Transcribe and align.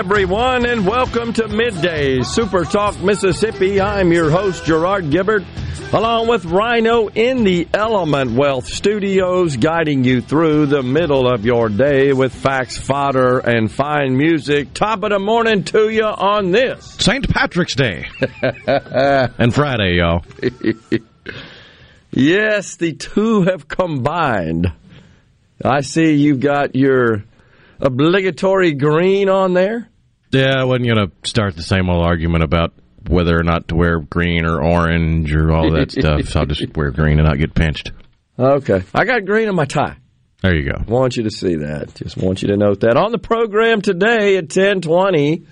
Everyone, 0.00 0.64
and 0.64 0.86
welcome 0.86 1.34
to 1.34 1.46
Midday 1.46 2.22
Super 2.22 2.64
Talk 2.64 2.98
Mississippi. 3.02 3.82
I'm 3.82 4.10
your 4.14 4.30
host, 4.30 4.64
Gerard 4.64 5.10
Gibert, 5.10 5.44
along 5.92 6.26
with 6.26 6.46
Rhino 6.46 7.08
in 7.08 7.44
the 7.44 7.68
Element 7.74 8.30
Wealth 8.30 8.66
Studios, 8.66 9.58
guiding 9.58 10.02
you 10.02 10.22
through 10.22 10.66
the 10.66 10.82
middle 10.82 11.30
of 11.30 11.44
your 11.44 11.68
day 11.68 12.14
with 12.14 12.34
facts, 12.34 12.78
fodder, 12.78 13.40
and 13.40 13.70
fine 13.70 14.16
music. 14.16 14.72
Top 14.72 15.02
of 15.02 15.10
the 15.10 15.18
morning 15.18 15.64
to 15.64 15.90
you 15.90 16.06
on 16.06 16.50
this. 16.50 16.82
St. 16.98 17.28
Patrick's 17.28 17.74
Day 17.74 18.06
and 18.66 19.54
Friday, 19.54 19.98
y'all. 19.98 20.24
Yes, 22.10 22.76
the 22.76 22.94
two 22.94 23.42
have 23.42 23.68
combined. 23.68 24.72
I 25.62 25.82
see 25.82 26.14
you've 26.14 26.40
got 26.40 26.74
your 26.74 27.22
obligatory 27.80 28.72
green 28.72 29.28
on 29.28 29.52
there. 29.52 29.89
Yeah, 30.30 30.60
I 30.60 30.64
wasn't 30.64 30.86
going 30.86 31.08
to 31.08 31.28
start 31.28 31.56
the 31.56 31.62
same 31.62 31.90
old 31.90 32.04
argument 32.04 32.44
about 32.44 32.72
whether 33.08 33.38
or 33.38 33.42
not 33.42 33.68
to 33.68 33.74
wear 33.74 33.98
green 33.98 34.46
or 34.46 34.62
orange 34.62 35.34
or 35.34 35.50
all 35.52 35.72
that 35.72 35.90
stuff, 35.98 36.28
so 36.28 36.40
I'll 36.40 36.46
just 36.46 36.76
wear 36.76 36.90
green 36.90 37.18
and 37.18 37.26
not 37.26 37.38
get 37.38 37.54
pinched. 37.54 37.92
Okay. 38.38 38.82
I 38.94 39.04
got 39.04 39.24
green 39.24 39.48
on 39.48 39.54
my 39.54 39.64
tie. 39.64 39.96
There 40.42 40.54
you 40.54 40.70
go. 40.70 40.82
Want 40.86 41.16
you 41.16 41.24
to 41.24 41.30
see 41.30 41.56
that. 41.56 41.94
Just 41.94 42.16
want 42.16 42.42
you 42.42 42.48
to 42.48 42.56
note 42.56 42.80
that. 42.80 42.96
On 42.96 43.12
the 43.12 43.18
program 43.18 43.82
today 43.82 44.38
at 44.38 44.44
1020, 44.44 45.44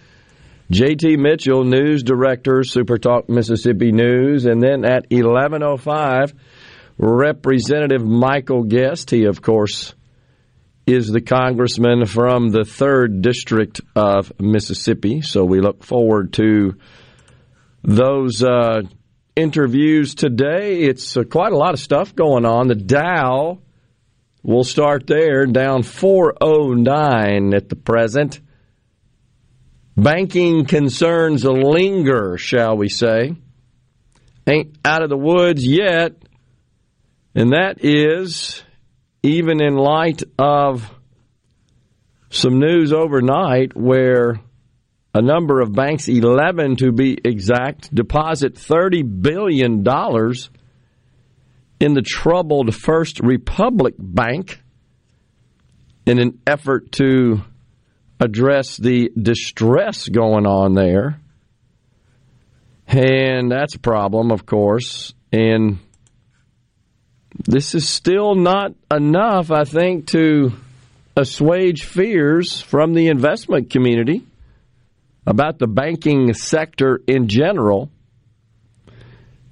JT 0.70 1.18
Mitchell, 1.18 1.64
news 1.64 2.02
director, 2.02 2.62
Super 2.62 2.96
Talk 2.96 3.28
Mississippi 3.28 3.92
News. 3.92 4.46
And 4.46 4.62
then 4.62 4.86
at 4.86 5.06
1105, 5.10 6.32
Representative 6.96 8.02
Michael 8.02 8.64
Guest. 8.64 9.10
He, 9.10 9.24
of 9.24 9.42
course, 9.42 9.94
is 10.88 11.08
the 11.08 11.20
congressman 11.20 12.06
from 12.06 12.48
the 12.48 12.60
3rd 12.60 13.20
District 13.20 13.78
of 13.94 14.32
Mississippi. 14.40 15.20
So 15.20 15.44
we 15.44 15.60
look 15.60 15.84
forward 15.84 16.32
to 16.34 16.76
those 17.82 18.42
uh, 18.42 18.80
interviews 19.36 20.14
today. 20.14 20.80
It's 20.84 21.14
uh, 21.14 21.24
quite 21.24 21.52
a 21.52 21.58
lot 21.58 21.74
of 21.74 21.80
stuff 21.80 22.14
going 22.14 22.46
on. 22.46 22.68
The 22.68 22.74
Dow, 22.74 23.58
we'll 24.42 24.64
start 24.64 25.06
there, 25.06 25.44
down 25.44 25.82
409 25.82 27.52
at 27.54 27.68
the 27.68 27.76
present. 27.76 28.40
Banking 29.94 30.64
concerns 30.64 31.44
linger, 31.44 32.38
shall 32.38 32.78
we 32.78 32.88
say. 32.88 33.34
Ain't 34.46 34.78
out 34.86 35.02
of 35.02 35.10
the 35.10 35.18
woods 35.18 35.66
yet. 35.66 36.12
And 37.34 37.52
that 37.52 37.84
is 37.84 38.62
even 39.28 39.60
in 39.62 39.76
light 39.76 40.22
of 40.38 40.90
some 42.30 42.58
news 42.58 42.92
overnight 42.92 43.76
where 43.76 44.40
a 45.14 45.22
number 45.22 45.60
of 45.60 45.72
banks, 45.72 46.08
11 46.08 46.76
to 46.76 46.92
be 46.92 47.18
exact, 47.24 47.94
deposit 47.94 48.54
$30 48.54 49.22
billion 49.22 49.84
in 51.80 51.94
the 51.94 52.02
troubled 52.02 52.74
First 52.74 53.20
Republic 53.20 53.94
Bank 53.98 54.60
in 56.06 56.18
an 56.18 56.40
effort 56.46 56.92
to 56.92 57.42
address 58.20 58.76
the 58.76 59.10
distress 59.20 60.08
going 60.08 60.46
on 60.46 60.74
there. 60.74 61.20
And 62.86 63.50
that's 63.50 63.74
a 63.74 63.78
problem, 63.78 64.30
of 64.30 64.46
course. 64.46 65.12
And 65.30 65.78
this 67.44 67.74
is 67.74 67.88
still 67.88 68.34
not 68.34 68.74
enough, 68.90 69.50
I 69.50 69.64
think, 69.64 70.08
to 70.08 70.52
assuage 71.16 71.84
fears 71.84 72.60
from 72.60 72.94
the 72.94 73.08
investment 73.08 73.70
community 73.70 74.26
about 75.26 75.58
the 75.58 75.66
banking 75.66 76.32
sector 76.34 77.00
in 77.06 77.28
general. 77.28 77.90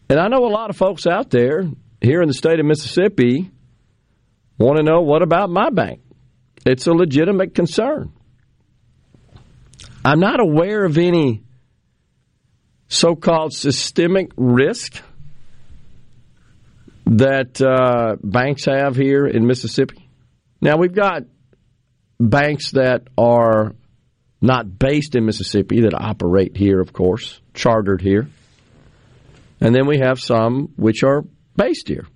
And 0.09 0.19
I 0.19 0.29
know 0.29 0.47
a 0.47 0.49
lot 0.49 0.71
of 0.71 0.77
folks 0.77 1.07
out 1.07 1.31
there 1.31 1.65
here 2.01 2.23
in 2.23 2.29
the 2.29 2.35
state 2.35 2.61
of 2.61 2.67
Mississippi 2.67 3.51
want 4.59 4.79
to 4.79 4.83
know 4.83 5.03
what 5.03 5.23
about 5.23 5.51
my 5.51 5.71
bank? 5.71 6.01
It's 6.65 6.87
a 6.87 6.93
legitimate 6.93 7.55
concern. 7.55 8.13
I'm 10.05 10.21
not 10.21 10.41
aware 10.41 10.85
of 10.85 10.99
any 10.99 11.43
so 12.89 13.17
called 13.17 13.53
systemic 13.53 14.31
risk 14.37 15.03
that 17.07 17.61
uh, 17.63 18.17
banks 18.23 18.67
have 18.67 18.97
here 18.97 19.27
in 19.27 19.47
Mississippi. 19.47 20.09
Now, 20.61 20.77
we've 20.77 20.95
got 20.95 21.23
banks 22.19 22.73
that 22.73 23.09
are 23.17 23.75
not 24.41 24.79
based 24.79 25.15
in 25.15 25.25
Mississippi 25.25 25.83
that 25.83 25.95
operate 25.95 26.57
here, 26.57 26.81
of 26.81 26.93
course, 26.93 27.41
chartered 27.55 28.01
here. 28.01 28.29
And 29.61 29.75
then 29.75 29.87
we 29.87 29.99
have 29.99 30.21
some 30.21 30.73
which 30.77 31.03
are 31.03 31.25
based 31.57 31.89
here, 31.89 32.07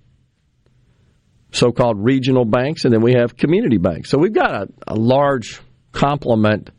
so 1.51 1.71
called 1.71 1.97
regional 1.97 2.45
banks, 2.45 2.85
and 2.85 2.93
then 2.93 3.01
we 3.01 3.13
have 3.13 3.35
community 3.35 3.77
banks. 3.77 4.09
So 4.09 4.19
we've 4.19 4.33
got 4.33 4.53
a, 4.53 4.67
a 4.87 4.95
large 4.95 5.59
complement 5.91 6.69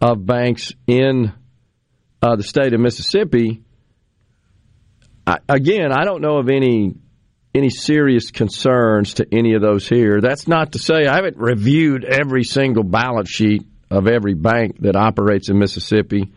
of 0.00 0.26
banks 0.26 0.72
in 0.86 1.32
uh, 2.20 2.36
the 2.36 2.42
state 2.42 2.74
of 2.74 2.80
Mississippi. 2.80 3.62
Again, 5.26 5.92
I 5.92 6.04
don't 6.04 6.20
know 6.20 6.38
of 6.38 6.48
any 6.48 6.94
any 7.54 7.70
serious 7.70 8.30
concerns 8.30 9.14
to 9.14 9.26
any 9.30 9.54
of 9.54 9.62
those 9.62 9.88
here. 9.88 10.20
That's 10.20 10.48
not 10.48 10.72
to 10.72 10.78
say 10.78 11.06
I 11.06 11.14
haven't 11.14 11.36
reviewed 11.36 12.04
every 12.04 12.42
single 12.42 12.82
balance 12.82 13.30
sheet 13.30 13.64
of 13.90 14.08
every 14.08 14.34
bank 14.34 14.80
that 14.80 14.96
operates 14.96 15.48
in 15.48 15.58
Mississippi. 15.58 16.32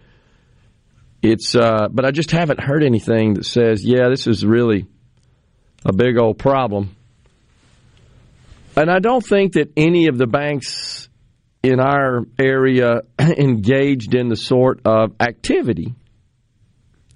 It's, 1.23 1.55
uh, 1.55 1.87
but 1.91 2.05
I 2.05 2.11
just 2.11 2.29
haven't 2.29 2.59
heard 2.59 2.83
anything 2.83 3.33
that 3.33 3.45
says, 3.45 3.83
yeah, 3.83 4.09
this 4.09 4.27
is 4.27 4.45
really 4.45 4.85
a 5.83 5.91
big 5.91 6.19
old 6.19 6.37
problem. 6.37 6.95
And 8.75 8.91
I 8.91 8.99
don't 8.99 9.25
think 9.25 9.53
that 9.53 9.71
any 9.75 10.07
of 10.07 10.19
the 10.19 10.27
banks 10.27 11.09
in 11.63 11.79
our 11.79 12.25
area 12.37 13.01
engaged 13.19 14.13
in 14.13 14.29
the 14.29 14.35
sort 14.35 14.81
of 14.85 15.15
activity 15.19 15.95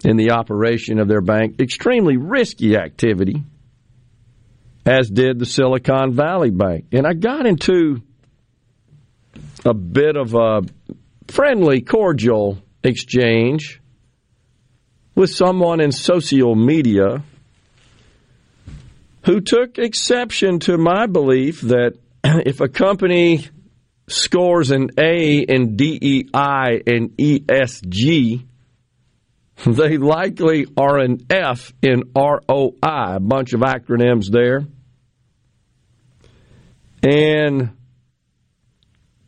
in 0.04 0.16
the 0.16 0.32
operation 0.32 0.98
of 0.98 1.08
their 1.08 1.20
bank, 1.20 1.60
extremely 1.60 2.16
risky 2.16 2.76
activity, 2.76 3.42
as 4.84 5.08
did 5.08 5.38
the 5.38 5.46
Silicon 5.46 6.12
Valley 6.12 6.50
Bank. 6.50 6.86
And 6.92 7.06
I 7.06 7.12
got 7.12 7.46
into 7.46 8.02
a 9.64 9.74
bit 9.74 10.16
of 10.16 10.34
a 10.34 10.62
friendly, 11.28 11.80
cordial 11.82 12.58
exchange 12.82 13.80
with 15.14 15.30
someone 15.30 15.80
in 15.80 15.92
social 15.92 16.54
media 16.54 17.22
who 19.24 19.40
took 19.40 19.78
exception 19.78 20.58
to 20.60 20.76
my 20.76 21.06
belief 21.06 21.60
that 21.62 21.96
if 22.24 22.60
a 22.60 22.68
company 22.68 23.46
scores 24.08 24.70
an 24.70 24.90
A 24.98 25.38
in 25.38 25.76
DEI 25.76 26.82
and 26.86 27.10
ESG, 27.16 28.44
They 29.66 29.96
likely 29.96 30.66
are 30.76 30.98
an 30.98 31.26
F 31.30 31.72
in 31.82 32.04
ROI, 32.16 32.72
a 32.82 33.20
bunch 33.20 33.52
of 33.52 33.60
acronyms 33.60 34.30
there. 34.30 34.62
And 37.02 37.70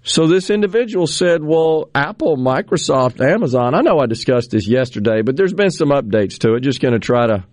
so 0.03 0.27
this 0.27 0.51
individual 0.51 1.07
said, 1.07 1.43
Well, 1.43 1.89
Apple, 1.95 2.37
Microsoft, 2.37 3.21
Amazon, 3.21 3.75
I 3.75 3.81
know 3.81 3.99
I 3.99 4.07
discussed 4.07 4.51
this 4.51 4.69
yesterday, 4.69 5.23
but 5.23 5.37
there's 5.37 5.55
been 5.55 5.71
some 5.71 5.89
updates 5.89 6.39
to 6.41 6.55
it. 6.55 6.61
Just 6.61 6.81
going 6.81 6.95
to 6.95 7.01
try 7.01 7.27
to 7.27 7.45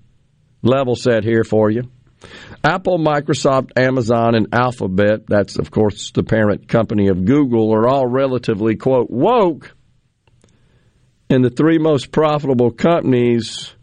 level 0.61 0.95
set 0.95 1.23
here 1.23 1.43
for 1.43 1.71
you. 1.71 1.83
Apple, 2.63 2.99
Microsoft, 2.99 3.71
Amazon, 3.77 4.35
and 4.35 4.47
Alphabet, 4.53 5.25
that's 5.27 5.57
of 5.57 5.71
course 5.71 6.11
the 6.11 6.23
parent 6.23 6.67
company 6.67 7.07
of 7.07 7.25
Google, 7.25 7.73
are 7.73 7.87
all 7.87 8.05
relatively, 8.05 8.75
quote, 8.75 9.09
woke. 9.09 9.75
And 11.31 11.45
the 11.45 11.49
three 11.49 11.77
most 11.77 12.11
profitable 12.11 12.71
companies 12.71 13.73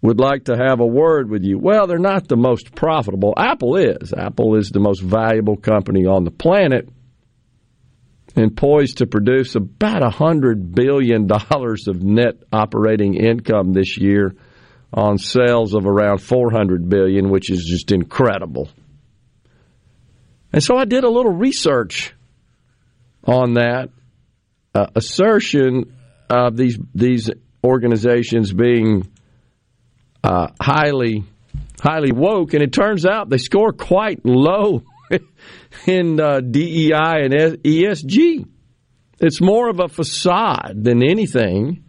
would 0.00 0.18
like 0.18 0.44
to 0.44 0.56
have 0.56 0.80
a 0.80 0.86
word 0.86 1.28
with 1.28 1.44
you. 1.44 1.58
Well, 1.58 1.86
they're 1.86 1.98
not 1.98 2.28
the 2.28 2.36
most 2.36 2.74
profitable. 2.74 3.34
Apple 3.36 3.76
is. 3.76 4.14
Apple 4.14 4.56
is 4.56 4.70
the 4.70 4.80
most 4.80 5.02
valuable 5.02 5.58
company 5.58 6.06
on 6.06 6.24
the 6.24 6.30
planet 6.30 6.88
and 8.34 8.56
poised 8.56 8.98
to 8.98 9.06
produce 9.06 9.54
about 9.54 10.00
$100 10.00 10.74
billion 10.74 11.30
of 11.30 12.02
net 12.02 12.36
operating 12.50 13.16
income 13.16 13.74
this 13.74 13.98
year 13.98 14.34
on 14.94 15.18
sales 15.18 15.74
of 15.74 15.84
around 15.84 16.22
400 16.22 16.88
billion, 16.88 17.28
which 17.28 17.50
is 17.50 17.66
just 17.66 17.92
incredible. 17.92 18.70
And 20.54 20.62
so 20.62 20.78
I 20.78 20.86
did 20.86 21.04
a 21.04 21.10
little 21.10 21.32
research 21.32 22.14
on 23.24 23.54
that 23.54 23.90
uh, 24.74 24.86
assertion 24.96 25.94
of 26.32 26.56
these 26.56 26.78
these 26.94 27.30
organizations 27.62 28.52
being 28.52 29.06
uh, 30.24 30.48
highly 30.60 31.24
highly 31.80 32.12
woke, 32.12 32.54
and 32.54 32.62
it 32.62 32.72
turns 32.72 33.04
out 33.04 33.28
they 33.28 33.38
score 33.38 33.72
quite 33.72 34.24
low 34.24 34.82
in 35.86 36.20
uh, 36.20 36.40
DEI 36.40 37.24
and 37.24 37.32
ESG. 37.62 38.48
It's 39.20 39.40
more 39.40 39.68
of 39.68 39.78
a 39.80 39.88
facade 39.88 40.82
than 40.82 41.02
anything. 41.02 41.84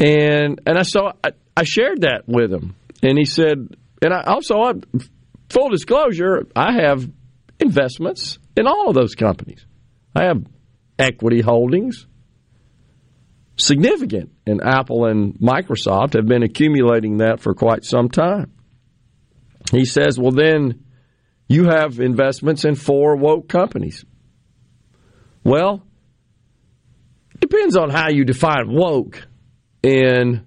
And 0.00 0.60
and 0.66 0.76
I 0.76 0.82
saw 0.82 1.12
I, 1.22 1.30
I 1.56 1.62
shared 1.62 2.02
that 2.02 2.24
with 2.26 2.52
him, 2.52 2.74
and 3.02 3.16
he 3.16 3.24
said, 3.24 3.76
and 4.02 4.12
I 4.12 4.24
also 4.24 4.60
I, 4.60 4.72
full 5.48 5.70
disclosure, 5.70 6.46
I 6.56 6.72
have 6.82 7.08
investments 7.60 8.38
in 8.56 8.66
all 8.66 8.88
of 8.88 8.94
those 8.94 9.14
companies. 9.14 9.64
I 10.14 10.24
have 10.24 10.44
equity 10.98 11.40
holdings, 11.40 12.06
significant, 13.56 14.32
and 14.46 14.60
Apple 14.62 15.06
and 15.06 15.34
Microsoft 15.34 16.14
have 16.14 16.26
been 16.26 16.42
accumulating 16.42 17.18
that 17.18 17.40
for 17.40 17.54
quite 17.54 17.84
some 17.84 18.08
time. 18.08 18.52
He 19.72 19.84
says, 19.84 20.18
well, 20.18 20.32
then 20.32 20.84
you 21.48 21.64
have 21.64 22.00
investments 22.00 22.64
in 22.64 22.74
four 22.74 23.16
woke 23.16 23.48
companies. 23.48 24.04
Well, 25.44 25.82
depends 27.40 27.76
on 27.76 27.90
how 27.90 28.10
you 28.10 28.24
define 28.24 28.68
woke 28.68 29.26
and 29.82 30.44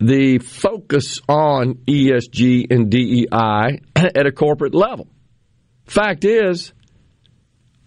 the 0.00 0.38
focus 0.38 1.20
on 1.28 1.74
ESG 1.86 2.70
and 2.70 2.90
DEI 2.90 3.80
at 3.96 4.26
a 4.26 4.32
corporate 4.32 4.74
level. 4.74 5.08
Fact 5.86 6.24
is, 6.24 6.72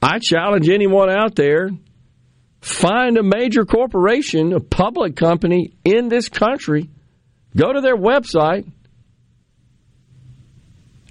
I 0.01 0.19
challenge 0.19 0.69
anyone 0.69 1.09
out 1.09 1.35
there 1.35 1.69
find 2.67 3.17
a 3.17 3.23
major 3.23 3.65
corporation, 3.65 4.53
a 4.53 4.59
public 4.59 5.15
company 5.15 5.73
in 5.83 6.09
this 6.09 6.29
country, 6.29 6.89
go 7.55 7.71
to 7.71 7.81
their 7.81 7.95
website 7.95 8.69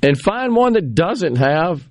and 0.02 0.20
find 0.20 0.54
one 0.54 0.74
that 0.74 0.94
doesn't 0.94 1.36
have 1.36 1.82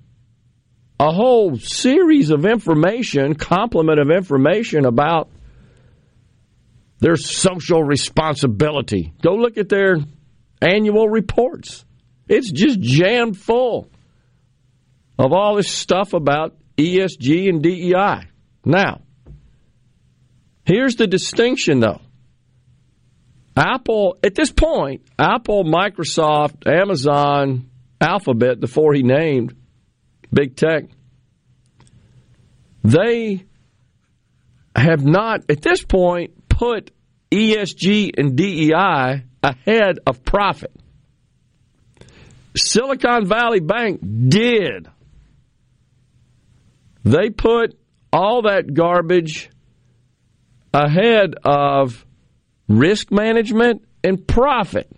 a 0.98 1.12
whole 1.12 1.56
series 1.56 2.30
of 2.30 2.46
information, 2.46 3.34
complement 3.34 4.00
of 4.00 4.10
information 4.10 4.86
about 4.86 5.28
their 7.00 7.16
social 7.16 7.82
responsibility. 7.82 9.12
Go 9.20 9.34
look 9.34 9.58
at 9.58 9.68
their 9.68 9.98
annual 10.62 11.08
reports. 11.08 11.84
It's 12.28 12.50
just 12.50 12.80
jammed 12.80 13.36
full 13.36 13.90
of 15.18 15.32
all 15.32 15.56
this 15.56 15.70
stuff 15.70 16.14
about 16.14 16.56
ESG 16.78 17.48
and 17.48 17.62
DEI. 17.62 18.28
Now, 18.64 19.02
here's 20.66 20.96
the 20.96 21.06
distinction 21.06 21.80
though. 21.80 22.00
Apple, 23.56 24.18
at 24.22 24.34
this 24.34 24.52
point, 24.52 25.02
Apple, 25.18 25.64
Microsoft, 25.64 26.66
Amazon, 26.66 27.70
Alphabet, 28.00 28.60
the 28.60 28.66
four 28.66 28.92
he 28.92 29.02
named, 29.02 29.56
big 30.30 30.56
tech, 30.56 30.84
they 32.84 33.46
have 34.76 35.04
not, 35.04 35.50
at 35.50 35.62
this 35.62 35.82
point, 35.82 36.48
put 36.48 36.90
ESG 37.30 38.10
and 38.18 38.36
DEI 38.36 39.24
ahead 39.42 39.98
of 40.06 40.22
profit. 40.22 40.72
Silicon 42.56 43.26
Valley 43.26 43.60
Bank 43.60 44.00
did. 44.28 44.88
They 47.04 47.30
put 47.30 47.78
all 48.12 48.42
that 48.42 48.72
garbage 48.72 49.50
ahead 50.76 51.34
of 51.44 52.04
risk 52.68 53.10
management 53.10 53.82
and 54.04 54.26
profit. 54.26 54.90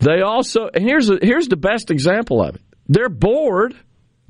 They 0.00 0.22
also, 0.22 0.68
and 0.72 0.82
here's 0.84 1.10
a, 1.10 1.18
here's 1.20 1.48
the 1.48 1.56
best 1.56 1.90
example 1.90 2.42
of 2.42 2.56
it. 2.56 2.62
Their 2.88 3.08
board 3.08 3.74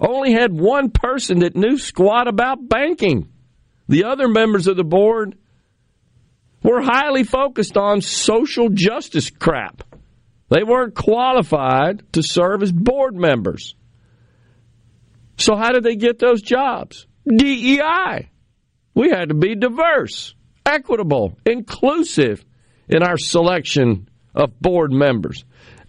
only 0.00 0.32
had 0.32 0.52
one 0.52 0.90
person 0.90 1.40
that 1.40 1.56
knew 1.56 1.78
squat 1.78 2.28
about 2.28 2.68
banking. 2.68 3.28
The 3.88 4.04
other 4.04 4.28
members 4.28 4.66
of 4.66 4.76
the 4.76 4.84
board 4.84 5.36
were 6.62 6.82
highly 6.82 7.24
focused 7.24 7.76
on 7.76 8.00
social 8.00 8.68
justice 8.68 9.30
crap. 9.30 9.82
They 10.48 10.64
weren't 10.64 10.94
qualified 10.94 12.12
to 12.12 12.22
serve 12.22 12.62
as 12.62 12.72
board 12.72 13.14
members. 13.14 13.74
So, 15.38 15.56
how 15.56 15.72
did 15.72 15.84
they 15.84 15.96
get 15.96 16.18
those 16.18 16.42
jobs? 16.42 17.06
DEI. 17.26 18.29
We 19.00 19.08
had 19.08 19.30
to 19.30 19.34
be 19.34 19.54
diverse, 19.54 20.34
equitable, 20.66 21.38
inclusive 21.46 22.44
in 22.86 23.02
our 23.02 23.16
selection 23.16 24.10
of 24.34 24.60
board 24.60 24.92
members. 24.92 25.42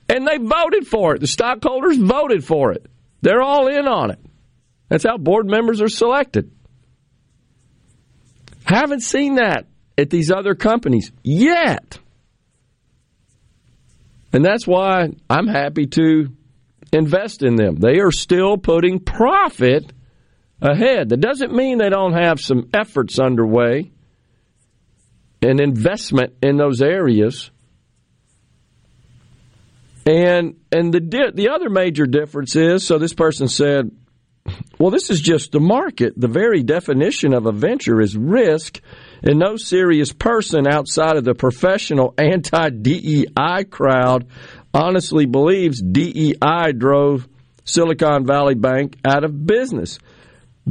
And 0.08 0.26
they 0.26 0.38
voted 0.38 0.88
for 0.88 1.14
it. 1.14 1.20
The 1.20 1.28
stockholders 1.28 1.98
voted 1.98 2.46
for 2.46 2.72
it. 2.72 2.90
They're 3.22 3.42
all 3.42 3.68
in 3.68 3.86
on 3.86 4.12
it. 4.12 4.20
That's 4.88 5.04
how 5.04 5.18
board 5.18 5.46
members 5.46 5.82
are 5.82 5.90
selected. 5.90 6.54
Haven't 8.64 9.02
seen 9.02 9.36
that 9.36 9.66
at 9.98 10.10
these 10.10 10.32
other 10.32 10.56
companies 10.56 11.12
yet. 11.22 12.00
And 14.32 14.46
that's 14.46 14.66
why 14.66 15.10
I'm 15.30 15.48
happy 15.48 15.88
to 15.88 16.30
invest 16.94 17.44
in 17.44 17.58
them. 17.58 17.76
They 17.76 18.00
are 18.00 18.14
still 18.14 18.56
putting 18.56 19.02
profit 19.02 19.92
ahead. 20.62 21.10
That 21.10 21.22
doesn't 21.22 21.54
mean 21.54 21.78
they 21.78 21.90
don't 21.90 22.14
have 22.14 22.40
some 22.40 22.70
efforts 22.74 23.20
underway 23.20 23.92
and 25.42 25.60
investment 25.60 26.34
in 26.42 26.58
those 26.58 26.82
areas. 26.82 27.50
And 30.06 30.56
and 30.72 30.94
the 30.94 31.32
the 31.34 31.50
other 31.50 31.70
major 31.70 32.06
difference 32.06 32.56
is 32.56 32.86
so 32.86 32.98
this 32.98 33.14
person 33.14 33.48
said, 33.48 33.92
well 34.80 34.90
this 34.92 35.10
is 35.10 35.22
just 35.22 35.52
the 35.52 35.60
market. 35.60 36.14
The 36.18 36.28
very 36.28 36.64
definition 36.64 37.34
of 37.34 37.46
a 37.46 37.52
venture 37.52 38.02
is 38.02 38.18
risk 38.18 38.82
and 39.24 39.40
no 39.40 39.58
serious 39.58 40.12
person 40.12 40.68
outside 40.68 41.18
of 41.18 41.24
the 41.24 41.36
professional 41.36 42.14
anti 42.18 42.70
DEI 42.70 43.66
crowd 43.70 44.28
honestly 44.74 45.26
believes 45.26 45.82
DEI 45.82 46.72
drove 46.76 47.28
Silicon 47.64 48.26
Valley 48.26 48.56
Bank 48.56 48.98
out 49.06 49.24
of 49.24 49.46
business. 49.46 50.00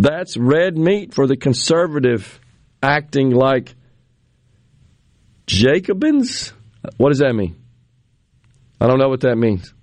That's 0.01 0.39
red 0.39 0.79
meat 0.79 1.13
for 1.13 1.27
the 1.27 1.37
conservative 1.37 2.41
acting 2.83 3.33
like 3.33 3.75
Jacobins. 5.47 6.55
What 6.97 7.11
does 7.11 7.19
that 7.19 7.35
mean? 7.35 7.57
I 8.81 8.87
don't 8.87 8.99
know 8.99 9.11
what 9.11 9.21
that 9.21 9.37
means. 9.37 9.75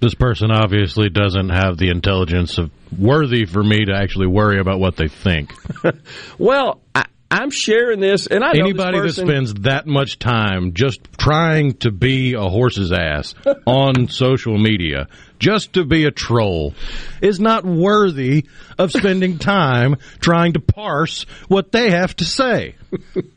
This 0.00 0.14
person 0.14 0.52
obviously 0.52 1.08
doesn't 1.08 1.48
have 1.48 1.76
the 1.76 1.88
intelligence 1.88 2.56
of 2.58 2.70
worthy 2.96 3.46
for 3.46 3.64
me 3.64 3.86
to 3.86 3.92
actually 3.92 4.28
worry 4.28 4.60
about 4.60 4.78
what 4.78 4.94
they 4.94 5.08
think. 5.08 5.52
well, 6.38 6.80
I, 6.94 7.03
I'm 7.34 7.50
sharing 7.50 7.98
this, 7.98 8.28
and 8.28 8.44
I 8.44 8.52
know 8.52 8.66
Anybody 8.66 9.00
that 9.00 9.12
spends 9.14 9.54
that 9.62 9.88
much 9.88 10.20
time 10.20 10.72
just 10.72 11.00
trying 11.18 11.74
to 11.78 11.90
be 11.90 12.34
a 12.34 12.42
horse's 12.42 12.92
ass 12.92 13.34
on 13.66 14.06
social 14.06 14.56
media, 14.56 15.08
just 15.40 15.72
to 15.72 15.84
be 15.84 16.04
a 16.04 16.12
troll, 16.12 16.74
is 17.20 17.40
not 17.40 17.64
worthy 17.64 18.46
of 18.78 18.92
spending 18.92 19.38
time 19.38 19.96
trying 20.20 20.52
to 20.52 20.60
parse 20.60 21.26
what 21.48 21.72
they 21.72 21.90
have 21.90 22.14
to 22.16 22.24
say. 22.24 22.76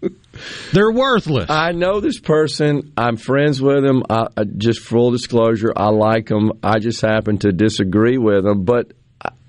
They're 0.74 0.92
worthless. 0.92 1.50
I 1.50 1.72
know 1.72 2.00
this 2.00 2.20
person. 2.20 2.94
I'm 2.96 3.18
friends 3.18 3.60
with 3.60 3.84
him. 3.84 4.04
I, 4.08 4.28
just 4.44 4.82
full 4.82 5.10
disclosure, 5.10 5.74
I 5.76 5.90
like 5.90 6.30
him. 6.30 6.52
I 6.62 6.78
just 6.78 7.02
happen 7.02 7.40
to 7.40 7.52
disagree 7.52 8.20
with 8.20 8.46
him. 8.46 8.64
But 8.64 8.92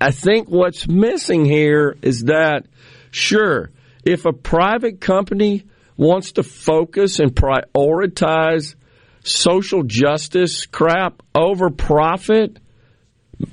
I 0.01 0.09
think 0.09 0.49
what's 0.49 0.87
missing 0.87 1.45
here 1.45 1.95
is 2.01 2.23
that, 2.23 2.65
sure, 3.11 3.69
if 4.09 4.25
a 4.25 4.33
private 4.33 4.99
company 4.99 5.65
wants 5.95 6.33
to 6.33 6.43
focus 6.43 7.19
and 7.19 7.35
prioritize 7.35 8.75
social 9.23 9.83
justice 9.83 10.65
crap 10.65 11.21
over 11.35 11.69
profit, 11.69 12.57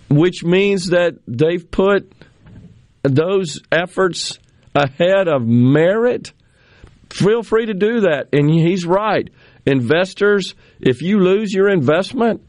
which 0.08 0.42
means 0.44 0.88
that 0.88 1.18
they've 1.26 1.70
put 1.70 2.12
those 3.02 3.60
efforts 3.70 4.38
ahead 4.75 5.28
of 5.28 5.46
merit, 5.46 6.32
feel 7.10 7.42
free 7.42 7.66
to 7.66 7.75
do 7.75 8.00
that. 8.00 8.28
And 8.32 8.50
he's 8.50 8.86
right. 8.86 9.28
Investors, 9.66 10.54
if 10.80 11.02
you 11.02 11.18
lose 11.18 11.52
your 11.52 11.68
investment, 11.68 12.42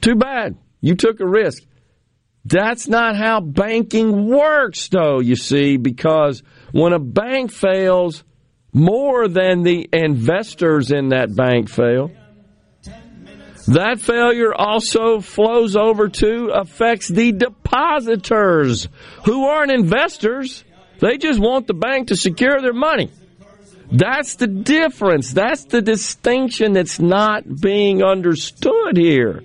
too 0.00 0.16
bad. 0.16 0.56
You 0.80 0.94
took 0.94 1.20
a 1.20 1.26
risk. 1.26 1.62
That's 2.44 2.86
not 2.86 3.16
how 3.16 3.40
banking 3.40 4.28
works, 4.28 4.88
though, 4.88 5.20
you 5.20 5.34
see, 5.34 5.78
because 5.78 6.44
when 6.76 6.92
a 6.92 6.98
bank 6.98 7.50
fails, 7.50 8.22
more 8.70 9.28
than 9.28 9.62
the 9.62 9.88
investors 9.94 10.90
in 10.90 11.08
that 11.08 11.34
bank 11.34 11.70
fail. 11.70 12.10
That 13.68 13.98
failure 13.98 14.54
also 14.54 15.20
flows 15.20 15.74
over 15.74 16.08
to 16.08 16.50
affects 16.52 17.08
the 17.08 17.32
depositors 17.32 18.88
who 19.24 19.46
aren't 19.46 19.72
investors. 19.72 20.64
They 21.00 21.16
just 21.16 21.40
want 21.40 21.66
the 21.66 21.72
bank 21.72 22.08
to 22.08 22.16
secure 22.16 22.60
their 22.60 22.74
money. 22.74 23.10
That's 23.90 24.34
the 24.34 24.46
difference. 24.46 25.32
That's 25.32 25.64
the 25.64 25.80
distinction 25.80 26.74
that's 26.74 27.00
not 27.00 27.42
being 27.60 28.02
understood 28.02 28.98
here. 28.98 29.42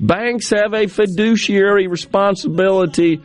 Banks 0.00 0.48
have 0.50 0.72
a 0.72 0.86
fiduciary 0.86 1.86
responsibility 1.86 3.20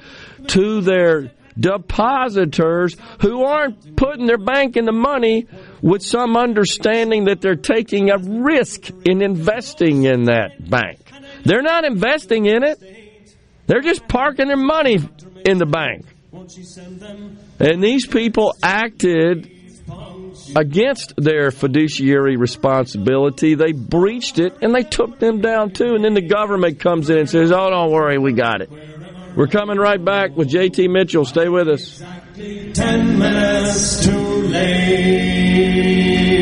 to 0.48 0.82
their 0.82 1.32
depositors 1.60 2.96
who 3.22 3.44
aren't 3.44 3.96
putting 3.96 4.26
their 4.26 4.38
bank 4.38 4.78
in 4.78 4.86
the 4.86 4.92
money 4.92 5.48
with 5.82 6.02
some 6.02 6.38
understanding 6.38 7.26
that 7.26 7.42
they're 7.42 7.56
taking 7.56 8.10
a 8.10 8.18
risk 8.18 8.90
in 9.06 9.22
investing 9.22 10.04
in 10.04 10.26
that 10.26 10.70
bank. 10.70 11.00
They're 11.44 11.62
not 11.62 11.86
investing 11.86 12.46
in 12.46 12.64
it. 12.64 12.82
They're 13.68 13.82
just 13.82 14.08
parking 14.08 14.48
their 14.48 14.58
money 14.58 15.00
in 15.46 15.58
the 15.58 15.66
bank. 15.66 16.06
And 17.60 17.84
these 17.84 18.06
people 18.06 18.54
acted 18.62 19.52
against 20.56 21.14
their 21.18 21.52
fiduciary 21.52 22.38
responsibility. 22.38 23.56
They 23.56 23.72
breached 23.74 24.40
it 24.40 24.58
and 24.62 24.74
they 24.74 24.84
took 24.84 25.20
them 25.20 25.42
down 25.42 25.72
too. 25.72 25.96
And 25.96 26.04
then 26.04 26.14
the 26.14 26.22
government 26.22 26.80
comes 26.80 27.10
in 27.10 27.18
and 27.18 27.30
says, 27.30 27.52
Oh, 27.52 27.70
don't 27.70 27.92
worry, 27.92 28.18
we 28.18 28.34
got 28.34 28.62
it. 28.62 28.70
We're 29.38 29.46
coming 29.46 29.78
right 29.78 30.04
back 30.04 30.36
with 30.36 30.50
JT 30.50 30.90
Mitchell. 30.90 31.24
Stay 31.24 31.48
with 31.48 31.70
us. 31.70 32.02
Ten 32.74 33.20
minutes 33.20 34.04
too 34.04 34.42
late. 34.48 34.88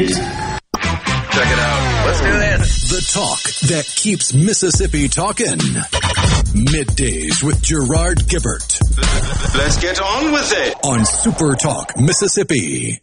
Check 0.07 1.47
it 1.51 1.59
out. 1.59 2.05
Let's 2.05 2.21
do 2.21 2.31
this. 2.31 2.89
The 2.89 3.01
talk 3.11 3.41
that 3.69 3.85
keeps 3.97 4.33
Mississippi 4.33 5.09
talking. 5.09 5.57
Middays 6.55 7.43
with 7.43 7.61
Gerard 7.61 8.19
Gibert 8.29 8.79
Let's 9.57 9.77
get 9.81 10.01
on 10.01 10.31
with 10.31 10.53
it. 10.55 10.77
on 10.85 11.03
Super 11.03 11.55
Talk 11.55 11.99
Mississippi. 11.99 13.01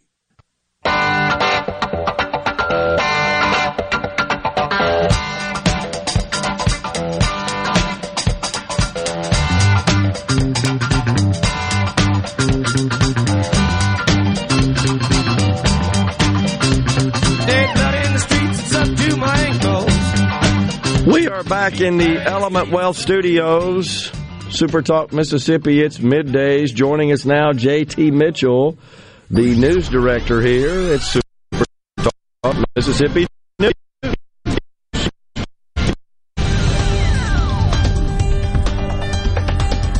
Are 21.43 21.49
back 21.49 21.81
in 21.81 21.97
the 21.97 22.21
Element 22.21 22.69
Wealth 22.69 22.97
Studios, 22.97 24.11
Super 24.49 24.81
Talk 24.81 25.13
Mississippi. 25.13 25.81
It's 25.81 25.97
middays. 25.97 26.73
Joining 26.73 27.11
us 27.11 27.25
now, 27.25 27.51
JT 27.51 28.11
Mitchell, 28.11 28.77
the 29.29 29.55
news 29.55 29.89
director 29.89 30.41
here 30.41 30.93
at 30.93 31.01
Super 31.01 31.65
Talk 32.43 32.55
Mississippi. 32.75 33.27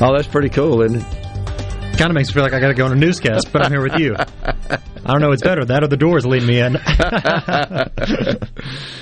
Oh, 0.06 0.14
that's 0.14 0.28
pretty 0.28 0.50
cool, 0.50 0.82
isn't 0.82 1.02
it? 1.02 1.06
Kind 1.98 2.10
of 2.10 2.14
makes 2.14 2.30
me 2.30 2.34
feel 2.34 2.44
like 2.44 2.54
I 2.54 2.60
got 2.60 2.70
to 2.70 2.74
go 2.74 2.86
on 2.86 2.92
a 2.92 2.96
newscast, 2.96 3.52
but 3.54 3.66
I'm 3.66 3.72
here 3.72 3.82
with 3.82 3.98
you. 3.98 4.16
I 4.44 4.78
don't 5.06 5.22
know 5.22 5.30
what's 5.30 5.44
better, 5.44 5.64
that 5.66 5.84
or 5.84 5.88
the 5.88 5.98
doors 5.98 6.26
leading 6.26 6.48
me 6.48 6.60
in. 6.60 6.78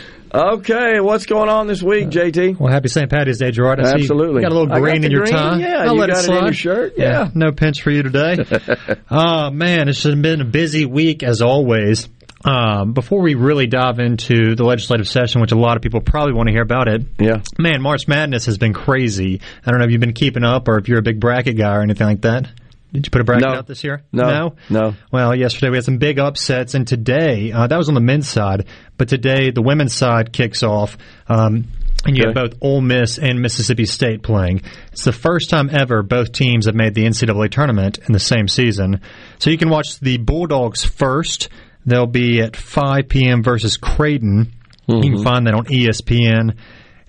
Okay, 0.33 1.01
what's 1.01 1.25
going 1.25 1.49
on 1.49 1.67
this 1.67 1.83
week, 1.83 2.07
JT? 2.07 2.57
well, 2.57 2.71
happy 2.71 2.87
St. 2.87 3.09
Patty's 3.09 3.39
Day, 3.39 3.51
Gerard. 3.51 3.81
I 3.81 3.91
Absolutely. 3.95 4.41
got 4.41 4.53
a 4.53 4.55
little 4.57 4.79
green 4.79 5.03
in 5.03 5.11
your 5.11 5.23
green, 5.23 5.33
tie. 5.33 5.57
yeah, 5.57 5.79
I'll 5.83 5.93
you 5.95 5.99
let 5.99 6.09
got 6.09 6.23
it 6.23 6.29
in 6.29 6.43
your 6.45 6.53
shirt, 6.53 6.93
yeah. 6.95 7.29
no 7.33 7.51
pinch 7.51 7.81
for 7.81 7.91
you 7.91 8.01
today. 8.01 8.37
oh 9.11 9.51
man, 9.51 9.89
it's 9.89 10.03
been 10.05 10.39
a 10.39 10.45
busy 10.45 10.85
week 10.85 11.21
as 11.21 11.41
always. 11.41 12.07
Um, 12.45 12.93
before 12.93 13.21
we 13.21 13.35
really 13.35 13.67
dive 13.67 13.99
into 13.99 14.55
the 14.55 14.63
legislative 14.63 15.07
session, 15.07 15.41
which 15.41 15.51
a 15.51 15.57
lot 15.57 15.75
of 15.75 15.83
people 15.83 15.99
probably 16.01 16.33
want 16.33 16.47
to 16.47 16.53
hear 16.53 16.63
about 16.63 16.87
it, 16.87 17.03
Yeah. 17.19 17.41
man, 17.59 17.81
March 17.81 18.07
Madness 18.07 18.45
has 18.45 18.57
been 18.57 18.73
crazy. 18.73 19.41
I 19.65 19.69
don't 19.69 19.79
know 19.79 19.85
if 19.85 19.91
you've 19.91 19.99
been 20.01 20.13
keeping 20.13 20.43
up 20.45 20.67
or 20.69 20.77
if 20.79 20.87
you're 20.87 20.97
a 20.99 21.03
big 21.03 21.19
bracket 21.19 21.57
guy 21.57 21.75
or 21.75 21.81
anything 21.81 22.07
like 22.07 22.21
that. 22.21 22.47
Did 22.93 23.05
you 23.05 23.09
put 23.11 23.21
a 23.21 23.23
bracket 23.23 23.47
No. 23.47 23.55
out 23.55 23.67
this 23.67 23.83
year? 23.83 24.03
No. 24.11 24.23
No? 24.29 24.55
No. 24.69 24.95
Well, 25.11 25.33
yesterday 25.35 25.69
we 25.69 25.77
had 25.77 25.85
some 25.85 25.97
big 25.97 26.19
upsets, 26.19 26.73
and 26.73 26.85
today, 26.85 27.51
uh, 27.51 27.67
that 27.67 27.77
was 27.77 27.87
on 27.87 27.95
the 27.95 28.01
men's 28.01 28.27
side, 28.27 28.65
but 28.97 29.07
today 29.07 29.51
the 29.51 29.61
women's 29.61 29.93
side 29.93 30.33
kicks 30.33 30.61
off. 30.61 30.97
Um, 31.27 31.67
and 32.05 32.17
you 32.17 32.23
have 32.25 32.33
both 32.33 32.53
Ole 32.61 32.81
Miss 32.81 33.17
and 33.19 33.41
Mississippi 33.41 33.85
State 33.85 34.23
playing. 34.23 34.63
It's 34.91 35.03
the 35.05 35.11
first 35.13 35.49
time 35.51 35.69
ever 35.71 36.01
both 36.01 36.31
teams 36.31 36.65
have 36.65 36.73
made 36.75 36.95
the 36.95 37.05
NCAA 37.05 37.49
tournament 37.51 37.99
in 38.07 38.11
the 38.11 38.19
same 38.19 38.47
season. 38.47 39.01
So 39.39 39.51
you 39.51 39.57
can 39.57 39.69
watch 39.69 39.99
the 39.99 40.17
Bulldogs 40.17 40.83
first. 40.83 41.49
They'll 41.85 42.07
be 42.07 42.41
at 42.41 42.55
5 42.55 43.07
p.m. 43.07 43.43
versus 43.43 43.77
Creighton. 43.77 44.51
You 44.87 44.99
can 44.99 45.23
find 45.23 45.45
that 45.47 45.53
on 45.53 45.65
ESPN. 45.65 46.55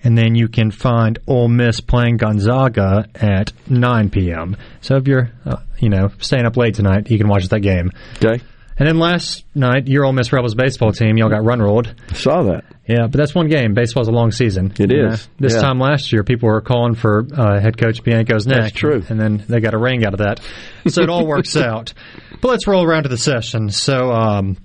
And 0.03 0.17
then 0.17 0.35
you 0.35 0.47
can 0.49 0.69
find 0.71 1.17
Ole 1.27 1.47
Miss 1.47 1.79
playing 1.79 2.17
Gonzaga 2.17 3.07
at 3.15 3.53
9 3.69 4.09
p.m. 4.09 4.57
So 4.81 4.97
if 4.97 5.07
you're, 5.07 5.31
uh, 5.45 5.57
you 5.79 5.89
know, 5.89 6.09
staying 6.19 6.45
up 6.45 6.57
late 6.57 6.75
tonight, 6.75 7.09
you 7.09 7.17
can 7.17 7.27
watch 7.29 7.47
that 7.47 7.61
game. 7.61 7.91
Okay. 8.21 8.43
And 8.77 8.87
then 8.89 8.97
last 8.97 9.45
night, 9.53 9.87
your 9.87 10.03
Ole 10.03 10.13
Miss 10.13 10.33
Rebels 10.33 10.55
baseball 10.55 10.91
team, 10.91 11.15
y'all 11.15 11.29
got 11.29 11.45
run 11.45 11.61
rolled. 11.61 11.93
Saw 12.13 12.41
that. 12.43 12.65
Yeah, 12.87 13.03
but 13.03 13.13
that's 13.13 13.33
one 13.35 13.47
game. 13.47 13.75
Baseball's 13.75 14.07
a 14.07 14.11
long 14.11 14.31
season. 14.31 14.73
It 14.77 14.91
You 14.91 15.07
is. 15.09 15.29
this 15.39 15.53
Yeah. 15.53 15.61
time 15.61 15.79
last 15.79 16.11
year, 16.11 16.23
people 16.23 16.49
were 16.49 16.59
calling 16.59 16.95
for 16.95 17.25
uh, 17.37 17.61
head 17.61 17.77
coach 17.77 18.03
Bianco's 18.03 18.45
neck. 18.47 18.61
That's 18.61 18.71
true. 18.73 19.03
And 19.07 19.19
then 19.19 19.43
they 19.47 19.59
got 19.61 19.73
a 19.75 19.77
ring 19.77 20.05
out 20.05 20.13
of 20.13 20.19
that. 20.19 20.41
So 20.87 21.01
it 21.03 21.09
all 21.09 21.25
works 21.27 21.55
out. 21.55 21.93
But 22.41 22.47
let's 22.49 22.67
roll 22.67 22.83
around 22.83 23.03
to 23.03 23.09
the 23.09 23.17
session. 23.17 23.69
So 23.69 24.11
um, 24.11 24.57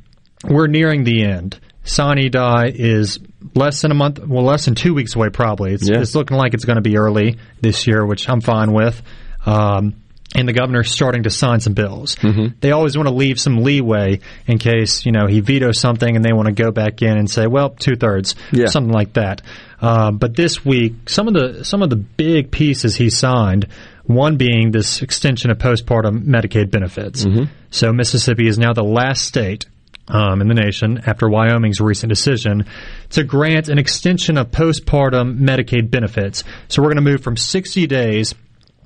we're 0.42 0.66
nearing 0.68 1.04
the 1.04 1.25
end. 1.25 1.61
Sine 1.85 2.30
Die 2.30 2.73
is 2.75 3.18
less 3.54 3.83
than 3.83 3.90
a 3.90 3.95
month, 3.95 4.18
well, 4.26 4.45
less 4.45 4.64
than 4.64 4.75
two 4.75 4.95
weeks 4.95 5.14
away, 5.14 5.28
probably. 5.30 5.73
It's, 5.75 5.88
Yeah. 5.88 6.00
it's 6.00 6.14
looking 6.14 6.37
like 6.37 6.54
it's 6.54 6.64
going 6.64 6.76
to 6.76 6.83
be 6.83 6.97
early 6.97 7.38
this 7.61 7.87
year, 7.87 8.04
which 8.04 8.28
I'm 8.28 8.40
fine 8.40 8.73
with. 8.73 9.00
Um, 9.47 9.95
and 10.35 10.47
the 10.47 10.52
governor's 10.52 10.90
starting 10.90 11.23
to 11.23 11.30
sign 11.30 11.61
some 11.61 11.73
bills. 11.73 12.16
Mm-hmm. 12.16 12.57
They 12.61 12.73
always 12.73 12.97
want 12.99 13.09
to 13.09 13.14
leave 13.14 13.40
some 13.40 13.62
leeway 13.62 14.21
in 14.47 14.59
case 14.59 15.07
you 15.07 15.12
know 15.12 15.26
he 15.26 15.40
vetoes 15.40 15.80
something 15.80 16.14
and 16.16 16.23
they 16.23 16.35
want 16.35 16.47
to 16.47 16.52
go 16.52 16.71
back 16.71 17.00
in 17.00 17.16
and 17.16 17.30
say, 17.30 17.47
well, 17.47 17.71
two 17.71 17.97
thirds, 17.97 18.35
Yeah. 18.52 18.66
something 18.66 18.92
like 18.92 19.14
that. 19.14 19.40
Uh, 19.80 20.11
but 20.11 20.37
this 20.37 20.64
week, 20.66 21.09
some 21.09 21.28
of 21.28 21.35
the 21.35 21.64
some 21.64 21.80
of 21.83 21.88
the 21.88 21.97
big 21.97 22.50
pieces 22.50 22.95
he 22.97 23.09
signed. 23.11 23.68
One 24.04 24.37
being 24.38 24.71
this 24.71 25.02
extension 25.02 25.50
of 25.50 25.59
postpartum 25.59 26.25
Medicaid 26.25 26.71
benefits. 26.71 27.26
So 27.71 27.92
Mississippi 27.92 28.49
is 28.49 28.59
now 28.59 28.73
the 28.73 28.83
last 28.83 29.23
state 29.26 29.66
um, 30.09 30.41
in 30.41 30.49
the 30.49 30.55
nation 30.55 31.00
after 31.07 31.29
Wyoming's 31.29 31.81
recent 31.81 32.09
decision 32.11 32.67
to 33.11 33.25
grant 33.25 33.69
an 33.69 33.79
extension 33.79 34.37
of 34.38 34.50
postpartum 34.50 35.38
Medicaid 35.38 35.91
benefits. 35.91 36.45
So 36.69 36.83
we're 36.83 36.88
going 36.88 37.05
to 37.05 37.11
move 37.11 37.23
from 37.23 37.37
60 37.37 37.87
days 37.87 38.35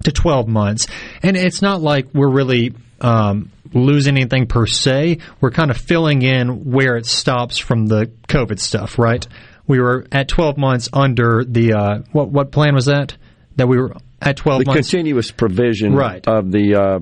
to 0.04 0.12
12 0.12 0.48
months. 0.48 0.86
And 1.22 1.36
it's 1.36 1.62
not 1.62 1.80
like 1.80 2.08
we're 2.12 2.30
really 2.30 2.74
um, 3.00 3.50
losing 3.72 4.16
anything 4.16 4.46
per 4.46 4.66
se. 4.66 5.18
We're 5.40 5.50
kind 5.52 5.70
of 5.70 5.76
filling 5.76 6.22
in 6.22 6.70
where 6.70 6.96
it 6.96 7.06
stops 7.06 7.58
from 7.58 7.86
the 7.86 8.10
COVID 8.28 8.58
stuff, 8.58 8.98
right? 8.98 9.26
We 9.66 9.80
were 9.80 10.06
at 10.10 10.28
12 10.28 10.58
months 10.58 10.88
under 10.92 11.44
the 11.44 11.72
uh, 11.74 11.98
what 12.10 12.28
what 12.30 12.50
plan 12.50 12.74
was 12.74 12.86
that? 12.86 13.16
That 13.56 13.68
we 13.68 13.78
were 13.78 13.94
at 14.20 14.36
12 14.36 14.60
the 14.60 14.64
months. 14.66 14.90
continuous 14.90 15.30
provision 15.30 15.94
Right. 15.94 16.26
of 16.26 16.50
the 16.50 16.74
uh, 16.74 16.98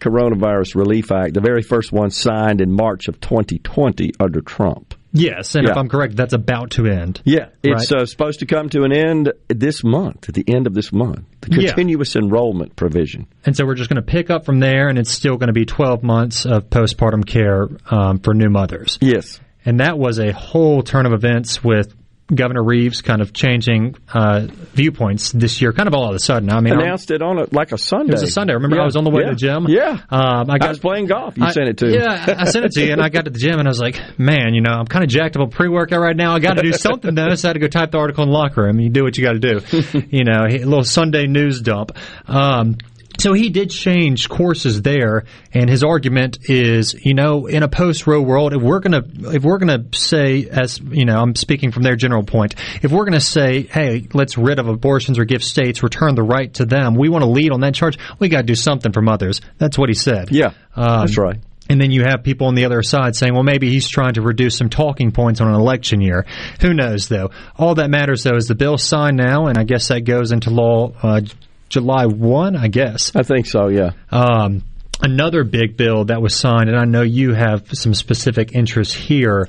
Coronavirus 0.00 0.74
Relief 0.74 1.10
Act, 1.12 1.34
the 1.34 1.40
very 1.40 1.62
first 1.62 1.92
one 1.92 2.10
signed 2.10 2.60
in 2.60 2.72
March 2.72 3.08
of 3.08 3.20
2020 3.20 4.12
under 4.20 4.40
Trump. 4.40 4.94
yes, 5.12 5.54
and 5.54 5.66
if 5.66 5.76
I'm 5.76 5.88
correct, 5.88 6.16
that's 6.16 6.34
about 6.34 6.70
to 6.72 6.86
end. 6.86 7.20
Yeah, 7.24 7.46
it's 7.62 7.90
Right. 7.92 8.02
uh, 8.02 8.06
supposed 8.06 8.40
to 8.40 8.46
come 8.46 8.68
to 8.70 8.82
an 8.84 8.92
end 8.92 9.32
this 9.48 9.82
month, 9.82 10.28
at 10.28 10.34
the 10.34 10.44
end 10.46 10.66
of 10.66 10.74
this 10.74 10.92
month. 10.92 11.20
The 11.40 11.62
Yeah. 11.62 11.68
continuous 11.68 12.14
enrollment 12.14 12.76
provision. 12.76 13.26
And 13.46 13.56
so 13.56 13.64
we're 13.64 13.74
just 13.74 13.88
going 13.88 13.96
to 13.96 14.02
pick 14.02 14.28
up 14.30 14.44
from 14.44 14.60
there, 14.60 14.88
and 14.88 14.98
it's 14.98 15.10
still 15.10 15.36
going 15.36 15.46
to 15.48 15.52
be 15.54 15.64
12 15.64 16.02
months 16.02 16.44
of 16.44 16.68
postpartum 16.70 17.24
care 17.26 17.68
um, 17.90 18.18
for 18.18 18.34
new 18.34 18.50
mothers. 18.50 18.98
Yes. 19.00 19.40
And 19.64 19.80
that 19.80 19.98
was 19.98 20.18
a 20.18 20.32
whole 20.32 20.82
turn 20.82 21.04
of 21.06 21.12
events 21.12 21.64
with 21.64 21.94
Governor 22.34 22.62
Reeves 22.62 23.00
kind 23.00 23.22
of 23.22 23.32
changing 23.32 23.96
uh, 24.12 24.48
viewpoints 24.74 25.32
this 25.32 25.62
year, 25.62 25.72
kind 25.72 25.88
of 25.88 25.94
all 25.94 26.08
of 26.10 26.14
a 26.14 26.18
sudden. 26.18 26.50
I 26.50 26.60
mean, 26.60 26.74
Announced 26.74 27.10
it 27.10 27.22
on 27.22 27.38
a, 27.38 27.46
like 27.52 27.72
a 27.72 27.78
Sunday. 27.78 28.10
it 28.10 28.12
was 28.12 28.22
a 28.22 28.26
Sunday. 28.30 28.52
Remember, 28.52 28.76
Yeah. 28.76 28.82
I 28.82 28.84
was 28.84 28.96
on 28.96 29.04
the 29.04 29.10
way 29.10 29.22
yeah. 29.22 29.28
to 29.30 29.34
the 29.34 29.36
gym. 29.40 29.66
Yeah. 29.68 29.98
um, 30.10 30.50
I, 30.50 30.58
I 30.60 30.68
was 30.68 30.78
playing 30.78 31.06
golf. 31.06 31.38
You 31.38 31.46
I- 31.46 31.52
sent 31.52 31.68
it 31.68 31.78
to 31.78 31.86
me. 31.86 31.94
Yeah, 31.94 32.36
I 32.38 32.44
sent 32.44 32.66
it 32.66 32.72
to 32.72 32.84
you, 32.84 32.92
and 32.92 33.00
I 33.00 33.08
got 33.08 33.24
to 33.24 33.30
the 33.30 33.38
gym, 33.38 33.58
and 33.58 33.66
I 33.66 33.70
was 33.70 33.80
like, 33.80 33.98
"Man, 34.18 34.52
you 34.54 34.60
know, 34.60 34.72
I'm 34.72 34.86
kind 34.86 35.04
of 35.04 35.10
jacked 35.10 35.36
up 35.36 35.42
on 35.42 35.50
pre-workout 35.50 36.00
right 36.00 36.16
now. 36.16 36.34
I 36.34 36.38
got 36.40 36.54
to 36.58 36.62
do 36.62 36.72
something 36.72 37.14
though." 37.14 37.34
So 37.34 37.48
I 37.48 37.50
had 37.50 37.52
to 37.54 37.60
go 37.60 37.66
type 37.68 37.92
the 37.92 37.98
article 37.98 38.24
in 38.24 38.28
the 38.30 38.34
locker 38.36 38.62
room. 38.62 38.78
You 38.78 38.90
do 38.90 39.04
what 39.04 39.16
you 39.16 39.24
got 39.24 39.32
to 39.32 39.38
do. 39.40 39.60
you 40.10 40.24
know, 40.24 40.44
a 40.44 40.58
little 40.64 40.84
Sunday 40.84 41.26
news 41.26 41.60
dump. 41.62 41.92
Um, 42.26 42.76
so 43.18 43.32
he 43.32 43.48
did 43.50 43.70
change 43.70 44.28
courses 44.28 44.82
there, 44.82 45.24
and 45.52 45.68
his 45.68 45.82
argument 45.82 46.38
is, 46.48 46.94
you 46.94 47.14
know, 47.14 47.46
in 47.46 47.62
a 47.62 47.68
post-Roe 47.68 48.22
world, 48.22 48.52
if 48.52 48.62
we're 48.62 48.80
gonna 48.80 49.02
if 49.34 49.42
we're 49.42 49.58
gonna 49.58 49.84
say, 49.92 50.48
as 50.48 50.78
you 50.80 51.04
know, 51.04 51.18
I'm 51.18 51.34
speaking 51.34 51.72
from 51.72 51.82
their 51.82 51.96
general 51.96 52.22
point, 52.22 52.54
if 52.82 52.90
we're 52.92 53.04
gonna 53.04 53.20
say, 53.20 53.62
hey, 53.62 54.06
let's 54.14 54.38
rid 54.38 54.58
of 54.58 54.68
abortions 54.68 55.18
or 55.18 55.24
give 55.24 55.42
states 55.42 55.82
return 55.82 56.14
the 56.14 56.22
right 56.22 56.52
to 56.54 56.64
them, 56.64 56.94
we 56.94 57.08
want 57.08 57.22
to 57.24 57.30
lead 57.30 57.52
on 57.52 57.60
that 57.60 57.74
charge. 57.74 57.98
We 58.18 58.28
got 58.28 58.38
to 58.38 58.46
do 58.46 58.54
something 58.54 58.92
for 58.92 59.02
mothers. 59.02 59.40
That's 59.58 59.78
what 59.78 59.88
he 59.88 59.94
said. 59.94 60.30
Yeah, 60.30 60.52
Um, 60.74 61.00
that's 61.00 61.18
right. 61.18 61.38
And 61.70 61.78
then 61.78 61.90
you 61.90 62.02
have 62.04 62.22
people 62.22 62.46
on 62.46 62.54
the 62.54 62.64
other 62.64 62.82
side 62.82 63.14
saying, 63.14 63.34
well, 63.34 63.42
maybe 63.42 63.68
he's 63.68 63.86
trying 63.88 64.14
to 64.14 64.22
reduce 64.22 64.56
some 64.56 64.70
talking 64.70 65.12
points 65.12 65.42
on 65.42 65.48
an 65.48 65.54
election 65.54 66.00
year. 66.00 66.24
Who 66.62 66.72
knows, 66.72 67.08
though? 67.08 67.30
All 67.56 67.74
that 67.74 67.90
matters, 67.90 68.22
though, 68.22 68.36
is 68.36 68.46
the 68.46 68.54
bill 68.54 68.78
signed 68.78 69.18
now, 69.18 69.48
and 69.48 69.58
I 69.58 69.64
guess 69.64 69.88
that 69.88 70.00
goes 70.06 70.32
into 70.32 70.48
law 70.48 70.92
uh, 71.02 71.20
July 71.68 72.06
1, 72.06 72.56
I 72.56 72.68
guess. 72.68 73.14
I 73.14 73.22
think 73.22 73.46
so, 73.46 73.68
yeah. 73.68 73.90
Um, 74.10 74.62
another 75.02 75.44
big 75.44 75.76
bill 75.76 76.04
that 76.06 76.22
was 76.22 76.34
signed, 76.34 76.68
and 76.68 76.78
I 76.78 76.84
know 76.84 77.02
you 77.02 77.34
have 77.34 77.68
some 77.72 77.94
specific 77.94 78.52
interests 78.54 78.94
here, 78.94 79.48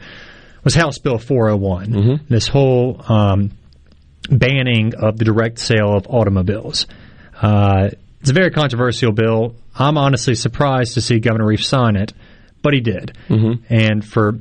was 0.64 0.76
House 0.76 0.98
Bill 0.98 1.18
401. 1.18 1.92
This 2.30 2.48
whole 2.48 3.02
um, 3.08 3.52
banning 4.30 4.94
of 4.96 5.18
the 5.18 5.26
direct 5.26 5.60
sale 5.60 5.96
of 5.96 6.08
automobiles. 6.08 6.88
Uh, 7.42 7.90
it's 8.22 8.30
a 8.30 8.34
very 8.34 8.52
controversial 8.52 9.12
bill. 9.14 9.56
I'm 9.74 9.98
honestly 9.98 10.36
surprised 10.36 10.96
to 10.96 11.02
see 11.02 11.20
Governor 11.20 11.46
Reeves 11.46 11.68
sign 11.68 11.96
it, 11.96 12.14
but 12.62 12.74
he 12.74 12.82
did. 12.82 13.16
And 13.70 14.06
for 14.06 14.40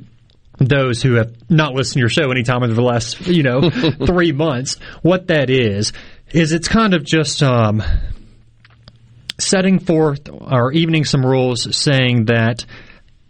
those 0.57 1.01
who 1.01 1.13
have 1.13 1.33
not 1.49 1.73
listened 1.73 1.93
to 1.93 1.99
your 2.01 2.09
show 2.09 2.29
anytime 2.31 2.61
over 2.63 2.73
the 2.73 2.81
last, 2.81 3.25
you 3.25 3.43
know, 3.43 3.69
three 4.05 4.33
months, 4.33 4.75
what 5.01 5.27
that 5.27 5.49
is, 5.49 5.93
is 6.31 6.51
it's 6.51 6.67
kind 6.67 6.93
of 6.93 7.03
just 7.03 7.41
um, 7.43 7.81
setting 9.37 9.79
forth 9.79 10.29
or 10.29 10.71
evening 10.71 11.05
some 11.05 11.25
rules 11.25 11.75
saying 11.75 12.25
that 12.25 12.65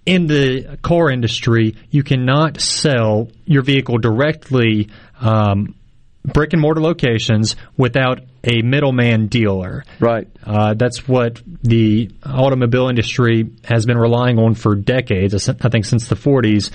in 0.06 0.28
the 0.28 0.78
car 0.82 1.10
industry, 1.12 1.76
you 1.92 2.04
cannot 2.04 2.60
sell 2.60 3.30
your 3.46 3.62
vehicle 3.62 3.98
directly 3.98 4.90
um, 5.22 5.76
brick 6.24 6.54
and 6.54 6.62
mortar 6.62 6.82
locations 6.82 7.56
without 7.78 8.22
a 8.44 8.62
middleman 8.62 9.28
dealer. 9.28 9.84
Right. 10.00 10.28
Uh, 10.44 10.74
that's 10.74 11.08
what 11.08 11.42
the 11.62 12.12
automobile 12.24 12.88
industry 12.88 13.50
has 13.66 13.86
been 13.86 13.98
relying 13.98 14.40
on 14.40 14.56
for 14.56 14.76
decades, 14.76 15.50
I 15.50 15.70
think 15.70 15.86
since 15.86 16.08
the 16.08 16.16
40s. 16.16 16.72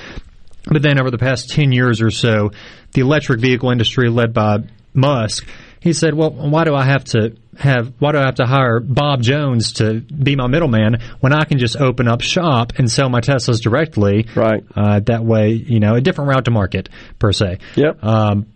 But 0.67 0.83
then 0.83 1.01
over 1.01 1.11
the 1.11 1.19
past 1.19 1.51
10 1.51 1.73
years 1.73 2.01
or 2.01 2.11
so, 2.11 2.53
the 2.93 3.01
electric 3.01 3.41
vehicle 3.41 3.71
industry 3.71 4.09
led 4.09 4.33
by 4.33 4.59
Musk, 4.95 5.47
he 5.85 5.93
said, 5.93 6.15
well, 6.15 6.31
why 6.31 6.65
do 6.65 6.75
I 6.75 6.85
have 6.85 7.05
to 7.05 7.37
have, 7.59 7.93
why 7.99 8.13
do 8.13 8.19
I 8.19 8.23
have 8.23 8.37
to 8.37 8.47
hire 8.47 8.81
Bob 8.81 9.21
Jones 9.21 9.75
to 9.75 10.01
be 10.01 10.35
my 10.35 10.47
middleman 10.47 11.03
when 11.21 11.35
I 11.35 11.45
can 11.45 11.59
just 11.59 11.77
open 11.77 12.09
up 12.09 12.23
shop 12.23 12.73
and 12.79 12.91
sell 12.91 13.11
my 13.11 13.21
Teslas 13.21 13.61
directly? 13.61 14.27
Right. 14.35 14.65
Uh, 14.75 15.01
that 15.01 15.23
way, 15.23 15.51
you 15.51 15.81
know, 15.81 15.95
a 15.95 16.01
different 16.01 16.31
route 16.31 16.47
to 16.47 16.51
market 16.51 16.89
per 17.19 17.33
se. 17.33 17.59
Yep. 17.77 18.03
Um, 18.03 18.47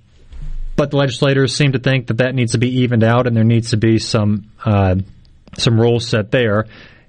but 0.74 0.90
the 0.90 0.96
legislators 0.96 1.54
seem 1.54 1.72
to 1.72 1.78
think 1.78 2.06
that 2.06 2.16
that 2.16 2.34
needs 2.34 2.52
to 2.52 2.58
be 2.58 2.80
evened 2.80 3.04
out, 3.04 3.26
and 3.26 3.36
there 3.36 3.44
needs 3.44 3.70
to 3.70 3.76
be 3.76 3.98
some 3.98 4.50
uh, 4.64 4.94
some 5.58 5.78
rules 5.78 6.08
set 6.08 6.30
there. 6.30 6.64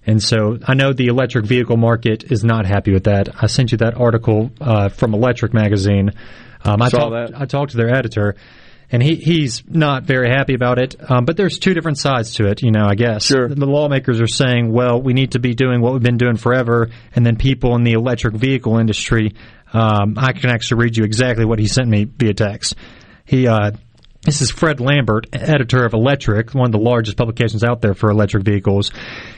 And 0.06 0.22
so 0.22 0.60
I 0.68 0.74
know 0.74 0.92
the 0.92 1.08
electric 1.08 1.46
vehicle 1.46 1.78
market 1.78 2.30
is 2.30 2.44
not 2.44 2.66
happy 2.66 2.92
with 2.92 3.06
that. 3.06 3.30
I 3.42 3.48
sent 3.48 3.72
you 3.72 3.78
that 3.78 3.96
article 3.96 4.52
uh, 4.60 4.90
from 4.90 5.14
Electrek 5.14 5.54
Magazine. 5.54 6.12
Um, 6.66 6.82
I 6.82 6.90
Saw 6.90 6.98
talked 6.98 7.32
that. 7.32 7.42
I 7.42 7.46
talked 7.46 7.72
to 7.72 7.78
their 7.78 7.96
editor, 7.96 8.36
and 8.92 9.04
he, 9.04 9.16
he's 9.16 9.64
not 9.68 10.04
very 10.04 10.30
happy 10.30 10.54
about 10.54 10.80
it. 10.80 10.96
Um, 11.10 11.26
but 11.26 11.38
there's 11.38 11.60
two 11.60 11.74
different 11.74 11.98
sides 11.98 12.36
to 12.36 12.48
it, 12.48 12.62
you 12.62 12.72
know. 12.72 12.86
I 12.86 12.96
guess 12.96 13.26
Sure. 13.26 13.48
the 13.48 13.66
lawmakers 13.66 14.20
are 14.22 14.28
saying, 14.28 14.72
well, 14.72 15.02
we 15.02 15.14
need 15.14 15.32
to 15.34 15.40
be 15.40 15.54
doing 15.54 15.82
what 15.82 15.94
we've 15.94 16.04
been 16.04 16.18
doing 16.18 16.38
forever, 16.38 16.90
and 17.16 17.26
then 17.26 17.36
people 17.36 17.76
in 17.76 17.84
the 17.84 17.94
electric 17.94 18.36
vehicle 18.36 18.78
industry. 18.78 19.34
Um, 19.72 20.16
I 20.18 20.34
can 20.34 20.50
actually 20.50 20.84
read 20.84 20.98
you 20.98 21.04
exactly 21.04 21.46
what 21.46 21.60
he 21.60 21.68
sent 21.68 21.88
me 21.88 22.06
via 22.06 22.34
text. 22.34 22.76
He 23.26 23.48
uh, 23.48 23.72
this 24.24 24.42
is 24.42 24.52
Fred 24.52 24.82
Lambert, 24.82 25.28
editor 25.32 25.86
of 25.86 25.94
Electrek, 25.94 26.54
one 26.54 26.66
of 26.66 26.72
the 26.74 26.78
largest 26.80 27.16
publications 27.16 27.64
out 27.64 27.82
there 27.82 27.94
for 27.94 28.10
electric 28.10 28.44
vehicles. 28.44 28.92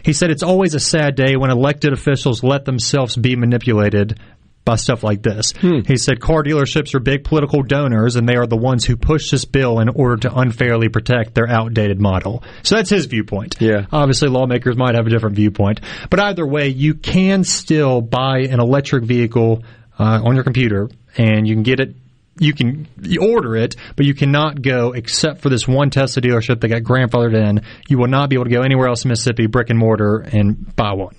He 0.04 0.12
said 0.12 0.32
it's 0.32 0.42
always 0.42 0.74
a 0.74 0.80
sad 0.80 1.16
day 1.16 1.36
when 1.36 1.52
elected 1.52 1.94
officials 1.94 2.44
let 2.44 2.66
themselves 2.66 3.16
be 3.16 3.36
manipulated 3.36 4.20
by 4.64 4.76
stuff 4.76 5.04
like 5.04 5.22
this. 5.22 5.54
He 5.88 5.98
said 5.98 6.20
car 6.20 6.44
dealerships 6.44 6.94
are 6.94 7.00
big 7.00 7.24
political 7.24 7.64
donors 7.64 8.16
and 8.16 8.28
they 8.28 8.36
are 8.36 8.48
the 8.48 8.58
ones 8.58 8.86
who 8.86 8.96
push 8.96 9.32
this 9.32 9.46
bill 9.46 9.80
in 9.80 9.90
order 9.90 10.18
to 10.18 10.36
unfairly 10.36 10.90
protect 10.90 11.34
their 11.34 11.48
outdated 11.48 12.00
model. 12.00 12.44
So 12.64 12.76
that's 12.76 12.90
his 12.90 13.06
viewpoint. 13.06 13.56
Yeah. 13.60 13.86
Obviously 13.92 14.30
lawmakers 14.30 14.78
might 14.78 14.96
have 14.96 15.08
a 15.08 15.10
different 15.10 15.36
viewpoint, 15.36 15.82
but 16.10 16.20
either 16.20 16.46
way 16.46 16.68
you 16.70 16.94
can 16.94 17.44
still 17.44 18.02
buy 18.02 18.40
an 18.40 18.60
electric 18.60 19.04
vehicle 19.04 19.64
uh, 20.00 20.22
on 20.24 20.36
your 20.36 20.44
computer 20.44 20.90
and 21.18 21.48
you 21.48 21.56
can 21.56 21.64
get 21.64 21.80
it 21.80 21.96
you 22.40 22.54
can 22.54 22.88
order 23.20 23.56
it, 23.56 23.76
but 23.96 24.06
you 24.06 24.16
cannot 24.16 24.62
go 24.62 24.94
except 24.94 25.42
for 25.42 25.50
this 25.50 25.68
one 25.68 25.90
Tesla 25.92 26.24
dealership 26.24 26.62
that 26.62 26.70
got 26.70 26.82
grandfathered 26.82 27.36
in. 27.36 27.62
You 27.88 28.00
will 28.00 28.08
not 28.08 28.30
be 28.30 28.36
able 28.36 28.46
to 28.46 28.50
go 28.50 28.62
anywhere 28.62 28.88
else 28.88 29.04
in 29.04 29.10
Mississippi, 29.10 29.46
brick 29.46 29.70
and 29.70 29.78
mortar, 29.78 30.20
and 30.20 30.76
buy 30.76 30.94
one. 30.94 31.16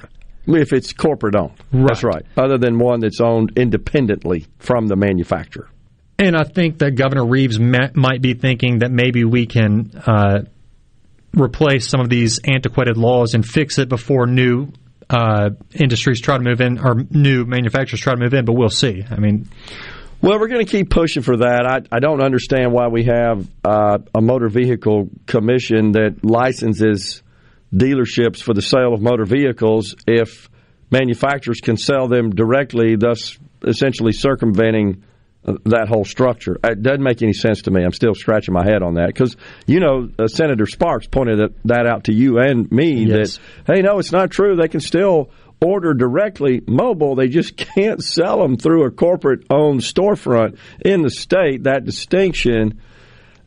If 0.47 0.73
it's 0.73 0.93
corporate 0.93 1.37
owned. 1.37 1.55
That's 1.73 2.03
right. 2.03 2.25
Other 2.37 2.59
than 2.59 2.79
one 2.79 3.01
that's 3.01 3.21
owned 3.21 3.53
independently 3.57 4.47
from 4.59 4.89
the 4.89 4.97
manufacturer. 4.97 5.69
And 6.19 6.37
I 6.37 6.45
think 6.45 6.79
that 6.79 6.93
Governor 6.93 7.25
Reeves 7.27 7.59
ma- 7.59 7.91
might 7.95 8.23
be 8.23 8.35
thinking 8.35 8.81
that 8.81 8.91
maybe 8.91 9.25
we 9.25 9.47
can 9.47 9.93
uh, 10.07 10.43
replace 11.35 11.89
some 11.89 12.01
of 12.01 12.09
these 12.09 12.41
antiquated 12.45 12.97
laws 12.97 13.35
and 13.35 13.47
fix 13.47 13.79
it 13.79 13.89
before 13.89 14.27
new 14.27 14.69
uh, 15.11 15.51
industries 15.75 16.21
try 16.21 16.37
to 16.37 16.43
move 16.43 16.61
in 16.61 16.79
or 16.79 16.95
new 17.11 17.45
manufacturers 17.45 18.01
try 18.01 18.15
to 18.15 18.21
move 18.21 18.35
in. 18.35 18.45
But 18.45 18.55
we'll 18.55 18.69
see. 18.69 19.05
I 19.11 19.19
mean, 19.19 19.49
Well, 20.23 20.39
we're 20.39 20.49
going 20.49 20.65
to 20.65 20.71
keep 20.71 20.89
pushing 20.91 21.23
for 21.23 21.39
that. 21.39 21.67
I, 21.67 21.97
I 21.97 21.99
don't 21.99 22.23
understand 22.23 22.73
why 22.73 22.87
we 22.89 23.05
have 23.05 23.47
uh, 23.65 23.99
a 24.15 24.21
motor 24.21 24.49
vehicle 24.49 25.09
commission 25.27 25.93
that 25.93 26.25
licenses 26.25 27.23
dealerships 27.75 28.43
for 28.43 28.55
the 28.55 28.63
sale 28.63 28.93
of 28.95 29.01
motor 29.01 29.25
vehicles 29.25 29.95
if 30.07 30.49
manufacturers 30.91 31.61
can 31.61 31.77
sell 31.77 32.09
them 32.09 32.31
directly, 32.31 32.97
thus 32.97 33.39
essentially 33.67 34.13
circumventing 34.13 35.05
uh, 35.45 35.55
that 35.65 35.89
whole 35.89 36.05
structure. 36.05 36.57
It 36.63 36.83
doesn't 36.83 37.03
make 37.03 37.23
any 37.23 37.33
sense 37.33 37.63
to 37.63 37.71
me. 37.71 37.83
I'm 37.83 37.93
still 37.93 38.15
scratching 38.15 38.55
my 38.55 38.65
head 38.65 38.83
on 38.83 38.95
that 38.95 39.07
because, 39.09 39.37
you 39.67 39.81
know, 39.81 40.09
uh, 40.19 40.27
Senator 40.29 40.67
Sparks 40.67 41.07
pointed 41.07 41.39
that- 41.39 41.55
that 41.65 41.87
out 41.87 42.05
to 42.05 42.13
you 42.13 42.39
and 42.39 42.71
me 42.71 43.07
Yes. 43.07 43.39
that, 43.67 43.75
hey, 43.77 43.83
no, 43.83 43.99
it's 43.99 44.13
not 44.13 44.31
true. 44.31 44.55
They 44.55 44.69
can 44.69 44.81
still 44.81 45.31
order 45.61 45.95
directly 45.95 46.61
mobile. 46.67 47.15
They 47.17 47.29
just 47.29 47.57
can't 47.75 48.03
sell 48.05 48.41
them 48.43 48.57
through 48.57 48.85
a 48.85 48.91
corporate 48.91 49.45
owned 49.51 49.81
storefront 49.81 50.59
in 50.85 51.03
the 51.03 51.11
state. 51.11 51.65
That 51.65 51.85
distinction 51.85 52.81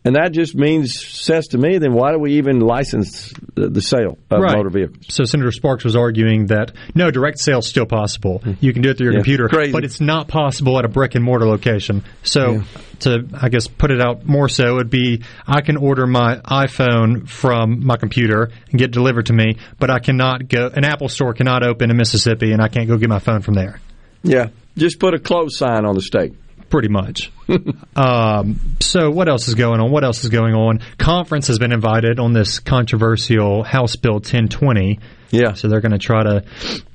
And 0.06 0.15
that 0.15 0.34
just 0.34 0.54
means 0.54 1.04
says 1.04 1.48
to 1.48 1.58
me, 1.58 1.80
then 1.80 1.91
why 1.94 2.12
do 2.12 2.20
we 2.20 2.34
even 2.34 2.60
license 2.60 3.34
the, 3.56 3.70
the 3.70 3.82
sale 3.82 4.20
of 4.30 4.39
Right. 4.39 4.56
motor 4.56 4.70
vehicles? 4.70 5.06
So 5.10 5.24
Senator 5.24 5.52
Sparks 5.52 5.84
was 5.84 5.96
arguing 5.96 6.46
that 6.48 6.74
no, 6.94 7.10
direct 7.10 7.39
sale 7.39 7.58
is 7.60 7.65
still 7.68 7.88
possible. 7.88 8.38
Hmm. 8.44 8.52
You 8.60 8.72
can 8.72 8.84
do 8.84 8.91
it 8.91 8.98
through 8.98 9.06
your 9.06 9.13
Yeah. 9.13 9.20
computer, 9.22 9.50
Crazy. 9.50 9.72
but 9.72 9.84
it's 9.84 10.00
not 10.00 10.28
possible 10.28 10.78
at 10.78 10.86
a 10.86 10.88
brick 10.88 11.15
and 11.15 11.24
mortar 11.24 11.48
location. 11.48 12.04
So 12.22 12.62
to 13.00 13.28
I 13.41 13.50
guess 13.50 13.68
put 13.68 13.89
it 13.89 14.00
out 14.00 14.28
more 14.28 14.48
so 14.48 14.74
it 14.74 14.74
would 14.76 14.89
be 14.91 15.24
I 15.48 15.62
can 15.62 15.76
order 15.76 16.06
my 16.06 16.36
iPhone 16.38 17.28
from 17.28 17.84
my 17.86 17.98
computer 17.98 18.52
and 18.70 18.80
get 18.80 18.91
delivered 18.91 19.26
to 19.26 19.34
me, 19.34 19.58
but 19.80 19.89
I 19.89 19.98
cannot 19.98 20.48
go 20.50 20.70
an 20.72 20.86
Apple 20.86 21.10
store 21.10 21.34
cannot 21.34 21.63
open 21.63 21.89
in 21.89 21.98
Mississippi 21.98 22.52
and 22.52 22.62
I 22.62 22.68
can't 22.68 22.88
go 22.88 22.98
get 22.98 23.10
my 23.10 23.20
phone 23.20 23.41
from 23.41 23.56
there. 23.56 23.80
Yeah, 24.24 24.50
just 24.78 25.00
put 25.00 25.13
a 25.15 25.20
close 25.20 25.58
sign 25.58 25.84
on 25.84 25.96
the 25.96 26.02
stake. 26.02 26.34
Pretty 26.69 26.89
much. 26.89 27.32
um, 27.95 28.60
so, 28.80 29.10
what 29.12 29.30
else 29.30 29.47
is 29.47 29.56
going 29.56 29.80
on? 29.80 29.91
What 29.91 30.04
else 30.04 30.23
is 30.23 30.30
going 30.30 30.54
on? 30.56 30.80
Conference 30.97 31.47
has 31.47 31.60
been 31.60 31.71
invited 31.71 32.19
on 32.19 32.34
this 32.34 32.60
controversial 32.60 33.63
House 33.63 33.95
Bill 33.95 34.15
1020. 34.15 34.99
Yeah, 35.32 35.54
So, 35.54 35.67
they're 35.67 35.82
going 35.82 35.91
to 35.91 35.97
try 35.97 36.23
to 36.23 36.45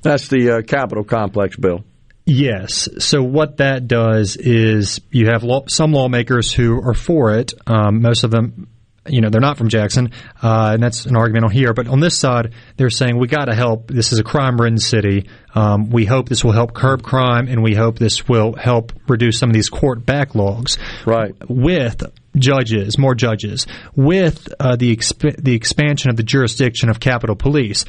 that's 0.02 0.28
the 0.28 0.58
uh, 0.58 0.62
Capitol 0.62 1.04
Complex 1.04 1.56
bill. 1.56 1.84
Yes. 2.26 2.88
So 2.98 3.22
what 3.22 3.56
that 3.56 3.88
does 3.88 4.36
is 4.36 5.00
you 5.10 5.26
have 5.26 5.42
law, 5.42 5.64
some 5.66 5.92
lawmakers 5.92 6.52
who 6.52 6.80
are 6.80 6.94
for 6.94 7.34
it. 7.34 7.54
Um, 7.66 8.02
most 8.02 8.22
of 8.22 8.30
them, 8.30 8.68
you 9.10 9.20
know, 9.20 9.30
they're 9.30 9.40
not 9.40 9.58
from 9.58 9.68
Jackson, 9.68 10.12
uh, 10.42 10.70
and 10.74 10.82
that's 10.82 11.06
an 11.06 11.16
argument 11.16 11.44
on 11.44 11.50
here. 11.50 11.72
But 11.74 11.88
on 11.88 12.00
this 12.00 12.18
side, 12.18 12.54
they're 12.76 12.90
saying 12.90 13.18
we 13.18 13.26
got 13.26 13.46
to 13.46 13.54
help. 13.54 13.88
This 13.88 14.12
is 14.12 14.18
a 14.18 14.24
crime-ridden 14.24 14.78
city. 14.78 15.28
Um, 15.54 15.90
we 15.90 16.04
hope 16.04 16.28
this 16.28 16.44
will 16.44 16.52
help 16.52 16.74
curb 16.74 17.02
crime, 17.02 17.48
and 17.48 17.62
we 17.62 17.74
hope 17.74 17.98
this 17.98 18.28
will 18.28 18.54
help 18.54 18.92
reduce 19.08 19.38
some 19.38 19.50
of 19.50 19.54
these 19.54 19.68
court 19.68 20.06
backlogs. 20.06 20.78
Right. 21.04 21.34
With 21.48 22.02
judges, 22.36 22.98
more 22.98 23.14
judges, 23.14 23.66
with 23.96 24.48
uh, 24.60 24.76
the 24.76 24.94
exp- 24.94 25.42
the 25.42 25.54
expansion 25.54 26.10
of 26.10 26.16
the 26.16 26.22
jurisdiction 26.22 26.88
of 26.88 27.00
Capitol 27.00 27.36
Police. 27.36 27.84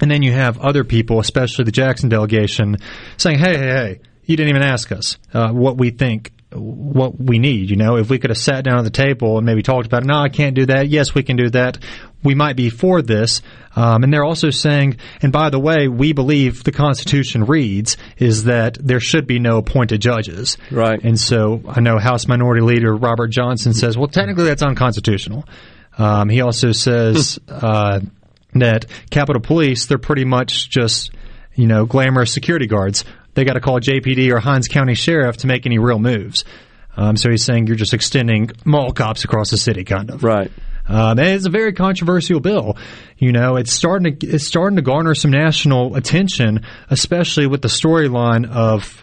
And 0.00 0.10
then 0.10 0.22
you 0.22 0.32
have 0.32 0.58
other 0.58 0.84
people, 0.84 1.20
especially 1.20 1.64
the 1.64 1.72
Jackson 1.72 2.08
delegation, 2.08 2.78
saying, 3.16 3.38
"Hey, 3.38 3.56
hey, 3.56 3.70
hey! 3.70 4.00
You 4.24 4.36
didn't 4.36 4.50
even 4.50 4.62
ask 4.62 4.92
us 4.92 5.18
uh, 5.32 5.50
what 5.52 5.78
we 5.78 5.90
think, 5.90 6.32
what 6.54 7.18
we 7.20 7.38
need. 7.38 7.70
You 7.70 7.76
know, 7.76 7.96
if 7.96 8.10
we 8.10 8.18
could 8.18 8.30
have 8.30 8.38
sat 8.38 8.64
down 8.64 8.78
at 8.78 8.84
the 8.84 8.90
table 8.90 9.36
and 9.36 9.46
maybe 9.46 9.62
talked 9.62 9.86
about, 9.86 10.04
no, 10.04 10.14
I 10.14 10.28
can't 10.28 10.54
do 10.54 10.66
that. 10.66 10.88
Yes, 10.88 11.14
we 11.14 11.22
can 11.22 11.36
do 11.36 11.50
that. 11.50 11.78
We 12.22 12.34
might 12.34 12.56
be 12.56 12.70
for 12.70 13.02
this." 13.02 13.42
Um, 13.74 14.04
and 14.04 14.12
they're 14.12 14.24
also 14.24 14.50
saying, 14.50 14.98
and 15.22 15.32
by 15.32 15.50
the 15.50 15.58
way, 15.58 15.88
we 15.88 16.12
believe 16.12 16.62
the 16.62 16.72
Constitution 16.72 17.44
reads 17.44 17.96
is 18.18 18.44
that 18.44 18.76
there 18.80 19.00
should 19.00 19.26
be 19.26 19.38
no 19.38 19.56
appointed 19.56 20.00
judges. 20.00 20.58
Right. 20.70 21.02
And 21.02 21.18
so 21.18 21.62
I 21.68 21.80
know 21.80 21.98
House 21.98 22.28
Minority 22.28 22.62
Leader 22.62 22.94
Robert 22.94 23.28
Johnson 23.28 23.72
says, 23.72 23.96
well, 23.96 24.08
technically 24.08 24.44
that's 24.44 24.62
unconstitutional. 24.62 25.46
Um, 25.96 26.28
he 26.28 26.40
also 26.42 26.72
says 26.72 27.38
uh, 27.48 28.00
that 28.54 28.86
Capitol 29.10 29.40
Police, 29.40 29.86
they're 29.86 29.98
pretty 29.98 30.24
much 30.24 30.68
just, 30.68 31.10
you 31.54 31.66
know, 31.66 31.86
glamorous 31.86 32.32
security 32.32 32.66
guards. 32.66 33.04
They 33.34 33.44
got 33.44 33.54
to 33.54 33.60
call 33.60 33.80
JPD 33.80 34.30
or 34.30 34.40
Hinds 34.40 34.68
County 34.68 34.94
Sheriff 34.94 35.38
to 35.38 35.46
make 35.46 35.66
any 35.66 35.78
real 35.78 35.98
moves. 35.98 36.44
Um, 36.96 37.16
so 37.16 37.30
he's 37.30 37.44
saying 37.44 37.66
you're 37.66 37.76
just 37.76 37.94
extending 37.94 38.50
mall 38.64 38.92
cops 38.92 39.24
across 39.24 39.50
the 39.50 39.56
city, 39.56 39.84
kind 39.84 40.10
of. 40.10 40.22
Right. 40.22 40.50
Um, 40.86 41.18
and 41.18 41.28
it's 41.28 41.46
a 41.46 41.50
very 41.50 41.72
controversial 41.72 42.40
bill. 42.40 42.76
You 43.16 43.32
know, 43.32 43.56
it's 43.56 43.72
starting 43.72 44.18
to 44.18 44.26
it's 44.26 44.46
starting 44.46 44.76
to 44.76 44.82
garner 44.82 45.14
some 45.14 45.30
national 45.30 45.94
attention, 45.94 46.66
especially 46.90 47.46
with 47.46 47.62
the 47.62 47.68
storyline 47.68 48.50
of 48.50 49.02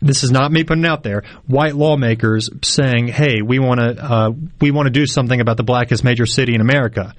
this 0.00 0.22
is 0.22 0.30
not 0.30 0.52
me 0.52 0.64
putting 0.64 0.84
it 0.84 0.88
out 0.88 1.02
there. 1.02 1.24
White 1.46 1.74
lawmakers 1.74 2.48
saying, 2.62 3.08
"Hey, 3.08 3.42
we 3.42 3.58
want 3.58 3.80
to 3.80 4.04
uh, 4.04 4.30
we 4.60 4.70
want 4.70 4.86
to 4.86 4.90
do 4.90 5.06
something 5.06 5.40
about 5.40 5.56
the 5.56 5.64
blackest 5.64 6.04
major 6.04 6.26
city 6.26 6.54
in 6.54 6.60
America." 6.60 7.14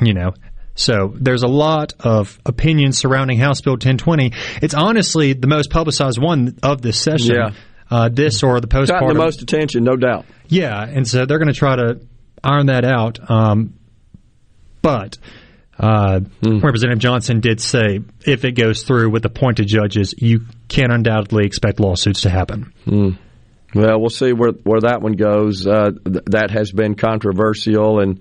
You 0.00 0.14
know, 0.14 0.34
so 0.78 1.12
there's 1.16 1.42
a 1.42 1.48
lot 1.48 1.92
of 2.00 2.38
opinions 2.46 2.98
surrounding 2.98 3.38
House 3.38 3.60
Bill 3.60 3.72
1020. 3.74 4.32
It's 4.62 4.74
honestly 4.74 5.32
the 5.32 5.48
most 5.48 5.70
publicized 5.70 6.20
one 6.20 6.56
of 6.62 6.82
this 6.82 7.00
session. 7.00 7.34
Yeah. 7.34 7.50
Uh, 7.90 8.08
this 8.10 8.42
or 8.42 8.60
the 8.60 8.66
Gotten 8.66 8.86
postpartum. 8.86 9.08
the 9.08 9.14
most 9.18 9.42
attention, 9.42 9.82
no 9.82 9.96
doubt. 9.96 10.26
Yeah, 10.46 10.84
and 10.84 11.08
so 11.08 11.24
they're 11.26 11.38
going 11.38 11.52
to 11.52 11.58
try 11.58 11.74
to 11.74 11.98
iron 12.44 12.66
that 12.66 12.84
out. 12.84 13.18
Um, 13.30 13.74
but 14.82 15.16
uh, 15.78 16.20
Representative 16.42 16.98
Johnson 16.98 17.40
did 17.40 17.60
say 17.60 18.00
if 18.26 18.44
it 18.44 18.52
goes 18.52 18.82
through 18.82 19.10
with 19.10 19.24
appointed 19.24 19.66
judges, 19.68 20.14
you 20.18 20.44
can 20.68 20.90
undoubtedly 20.90 21.46
expect 21.46 21.80
lawsuits 21.80 22.20
to 22.22 22.30
happen. 22.30 22.72
Well, 23.74 24.00
we'll 24.00 24.10
see 24.10 24.32
where 24.32 24.52
where 24.64 24.80
that 24.82 25.02
one 25.02 25.12
goes. 25.12 25.66
Uh, 25.66 25.90
th- 26.04 26.24
that 26.26 26.50
has 26.50 26.72
been 26.72 26.94
controversial, 26.94 28.00
and 28.00 28.20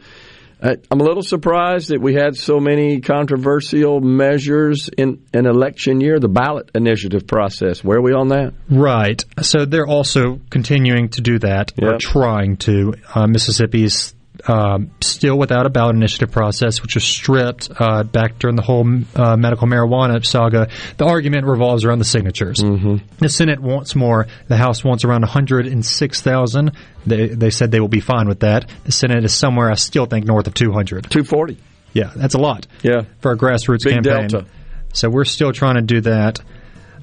I'm 0.61 0.99
a 0.99 1.03
little 1.03 1.21
surprised 1.21 1.89
that 1.89 2.01
we 2.01 2.15
had 2.15 2.35
so 2.35 2.59
many 2.59 2.99
controversial 2.99 4.01
measures 4.01 4.89
in 4.97 5.23
an 5.33 5.45
election 5.45 6.01
year. 6.01 6.19
The 6.19 6.29
ballot 6.29 6.71
initiative 6.73 7.27
process. 7.27 7.83
Where 7.83 7.99
are 7.99 8.01
we 8.01 8.13
on 8.13 8.29
that? 8.29 8.53
Right. 8.69 9.23
So 9.41 9.65
they're 9.65 9.87
also 9.87 10.39
continuing 10.49 11.09
to 11.09 11.21
do 11.21 11.39
that, 11.39 11.73
or 11.81 11.97
trying 11.99 12.57
to. 12.57 12.95
Uh, 13.13 13.27
Mississippi's 13.27 14.15
um, 14.47 14.91
still 15.01 15.37
without 15.37 15.65
a 15.65 15.69
ballot 15.69 15.95
initiative 15.95 16.31
process, 16.31 16.81
which 16.81 16.95
was 16.95 17.03
stripped 17.03 17.69
uh, 17.79 18.03
back 18.03 18.39
during 18.39 18.55
the 18.55 18.61
whole 18.61 18.87
uh, 19.15 19.35
medical 19.35 19.67
marijuana 19.67 20.25
saga. 20.25 20.69
The 20.97 21.05
argument 21.05 21.45
revolves 21.45 21.83
around 21.83 21.99
the 21.99 22.05
signatures. 22.05 22.57
Mm-hmm. 22.59 22.97
The 23.19 23.29
Senate 23.29 23.59
wants 23.59 23.95
more. 23.95 24.27
The 24.47 24.55
House 24.57 24.83
wants 24.83 25.03
around 25.03 25.21
106,000. 25.21 26.71
They, 27.05 27.27
they 27.27 27.49
said 27.49 27.71
they 27.71 27.79
will 27.79 27.87
be 27.87 27.99
fine 27.99 28.27
with 28.27 28.39
that. 28.41 28.69
The 28.85 28.91
Senate 28.91 29.23
is 29.25 29.33
somewhere, 29.33 29.69
I 29.69 29.75
still 29.75 30.05
think, 30.05 30.25
north 30.25 30.47
of 30.47 30.53
200. 30.53 31.03
240. 31.09 31.57
Yeah, 31.93 32.11
that's 32.15 32.33
a 32.35 32.39
lot 32.39 32.67
Yeah. 32.83 33.01
for 33.21 33.31
a 33.31 33.37
grassroots 33.37 33.83
Big 33.83 33.93
campaign. 33.95 34.27
delta. 34.27 34.45
So 34.93 35.09
we're 35.09 35.25
still 35.25 35.51
trying 35.51 35.75
to 35.75 35.81
do 35.81 36.01
that, 36.01 36.39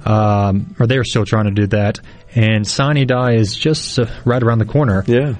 um, 0.05 0.75
or 0.79 0.87
they're 0.87 1.03
still 1.03 1.25
trying 1.25 1.45
to 1.45 1.51
do 1.51 1.67
that. 1.67 1.99
And 2.33 2.67
Sine 2.67 3.05
Die 3.07 3.33
is 3.33 3.55
just 3.55 3.97
uh, 3.99 4.05
right 4.25 4.41
around 4.41 4.59
the 4.59 4.65
corner. 4.65 5.03
Yeah. 5.07 5.35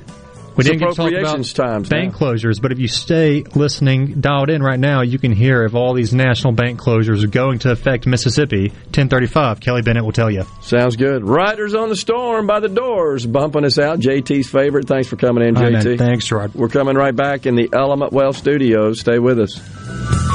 We 0.56 0.62
It's 0.62 0.70
didn't 0.70 0.80
get 0.80 0.90
to 0.92 0.96
talk 0.96 1.12
about 1.12 1.46
times 1.54 1.90
bank 1.90 2.14
now. 2.14 2.18
closures, 2.18 2.62
but 2.62 2.72
if 2.72 2.80
you 2.80 2.88
stay 2.88 3.44
listening, 3.56 4.22
dialed 4.22 4.50
in 4.50 4.64
right 4.64 4.80
now, 4.80 5.02
you 5.02 5.20
can 5.20 5.34
hear 5.34 5.64
if 5.66 5.76
all 5.76 5.94
these 5.94 6.14
national 6.14 6.54
bank 6.54 6.80
closures 6.80 7.24
are 7.24 7.28
going 7.28 7.60
to 7.60 7.72
affect 7.72 8.06
Mississippi. 8.08 8.70
1035, 8.70 9.60
Kelly 9.60 9.82
Bennett 9.82 10.06
will 10.06 10.14
tell 10.14 10.32
you. 10.32 10.44
Sounds 10.62 10.96
good. 10.96 11.28
Riders 11.28 11.76
on 11.76 11.90
the 11.90 11.96
storm 11.96 12.48
by 12.48 12.62
the 12.62 12.70
doors, 12.70 13.26
bumping 13.26 13.66
us 13.66 13.78
out. 13.78 14.00
JT's 14.00 14.50
favorite. 14.50 14.88
Thanks 14.88 15.08
for 15.10 15.18
coming 15.18 15.46
in, 15.46 15.58
All 15.58 15.64
right. 15.64 15.74
JT. 15.74 15.98
Thanks, 15.98 16.26
Gerard. 16.28 16.54
We're 16.56 16.70
coming 16.70 16.96
right 16.96 17.16
back 17.16 17.46
in 17.46 17.56
the 17.56 17.70
Element 17.74 18.14
Wealth 18.14 18.38
studios. 18.38 19.02
Stay 19.02 19.20
with 19.20 19.40
us. 19.40 20.35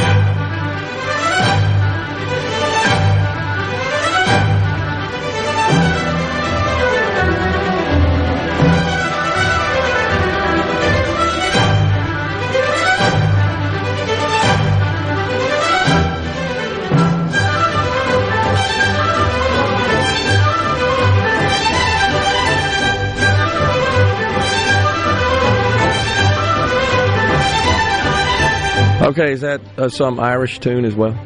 Okay, 29.01 29.31
is 29.33 29.41
that 29.41 29.61
uh, 29.77 29.89
some 29.89 30.19
Irish 30.19 30.59
tune 30.59 30.85
as 30.85 30.95
well? 30.95 31.17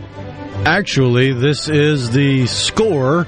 Actually, 0.66 1.34
this 1.34 1.68
is 1.68 2.10
the 2.12 2.46
score 2.48 3.28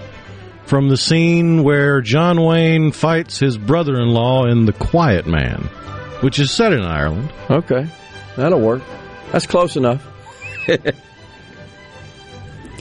from 0.65 0.87
the 0.89 0.95
scene 0.97 1.63
where 1.63 2.01
John 2.01 2.41
Wayne 2.41 2.91
fights 2.91 3.39
his 3.39 3.57
brother 3.57 3.95
in 3.99 4.07
law 4.09 4.45
in 4.45 4.65
The 4.65 4.73
Quiet 4.73 5.27
Man, 5.27 5.63
which 6.21 6.39
is 6.39 6.49
set 6.51 6.71
in 6.71 6.81
Ireland. 6.81 7.29
Okay, 7.49 7.87
that'll 8.37 8.61
work. 8.61 8.81
That's 9.31 9.45
close 9.45 9.75
enough. 9.75 10.05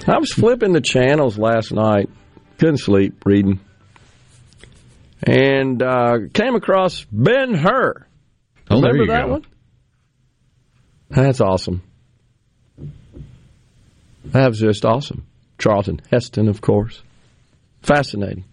I 0.09 0.19
was 0.19 0.33
flipping 0.33 0.73
the 0.73 0.81
channels 0.81 1.37
last 1.37 1.73
night, 1.73 2.09
couldn't 2.59 2.79
sleep 2.79 3.25
reading, 3.27 3.59
and 5.25 5.83
uh, 5.83 6.19
came 6.33 6.55
across 6.55 7.05
Ben 7.11 7.55
Hur. 7.55 8.07
Oh, 8.71 8.81
Remember 8.81 9.07
that 9.07 9.27
go. 9.27 9.33
one? 9.33 9.47
That's 11.09 11.41
awesome. 11.41 11.83
That 14.27 14.49
was 14.49 14.59
just 14.59 14.85
awesome. 14.85 15.27
Charlton 15.59 16.01
Heston, 16.11 16.49
of 16.49 16.61
course. 16.61 17.03
Fascinating. 17.83 18.45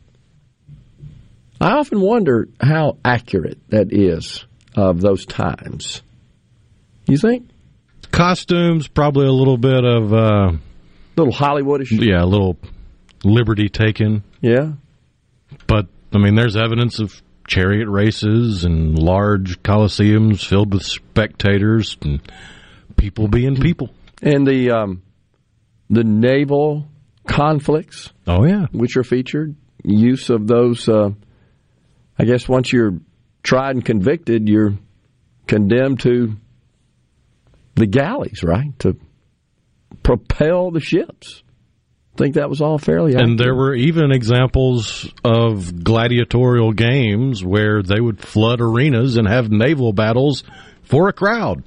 I 1.59 1.71
often 1.71 1.99
wonder 2.01 2.47
how 2.61 2.97
accurate 3.03 3.57
that 3.69 3.91
is 3.91 4.45
of 4.75 5.01
those 5.01 5.25
times. 5.25 6.01
You 7.07 7.17
think? 7.17 7.49
Costumes, 8.11 8.87
probably 8.87 9.25
a 9.25 9.31
little 9.31 9.57
bit 9.57 9.83
of, 9.83 10.13
uh, 10.13 10.51
little 11.15 11.33
Hollywoodish. 11.33 11.89
yeah, 11.91 12.23
a 12.23 12.25
little 12.25 12.57
liberty 13.23 13.69
taken. 13.69 14.23
Yeah. 14.41 14.73
But, 15.67 15.87
I 16.13 16.17
mean, 16.19 16.35
there's 16.35 16.55
evidence 16.55 16.99
of 16.99 17.22
chariot 17.47 17.87
races 17.89 18.63
and 18.65 18.97
large 18.97 19.61
coliseums 19.63 20.45
filled 20.45 20.73
with 20.73 20.83
spectators 20.83 21.97
and 22.01 22.21
people 22.95 23.27
being 23.27 23.55
people. 23.59 23.89
And 24.21 24.47
the 24.47 24.71
um, 24.71 25.01
the 25.89 26.03
naval 26.03 26.87
conflicts, 27.27 28.11
Oh, 28.27 28.45
yeah. 28.45 28.67
which 28.71 28.95
are 28.97 29.03
featured, 29.03 29.55
use 29.83 30.29
of 30.29 30.47
those. 30.47 30.87
Uh, 30.87 31.09
I 32.17 32.25
guess 32.25 32.47
once 32.47 32.71
you're 32.71 32.99
tried 33.43 33.75
and 33.75 33.83
convicted, 33.85 34.47
you're 34.47 34.77
condemned 35.47 35.99
to 36.01 36.35
the 37.75 37.87
galleys, 37.87 38.43
right? 38.43 38.77
To 38.79 38.95
propel 40.03 40.71
the 40.71 40.79
ships. 40.79 41.43
Think 42.15 42.35
that 42.35 42.49
was 42.49 42.61
all 42.61 42.77
fairly. 42.77 43.15
And 43.15 43.39
there 43.39 43.55
were 43.55 43.73
even 43.73 44.11
examples 44.11 45.11
of 45.23 45.83
gladiatorial 45.83 46.73
games 46.73 47.43
where 47.43 47.81
they 47.81 47.99
would 47.99 48.19
flood 48.19 48.61
arenas 48.61 49.17
and 49.17 49.27
have 49.27 49.51
naval 49.51 49.93
battles 49.93 50.43
for 50.83 51.09
a 51.09 51.13
crowd. 51.13 51.63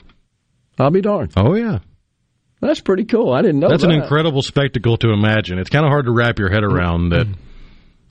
I'll 0.79 0.91
be 0.91 1.01
darned. 1.01 1.33
Oh, 1.37 1.55
yeah. 1.55 1.79
That's 2.61 2.81
pretty 2.81 3.05
cool. 3.05 3.33
I 3.33 3.43
didn't 3.43 3.61
know 3.61 3.69
That's 3.69 3.83
that. 3.83 3.91
an 3.91 4.01
incredible 4.01 4.43
spectacle 4.43 4.97
to 4.99 5.11
imagine. 5.11 5.59
It's 5.59 5.71
kind 5.71 5.85
of 5.85 5.91
hard 5.91 6.07
to 6.07 6.13
wrap 6.13 6.39
your 6.39 6.51
head 6.51 6.65
around 6.65 7.11
that 7.11 7.27
mm-hmm. 7.27 7.41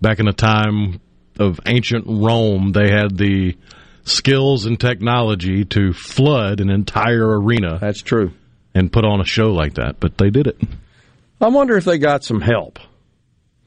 back 0.02 0.20
in 0.20 0.26
the 0.26 0.34
time 0.34 1.00
of 1.40 1.60
ancient 1.66 2.06
Rome, 2.08 2.72
they 2.72 2.90
had 2.90 3.18
the 3.18 3.58
skills 4.04 4.66
and 4.66 4.80
technology 4.80 5.66
to 5.66 5.94
flood 5.94 6.60
an 6.60 6.70
entire 6.70 7.40
arena 7.40 7.80
That's 7.80 8.02
true. 8.02 8.32
and 8.74 8.92
put 8.92 9.04
on 9.04 9.20
a 9.20 9.26
show 9.26 9.52
like 9.52 9.76
that, 9.76 10.00
but 10.00 10.18
they 10.18 10.30
did 10.30 10.48
it. 10.48 10.58
I 11.42 11.50
wonder 11.50 11.78
if 11.78 11.86
they 11.86 11.98
got 11.98 12.24
some 12.24 12.42
help 12.42 12.80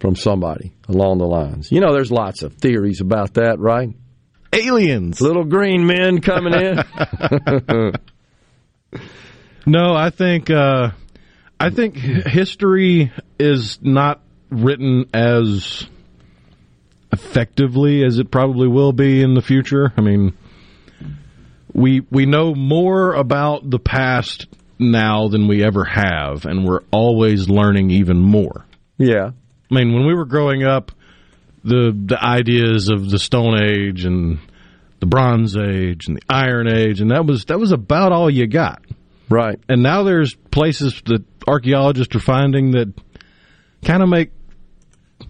from 0.01 0.17
somebody 0.17 0.73
along 0.89 1.19
the 1.19 1.27
lines. 1.27 1.71
You 1.71 1.81
know, 1.81 1.93
there's 1.93 2.11
lots 2.11 2.43
of 2.43 2.55
theories 2.55 3.01
about 3.01 3.35
that, 3.35 3.59
right? 3.59 3.91
Aliens. 4.53 5.21
Little 5.21 5.45
green 5.45 5.87
men 5.87 6.21
coming 6.21 6.55
in. 6.55 7.93
No, 9.69 9.95
I 9.95 10.09
think 10.09 10.51
uh, 10.51 10.93
I 11.61 11.69
think 11.69 11.95
history 11.97 13.13
is 13.39 13.79
not 13.83 14.23
written 14.49 15.11
as 15.13 15.87
effectively 17.13 18.03
as 18.03 18.19
it 18.19 18.31
probably 18.31 18.67
will 18.67 18.93
be 18.95 19.21
in 19.21 19.35
the 19.35 19.43
future. 19.43 19.93
I 19.95 20.01
mean, 20.01 20.33
we 21.75 22.01
we 22.11 22.25
know 22.25 22.55
more 22.55 23.13
about 23.13 23.69
the 23.69 23.79
past 23.79 24.47
now 24.79 25.29
than 25.29 25.49
we 25.49 25.65
ever 25.65 25.85
have, 25.85 26.45
and 26.45 26.65
we're 26.65 26.83
always 26.91 27.49
learning 27.49 27.91
even 27.91 28.19
more. 28.19 28.65
yeah. 28.99 29.31
I 29.71 29.75
mean, 29.75 29.93
when 29.93 30.07
we 30.07 30.15
were 30.15 30.25
growing 30.25 30.65
up, 30.65 30.93
the 31.63 31.93
the 31.95 32.19
ideas 32.25 32.89
of 32.89 33.11
the 33.11 33.19
Stone 33.19 33.63
Age 33.63 34.07
and 34.07 34.39
the 35.01 35.07
Bronze 35.07 35.57
Age 35.57 36.07
and 36.09 36.17
the 36.17 36.23
Iron 36.31 36.69
Age, 36.69 37.03
and 37.03 37.11
that 37.11 37.27
was 37.27 37.45
that 37.47 37.59
was 37.59 37.73
about 37.73 38.13
all 38.13 38.31
you 38.31 38.47
got. 38.47 38.83
Right. 39.29 39.61
And 39.69 39.83
now 39.83 40.05
there's 40.05 40.35
places 40.51 41.03
that 41.05 41.23
archaeologists 41.47 42.15
are 42.17 42.21
finding 42.21 42.71
that 42.73 42.95
kind 43.85 44.03
of 44.03 44.09
make 44.09 44.31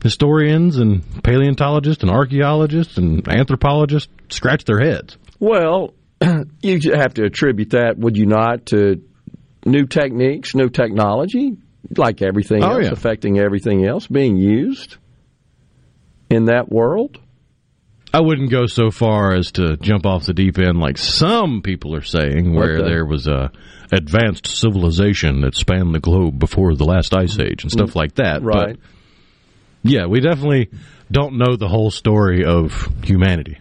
historians 0.03 0.79
and 0.79 1.03
paleontologists 1.25 2.03
and 2.03 2.11
archaeologists 2.13 2.97
and 2.97 3.27
anthropologists 3.29 4.13
scratch 4.29 4.65
their 4.65 4.79
heads. 4.79 5.17
Well, 5.41 5.95
you 6.63 6.93
have 6.95 7.15
to 7.15 7.25
attribute 7.25 7.71
that, 7.71 7.99
would 7.99 8.17
you 8.17 8.27
not, 8.27 8.67
to 8.67 9.03
new 9.67 9.87
techniques, 9.87 10.55
new 10.55 10.69
technology, 10.69 11.57
like 11.97 12.23
everything 12.23 12.63
Oh, 12.65 12.77
else, 12.77 12.85
yeah. 12.85 12.91
affecting 12.93 13.39
everything 13.39 13.85
else 13.87 14.07
being 14.07 14.37
used 14.37 14.97
in 16.31 16.47
that 16.47 16.71
world? 16.71 17.19
I 18.13 18.21
wouldn't 18.23 18.51
go 18.51 18.67
so 18.67 18.91
far 18.91 19.35
as 19.35 19.53
to 19.53 19.77
jump 19.77 20.07
off 20.07 20.25
the 20.25 20.33
deep 20.33 20.59
end 20.59 20.79
like 20.81 20.97
some 20.97 21.61
people 21.63 21.95
are 21.95 22.03
saying, 22.03 22.55
where 22.55 22.79
Okay. 22.79 22.89
there 22.89 23.05
was 23.05 23.27
a 23.27 23.51
advanced 23.93 24.47
civilization 24.47 25.43
that 25.43 25.55
spanned 25.55 25.95
the 25.95 26.01
globe 26.01 26.39
before 26.39 26.75
the 26.75 26.85
last 26.85 27.15
ice 27.15 27.39
age 27.39 27.63
and 27.65 27.71
stuff 27.73 27.95
like 27.95 28.15
that. 28.17 28.43
Right. 28.43 28.77
But 28.77 28.81
yeah, 29.83 30.07
we 30.07 30.21
definitely 30.21 30.71
don't 31.11 31.37
know 31.39 31.57
the 31.57 31.69
whole 31.69 31.91
story 31.91 32.45
of 32.45 32.89
humanity. 33.05 33.59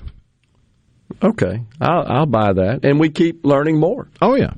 Okay. 1.24 1.64
I'll, 1.80 2.06
I'll 2.08 2.26
buy 2.26 2.54
that. 2.54 2.84
And 2.84 3.00
we 3.00 3.10
keep 3.10 3.46
learning 3.46 3.80
more. 3.80 4.10
Oh 4.22 4.36
yeah. 4.36 4.52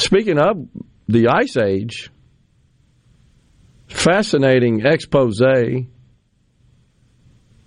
Speaking 0.00 0.38
of 0.38 0.66
the 1.08 1.28
Ice 1.28 1.56
Age, 1.58 2.10
fascinating 3.86 4.86
expose 4.86 5.42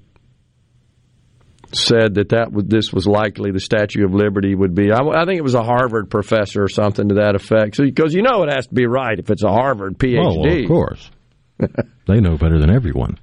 said 1.72 2.16
that 2.16 2.28
that 2.30 2.52
would, 2.52 2.68
this 2.68 2.92
was 2.92 3.06
likely 3.06 3.50
the 3.50 3.60
Statue 3.60 4.04
of 4.04 4.12
Liberty 4.12 4.54
would 4.54 4.74
be. 4.74 4.92
I, 4.92 4.98
I 4.98 5.24
think 5.24 5.38
it 5.38 5.42
was 5.42 5.54
a 5.54 5.62
Harvard 5.62 6.10
professor 6.10 6.62
or 6.62 6.68
something 6.68 7.08
to 7.08 7.14
that 7.14 7.34
effect. 7.34 7.76
So 7.76 7.84
because 7.84 8.12
you 8.12 8.20
know 8.20 8.42
it 8.42 8.52
has 8.52 8.66
to 8.66 8.74
be 8.74 8.86
right 8.86 9.18
if 9.18 9.30
it's 9.30 9.42
a 9.42 9.50
Harvard 9.50 9.96
PhD. 9.96 10.18
Oh, 10.20 10.40
well, 10.40 10.60
of 10.60 10.68
course. 10.68 11.10
they 12.06 12.20
know 12.20 12.36
better 12.36 12.58
than 12.58 12.70
everyone. 12.70 13.18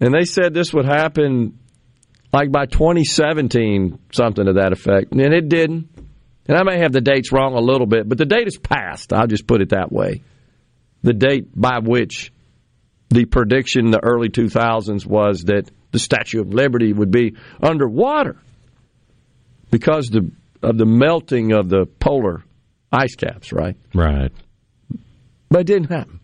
And 0.00 0.12
they 0.12 0.24
said 0.24 0.54
this 0.54 0.74
would 0.74 0.86
happen 0.86 1.60
like 2.32 2.50
by 2.50 2.66
2017, 2.66 3.96
something 4.10 4.46
to 4.46 4.54
that 4.54 4.72
effect. 4.72 5.12
And 5.12 5.20
it 5.20 5.48
didn't. 5.48 5.88
And 6.50 6.58
I 6.58 6.64
may 6.64 6.80
have 6.80 6.90
the 6.90 7.00
dates 7.00 7.30
wrong 7.30 7.54
a 7.54 7.60
little 7.60 7.86
bit, 7.86 8.08
but 8.08 8.18
the 8.18 8.24
date 8.24 8.48
is 8.48 8.58
past. 8.58 9.12
I'll 9.12 9.28
just 9.28 9.46
put 9.46 9.60
it 9.60 9.68
that 9.68 9.92
way. 9.92 10.20
The 11.04 11.12
date 11.12 11.46
by 11.54 11.78
which 11.78 12.32
the 13.08 13.24
prediction 13.24 13.84
in 13.84 13.90
the 13.92 14.02
early 14.02 14.30
2000s 14.30 15.06
was 15.06 15.44
that 15.44 15.70
the 15.92 16.00
Statue 16.00 16.40
of 16.40 16.52
Liberty 16.52 16.92
would 16.92 17.12
be 17.12 17.36
underwater 17.62 18.36
because 19.70 20.08
the, 20.08 20.28
of 20.60 20.76
the 20.76 20.86
melting 20.86 21.52
of 21.52 21.68
the 21.68 21.86
polar 21.86 22.42
ice 22.90 23.14
caps, 23.14 23.52
right? 23.52 23.76
Right. 23.94 24.32
But 25.50 25.60
it 25.60 25.66
didn't 25.68 25.90
happen. 25.90 26.18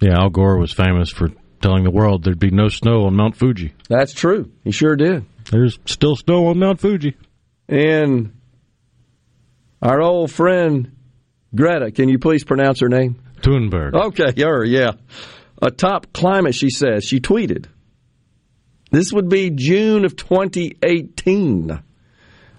Yeah, 0.00 0.18
Al 0.18 0.30
Gore 0.30 0.58
was 0.58 0.72
famous 0.72 1.10
for 1.10 1.28
telling 1.62 1.84
the 1.84 1.92
world 1.92 2.24
there'd 2.24 2.40
be 2.40 2.50
no 2.50 2.66
snow 2.66 3.04
on 3.04 3.14
Mount 3.14 3.36
Fuji. 3.36 3.72
That's 3.88 4.12
true. 4.12 4.50
He 4.64 4.72
sure 4.72 4.96
did. 4.96 5.26
There's 5.52 5.78
still 5.84 6.16
snow 6.16 6.48
on 6.48 6.58
Mount 6.58 6.80
Fuji. 6.80 7.16
And 7.68 8.32
our 9.82 10.00
old 10.00 10.30
friend 10.30 10.92
Greta, 11.54 11.90
can 11.90 12.08
you 12.08 12.18
please 12.18 12.44
pronounce 12.44 12.80
her 12.80 12.88
name? 12.88 13.20
Thunberg. 13.40 13.94
Okay, 13.94 14.42
her, 14.42 14.64
yeah. 14.64 14.92
A 15.62 15.70
top 15.70 16.12
climate, 16.12 16.54
she 16.54 16.70
says. 16.70 17.04
She 17.04 17.20
tweeted. 17.20 17.66
This 18.90 19.12
would 19.12 19.28
be 19.28 19.50
June 19.50 20.04
of 20.04 20.16
2018. 20.16 21.82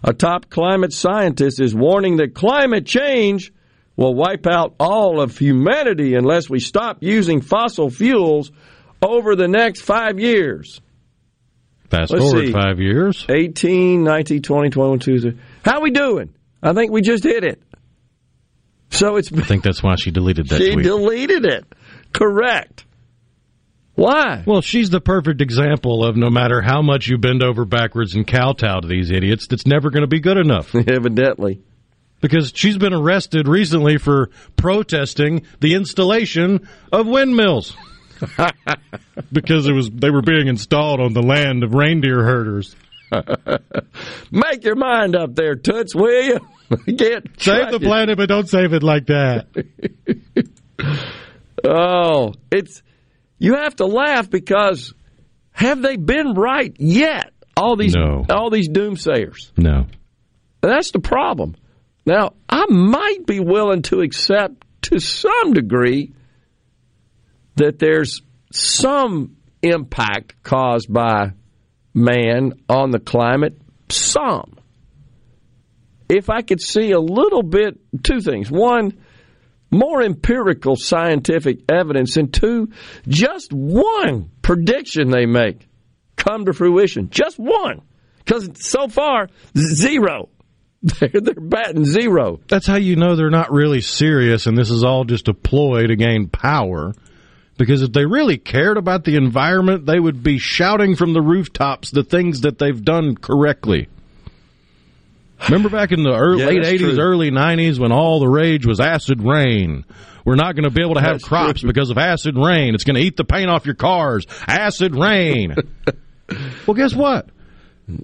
A 0.03 0.13
top 0.13 0.49
climate 0.49 0.93
scientist 0.93 1.59
is 1.59 1.75
warning 1.75 2.17
that 2.17 2.33
climate 2.33 2.85
change 2.85 3.51
will 3.95 4.15
wipe 4.15 4.47
out 4.47 4.75
all 4.79 5.19
of 5.19 5.37
humanity 5.37 6.15
unless 6.15 6.49
we 6.49 6.59
stop 6.59 6.99
using 7.01 7.41
fossil 7.41 7.89
fuels 7.89 8.51
over 9.01 9.35
the 9.35 9.47
next 9.47 9.81
five 9.81 10.19
years. 10.19 10.79
Fast 11.89 12.11
Let's 12.11 12.23
forward 12.23 12.45
see. 12.47 12.51
five 12.53 12.79
years. 12.79 13.25
18, 13.27 14.03
19, 14.03 14.41
20, 14.41 14.69
21, 14.69 14.99
22. 14.99 15.37
How 15.65 15.81
we 15.81 15.91
doing? 15.91 16.33
I 16.61 16.73
think 16.73 16.91
we 16.91 17.01
just 17.01 17.23
hit 17.23 17.43
it. 17.43 17.61
So 18.91 19.17
it's 19.17 19.31
I 19.31 19.41
think 19.41 19.63
that's 19.63 19.83
why 19.83 19.95
she 19.95 20.11
deleted 20.11 20.49
that 20.49 20.57
she 20.57 20.71
tweet. 20.73 20.83
deleted 20.85 21.45
it. 21.45 21.65
Correct. 22.13 22.85
Why? 23.95 24.43
well, 24.47 24.61
she's 24.61 24.89
the 24.89 25.01
perfect 25.01 25.41
example 25.41 26.05
of 26.05 26.15
no 26.15 26.29
matter 26.29 26.61
how 26.61 26.81
much 26.81 27.07
you 27.07 27.17
bend 27.17 27.43
over 27.43 27.65
backwards 27.65 28.15
and 28.15 28.25
kowtow 28.25 28.79
to 28.79 28.87
these 28.87 29.11
idiots, 29.11 29.47
that's 29.47 29.67
never 29.67 29.89
going 29.89 30.03
to 30.03 30.07
be 30.07 30.21
good 30.21 30.37
enough. 30.37 30.73
Evidently. 30.87 31.61
because 32.21 32.53
she's 32.55 32.77
been 32.77 32.93
arrested 32.93 33.47
recently 33.47 33.97
for 33.97 34.29
protesting 34.55 35.45
the 35.59 35.73
installation 35.75 36.67
of 36.93 37.07
windmills. 37.07 37.75
because 39.31 39.67
it 39.67 39.73
was 39.73 39.89
they 39.89 40.09
were 40.09 40.21
being 40.21 40.47
installed 40.47 40.99
on 40.99 41.13
the 41.13 41.21
land 41.21 41.63
of 41.63 41.73
reindeer 41.73 42.23
herders. 42.23 42.75
Make 44.31 44.63
your 44.63 44.75
mind 44.75 45.15
up 45.15 45.35
there, 45.35 45.55
Toots, 45.55 45.95
will 45.95 46.23
you? 46.23 46.39
Get 46.85 47.23
Save 47.37 47.71
the 47.71 47.79
planet, 47.79 48.17
but 48.17 48.27
don't 48.29 48.47
save 48.47 48.73
it 48.73 48.83
like 48.83 49.07
that. 49.07 49.47
Oh, 51.61 52.33
it's 52.51 52.81
you 53.37 53.55
have 53.55 53.75
to 53.77 53.85
laugh 53.85 54.29
because 54.29 54.93
have 55.51 55.81
they 55.81 55.97
been 55.97 56.33
right 56.33 56.73
yet? 56.79 57.33
All 57.57 57.75
these 57.75 57.93
No. 57.95 58.25
all 58.29 58.49
these 58.49 58.69
doomsayers. 58.69 59.51
No. 59.57 59.87
That's 60.61 60.91
the 60.91 60.99
problem. 60.99 61.55
Now, 62.05 62.31
I 62.47 62.65
might 62.69 63.25
be 63.25 63.41
willing 63.41 63.81
to 63.83 63.99
accept 63.99 64.63
to 64.83 64.99
some 64.99 65.51
degree 65.53 66.13
that 67.55 67.77
there's 67.77 68.21
some 68.53 69.35
impact 69.61 70.41
caused 70.43 70.91
by 70.91 71.33
man 71.99 72.53
on 72.67 72.91
the 72.91 72.99
climate. 72.99 73.59
Some. 73.89 74.57
If 76.07 76.29
I 76.29 76.41
could 76.41 76.61
see 76.61 76.91
a 76.91 76.99
little 76.99 77.43
bit, 77.43 77.79
two 78.03 78.21
things. 78.21 78.49
One, 78.49 78.97
more 79.69 80.01
empirical 80.01 80.75
scientific 80.75 81.59
evidence, 81.69 82.17
and 82.17 82.33
two, 82.33 82.69
just 83.07 83.53
one 83.53 84.31
prediction 84.41 85.11
they 85.11 85.27
make 85.27 85.67
come 86.19 86.45
to 86.45 86.53
fruition. 86.53 87.09
Just 87.09 87.39
one. 87.39 87.81
Because 88.17 88.49
so 88.55 88.87
far, 88.87 89.29
zero. 89.57 90.29
They're, 90.81 91.09
they're 91.09 91.33
batting 91.33 91.83
zero. 91.83 92.39
That's 92.47 92.65
how 92.65 92.77
you 92.77 92.95
know 92.95 93.17
they're 93.17 93.29
not 93.29 93.51
really 93.51 93.81
serious 93.81 94.45
and 94.45 94.57
this 94.57 94.71
is 94.71 94.85
all 94.85 95.03
just 95.03 95.27
a 95.27 95.33
ploy 95.33 95.87
to 95.87 95.97
gain 95.97 96.29
power. 96.29 96.93
Because 97.59 97.81
if 97.83 97.91
they 97.91 98.05
really 98.05 98.37
cared 98.37 98.77
about 98.77 99.03
the 99.03 99.17
environment, 99.17 99.85
they 99.85 99.99
would 99.99 100.23
be 100.23 100.39
shouting 100.39 100.95
from 100.95 101.11
the 101.13 101.21
rooftops 101.21 101.91
the 101.91 102.03
things 102.03 102.41
that 102.41 102.57
they've 102.57 102.81
done 102.83 103.15
correctly. 103.17 103.89
Remember 105.47 105.69
back 105.69 105.91
in 105.91 106.01
the 106.03 106.15
early, 106.15 106.41
Yeah, 106.41 106.47
late 106.49 106.63
80s, 106.63 106.79
true. 106.79 106.99
early 106.99 107.31
90s 107.31 107.77
when 107.77 107.91
all 107.91 108.19
the 108.21 108.27
rage 108.29 108.65
was 108.65 108.79
acid 108.79 109.21
rain? 109.21 109.83
We're 110.25 110.35
not 110.35 110.55
going 110.55 110.63
to 110.63 110.69
be 110.69 110.81
able 110.81 110.95
to 110.95 111.01
have 111.01 111.15
That's 111.15 111.25
crops 111.25 111.59
true. 111.61 111.67
because 111.69 111.89
of 111.89 111.97
acid 111.97 112.35
rain. 112.37 112.75
It's 112.75 112.85
going 112.85 112.95
to 112.95 113.01
eat 113.01 113.17
the 113.17 113.23
paint 113.25 113.49
off 113.49 113.65
your 113.65 113.75
cars. 113.75 114.25
Acid 114.47 114.95
rain. 114.95 115.53
well, 116.65 116.75
guess 116.75 116.95
what? 116.95 117.27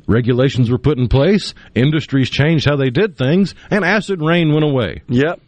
Regulations 0.07 0.69
were 0.69 0.79
put 0.79 0.97
in 0.97 1.07
place, 1.07 1.53
industries 1.75 2.29
changed 2.29 2.67
how 2.67 2.75
they 2.75 2.89
did 2.89 3.17
things, 3.17 3.53
and 3.69 3.85
acid 3.85 4.21
rain 4.21 4.51
went 4.51 4.65
away. 4.65 5.01
Yep. 5.07 5.39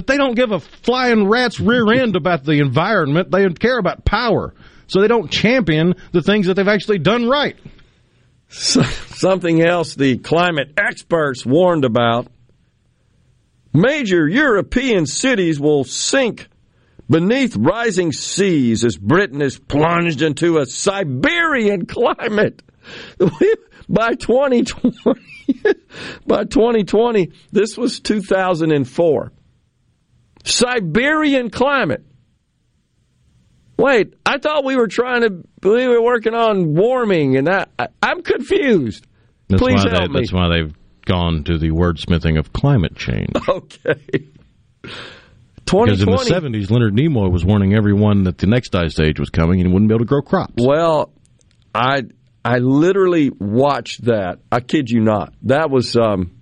But 0.00 0.06
they 0.06 0.16
don't 0.16 0.34
give 0.34 0.50
a 0.50 0.60
flying 0.60 1.28
rat's 1.28 1.60
rear 1.60 1.92
end 1.92 2.16
about 2.16 2.42
the 2.42 2.52
environment. 2.52 3.30
They 3.30 3.46
care 3.50 3.78
about 3.78 4.02
power. 4.02 4.54
So 4.86 5.02
they 5.02 5.08
don't 5.08 5.30
champion 5.30 5.94
the 6.12 6.22
things 6.22 6.46
that 6.46 6.54
they've 6.54 6.66
actually 6.66 7.00
done 7.00 7.28
right. 7.28 7.54
So- 8.48 8.80
something 8.80 9.60
else 9.60 9.94
the 9.94 10.16
climate 10.16 10.72
experts 10.78 11.44
warned 11.44 11.84
about. 11.84 12.28
Major 13.74 14.26
European 14.26 15.04
cities 15.04 15.60
will 15.60 15.84
sink 15.84 16.48
beneath 17.10 17.54
rising 17.54 18.12
seas 18.12 18.86
as 18.86 18.96
Britain 18.96 19.42
is 19.42 19.58
plunged 19.58 20.22
into 20.22 20.56
a 20.56 20.64
Siberian 20.64 21.84
climate. 21.84 22.62
By 23.90 24.14
2020, 24.14 25.20
by 26.26 26.44
2020, 26.44 27.32
this 27.50 27.76
was 27.76 27.98
2004. 27.98 29.32
Siberian 30.44 31.50
climate. 31.50 32.04
Wait, 33.76 34.14
I 34.26 34.38
thought 34.38 34.64
we 34.64 34.76
were 34.76 34.88
trying 34.88 35.22
to, 35.22 35.30
believe 35.60 35.88
we 35.88 35.96
were 35.96 36.02
working 36.02 36.34
on 36.34 36.74
warming, 36.74 37.36
and 37.36 37.46
that, 37.46 37.70
I, 37.78 37.88
I'm 38.02 38.22
confused. 38.22 39.06
That's 39.48 39.62
Please 39.62 39.84
why 39.84 39.90
help 39.90 40.02
they, 40.02 40.08
me. 40.08 40.20
That's 40.20 40.32
why 40.32 40.48
they've 40.48 40.74
gone 41.06 41.44
to 41.44 41.58
the 41.58 41.70
wordsmithing 41.70 42.38
of 42.38 42.52
climate 42.52 42.96
change. 42.96 43.30
Okay. 43.48 44.26
Because 45.64 46.00
in 46.00 46.10
the 46.10 46.16
70s, 46.16 46.68
Leonard 46.70 46.94
Nimoy 46.94 47.30
was 47.30 47.44
warning 47.44 47.74
everyone 47.74 48.24
that 48.24 48.38
the 48.38 48.48
next 48.48 48.74
ice 48.74 48.98
age 48.98 49.20
was 49.20 49.30
coming 49.30 49.60
and 49.60 49.68
he 49.68 49.72
wouldn't 49.72 49.88
be 49.88 49.94
able 49.94 50.04
to 50.04 50.08
grow 50.08 50.20
crops. 50.20 50.54
Well, 50.58 51.12
I 51.72 52.02
I 52.44 52.58
literally 52.58 53.30
watched 53.30 54.06
that. 54.06 54.40
I 54.50 54.60
kid 54.60 54.90
you 54.90 55.00
not. 55.00 55.32
That 55.42 55.70
was 55.70 55.96
um, 55.96 56.39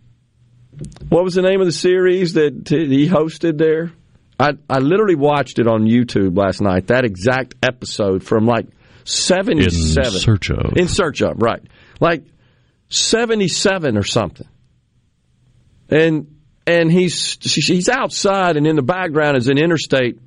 what 1.09 1.25
was 1.25 1.35
the 1.35 1.43
name 1.43 1.61
of 1.61 1.67
the 1.67 1.73
series 1.73 2.35
that 2.35 2.69
he 2.69 3.09
hosted 3.09 3.59
there? 3.59 3.93
I 4.39 4.53
I 4.69 4.79
literally 4.79 5.17
watched 5.17 5.59
it 5.59 5.67
on 5.67 5.85
YouTube 5.85 6.37
last 6.37 6.61
night. 6.61 6.89
That 6.89 7.05
exact 7.05 7.55
episode 7.63 8.23
from 8.23 8.47
like 8.47 8.67
seventy 9.05 9.65
In 9.65 9.71
search 9.71 10.51
of. 10.51 10.77
In 10.77 10.89
search 10.89 11.23
of 11.23 11.41
right, 11.43 11.63
like 12.01 12.25
seventy 12.89 13.49
seven 13.49 13.97
or 13.97 14.05
something. 14.05 14.47
And 15.89 16.37
and 16.67 16.93
he's 16.93 17.39
he's 17.43 17.89
outside, 17.89 18.57
and 18.57 18.67
in 18.67 18.77
the 18.77 18.83
background 18.83 19.37
is 19.37 19.49
an 19.49 19.59
interstate 19.59 20.19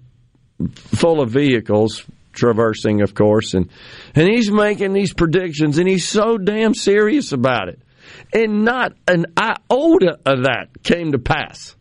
full 0.76 1.22
of 1.22 1.30
vehicles 1.30 2.04
traversing, 2.34 3.02
of 3.02 3.14
course, 3.14 3.54
and 3.54 3.70
and 4.16 4.28
he's 4.28 4.52
making 4.52 4.94
these 4.94 5.14
predictions, 5.14 5.78
and 5.78 5.88
he's 5.88 6.08
so 6.08 6.38
damn 6.38 6.74
serious 6.74 7.32
about 7.32 7.70
it, 7.70 7.80
and 8.34 8.64
not 8.64 8.94
an 9.08 9.26
iota 9.38 10.20
of 10.26 10.44
that 10.44 10.70
came 10.84 11.12
to 11.12 11.20
pass. 11.20 11.76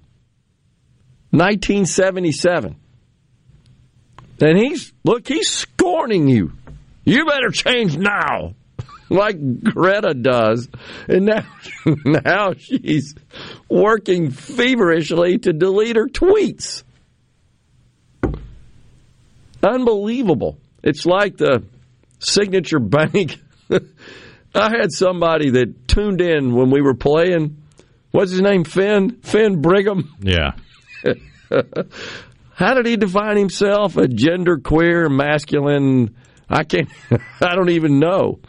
1977, 1.32 2.76
and 4.40 4.58
he's 4.58 4.92
look, 5.04 5.28
he's 5.28 5.48
scorning 5.48 6.28
you. 6.28 6.52
You 7.04 7.24
better 7.26 7.50
change 7.50 7.96
now, 7.96 8.54
like 9.08 9.62
Greta 9.62 10.12
does, 10.14 10.68
and 11.08 11.26
now 11.26 11.46
now 12.04 12.54
she's 12.54 13.14
working 13.68 14.30
feverishly 14.30 15.38
to 15.38 15.52
delete 15.52 15.96
her 15.96 16.08
tweets. 16.08 16.82
Unbelievable. 19.62 20.58
It's 20.82 21.04
like 21.06 21.36
the 21.36 21.62
signature 22.18 22.80
bank. 22.80 23.38
I 24.54 24.70
had 24.70 24.92
somebody 24.92 25.50
that 25.50 25.88
tuned 25.88 26.20
in 26.20 26.54
when 26.54 26.70
we 26.70 26.80
were 26.82 26.94
playing. 26.94 27.62
What's 28.10 28.32
his 28.32 28.40
name? 28.40 28.64
Finn? 28.64 29.20
Finn 29.22 29.60
Brigham? 29.60 30.14
Yeah. 30.20 30.52
How 32.54 32.74
did 32.74 32.86
he 32.86 32.96
define 32.96 33.36
himself? 33.36 33.96
A 33.96 34.06
gender 34.08 34.58
queer, 34.58 35.08
masculine. 35.08 36.14
I 36.48 36.64
can't, 36.64 36.88
I 37.40 37.54
don't 37.54 37.70
even 37.70 37.98
know. 37.98 38.40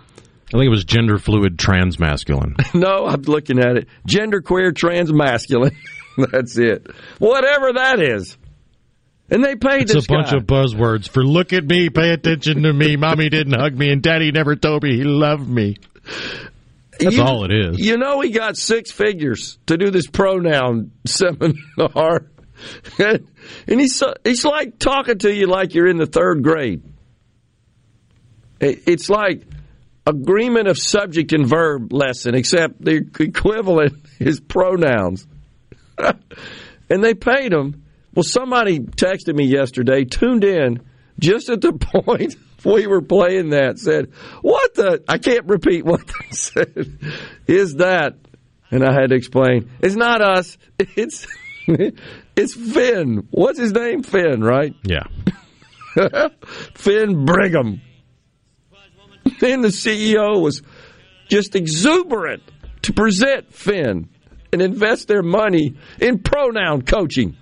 I 0.48 0.58
think 0.58 0.66
it 0.66 0.70
was 0.70 0.84
gender 0.84 1.18
fluid 1.18 1.58
trans 1.58 1.98
masculine. 2.00 2.56
No, 2.74 3.06
I'm 3.06 3.22
looking 3.22 3.60
at 3.60 3.78
it. 3.78 3.88
Gender 4.06 4.42
queer, 4.42 4.72
trans 4.74 5.14
masculine. 5.14 5.78
That's 6.18 6.58
it. 6.58 6.88
Whatever 7.20 7.74
that 7.74 8.02
is. 8.02 8.38
And 9.30 9.42
they 9.46 9.56
paid 9.56 9.84
It's 9.84 9.94
this 9.94 10.06
a 10.06 10.10
bunch 10.10 10.32
guy. 10.32 10.38
of 10.38 10.44
buzzwords 10.44 11.08
for 11.08 11.24
look 11.24 11.54
at 11.54 11.64
me, 11.64 11.90
pay 11.90 12.10
attention 12.12 12.64
to 12.64 12.74
me, 12.74 12.98
mommy 12.98 13.30
didn't 13.30 13.54
hug 13.58 13.78
me, 13.78 13.92
and 13.94 14.02
daddy 14.02 14.32
never 14.32 14.58
told 14.58 14.84
me 14.84 14.98
he 14.98 15.04
loved 15.06 15.48
me. 15.48 15.78
That's 17.00 17.16
You- 17.16 17.24
all 17.24 17.46
it 17.46 17.52
is. 17.52 17.80
You 17.80 17.98
know, 17.98 18.22
he 18.22 18.30
got 18.32 18.58
six 18.58 18.92
figures 18.92 19.58
to 19.68 19.78
do 19.78 19.90
this 19.92 20.08
pronoun 20.08 20.92
seminar, 21.06 22.26
and 23.00 23.26
he's 23.68 24.04
he's 24.24 24.46
like 24.46 24.78
talking 24.80 25.18
to 25.20 25.34
you 25.34 25.48
like 25.48 25.74
you're 25.74 25.88
in 25.88 25.98
the 25.98 26.06
third 26.06 26.44
grade. 26.44 26.84
It's 28.60 29.10
like 29.10 29.42
agreement 30.06 30.68
of 30.68 30.78
subject 30.78 31.34
and 31.34 31.48
verb 31.48 31.92
lesson, 31.92 32.36
except 32.36 32.84
the 32.84 33.08
equivalent 33.20 33.94
is 34.20 34.40
pronouns. 34.40 35.26
and 35.98 37.04
they 37.04 37.14
paid 37.16 37.52
him. 37.54 37.84
Well, 38.14 38.24
somebody 38.24 38.80
texted 38.80 39.36
me 39.36 39.46
yesterday, 39.46 40.04
tuned 40.04 40.44
in 40.44 40.82
just 41.20 41.50
at 41.50 41.62
the 41.62 41.74
point 41.74 42.36
we 42.66 42.88
were 42.88 43.02
playing 43.02 43.50
that, 43.50 43.80
said, 43.80 44.12
What 44.42 44.74
the? 44.76 45.04
I 45.08 45.18
can't 45.18 45.46
repeat 45.48 45.86
what 45.86 46.06
they 46.06 46.32
said. 46.32 47.00
Is 47.48 47.76
that? 47.76 48.16
And 48.70 48.84
I 48.86 48.94
had 48.94 49.10
to 49.10 49.16
explain, 49.16 49.70
it's 49.82 49.96
not 49.96 50.22
us. 50.22 50.58
It's. 50.80 51.28
It's 52.36 52.54
Finn. 52.54 53.28
What's 53.32 53.60
his 53.60 53.72
name? 53.74 54.04
Finn, 54.04 54.42
right? 54.42 54.74
Yeah. 54.84 55.04
Finn 56.76 57.26
Brigham. 57.26 57.82
And 59.42 59.64
the 59.64 59.68
CEO 59.70 60.42
was 60.42 60.62
just 61.30 61.56
exuberant 61.56 62.44
to 62.84 62.94
present 62.94 63.54
Finn 63.54 64.10
and 64.52 64.62
invest 64.62 65.08
their 65.08 65.22
money 65.22 65.76
in 66.00 66.20
pronoun 66.20 66.82
coaching. 66.82 67.38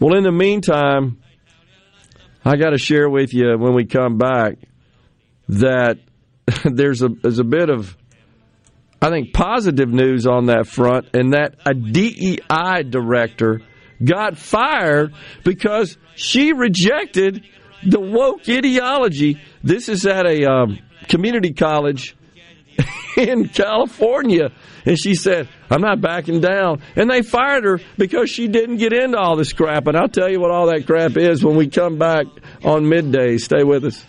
Well, 0.00 0.16
in 0.16 0.24
the 0.24 0.32
meantime, 0.32 1.21
I 2.44 2.56
got 2.56 2.70
to 2.70 2.78
share 2.78 3.08
with 3.08 3.32
you 3.32 3.56
when 3.58 3.74
we 3.74 3.84
come 3.84 4.18
back 4.18 4.56
that 5.48 5.98
there's 6.64 7.02
a 7.02 7.08
there's 7.08 7.38
a 7.38 7.44
bit 7.44 7.70
of 7.70 7.96
I 9.00 9.10
think 9.10 9.32
positive 9.32 9.88
news 9.88 10.26
on 10.26 10.46
that 10.46 10.68
front, 10.68 11.08
and 11.14 11.32
that 11.32 11.56
a 11.66 11.74
DEI 11.74 12.84
director 12.88 13.60
got 14.04 14.36
fired 14.36 15.12
because 15.44 15.98
she 16.14 16.52
rejected 16.52 17.44
the 17.84 17.98
woke 17.98 18.48
ideology. 18.48 19.40
This 19.64 19.88
is 19.88 20.06
at 20.06 20.26
a 20.26 20.44
um, 20.44 20.78
community 21.08 21.52
college 21.52 22.16
in 23.16 23.48
California. 23.48 24.50
And 24.84 24.98
she 24.98 25.14
said, 25.14 25.48
I'm 25.70 25.80
not 25.80 26.00
backing 26.00 26.40
down. 26.40 26.82
And 26.96 27.10
they 27.10 27.22
fired 27.22 27.64
her 27.64 27.80
because 27.96 28.30
she 28.30 28.48
didn't 28.48 28.78
get 28.78 28.92
into 28.92 29.18
all 29.18 29.36
this 29.36 29.52
crap. 29.52 29.86
And 29.86 29.96
I'll 29.96 30.08
tell 30.08 30.30
you 30.30 30.40
what 30.40 30.50
all 30.50 30.66
that 30.66 30.86
crap 30.86 31.16
is 31.16 31.44
when 31.44 31.56
we 31.56 31.68
come 31.68 31.98
back 31.98 32.26
on 32.64 32.88
midday. 32.88 33.38
Stay 33.38 33.62
with 33.64 33.84
us. 33.84 34.04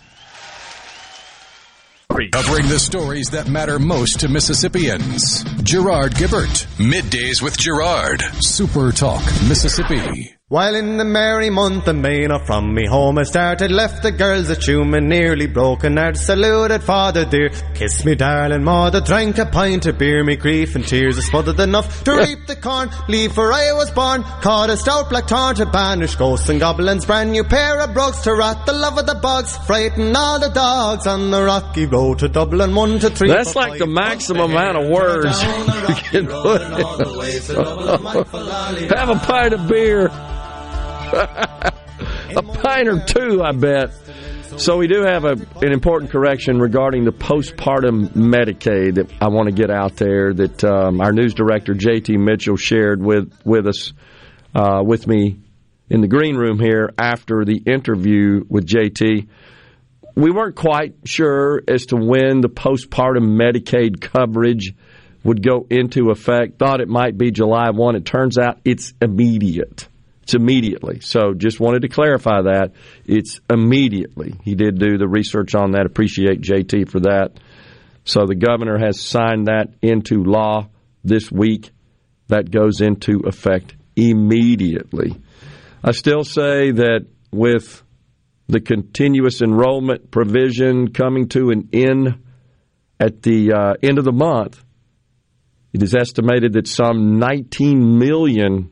Covering 2.32 2.68
the 2.68 2.78
stories 2.78 3.30
that 3.30 3.48
matter 3.48 3.80
most 3.80 4.20
to 4.20 4.28
Mississippians. 4.28 5.42
Gerard 5.64 6.12
Gibert. 6.12 6.66
Middays 6.78 7.42
with 7.42 7.58
Gerard. 7.58 8.22
Super 8.40 8.92
Talk, 8.92 9.24
Mississippi. 9.48 10.36
While 10.54 10.76
in 10.76 10.98
the 10.98 11.04
merry 11.04 11.50
month 11.50 11.88
of 11.88 11.96
May, 11.96 12.28
not 12.28 12.46
from 12.46 12.74
me 12.74 12.86
home 12.86 13.18
I 13.18 13.24
started, 13.24 13.72
left 13.72 14.04
the 14.04 14.12
girls 14.12 14.48
at 14.50 14.58
Tuam 14.58 14.94
nearly 15.02 15.48
broken. 15.48 15.96
Heart, 15.96 16.16
saluted 16.16 16.84
father 16.84 17.24
dear, 17.24 17.50
kiss 17.74 18.04
me 18.04 18.14
darling 18.14 18.62
mother, 18.62 19.00
drank 19.00 19.38
a 19.38 19.46
pint 19.46 19.86
of 19.86 19.98
beer, 19.98 20.22
me 20.22 20.36
grief 20.36 20.76
and 20.76 20.86
tears 20.86 21.18
are 21.18 21.22
smothered 21.22 21.58
enough 21.58 22.04
to 22.04 22.14
reap 22.14 22.46
the 22.46 22.54
corn, 22.54 22.88
leave 23.08 23.32
for 23.32 23.52
I 23.52 23.72
was 23.72 23.90
born, 23.90 24.22
caught 24.22 24.70
a 24.70 24.76
stout 24.76 25.10
black 25.10 25.26
torn 25.26 25.56
to 25.56 25.66
banish 25.66 26.14
ghosts 26.14 26.48
and 26.48 26.60
goblins, 26.60 27.04
brand 27.04 27.32
new 27.32 27.42
pair 27.42 27.80
of 27.80 27.92
brogues 27.92 28.20
to 28.20 28.32
rat 28.32 28.64
the 28.64 28.74
love 28.74 28.96
of 28.96 29.06
the 29.06 29.16
bugs, 29.16 29.56
frighten 29.66 30.14
all 30.14 30.38
the 30.38 30.50
dogs 30.50 31.08
on 31.08 31.32
the 31.32 31.42
rocky 31.42 31.86
road 31.86 32.20
to 32.20 32.28
Dublin, 32.28 32.76
one 32.76 33.00
to 33.00 33.10
three. 33.10 33.28
That's 33.28 33.56
like 33.56 33.80
the 33.80 33.88
maximum 33.88 34.52
amount 34.52 34.76
of 34.76 34.88
words 34.88 35.42
you 35.42 35.48
can 36.12 36.28
put. 36.28 36.62
Have 38.96 39.10
a 39.10 39.16
pint 39.16 39.54
of 39.54 39.66
beer. 39.66 40.12
a 42.36 42.42
pint 42.42 42.88
or 42.88 43.04
two, 43.04 43.42
I 43.42 43.52
bet. 43.52 43.92
So 44.56 44.76
we 44.76 44.86
do 44.86 45.02
have 45.02 45.24
a, 45.24 45.32
an 45.62 45.72
important 45.72 46.12
correction 46.12 46.58
regarding 46.58 47.04
the 47.04 47.10
postpartum 47.10 48.10
Medicaid 48.10 48.94
that 48.94 49.10
I 49.20 49.28
want 49.28 49.48
to 49.48 49.54
get 49.54 49.68
out 49.68 49.96
there. 49.96 50.32
That 50.32 50.62
um, 50.62 51.00
our 51.00 51.12
news 51.12 51.34
director 51.34 51.74
J.T. 51.74 52.16
Mitchell 52.16 52.56
shared 52.56 53.04
with 53.04 53.32
with 53.44 53.66
us, 53.66 53.92
uh, 54.54 54.82
with 54.84 55.08
me 55.08 55.40
in 55.90 56.00
the 56.00 56.08
green 56.08 56.36
room 56.36 56.60
here 56.60 56.92
after 56.96 57.44
the 57.44 57.56
interview 57.56 58.44
with 58.48 58.64
J.T. 58.64 59.28
We 60.14 60.30
weren't 60.30 60.54
quite 60.54 60.94
sure 61.04 61.60
as 61.66 61.86
to 61.86 61.96
when 61.96 62.40
the 62.40 62.48
postpartum 62.48 63.36
Medicaid 63.36 64.00
coverage 64.00 64.72
would 65.24 65.42
go 65.42 65.66
into 65.68 66.10
effect. 66.10 66.60
Thought 66.60 66.80
it 66.80 66.88
might 66.88 67.18
be 67.18 67.32
July 67.32 67.70
one. 67.70 67.96
It 67.96 68.04
turns 68.04 68.38
out 68.38 68.60
it's 68.64 68.94
immediate. 69.02 69.88
It's 70.24 70.32
immediately. 70.32 71.00
So 71.00 71.34
just 71.34 71.60
wanted 71.60 71.82
to 71.82 71.88
clarify 71.88 72.40
that. 72.42 72.72
It's 73.04 73.40
immediately. 73.50 74.34
He 74.42 74.54
did 74.54 74.78
do 74.78 74.96
the 74.96 75.06
research 75.06 75.54
on 75.54 75.72
that. 75.72 75.84
Appreciate 75.84 76.40
JT 76.40 76.88
for 76.88 77.00
that. 77.00 77.32
So 78.04 78.24
the 78.24 78.34
governor 78.34 78.78
has 78.78 78.98
signed 78.98 79.48
that 79.48 79.74
into 79.82 80.24
law 80.24 80.68
this 81.04 81.30
week. 81.30 81.72
That 82.28 82.50
goes 82.50 82.80
into 82.80 83.20
effect 83.26 83.74
immediately. 83.96 85.14
I 85.84 85.90
still 85.92 86.24
say 86.24 86.70
that 86.70 87.06
with 87.30 87.82
the 88.46 88.60
continuous 88.60 89.42
enrollment 89.42 90.10
provision 90.10 90.92
coming 90.92 91.28
to 91.28 91.50
an 91.50 91.68
end 91.74 92.24
at 92.98 93.20
the 93.20 93.52
uh, 93.52 93.74
end 93.82 93.98
of 93.98 94.06
the 94.06 94.12
month, 94.12 94.64
it 95.74 95.82
is 95.82 95.94
estimated 95.94 96.54
that 96.54 96.66
some 96.66 97.18
19 97.18 97.98
million 97.98 98.70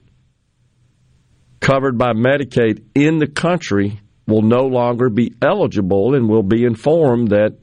covered 1.63 1.97
by 1.97 2.13
Medicaid 2.13 2.83
in 2.95 3.19
the 3.19 3.27
country 3.27 4.01
will 4.27 4.43
no 4.43 4.67
longer 4.67 5.09
be 5.09 5.33
eligible 5.41 6.15
and 6.15 6.29
will 6.29 6.43
be 6.43 6.65
informed 6.65 7.29
that 7.29 7.57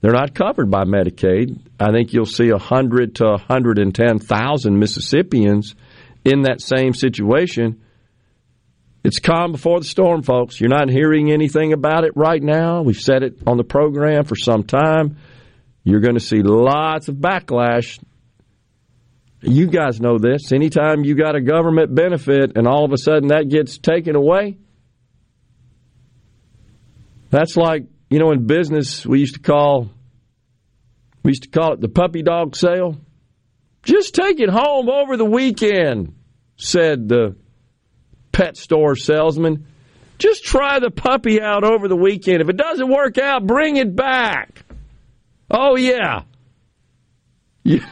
they're 0.00 0.12
not 0.12 0.34
covered 0.34 0.70
by 0.70 0.84
Medicaid. 0.84 1.58
I 1.80 1.90
think 1.90 2.12
you'll 2.12 2.26
see 2.26 2.52
100 2.52 3.16
to 3.16 3.24
110,000 3.24 4.78
Mississippians 4.78 5.74
in 6.24 6.42
that 6.42 6.60
same 6.60 6.92
situation. 6.92 7.82
It's 9.02 9.18
calm 9.18 9.52
before 9.52 9.80
the 9.80 9.86
storm, 9.86 10.22
folks. 10.22 10.60
You're 10.60 10.68
not 10.68 10.90
hearing 10.90 11.32
anything 11.32 11.72
about 11.72 12.04
it 12.04 12.12
right 12.16 12.42
now. 12.42 12.82
We've 12.82 12.96
said 13.00 13.22
it 13.22 13.38
on 13.46 13.56
the 13.56 13.64
program 13.64 14.24
for 14.24 14.36
some 14.36 14.64
time. 14.64 15.16
You're 15.84 16.00
going 16.00 16.16
to 16.16 16.20
see 16.20 16.42
lots 16.42 17.08
of 17.08 17.16
backlash 17.16 17.98
you 19.46 19.68
guys 19.68 20.00
know 20.00 20.18
this. 20.18 20.52
Anytime 20.52 21.04
you 21.04 21.14
got 21.14 21.36
a 21.36 21.40
government 21.40 21.94
benefit 21.94 22.56
and 22.56 22.66
all 22.66 22.84
of 22.84 22.92
a 22.92 22.98
sudden 22.98 23.28
that 23.28 23.48
gets 23.48 23.78
taken 23.78 24.16
away, 24.16 24.58
that's 27.30 27.56
like, 27.56 27.84
you 28.10 28.18
know, 28.18 28.32
in 28.32 28.46
business 28.46 29.04
we 29.06 29.20
used 29.20 29.34
to 29.34 29.40
call 29.40 29.90
we 31.22 31.30
used 31.30 31.42
to 31.42 31.48
call 31.48 31.72
it 31.72 31.80
the 31.80 31.88
puppy 31.88 32.22
dog 32.22 32.54
sale. 32.54 32.98
Just 33.82 34.14
take 34.14 34.40
it 34.40 34.48
home 34.48 34.88
over 34.88 35.16
the 35.16 35.24
weekend, 35.24 36.14
said 36.56 37.08
the 37.08 37.36
pet 38.32 38.56
store 38.56 38.96
salesman. 38.96 39.66
Just 40.18 40.44
try 40.44 40.78
the 40.78 40.90
puppy 40.90 41.40
out 41.40 41.64
over 41.64 41.88
the 41.88 41.96
weekend. 41.96 42.40
If 42.40 42.48
it 42.48 42.56
doesn't 42.56 42.88
work 42.88 43.18
out, 43.18 43.46
bring 43.46 43.76
it 43.76 43.94
back. 43.94 44.64
Oh 45.50 45.76
yeah. 45.76 46.22
Yeah. 47.68 47.84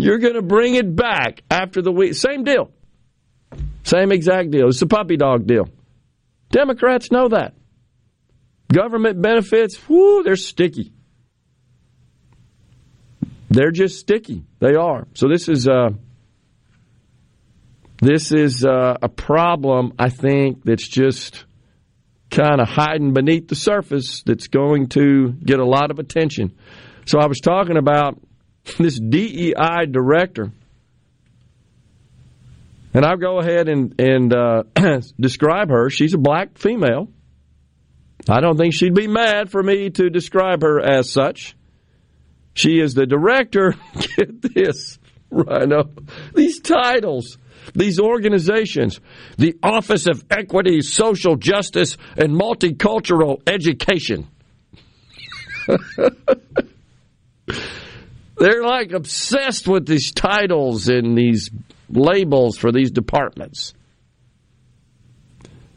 You're 0.00 0.18
going 0.18 0.34
to 0.34 0.42
bring 0.42 0.74
it 0.74 0.96
back 0.96 1.42
after 1.50 1.82
the 1.82 1.92
week. 1.92 2.14
Same 2.14 2.42
deal. 2.44 2.70
Same 3.82 4.12
exact 4.12 4.50
deal. 4.50 4.68
It's 4.68 4.80
a 4.82 4.86
puppy 4.86 5.16
dog 5.16 5.46
deal. 5.46 5.68
Democrats 6.50 7.10
know 7.10 7.28
that. 7.28 7.54
Government 8.72 9.20
benefits, 9.20 9.76
whoo, 9.88 10.22
they're 10.22 10.36
sticky. 10.36 10.92
They're 13.50 13.72
just 13.72 13.98
sticky. 13.98 14.44
They 14.60 14.74
are. 14.74 15.08
So 15.14 15.28
this 15.28 15.48
is 15.48 15.68
uh, 15.68 15.90
this 18.00 18.32
is 18.32 18.64
uh, 18.64 18.96
a 19.02 19.08
problem. 19.08 19.94
I 19.98 20.08
think 20.08 20.64
that's 20.64 20.88
just 20.88 21.44
kind 22.30 22.60
of 22.60 22.68
hiding 22.68 23.12
beneath 23.12 23.48
the 23.48 23.56
surface. 23.56 24.22
That's 24.24 24.46
going 24.46 24.88
to 24.90 25.32
get 25.32 25.58
a 25.58 25.66
lot 25.66 25.90
of 25.90 25.98
attention. 25.98 26.56
So 27.06 27.18
I 27.18 27.26
was 27.26 27.40
talking 27.40 27.76
about 27.76 28.20
this 28.78 28.98
DEI 28.98 29.86
director, 29.90 30.52
and 32.92 33.04
I'll 33.04 33.16
go 33.16 33.38
ahead 33.38 33.68
and, 33.68 33.94
and 34.00 34.34
uh, 34.34 34.64
describe 35.20 35.70
her. 35.70 35.90
She's 35.90 36.14
a 36.14 36.18
black 36.18 36.58
female. 36.58 37.08
I 38.28 38.40
don't 38.40 38.56
think 38.56 38.74
she'd 38.74 38.94
be 38.94 39.06
mad 39.06 39.50
for 39.50 39.62
me 39.62 39.90
to 39.90 40.10
describe 40.10 40.62
her 40.62 40.80
as 40.80 41.10
such. 41.10 41.56
She 42.54 42.80
is 42.80 42.94
the 42.94 43.06
director. 43.06 43.76
Get 44.16 44.42
this, 44.42 44.98
Rhino. 45.30 45.90
These 46.34 46.60
titles, 46.60 47.38
these 47.74 48.00
organizations, 48.00 49.00
the 49.38 49.56
Office 49.62 50.06
of 50.06 50.24
Equity, 50.30 50.82
Social 50.82 51.36
Justice, 51.36 51.96
and 52.16 52.34
Multicultural 52.34 53.40
Education. 53.46 54.28
They're 58.40 58.64
like 58.64 58.92
obsessed 58.92 59.68
with 59.68 59.86
these 59.86 60.12
titles 60.12 60.88
and 60.88 61.16
these 61.16 61.50
labels 61.90 62.56
for 62.56 62.72
these 62.72 62.90
departments. 62.90 63.74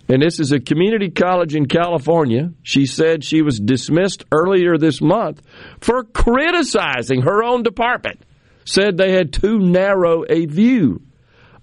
And 0.08 0.22
this 0.22 0.40
is 0.40 0.54
a 0.54 0.62
community 0.62 1.10
college 1.10 1.56
in 1.56 1.66
California. 1.66 2.54
She 2.62 2.86
said 2.86 3.24
she 3.24 3.42
was 3.42 3.60
dismissed 3.60 4.24
earlier 4.32 4.78
this 4.78 5.02
month 5.02 5.42
for 5.82 6.06
criticizing 6.06 7.24
her 7.24 7.44
own 7.44 7.64
department. 7.64 8.22
Said 8.64 8.96
they 8.96 9.12
had 9.12 9.34
too 9.34 9.60
narrow 9.60 10.24
a 10.30 10.46
view 10.46 11.02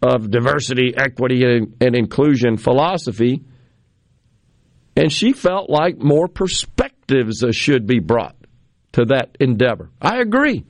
of 0.02 0.30
diversity, 0.30 0.94
equity, 0.94 1.44
and, 1.44 1.76
and 1.80 1.96
inclusion 1.96 2.58
philosophy. 2.58 3.42
And 4.96 5.10
she 5.10 5.32
felt 5.32 5.70
like 5.70 5.96
more 5.96 6.28
perspectives 6.28 7.42
uh, 7.42 7.52
should 7.52 7.86
be 7.86 8.00
brought 8.00 8.36
to 8.92 9.06
that 9.06 9.36
endeavor. 9.40 9.88
I 10.02 10.18
agree. 10.18 10.66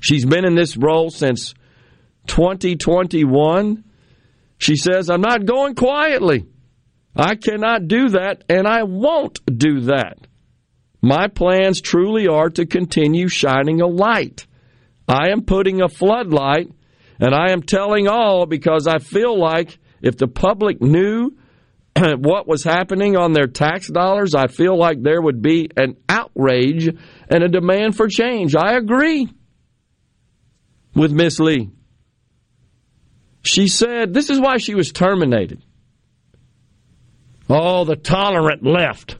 She's 0.00 0.24
been 0.24 0.44
in 0.44 0.54
this 0.54 0.76
role 0.76 1.10
since 1.10 1.54
2021. 2.28 3.84
She 4.58 4.76
says, 4.76 5.10
I'm 5.10 5.20
not 5.20 5.46
going 5.46 5.74
quietly. 5.74 6.46
I 7.16 7.34
cannot 7.34 7.88
do 7.88 8.10
that, 8.10 8.44
and 8.48 8.66
I 8.66 8.84
won't 8.84 9.40
do 9.46 9.80
that. 9.82 10.26
My 11.00 11.28
plans 11.28 11.80
truly 11.80 12.28
are 12.28 12.50
to 12.50 12.66
continue 12.66 13.28
shining 13.28 13.80
a 13.80 13.86
light. 13.86 14.46
I 15.08 15.30
am 15.30 15.42
putting 15.42 15.80
a 15.80 15.88
floodlight, 15.88 16.70
and 17.18 17.34
I 17.34 17.50
am 17.50 17.62
telling 17.62 18.08
all 18.08 18.46
because 18.46 18.86
I 18.86 18.98
feel 18.98 19.38
like 19.38 19.78
if 20.02 20.16
the 20.16 20.28
public 20.28 20.80
knew 20.80 21.36
what 21.96 22.46
was 22.46 22.62
happening 22.62 23.16
on 23.16 23.32
their 23.32 23.46
tax 23.46 23.88
dollars, 23.88 24.34
I 24.34 24.46
feel 24.46 24.76
like 24.76 25.02
there 25.02 25.20
would 25.20 25.40
be 25.42 25.70
an 25.76 25.96
outrage 26.08 26.88
and 26.88 27.42
a 27.42 27.48
demand 27.48 27.96
for 27.96 28.08
change. 28.08 28.54
I 28.54 28.76
agree 28.76 29.28
with 30.98 31.12
Miss 31.12 31.38
Lee. 31.38 31.70
She 33.42 33.68
said 33.68 34.12
this 34.12 34.28
is 34.28 34.40
why 34.40 34.58
she 34.58 34.74
was 34.74 34.92
terminated. 34.92 35.62
Oh, 37.48 37.84
the 37.84 37.96
tolerant 37.96 38.62
left. 38.62 39.16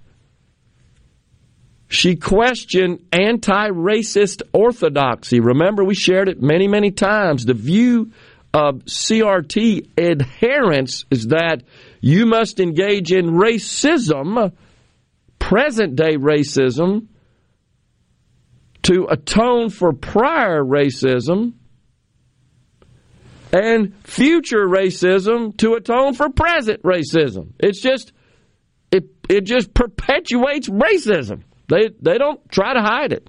She 1.86 2.16
questioned 2.16 3.06
anti 3.12 3.70
racist 3.70 4.42
orthodoxy. 4.52 5.40
Remember, 5.40 5.82
we 5.82 5.94
shared 5.94 6.28
it 6.28 6.42
many, 6.42 6.68
many 6.68 6.90
times. 6.90 7.46
The 7.46 7.54
view 7.54 8.12
of 8.52 8.84
CRT 8.84 9.88
adherence 9.96 11.06
is 11.10 11.28
that 11.28 11.62
you 12.00 12.26
must 12.26 12.60
engage 12.60 13.12
in 13.12 13.30
racism, 13.30 14.52
present 15.38 15.96
day 15.96 16.16
racism, 16.16 17.06
to 18.82 19.06
atone 19.10 19.70
for 19.70 19.92
prior 19.92 20.62
racism 20.62 21.54
and 23.52 23.94
future 24.04 24.66
racism 24.66 25.56
to 25.58 25.74
atone 25.74 26.14
for 26.14 26.30
present 26.30 26.82
racism. 26.82 27.52
It's 27.58 27.80
just 27.80 28.12
it 28.90 29.04
it 29.28 29.42
just 29.42 29.74
perpetuates 29.74 30.68
racism. 30.68 31.42
They 31.68 31.90
they 32.00 32.18
don't 32.18 32.40
try 32.50 32.74
to 32.74 32.80
hide 32.80 33.12
it. 33.12 33.28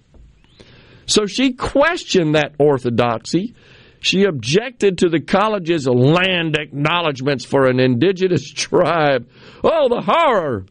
So 1.05 1.26
she 1.26 1.53
questioned 1.53 2.36
that 2.36 2.53
orthodoxy. 2.59 3.55
She 4.01 4.24
objected 4.24 4.99
to 4.99 5.09
the 5.09 5.20
college's 5.20 5.88
land 5.88 6.55
acknowledgments 6.57 7.43
for 7.43 7.65
an 7.65 7.80
indigenous 7.80 8.49
tribe. 8.53 9.28
Oh, 9.63 9.89
the 9.89 10.01
horror! 10.01 10.65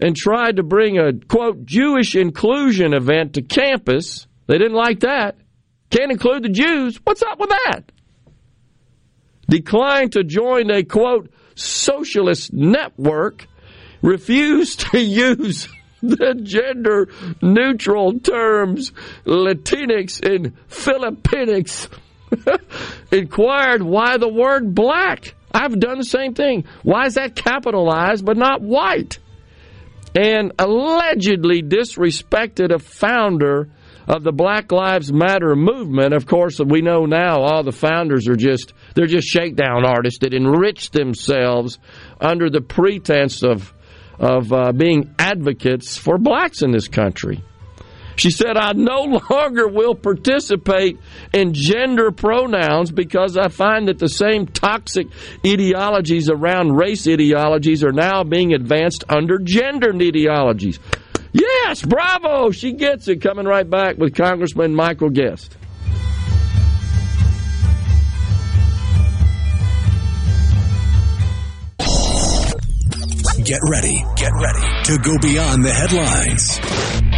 And 0.00 0.16
tried 0.16 0.56
to 0.56 0.62
bring 0.62 0.98
a 0.98 1.12
quote 1.12 1.64
Jewish 1.64 2.16
inclusion 2.16 2.92
event 2.92 3.34
to 3.34 3.42
campus. 3.42 4.26
They 4.46 4.58
didn't 4.58 4.76
like 4.76 5.00
that. 5.00 5.36
Can't 5.90 6.10
include 6.10 6.42
the 6.42 6.48
Jews. 6.48 6.98
What's 7.04 7.22
up 7.22 7.38
with 7.38 7.50
that? 7.50 7.92
Declined 9.52 10.12
to 10.12 10.24
join 10.24 10.70
a 10.70 10.82
quote 10.82 11.30
socialist 11.54 12.54
network. 12.54 13.46
Refused 14.00 14.80
to 14.92 14.98
use 15.28 15.68
the 16.00 16.40
gender 16.42 17.10
neutral 17.42 18.18
terms 18.18 18.92
Latinx 19.26 20.24
and 20.26 20.56
Filipinx. 20.70 21.90
Inquired 23.12 23.82
why 23.82 24.16
the 24.16 24.26
word 24.26 24.74
black. 24.74 25.34
I've 25.52 25.78
done 25.78 25.98
the 25.98 26.04
same 26.04 26.32
thing. 26.32 26.64
Why 26.82 27.04
is 27.04 27.16
that 27.16 27.36
capitalized 27.36 28.24
but 28.24 28.38
not 28.38 28.62
white? 28.62 29.18
And 30.14 30.52
allegedly 30.58 31.62
disrespected 31.62 32.74
a 32.74 32.78
founder 32.78 33.68
of 34.08 34.22
the 34.22 34.32
Black 34.32 34.72
Lives 34.72 35.12
Matter 35.12 35.54
movement. 35.54 36.14
Of 36.14 36.26
course, 36.26 36.58
we 36.58 36.82
know 36.82 37.06
now 37.06 37.42
all 37.42 37.62
the 37.62 37.72
founders 37.72 38.28
are 38.28 38.36
just 38.36 38.72
they're 38.94 39.06
just 39.06 39.28
shakedown 39.28 39.84
artists 39.84 40.20
that 40.20 40.34
enrich 40.34 40.90
themselves 40.90 41.78
under 42.20 42.50
the 42.50 42.60
pretense 42.60 43.42
of 43.42 43.72
of 44.18 44.52
uh, 44.52 44.72
being 44.72 45.14
advocates 45.18 45.96
for 45.96 46.18
blacks 46.18 46.62
in 46.62 46.70
this 46.70 46.88
country. 46.88 47.42
She 48.16 48.30
said, 48.30 48.56
I 48.56 48.72
no 48.72 49.20
longer 49.30 49.68
will 49.68 49.94
participate 49.94 50.98
in 51.32 51.54
gender 51.54 52.12
pronouns 52.12 52.90
because 52.90 53.36
I 53.36 53.48
find 53.48 53.88
that 53.88 53.98
the 53.98 54.08
same 54.08 54.46
toxic 54.46 55.08
ideologies 55.46 56.28
around 56.28 56.72
race 56.76 57.08
ideologies 57.08 57.82
are 57.82 57.92
now 57.92 58.22
being 58.22 58.52
advanced 58.52 59.04
under 59.08 59.38
gender 59.38 59.92
ideologies. 59.94 60.78
Yes, 61.32 61.82
bravo! 61.82 62.50
She 62.50 62.72
gets 62.72 63.08
it. 63.08 63.22
Coming 63.22 63.46
right 63.46 63.68
back 63.68 63.96
with 63.96 64.14
Congressman 64.14 64.74
Michael 64.74 65.10
Guest. 65.10 65.56
Get 73.44 73.60
ready, 73.68 74.04
get 74.16 74.32
ready 74.32 74.84
to 74.84 74.98
go 75.02 75.18
beyond 75.20 75.64
the 75.64 75.72
headlines 75.72 76.60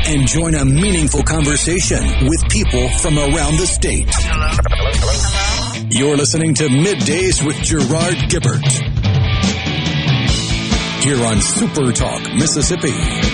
and 0.07 0.27
join 0.27 0.55
a 0.55 0.65
meaningful 0.65 1.23
conversation 1.23 2.03
with 2.27 2.49
people 2.49 2.89
from 2.99 3.19
around 3.19 3.57
the 3.59 3.67
state. 3.67 4.09
You're 5.93 6.17
listening 6.17 6.55
to 6.55 6.65
Middays 6.69 7.45
with 7.45 7.57
Gerard 7.57 8.15
Gibert 8.31 8.65
here 11.05 11.23
on 11.27 11.41
Super 11.43 11.93
Talk, 11.93 12.23
Mississippi. 12.35 13.34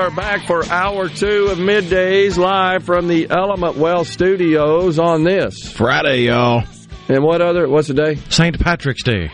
Are 0.00 0.10
back 0.10 0.46
for 0.46 0.64
hour 0.64 1.10
two 1.10 1.48
of 1.50 1.58
middays 1.58 2.38
live 2.38 2.84
from 2.84 3.06
the 3.06 3.28
Element 3.28 3.76
Wealth 3.76 4.08
Studios 4.08 4.98
on 4.98 5.24
this 5.24 5.70
Friday, 5.70 6.22
y'all. 6.22 6.64
And 7.10 7.22
what 7.22 7.42
other? 7.42 7.68
What's 7.68 7.88
the 7.88 7.94
day? 7.94 8.14
St. 8.30 8.58
Patrick's 8.58 9.02
Day. 9.02 9.30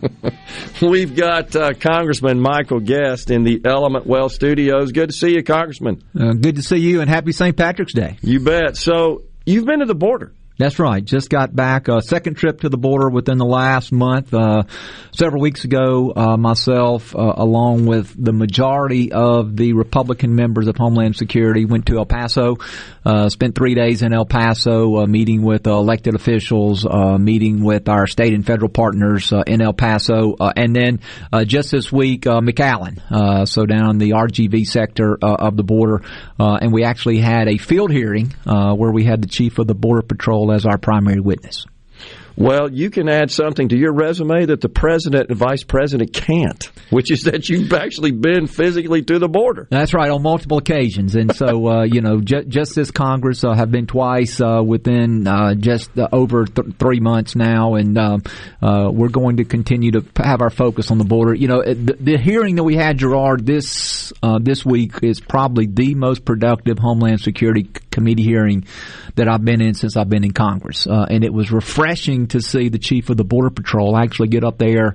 We've 0.80 1.16
got 1.16 1.56
uh, 1.56 1.72
Congressman 1.72 2.38
Michael 2.38 2.78
Guest 2.78 3.32
in 3.32 3.42
the 3.42 3.60
Element 3.64 4.06
Wealth 4.06 4.30
Studios. 4.30 4.92
Good 4.92 5.08
to 5.08 5.16
see 5.16 5.34
you, 5.34 5.42
Congressman. 5.42 6.04
Uh, 6.16 6.34
good 6.34 6.54
to 6.56 6.62
see 6.62 6.76
you, 6.76 7.00
and 7.00 7.10
happy 7.10 7.32
St. 7.32 7.56
Patrick's 7.56 7.92
Day. 7.92 8.18
You 8.22 8.38
bet. 8.38 8.76
So 8.76 9.24
you've 9.46 9.66
been 9.66 9.80
to 9.80 9.86
the 9.86 9.96
border. 9.96 10.32
That's 10.58 10.80
right. 10.80 11.04
Just 11.04 11.30
got 11.30 11.54
back. 11.54 11.86
A 11.86 12.02
second 12.02 12.34
trip 12.34 12.62
to 12.62 12.68
the 12.68 12.76
border 12.76 13.08
within 13.08 13.38
the 13.38 13.44
last 13.44 13.92
month. 13.92 14.34
Uh, 14.34 14.64
several 15.12 15.40
weeks 15.40 15.62
ago, 15.62 16.12
uh, 16.16 16.36
myself, 16.36 17.14
uh, 17.14 17.34
along 17.36 17.86
with 17.86 18.12
the 18.18 18.32
majority 18.32 19.12
of 19.12 19.56
the 19.56 19.74
Republican 19.74 20.34
members 20.34 20.66
of 20.66 20.76
Homeland 20.76 21.14
Security, 21.14 21.64
went 21.64 21.86
to 21.86 21.98
El 21.98 22.06
Paso. 22.06 22.56
Uh, 23.06 23.28
spent 23.28 23.54
three 23.54 23.76
days 23.76 24.02
in 24.02 24.12
El 24.12 24.26
Paso, 24.26 24.96
uh, 24.96 25.06
meeting 25.06 25.42
with 25.42 25.68
elected 25.68 26.16
officials, 26.16 26.84
uh, 26.84 27.16
meeting 27.18 27.62
with 27.62 27.88
our 27.88 28.08
state 28.08 28.34
and 28.34 28.44
federal 28.44 28.68
partners 28.68 29.32
in 29.46 29.62
El 29.62 29.72
Paso, 29.72 30.34
and 30.56 30.74
then 30.74 30.98
just 31.46 31.70
this 31.70 31.92
week, 31.92 32.22
McAllen. 32.22 33.48
so 33.48 33.64
down 33.64 33.90
in 33.90 33.98
the 33.98 34.10
RGV 34.10 34.66
sector 34.66 35.16
of 35.22 35.56
the 35.56 35.62
border, 35.62 36.02
and 36.38 36.72
we 36.72 36.84
actually 36.84 37.18
had 37.18 37.48
a 37.48 37.58
field 37.58 37.92
hearing 37.92 38.34
where 38.44 38.90
we 38.90 39.04
had 39.04 39.22
the 39.22 39.28
chief 39.28 39.58
of 39.58 39.68
the 39.68 39.74
Border 39.74 40.02
Patrol 40.02 40.47
as 40.52 40.66
our 40.66 40.78
primary 40.78 41.20
witness. 41.20 41.66
Well, 42.38 42.72
you 42.72 42.88
can 42.88 43.08
add 43.08 43.32
something 43.32 43.70
to 43.70 43.76
your 43.76 43.92
resume 43.92 44.46
that 44.46 44.60
the 44.60 44.68
president 44.68 45.28
and 45.28 45.36
vice 45.36 45.64
president 45.64 46.12
can't, 46.12 46.70
which 46.88 47.10
is 47.10 47.24
that 47.24 47.48
you've 47.48 47.72
actually 47.72 48.12
been 48.12 48.46
physically 48.46 49.02
to 49.02 49.18
the 49.18 49.28
border. 49.28 49.66
That's 49.70 49.92
right, 49.92 50.08
on 50.08 50.22
multiple 50.22 50.58
occasions. 50.58 51.16
And 51.16 51.34
so, 51.34 51.66
uh, 51.68 51.82
you 51.82 52.00
know, 52.00 52.20
ju- 52.20 52.44
just 52.44 52.76
this 52.76 52.92
Congress 52.92 53.42
uh, 53.42 53.54
have 53.54 53.72
been 53.72 53.88
twice 53.88 54.40
uh, 54.40 54.62
within 54.64 55.26
uh, 55.26 55.54
just 55.54 55.98
uh, 55.98 56.06
over 56.12 56.44
th- 56.44 56.76
three 56.78 57.00
months 57.00 57.34
now, 57.34 57.74
and 57.74 57.98
um, 57.98 58.22
uh, 58.62 58.88
we're 58.88 59.08
going 59.08 59.38
to 59.38 59.44
continue 59.44 59.90
to 59.90 60.04
have 60.18 60.40
our 60.40 60.50
focus 60.50 60.92
on 60.92 60.98
the 60.98 61.04
border. 61.04 61.34
You 61.34 61.48
know, 61.48 61.64
the, 61.64 61.96
the 61.98 62.18
hearing 62.18 62.54
that 62.54 62.64
we 62.64 62.76
had, 62.76 62.98
Gerard, 62.98 63.46
this 63.46 64.12
this 64.40 64.64
week 64.64 65.02
is 65.02 65.18
probably 65.18 65.66
the 65.66 65.96
most 65.96 66.24
productive 66.24 66.78
Homeland 66.78 67.20
Security 67.20 67.64
Committee 67.90 68.22
hearing 68.22 68.64
that 69.16 69.28
I've 69.28 69.44
been 69.44 69.60
in 69.60 69.74
since 69.74 69.96
I've 69.96 70.08
been 70.08 70.22
in 70.22 70.32
Congress, 70.32 70.86
and 70.86 71.24
it 71.24 71.32
was 71.32 71.50
refreshing 71.50 72.27
to 72.30 72.40
see 72.40 72.68
the 72.68 72.78
chief 72.78 73.10
of 73.10 73.16
the 73.16 73.24
Border 73.24 73.50
Patrol 73.50 73.96
actually 73.96 74.28
get 74.28 74.44
up 74.44 74.58
there 74.58 74.94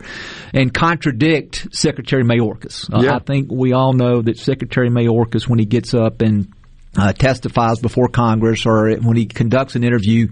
and 0.54 0.74
contradict 0.74 1.68
Secretary 1.72 2.24
Mayorkas. 2.24 2.94
Uh, 2.94 3.04
yeah. 3.04 3.16
I 3.16 3.20
think 3.20 3.52
we 3.52 3.74
all 3.74 3.94
know 3.94 4.22
that 4.22 4.38
Secretary 4.38 4.90
Mayorkas, 4.90 5.48
when 5.48 5.60
he 5.60 5.66
gets 5.66 5.94
up 5.94 6.22
and 6.22 6.52
uh, 6.96 7.12
testifies 7.12 7.80
before 7.80 8.08
Congress 8.08 8.66
or 8.66 8.96
when 8.98 9.18
he 9.18 9.26
conducts 9.26 9.76
an 9.76 9.84
interview 9.84 10.28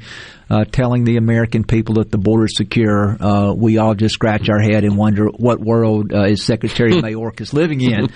uh, 0.49 0.63
telling 0.65 1.03
the 1.05 1.17
American 1.17 1.63
people 1.63 1.95
that 1.95 2.11
the 2.11 2.17
border 2.17 2.45
is 2.45 2.55
secure, 2.55 3.17
uh, 3.19 3.53
we 3.53 3.77
all 3.77 3.95
just 3.95 4.13
scratch 4.13 4.49
our 4.49 4.59
head 4.59 4.83
and 4.83 4.95
wonder 4.95 5.25
what 5.27 5.59
world 5.59 6.13
uh, 6.13 6.25
is 6.25 6.43
Secretary 6.43 6.91
Mayorkas 7.01 7.53
living 7.53 7.81
in. 7.81 8.09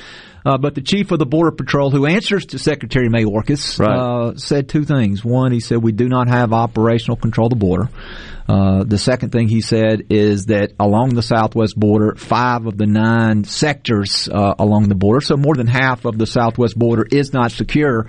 Uh, 0.46 0.58
but 0.58 0.76
the 0.76 0.82
chief 0.82 1.12
of 1.12 1.18
the 1.18 1.26
Border 1.26 1.52
Patrol, 1.52 1.90
who 1.90 2.06
answers 2.06 2.46
to 2.48 2.60
Secretary 2.60 3.10
Mayorkas, 3.10 3.80
right. 3.80 3.98
uh, 3.98 4.38
said 4.38 4.70
two 4.70 4.86
things. 4.86 5.26
One, 5.26 5.52
he 5.52 5.60
said 5.60 5.80
we 5.80 5.92
do 5.92 6.08
not 6.08 6.28
have 6.28 6.54
operational 6.54 7.18
control 7.18 7.48
of 7.48 7.52
the 7.52 7.56
border. 7.56 7.90
Uh, 8.48 8.84
the 8.84 9.00
second 9.00 9.32
thing 9.32 9.48
he 9.48 9.62
said 9.62 10.04
is 10.12 10.46
that 10.48 10.74
along 10.80 11.16
the 11.16 11.24
southwest 11.24 11.80
border, 11.80 12.14
five 12.16 12.68
of 12.68 12.78
the 12.78 12.86
nine 12.86 13.44
sectors 13.44 14.30
uh, 14.30 14.54
along 14.60 14.88
the 14.88 14.96
border, 14.96 15.20
so 15.20 15.36
more 15.36 15.56
than 15.56 15.66
half 15.66 16.06
of 16.06 16.18
the 16.20 16.28
southwest 16.28 16.78
border, 16.78 17.04
is 17.10 17.34
not 17.34 17.52
secure. 17.52 18.06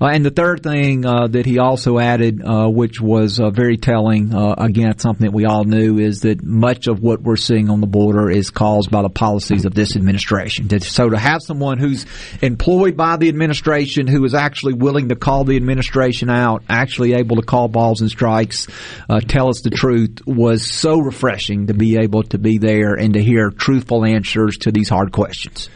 Uh, 0.00 0.06
and 0.06 0.24
the 0.24 0.30
third 0.30 0.62
thing 0.62 1.06
uh, 1.06 1.26
that 1.26 1.46
he 1.46 1.58
also 1.58 1.98
added, 1.98 2.42
uh, 2.44 2.68
which 2.68 3.00
was 3.00 3.40
uh, 3.40 3.50
very 3.50 3.78
telling, 3.78 4.34
uh, 4.34 4.54
again, 4.58 4.98
something 4.98 5.24
that 5.24 5.32
we 5.32 5.46
all 5.46 5.64
knew, 5.64 5.98
is 5.98 6.20
that 6.20 6.42
much 6.44 6.86
of 6.86 7.00
what 7.00 7.22
we're 7.22 7.36
seeing 7.36 7.70
on 7.70 7.80
the 7.80 7.86
border 7.86 8.30
is 8.30 8.50
caused 8.50 8.90
by 8.90 9.00
the 9.00 9.08
policies 9.08 9.64
of 9.64 9.74
this 9.74 9.96
administration. 9.96 10.68
So 10.80 11.08
to 11.08 11.18
have 11.18 11.40
someone 11.42 11.78
who's 11.78 12.04
employed 12.42 12.96
by 12.96 13.16
the 13.16 13.28
administration, 13.28 14.06
who 14.06 14.24
is 14.24 14.34
actually 14.34 14.74
willing 14.74 15.08
to 15.08 15.16
call 15.16 15.44
the 15.44 15.56
administration 15.56 16.28
out, 16.28 16.62
actually 16.68 17.14
able 17.14 17.36
to 17.36 17.42
call 17.42 17.68
balls 17.68 18.02
and 18.02 18.10
strikes, 18.10 18.66
uh, 19.08 19.20
tell 19.20 19.48
us 19.48 19.62
the 19.62 19.70
truth, 19.70 20.20
was 20.26 20.66
so 20.66 20.98
refreshing 20.98 21.68
to 21.68 21.74
be 21.74 21.96
able 21.96 22.22
to 22.24 22.38
be 22.38 22.58
there 22.58 22.94
and 22.94 23.14
to 23.14 23.22
hear 23.22 23.50
truthful 23.50 24.04
answers 24.04 24.58
to 24.58 24.72
these 24.72 24.90
hard 24.90 25.12
questions. 25.12 25.70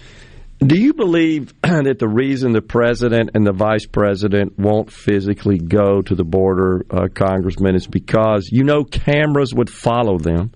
Do 0.65 0.79
you 0.79 0.93
believe 0.93 1.55
that 1.63 1.99
the 1.99 2.09
reason 2.09 2.53
the 2.53 2.61
president 2.61 3.31
and 3.35 3.47
the 3.47 3.53
vice 3.53 3.87
president 3.87 4.59
won't 4.59 4.93
physically 4.93 5.57
go 5.57 6.03
to 6.03 6.15
the 6.15 6.25
border, 6.25 6.85
uh, 6.91 7.09
Congressman, 7.15 7.77
is 7.77 7.87
because 7.87 8.51
you 8.53 8.63
know 8.63 8.85
cameras 8.85 9.55
would 9.55 9.71
follow 9.71 10.19
them, 10.19 10.53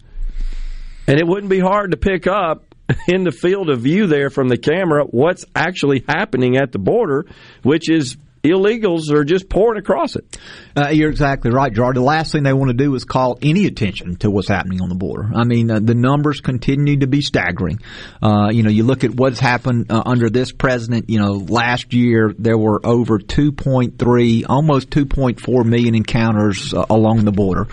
and 1.07 1.19
it 1.19 1.27
wouldn't 1.27 1.49
be 1.49 1.59
hard 1.59 1.93
to 1.93 1.97
pick 1.97 2.27
up 2.27 2.75
in 3.09 3.25
the 3.25 3.33
field 3.33 3.71
of 3.71 3.81
view 3.81 4.07
there 4.07 4.29
from 4.29 4.49
the 4.49 4.59
camera 4.59 5.05
what's 5.05 5.47
actually 5.57 6.05
happening 6.07 6.59
at 6.59 6.71
the 6.71 6.79
border, 6.79 7.25
which 7.63 7.89
is 7.89 8.19
illegals 8.45 9.11
are 9.11 9.25
just 9.25 9.49
pouring 9.49 9.79
across 9.79 10.17
it. 10.17 10.39
Uh, 10.77 10.89
you're 10.89 11.11
exactly 11.11 11.51
right, 11.51 11.73
Gerard. 11.73 11.97
The 11.97 12.03
last 12.03 12.33
thing 12.33 12.43
they 12.43 12.53
want 12.53 12.69
to 12.71 12.77
do 12.77 12.95
is 12.95 13.05
call 13.05 13.39
any 13.41 13.67
attention 13.67 14.17
to 14.17 14.31
what's 14.31 14.49
happening 14.49 14.83
on 14.83 14.89
the 14.89 14.95
border. 14.95 15.31
I 15.35 15.45
mean, 15.45 15.71
uh, 15.71 15.81
the 15.81 15.95
numbers 15.95 16.41
continue 16.41 16.99
to 16.99 17.07
be 17.07 17.23
staggering. 17.23 17.81
Uh, 18.23 18.51
you 18.53 18.63
know, 18.63 18.71
you 18.71 18.85
look 18.85 19.05
at 19.05 19.15
what's 19.15 19.41
happened 19.41 19.91
uh, 19.91 20.03
under 20.05 20.29
this 20.29 20.53
president. 20.53 21.09
You 21.09 21.21
know, 21.21 21.33
last 21.33 21.95
year 21.95 22.35
there 22.39 22.59
were 22.59 22.85
over 22.85 23.19
2.3, 23.19 24.45
almost 24.49 24.91
2.4 24.91 25.65
million 25.65 25.95
encounters 25.95 26.75
uh, 26.75 26.85
along 26.91 27.25
the 27.25 27.33
border. 27.33 27.67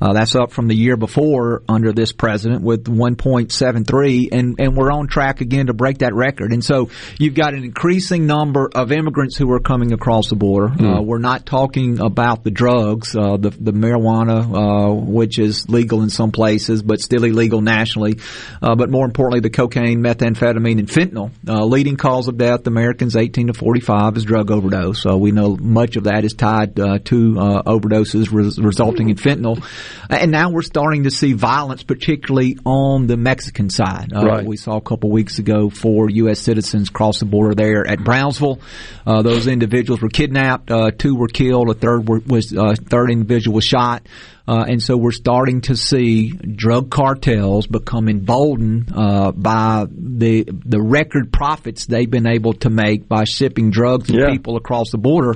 Uh, 0.00 0.12
that's 0.12 0.34
up 0.34 0.50
from 0.50 0.68
the 0.68 0.74
year 0.74 0.96
before 0.96 1.62
under 1.68 1.92
this 1.92 2.12
president 2.12 2.62
with 2.62 2.84
1.73, 2.84 4.28
and 4.32 4.56
and 4.58 4.76
we're 4.76 4.92
on 4.92 5.06
track 5.06 5.40
again 5.40 5.66
to 5.66 5.74
break 5.74 5.98
that 5.98 6.14
record. 6.14 6.52
And 6.52 6.62
so 6.62 6.90
you've 7.18 7.34
got 7.34 7.54
an 7.54 7.64
increasing 7.64 8.26
number 8.26 8.68
of 8.74 8.92
immigrants 8.92 9.36
who 9.36 9.50
are 9.52 9.60
coming 9.60 9.92
across 9.92 10.15
the 10.24 10.36
border. 10.36 10.68
Mm. 10.68 11.04
we're 11.04 11.18
not 11.18 11.46
talking 11.46 12.00
about 12.00 12.44
the 12.44 12.50
drugs, 12.50 13.14
uh, 13.14 13.36
the 13.36 13.50
the 13.50 13.72
marijuana, 13.72 14.90
uh, 14.90 14.94
which 14.94 15.38
is 15.38 15.68
legal 15.68 16.02
in 16.02 16.10
some 16.10 16.32
places 16.32 16.82
but 16.82 17.00
still 17.00 17.24
illegal 17.24 17.60
nationally. 17.60 18.18
Uh, 18.62 18.74
but 18.74 18.90
more 18.90 19.04
importantly, 19.04 19.40
the 19.40 19.50
cocaine, 19.50 20.00
methamphetamine, 20.00 20.78
and 20.78 20.88
fentanyl. 20.88 21.30
Uh, 21.46 21.64
leading 21.64 21.96
cause 21.96 22.28
of 22.28 22.38
death, 22.38 22.66
Americans 22.66 23.16
18 23.16 23.48
to 23.48 23.54
45, 23.54 24.16
is 24.16 24.24
drug 24.24 24.50
overdose. 24.50 25.02
So 25.02 25.16
we 25.16 25.32
know 25.32 25.56
much 25.56 25.96
of 25.96 26.04
that 26.04 26.24
is 26.24 26.34
tied 26.34 26.78
uh, 26.78 26.98
to 27.04 27.34
overdoses 27.66 28.32
res- 28.32 28.58
resulting 28.58 29.10
in 29.10 29.16
fentanyl. 29.16 29.64
And 30.08 30.30
now 30.30 30.50
we're 30.50 30.62
starting 30.62 31.04
to 31.04 31.10
see 31.10 31.32
violence, 31.32 31.82
particularly 31.82 32.58
on 32.64 33.06
the 33.06 33.16
Mexican 33.16 33.70
side. 33.70 34.12
right. 34.12 34.46
We 34.46 34.56
saw 34.56 34.76
a 34.76 34.80
couple 34.80 35.10
weeks 35.10 35.38
ago 35.38 35.70
four 35.70 36.08
U.S. 36.10 36.40
citizens 36.40 36.90
cross 36.90 37.20
the 37.20 37.26
border 37.26 37.54
there 37.54 37.86
at 37.86 38.02
Brownsville. 38.02 38.60
those 39.04 39.46
individuals 39.46 40.02
were 40.06 40.10
kidnapped. 40.10 40.70
two 40.98 41.14
were 41.16 41.28
killed. 41.28 41.70
A 41.70 41.74
third 41.74 42.08
were, 42.08 42.20
was 42.26 42.52
uh, 42.56 42.74
third 42.88 43.10
individual 43.10 43.54
was 43.56 43.64
shot. 43.64 44.06
Uh, 44.48 44.64
and 44.68 44.80
so 44.80 44.96
we're 44.96 45.10
starting 45.10 45.60
to 45.62 45.74
see 45.76 46.30
drug 46.30 46.88
cartels 46.88 47.66
become 47.66 48.08
emboldened 48.08 48.92
uh, 48.94 49.32
by 49.32 49.86
the 49.90 50.44
the 50.64 50.80
record 50.80 51.32
profits 51.32 51.86
they've 51.86 52.08
been 52.10 52.28
able 52.28 52.52
to 52.52 52.70
make 52.70 53.08
by 53.08 53.24
shipping 53.24 53.70
drugs 53.72 54.08
and 54.08 54.20
Yeah. 54.20 54.30
people 54.30 54.56
across 54.56 54.92
the 54.92 54.98
border, 54.98 55.34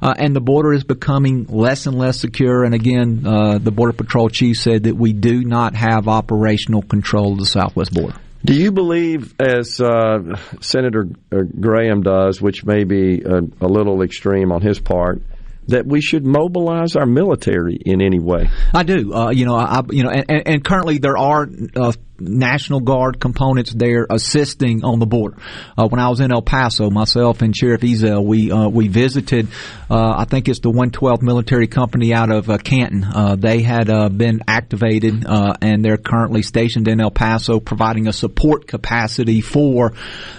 uh, 0.00 0.14
and 0.16 0.34
the 0.34 0.40
border 0.40 0.72
is 0.72 0.84
becoming 0.84 1.44
less 1.50 1.86
and 1.86 1.98
less 1.98 2.18
secure. 2.18 2.64
And 2.64 2.74
again, 2.74 3.26
uh, 3.26 3.58
the 3.58 3.70
border 3.72 3.92
patrol 3.92 4.30
chief 4.30 4.56
said 4.56 4.84
that 4.84 4.96
we 4.96 5.12
do 5.12 5.44
not 5.44 5.74
have 5.74 6.08
operational 6.08 6.80
control 6.80 7.32
of 7.34 7.38
the 7.40 7.46
southwest 7.46 7.92
border. 7.92 8.16
Do 8.46 8.54
you 8.54 8.70
believe, 8.70 9.34
as 9.40 9.80
uh, 9.80 10.36
Senator 10.60 11.08
uh, 11.32 11.38
Graham 11.58 12.02
does, 12.02 12.40
which 12.40 12.64
may 12.64 12.84
be 12.84 13.22
a, 13.22 13.38
a 13.38 13.66
little 13.66 14.02
extreme 14.02 14.52
on 14.52 14.62
his 14.62 14.78
part, 14.78 15.20
that 15.66 15.84
we 15.84 16.00
should 16.00 16.24
mobilize 16.24 16.94
our 16.94 17.06
military 17.06 17.74
in 17.74 18.00
any 18.00 18.20
way? 18.20 18.48
I 18.72 18.84
do. 18.84 19.12
Uh, 19.12 19.30
you 19.30 19.46
know, 19.46 19.56
I, 19.56 19.82
you 19.90 20.04
know, 20.04 20.10
and, 20.10 20.46
and, 20.46 20.64
currently 20.64 20.98
there 20.98 21.18
are 21.18 21.48
uh, 21.74 21.92
National 22.20 22.80
Guard 22.80 23.20
components 23.20 23.72
there 23.72 24.06
assisting 24.08 24.84
on 24.84 24.98
the 24.98 25.06
border. 25.06 25.36
Uh, 25.76 25.88
when 25.88 26.00
I 26.00 26.08
was 26.08 26.20
in 26.20 26.32
El 26.32 26.42
Paso, 26.42 26.90
myself 26.90 27.42
and 27.42 27.56
Sheriff 27.56 27.80
Ezell, 27.80 28.24
we 28.24 28.50
uh, 28.50 28.68
we 28.68 28.88
visited. 28.88 29.48
Uh, 29.90 30.14
I 30.16 30.24
think 30.24 30.48
it's 30.48 30.60
the 30.60 30.70
112th 30.70 31.22
Military 31.22 31.66
Company 31.66 32.12
out 32.12 32.30
of 32.30 32.50
uh, 32.50 32.58
Canton. 32.58 33.04
Uh, 33.04 33.36
they 33.36 33.62
had 33.62 33.88
uh, 33.88 34.08
been 34.08 34.42
activated, 34.48 35.24
uh, 35.26 35.54
and 35.60 35.84
they're 35.84 35.96
currently 35.96 36.42
stationed 36.42 36.88
in 36.88 37.00
El 37.00 37.10
Paso, 37.10 37.60
providing 37.60 38.08
a 38.08 38.12
support 38.12 38.66
capacity 38.66 39.40
for 39.40 39.92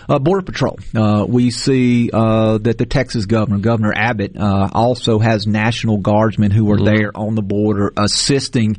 uh, 0.10 0.20
Border 0.20 0.44
Patrol. 0.44 0.80
Uh, 0.96 1.26
we 1.28 1.52
see 1.52 2.10
uh, 2.12 2.58
that 2.60 2.78
the 2.78 2.86
Texas 2.86 3.26
governor, 3.26 3.60
Governor 3.60 3.94
Abbott, 3.96 4.38
uh, 4.38 4.70
also 4.74 5.20
has 5.20 5.48
National 5.48 5.98
Guardsmen 5.98 6.52
who 6.52 6.72
are 6.72 6.84
there 6.84 7.12
on 7.16 7.36
the 7.36 7.42
border 7.42 7.92
assisting 7.98 8.78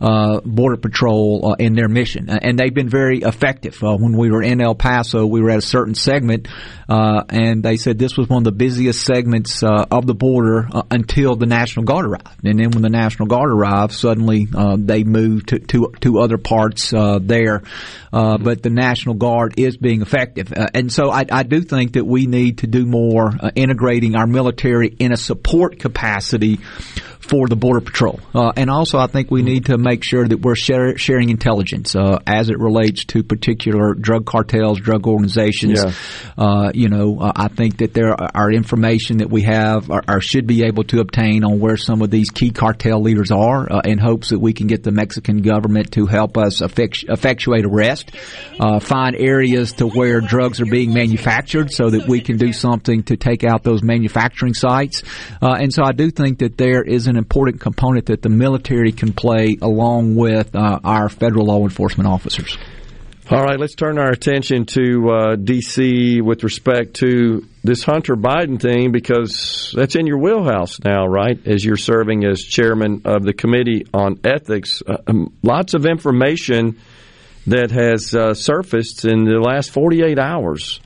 uh, 0.00 0.40
Border 0.44 0.76
Patrol 0.76 1.52
uh, 1.52 1.54
in 1.58 1.74
their 1.74 1.88
mission, 1.88 2.28
and 2.40 2.58
they've 2.58 2.74
been 2.74 2.88
very 2.88 3.18
effective. 3.18 3.82
Uh, 3.82 3.96
when 3.96 4.16
we 4.16 4.30
were 4.30 4.42
in 4.42 4.60
El 4.60 4.74
Paso, 4.74 5.26
we 5.26 5.40
were 5.40 5.50
at 5.50 5.58
a 5.58 5.62
certain 5.62 5.94
segment, 5.94 6.48
uh, 6.88 7.24
and 7.28 7.62
they 7.62 7.76
said 7.76 7.98
this 7.98 8.16
was 8.16 8.28
one 8.28 8.38
of 8.38 8.44
the 8.44 8.52
busiest 8.52 9.04
segments 9.04 9.62
uh, 9.62 9.86
of 9.90 10.06
the 10.06 10.14
border 10.14 10.68
uh, 10.72 10.82
until 10.90 11.36
the 11.36 11.46
National 11.46 11.84
Guard 11.84 12.06
arrived, 12.06 12.44
and 12.44 12.58
then 12.58 12.70
when 12.70 12.82
the 12.82 12.88
National 12.88 13.28
Guard 13.28 13.50
arrived, 13.50 13.92
suddenly 13.92 14.46
uh, 14.54 14.76
they 14.78 15.04
moved 15.04 15.48
to 15.48 15.58
to, 15.58 15.92
to 16.00 16.18
other 16.18 16.38
parts 16.38 16.92
uh, 16.92 17.18
there. 17.20 17.62
Uh, 18.10 18.38
but 18.38 18.62
the 18.62 18.70
National 18.70 19.14
Guard 19.14 19.54
is 19.58 19.76
being 19.76 20.00
effective, 20.00 20.52
uh, 20.52 20.66
and 20.72 20.90
so 20.90 21.10
I, 21.10 21.26
I 21.30 21.42
do 21.42 21.60
think 21.60 21.92
that 21.92 22.04
we 22.04 22.26
need 22.26 22.58
to 22.58 22.66
do 22.66 22.86
more 22.86 23.32
uh, 23.38 23.50
integrating 23.54 24.16
our 24.16 24.26
military 24.26 24.88
in 24.88 25.12
a 25.12 25.16
support 25.16 25.78
capacity 25.78 26.58
for 27.20 27.48
the 27.48 27.56
Border 27.56 27.80
Patrol. 27.80 28.20
Uh, 28.34 28.52
and 28.56 28.70
also, 28.70 28.98
I 28.98 29.06
think 29.06 29.30
we 29.30 29.42
need 29.42 29.66
to 29.66 29.78
make 29.78 30.04
sure 30.04 30.26
that 30.26 30.40
we're 30.40 30.54
share, 30.54 30.96
sharing 30.96 31.30
intelligence 31.30 31.94
uh, 31.94 32.18
as 32.26 32.48
it 32.50 32.58
relates 32.58 33.04
to 33.06 33.22
particular 33.22 33.94
drug 33.94 34.24
cartels, 34.24 34.80
drug 34.80 35.06
organizations. 35.06 35.82
Yeah. 35.82 35.92
Uh, 36.36 36.70
you 36.74 36.88
know, 36.88 37.20
uh, 37.20 37.32
I 37.34 37.48
think 37.48 37.78
that 37.78 37.94
there 37.94 38.14
are, 38.14 38.48
information 38.48 39.18
that 39.18 39.28
we 39.28 39.42
have 39.42 39.90
or, 39.90 40.02
or 40.08 40.20
should 40.22 40.46
be 40.46 40.64
able 40.64 40.82
to 40.84 41.00
obtain 41.00 41.44
on 41.44 41.60
where 41.60 41.76
some 41.76 42.00
of 42.00 42.10
these 42.10 42.30
key 42.30 42.50
cartel 42.50 43.00
leaders 43.00 43.30
are 43.30 43.70
uh, 43.70 43.82
in 43.84 43.98
hopes 43.98 44.30
that 44.30 44.38
we 44.38 44.54
can 44.54 44.66
get 44.66 44.82
the 44.82 44.90
Mexican 44.90 45.42
government 45.42 45.92
to 45.92 46.06
help 46.06 46.38
us 46.38 46.62
effect, 46.62 47.04
effectuate 47.08 47.66
arrest, 47.66 48.10
uh, 48.58 48.80
find 48.80 49.14
areas 49.16 49.74
to 49.74 49.86
where 49.86 50.22
drugs 50.22 50.62
are 50.62 50.66
being 50.66 50.94
manufactured 50.94 51.70
so 51.70 51.90
that 51.90 52.08
we 52.08 52.20
can 52.20 52.38
do 52.38 52.52
something 52.52 53.02
to 53.02 53.16
take 53.16 53.44
out 53.44 53.64
those 53.64 53.82
manufacturing 53.82 54.54
sites. 54.54 55.02
Uh, 55.42 55.56
and 55.60 55.72
so 55.72 55.82
I 55.84 55.92
do 55.92 56.10
think 56.10 56.38
that 56.38 56.56
there 56.56 56.82
is 56.82 57.06
an 57.08 57.16
important 57.16 57.60
component 57.60 58.06
that 58.06 58.22
the 58.22 58.28
military 58.28 58.92
can 58.92 59.12
play 59.12 59.56
along 59.60 60.16
with 60.16 60.54
uh, 60.54 60.80
our 60.84 61.08
federal 61.08 61.46
law 61.46 61.62
enforcement 61.62 62.08
officers. 62.08 62.56
All 63.30 63.42
right, 63.42 63.60
let's 63.60 63.74
turn 63.74 63.98
our 63.98 64.10
attention 64.10 64.64
to 64.66 65.10
uh, 65.10 65.36
D.C. 65.36 66.22
with 66.22 66.44
respect 66.44 66.94
to 66.94 67.46
this 67.62 67.82
Hunter 67.82 68.16
Biden 68.16 68.58
thing 68.58 68.90
because 68.90 69.74
that's 69.76 69.96
in 69.96 70.06
your 70.06 70.16
wheelhouse 70.16 70.80
now, 70.82 71.06
right? 71.06 71.38
As 71.46 71.62
you're 71.62 71.76
serving 71.76 72.24
as 72.24 72.40
chairman 72.40 73.02
of 73.04 73.24
the 73.24 73.34
Committee 73.34 73.86
on 73.92 74.18
Ethics. 74.24 74.82
Uh, 74.86 74.96
um, 75.06 75.36
lots 75.42 75.74
of 75.74 75.84
information 75.84 76.80
that 77.48 77.70
has 77.70 78.14
uh, 78.14 78.32
surfaced 78.32 79.04
in 79.04 79.24
the 79.24 79.38
last 79.38 79.72
48 79.72 80.18
hours. 80.18 80.80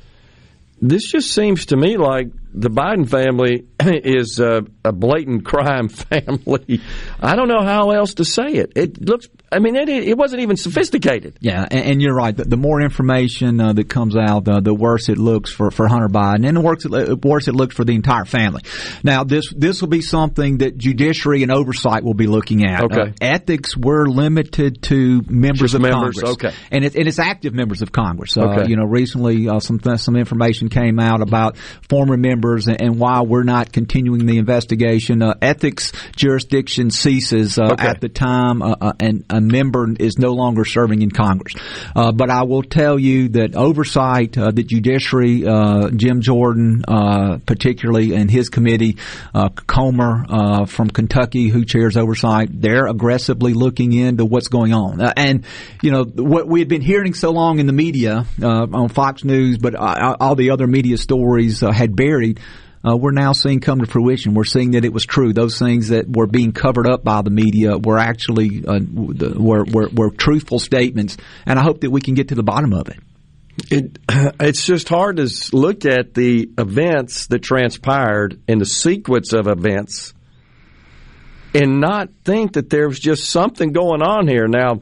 This 0.80 1.12
just 1.12 1.32
seems 1.32 1.66
to 1.66 1.76
me 1.76 1.96
like 1.96 2.26
the 2.54 2.68
Biden 2.68 3.08
family 3.08 3.66
is 3.80 4.40
uh, 4.40 4.60
a 4.84 4.92
blatant 4.92 5.44
crime 5.52 5.88
family. 5.88 6.80
I 7.20 7.34
don't 7.36 7.48
know 7.48 7.62
how 7.62 7.90
else 7.90 8.14
to 8.14 8.24
say 8.24 8.48
it. 8.48 8.72
It 8.76 9.00
looks, 9.00 9.28
I 9.50 9.58
mean, 9.58 9.76
it, 9.76 9.88
it 9.88 10.16
wasn't 10.16 10.42
even 10.42 10.56
sophisticated. 10.56 11.38
Yeah, 11.40 11.66
and, 11.70 11.84
and 11.84 12.02
you're 12.02 12.14
right. 12.14 12.36
The, 12.36 12.44
the 12.44 12.56
more 12.56 12.80
information 12.80 13.60
uh, 13.60 13.72
that 13.72 13.88
comes 13.88 14.16
out, 14.16 14.48
uh, 14.48 14.60
the 14.60 14.74
worse 14.74 15.08
it 15.08 15.18
looks 15.18 15.50
for, 15.50 15.70
for 15.70 15.88
Hunter 15.88 16.08
Biden, 16.08 16.46
and 16.46 16.56
the 16.56 16.60
worse 16.60 16.84
it, 16.84 17.24
worse 17.24 17.48
it 17.48 17.54
looks 17.54 17.74
for 17.74 17.84
the 17.84 17.94
entire 17.94 18.24
family. 18.24 18.62
Now, 19.02 19.24
this 19.24 19.52
this 19.56 19.80
will 19.80 19.88
be 19.88 20.02
something 20.02 20.58
that 20.58 20.76
judiciary 20.76 21.42
and 21.42 21.50
oversight 21.50 22.04
will 22.04 22.14
be 22.14 22.26
looking 22.26 22.64
at. 22.66 22.84
Okay. 22.84 23.00
Uh, 23.00 23.12
ethics, 23.20 23.76
we're 23.76 24.06
limited 24.06 24.82
to 24.84 25.22
members 25.28 25.72
Just 25.72 25.74
of 25.74 25.82
members, 25.82 26.20
Congress. 26.20 26.32
okay. 26.32 26.54
and, 26.70 26.84
it, 26.84 26.94
and 26.94 27.08
it's 27.08 27.18
active 27.18 27.54
members 27.54 27.82
of 27.82 27.92
Congress. 27.92 28.36
Uh, 28.36 28.42
Okay. 28.42 28.68
You 28.68 28.76
know, 28.76 28.84
recently 28.84 29.48
uh, 29.48 29.60
some 29.60 29.80
some 29.96 30.16
information 30.16 30.68
came 30.68 30.98
out 30.98 31.22
about 31.22 31.56
former 31.88 32.16
members 32.16 32.41
members 32.42 32.68
and, 32.68 32.80
and 32.80 32.98
why 32.98 33.22
we're 33.22 33.42
not 33.42 33.72
continuing 33.72 34.26
the 34.26 34.38
investigation. 34.38 35.22
Uh, 35.22 35.34
ethics 35.40 35.92
jurisdiction 36.16 36.90
ceases 36.90 37.58
uh, 37.58 37.70
Okay. 37.72 37.86
at 37.86 38.00
the 38.00 38.08
time 38.08 38.62
uh, 38.62 38.74
uh, 38.80 38.92
and 39.00 39.24
a 39.30 39.40
member 39.40 39.86
is 39.98 40.18
no 40.18 40.32
longer 40.32 40.64
serving 40.64 41.02
in 41.02 41.10
Congress. 41.10 41.54
Uh, 41.94 42.12
but 42.12 42.30
I 42.30 42.42
will 42.42 42.62
tell 42.62 42.98
you 42.98 43.28
that 43.30 43.54
oversight, 43.54 44.36
uh, 44.36 44.50
the 44.50 44.62
judiciary, 44.62 45.46
uh, 45.46 45.90
Jim 45.90 46.20
Jordan, 46.20 46.84
uh, 46.86 47.38
particularly, 47.46 48.14
and 48.14 48.30
his 48.30 48.48
committee, 48.48 48.96
uh, 49.34 49.48
Comer 49.48 50.26
uh, 50.28 50.66
from 50.66 50.90
Kentucky, 50.90 51.48
who 51.48 51.64
chairs 51.64 51.96
oversight, 51.96 52.48
they're 52.60 52.86
aggressively 52.86 53.54
looking 53.54 53.92
into 53.92 54.24
what's 54.24 54.48
going 54.48 54.72
on. 54.72 55.00
And 55.16 55.44
you 55.82 55.90
know 55.90 56.04
what 56.04 56.46
we 56.48 56.60
had 56.60 56.68
been 56.68 56.82
hearing 56.82 57.14
so 57.14 57.30
long 57.30 57.58
in 57.58 57.66
the 57.66 57.72
media 57.72 58.24
uh, 58.42 58.66
on 58.72 58.88
Fox 58.88 59.24
News, 59.24 59.58
but 59.58 59.74
uh, 59.74 60.16
all 60.20 60.34
the 60.34 60.50
other 60.50 60.66
media 60.66 60.96
stories 60.98 61.62
uh, 61.62 61.70
had 61.70 61.94
buried 61.96 62.31
uh, 62.84 62.96
we're 62.96 63.12
now 63.12 63.32
seeing 63.32 63.60
come 63.60 63.80
to 63.80 63.86
fruition. 63.86 64.34
We're 64.34 64.44
seeing 64.44 64.72
that 64.72 64.84
it 64.84 64.92
was 64.92 65.06
true. 65.06 65.32
Those 65.32 65.58
things 65.58 65.88
that 65.88 66.08
were 66.08 66.26
being 66.26 66.52
covered 66.52 66.88
up 66.88 67.04
by 67.04 67.22
the 67.22 67.30
media 67.30 67.78
were 67.78 67.98
actually 67.98 68.64
uh, 68.66 68.80
were, 68.92 69.64
were 69.64 69.88
were 69.88 70.10
truthful 70.10 70.58
statements, 70.58 71.16
and 71.46 71.58
I 71.58 71.62
hope 71.62 71.82
that 71.82 71.90
we 71.90 72.00
can 72.00 72.14
get 72.14 72.28
to 72.28 72.34
the 72.34 72.42
bottom 72.42 72.72
of 72.72 72.88
it. 72.88 72.98
It, 73.70 73.98
it's 74.40 74.66
just 74.66 74.88
hard 74.88 75.18
to 75.18 75.30
look 75.52 75.84
at 75.84 76.14
the 76.14 76.50
events 76.58 77.28
that 77.28 77.40
transpired 77.40 78.40
and 78.48 78.60
the 78.60 78.66
sequence 78.66 79.32
of 79.32 79.46
events 79.46 80.14
and 81.54 81.80
not 81.80 82.08
think 82.24 82.54
that 82.54 82.70
there's 82.70 82.98
just 82.98 83.28
something 83.28 83.72
going 83.72 84.02
on 84.02 84.26
here. 84.26 84.48
Now, 84.48 84.80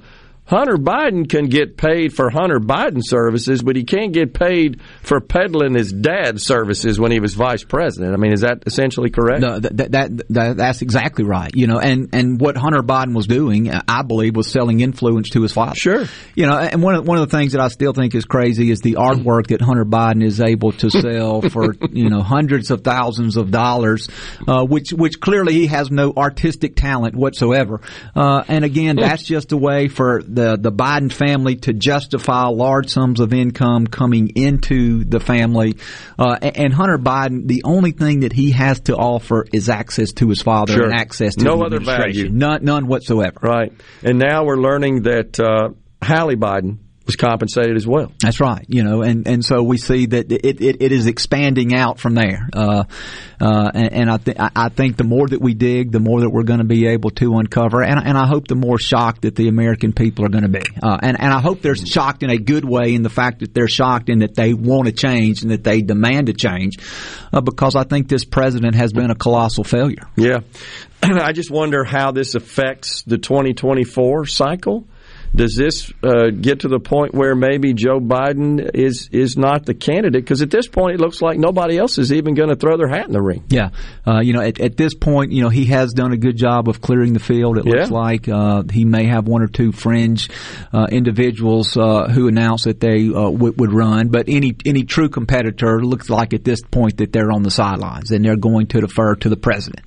Hunter 0.51 0.78
Biden 0.78 1.28
can 1.30 1.46
get 1.46 1.76
paid 1.76 2.12
for 2.12 2.28
Hunter 2.28 2.59
Biden 2.59 3.03
services, 3.05 3.62
but 3.62 3.76
he 3.76 3.84
can't 3.84 4.12
get 4.12 4.34
paid 4.34 4.80
for 5.01 5.20
peddling 5.20 5.74
his 5.74 5.92
dad's 5.92 6.44
services 6.44 6.98
when 6.98 7.12
he 7.12 7.20
was 7.20 7.34
vice 7.34 7.62
president. 7.62 8.14
I 8.14 8.16
mean, 8.16 8.32
is 8.32 8.40
that 8.40 8.64
essentially 8.66 9.11
correct? 9.11 9.42
No, 9.42 9.61
that, 9.61 9.76
that, 9.76 9.92
that, 9.92 10.28
that 10.30 10.57
that's 10.57 10.82
exactly 10.82 11.22
right. 11.22 11.55
You 11.55 11.68
know, 11.68 11.78
and 11.78 12.09
and 12.12 12.40
what 12.40 12.57
Hunter 12.57 12.82
Biden 12.82 13.14
was 13.14 13.28
doing, 13.28 13.70
I 13.70 14.03
believe, 14.03 14.34
was 14.34 14.51
selling 14.51 14.80
influence 14.80 15.30
to 15.30 15.42
his 15.42 15.53
father. 15.53 15.76
Sure. 15.76 16.07
You 16.34 16.46
know, 16.46 16.59
and 16.59 16.82
one 16.82 16.96
of 16.96 17.07
one 17.07 17.18
of 17.18 17.30
the 17.30 17.36
things 17.36 17.53
that 17.53 17.61
I 17.61 17.68
still 17.68 17.92
think 17.92 18.16
is 18.16 18.24
crazy 18.24 18.72
is 18.72 18.80
the 18.80 18.94
artwork 18.94 19.46
that 19.48 19.61
Hunter 19.61 19.84
Biden 19.84 20.24
is 20.24 20.40
able 20.40 20.72
to 20.72 20.90
sell 20.90 21.42
for 21.48 21.76
you 21.92 22.11
know 22.11 22.22
hundreds 22.22 22.72
of 22.72 22.82
thousands 22.82 23.36
of 23.36 23.53
dollars, 23.53 24.09
uh, 24.48 24.64
which 24.64 24.92
which 24.92 25.20
clearly 25.20 25.53
he 25.53 25.68
has 25.68 25.92
no 25.92 26.12
artistic 26.16 26.74
talent 26.74 27.14
whatsoever. 27.14 27.80
Uh, 28.16 28.42
and 28.48 28.64
again, 28.64 28.96
that's 28.96 29.22
just 29.22 29.53
a 29.53 29.57
way 29.57 29.86
for 29.86 30.24
the 30.24 30.39
the 30.61 30.72
Biden 30.72 31.12
family 31.12 31.57
to 31.57 31.72
justify 31.72 32.47
large 32.47 32.88
sums 32.91 33.20
of 33.20 33.32
income 33.32 33.86
coming 33.86 34.28
into 34.36 35.05
the 35.05 35.20
family. 35.20 35.76
Uh, 36.18 36.36
and, 36.43 36.72
Hunter 36.72 36.99
Biden, 36.99 37.47
the 37.47 37.62
only 37.64 37.93
thing 37.93 38.20
that 38.20 38.32
he 38.32 38.53
has 38.53 38.80
to 38.80 38.97
offer 38.97 39.47
is 39.53 39.68
access 39.68 40.12
to 40.14 40.28
his 40.28 40.43
father 40.43 40.72
Sure. 40.74 40.84
and 40.84 40.95
access 40.95 41.34
to 41.36 41.41
his 41.41 41.49
father. 41.49 41.62
No 41.62 41.68
the 41.68 41.76
other 41.76 41.84
value. 41.84 42.28
None, 42.30 42.64
none 42.64 42.86
whatsoever. 42.86 43.38
Right. 43.43 43.72
And 44.03 44.18
now 44.18 44.45
we're 44.45 44.61
learning 44.61 45.03
that 45.03 45.38
uh, 45.41 45.70
Hallie 46.03 46.36
Biden 46.36 46.78
was 47.11 47.16
compensated 47.16 47.76
as 47.76 47.86
well. 47.86 48.12
That's 48.20 48.40
right. 48.40 48.64
You 48.68 48.84
know, 48.84 49.02
and, 49.02 49.26
and 49.26 49.44
so 49.44 49.62
we 49.62 49.78
see 49.78 50.06
that 50.06 50.30
it, 50.30 50.61
it, 50.61 50.80
it 50.80 50.92
is 50.92 51.06
expanding 51.06 51.74
out 51.74 51.98
from 51.98 52.14
there. 52.14 52.48
Uh, 52.52 52.84
uh, 53.40 53.70
and, 53.74 53.92
and 53.92 54.11
I, 54.11 54.16
th- 54.18 54.36
I 54.38 54.50
I 54.54 54.68
think 54.68 54.96
the 54.96 55.04
more 55.04 55.26
that 55.26 55.40
we 55.40 55.54
dig, 55.54 55.90
the 55.90 55.98
more 55.98 56.20
that 56.20 56.30
we're 56.30 56.44
going 56.44 56.58
to 56.58 56.66
be 56.66 56.86
able 56.86 57.11
to 57.11 57.34
uncover. 57.34 57.82
And, 57.82 57.98
and 57.98 58.16
I 58.16 58.26
hope 58.26 58.46
the 58.46 58.54
more 58.54 58.78
shocked 58.78 59.22
that 59.22 59.34
the 59.34 59.48
American 59.48 59.92
people 59.92 60.24
are 60.24 60.28
going 60.28 60.44
to 60.44 60.50
be. 60.50 60.62
Uh, 60.82 60.98
and, 61.02 61.20
and 61.20 61.32
I 61.32 61.40
hope 61.40 61.62
they're 61.62 61.74
shocked 61.74 62.22
in 62.22 62.30
a 62.30 62.38
good 62.38 62.64
way 62.64 62.94
in 62.94 63.02
the 63.02 63.11
fact 63.11 63.40
that 63.40 63.54
they're 63.54 63.68
shocked 63.68 64.08
and 64.08 64.22
that 64.22 64.34
they 64.34 64.54
want 64.54 64.86
to 64.86 64.92
change 64.92 65.42
and 65.42 65.50
that 65.50 65.64
they 65.64 65.80
demand 65.80 66.28
a 66.28 66.34
change. 66.34 66.76
Uh, 67.32 67.40
because 67.40 67.74
I 67.74 67.84
think 67.84 68.08
this 68.08 68.24
president 68.24 68.76
has 68.76 68.92
been 68.92 69.11
a 69.11 69.16
colossal 69.16 69.64
failure. 69.64 70.08
Yeah. 70.16 70.40
I 71.02 71.32
just 71.32 71.50
wonder 71.50 71.82
how 71.82 72.12
this 72.12 72.34
affects 72.34 73.02
the 73.02 73.18
2024 73.18 74.26
cycle. 74.26 74.86
Does 75.35 75.55
this 75.55 75.93
uh, 76.03 76.31
get 76.31 76.61
to 76.61 76.68
the 76.68 76.81
point 76.81 77.14
where 77.14 77.37
maybe 77.37 77.72
Joe 77.72 78.01
Biden 78.01 78.68
is 78.74 79.09
is 79.12 79.37
not 79.37 79.64
the 79.64 79.74
candidate? 79.74 80.24
Because 80.24 80.43
at 80.43 80.51
this 80.51 80.66
point, 80.66 80.95
it 80.95 81.01
looks 81.01 81.22
like 81.22 81.39
nobody 81.39 81.78
else 81.78 81.99
is 81.99 82.12
even 82.12 82.35
going 82.35 82.49
to 82.49 82.57
throw 82.57 82.76
their 82.76 82.89
hat 82.89 83.07
in 83.07 83.12
the 83.12 83.22
ring. 83.22 83.45
Yeah, 83.49 83.70
uh, 84.07 84.20
you 84.22 84.33
know, 84.33 84.41
at, 84.41 84.61
at 84.61 84.76
this 84.76 84.93
point, 84.95 85.31
you 85.31 85.43
know, 85.43 85.49
he 85.49 85.66
has 85.66 85.93
done 85.93 86.12
a 86.12 86.16
good 86.16 86.37
job 86.37 86.68
of 86.68 86.81
clearing 86.81 87.12
the 87.12 87.20
field. 87.20 87.59
It 87.59 87.64
looks 87.64 87.91
Yeah. 87.91 87.97
like 87.97 88.28
uh, 88.28 88.64
he 88.72 88.85
may 88.85 89.07
have 89.07 89.28
one 89.28 89.41
or 89.43 89.47
two 89.47 89.70
fringe 89.70 90.28
uh, 90.72 90.89
individuals 90.91 91.76
uh, 91.76 92.09
who 92.09 92.26
announce 92.26 92.64
that 92.64 92.81
they 92.81 93.07
uh, 93.09 93.12
w- 93.31 93.55
would 93.57 93.72
run, 93.72 94.09
but 94.09 94.24
any 94.28 94.57
any 94.66 94.83
true 94.83 95.09
competitor 95.09 95.81
looks 95.85 96.11
like 96.11 96.35
at 96.35 96.43
this 96.43 96.61
point 96.62 96.97
that 96.97 97.12
they're 97.12 97.31
on 97.31 97.45
the 97.45 97.51
sidelines 97.53 98.11
and 98.11 98.24
they're 98.24 98.37
going 98.37 98.66
to 98.66 98.81
defer 98.81 99.14
to 99.14 99.28
the 99.28 99.37
president. 99.37 99.85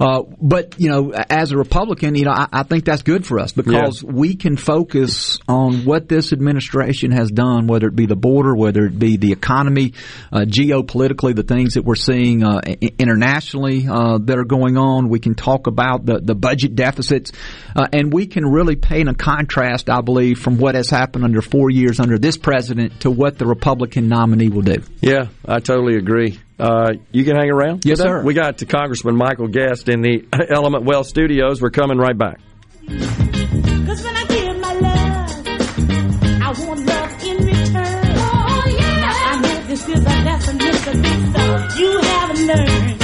Uh, 0.00 0.22
but 0.40 0.76
you 0.78 0.88
know, 0.88 1.10
as 1.12 1.50
a 1.50 1.56
Republican, 1.56 2.14
you 2.14 2.24
know, 2.26 2.30
I, 2.32 2.46
I 2.52 2.62
think 2.62 2.84
that's 2.84 3.02
good 3.02 3.26
for 3.26 3.40
us 3.40 3.52
because 3.52 4.02
we 4.04 4.36
can 4.36 4.56
focus 4.56 4.83
on 5.48 5.84
what 5.84 6.08
this 6.08 6.32
administration 6.32 7.10
has 7.12 7.30
done, 7.30 7.66
whether 7.66 7.88
it 7.88 7.96
be 7.96 8.06
the 8.06 8.16
border, 8.16 8.54
whether 8.54 8.84
it 8.86 8.98
be 8.98 9.16
the 9.16 9.32
economy, 9.32 9.94
uh, 10.32 10.40
geopolitically, 10.40 11.34
the 11.34 11.42
things 11.42 11.74
that 11.74 11.84
we're 11.84 11.94
seeing 11.94 12.42
uh, 12.42 12.60
internationally 12.98 13.86
uh, 13.88 14.18
that 14.18 14.38
are 14.38 14.44
going 14.44 14.76
on. 14.76 15.08
We 15.08 15.20
can 15.20 15.34
talk 15.34 15.66
about 15.66 16.06
the, 16.06 16.20
the 16.20 16.34
budget 16.34 16.74
deficits, 16.74 17.32
uh, 17.74 17.86
and 17.92 18.12
we 18.12 18.26
can 18.26 18.44
really 18.44 18.76
paint 18.76 19.08
a 19.08 19.14
contrast, 19.14 19.90
I 19.90 20.00
believe, 20.00 20.38
from 20.38 20.58
what 20.58 20.74
has 20.74 20.90
happened 20.90 21.24
under 21.24 21.42
four 21.42 21.70
years 21.70 22.00
under 22.00 22.18
this 22.18 22.36
president 22.36 23.00
to 23.00 23.10
what 23.10 23.38
the 23.38 23.46
Republican 23.46 24.08
nominee 24.08 24.48
will 24.48 24.62
do. 24.62 24.82
Yeah, 25.00 25.28
I 25.46 25.60
totally 25.60 25.96
agree. 25.96 26.38
Uh, 26.58 26.92
you 27.10 27.24
can 27.24 27.36
hang 27.36 27.50
around. 27.50 27.84
Yes, 27.84 27.98
today? 27.98 28.10
sir. 28.10 28.22
We 28.22 28.34
got 28.34 28.58
to 28.58 28.66
Congressman 28.66 29.16
Michael 29.16 29.48
Guest 29.48 29.88
in 29.88 30.02
the 30.02 30.24
Element 30.50 30.84
Wealth 30.84 31.06
Studios. 31.06 31.60
We're 31.60 31.70
coming 31.70 31.98
right 31.98 32.16
back. 32.16 32.40
You 41.76 41.98
haven't 42.00 42.46
learned 42.46 43.03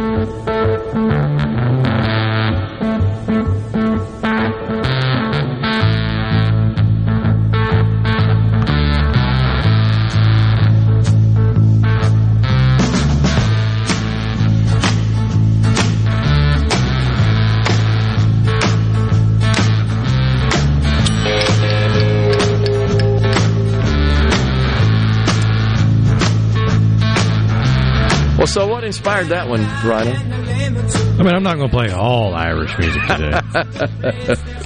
So 28.51 28.67
what 28.67 28.83
inspired 28.83 29.27
that 29.27 29.47
one, 29.47 29.61
Rhino? 29.85 30.11
I 30.11 31.23
mean, 31.23 31.33
I'm 31.33 31.43
not 31.43 31.55
going 31.57 31.69
to 31.69 31.75
play 31.75 31.89
all 31.91 32.33
Irish 32.33 32.77
music 32.77 33.01
today. 33.07 34.35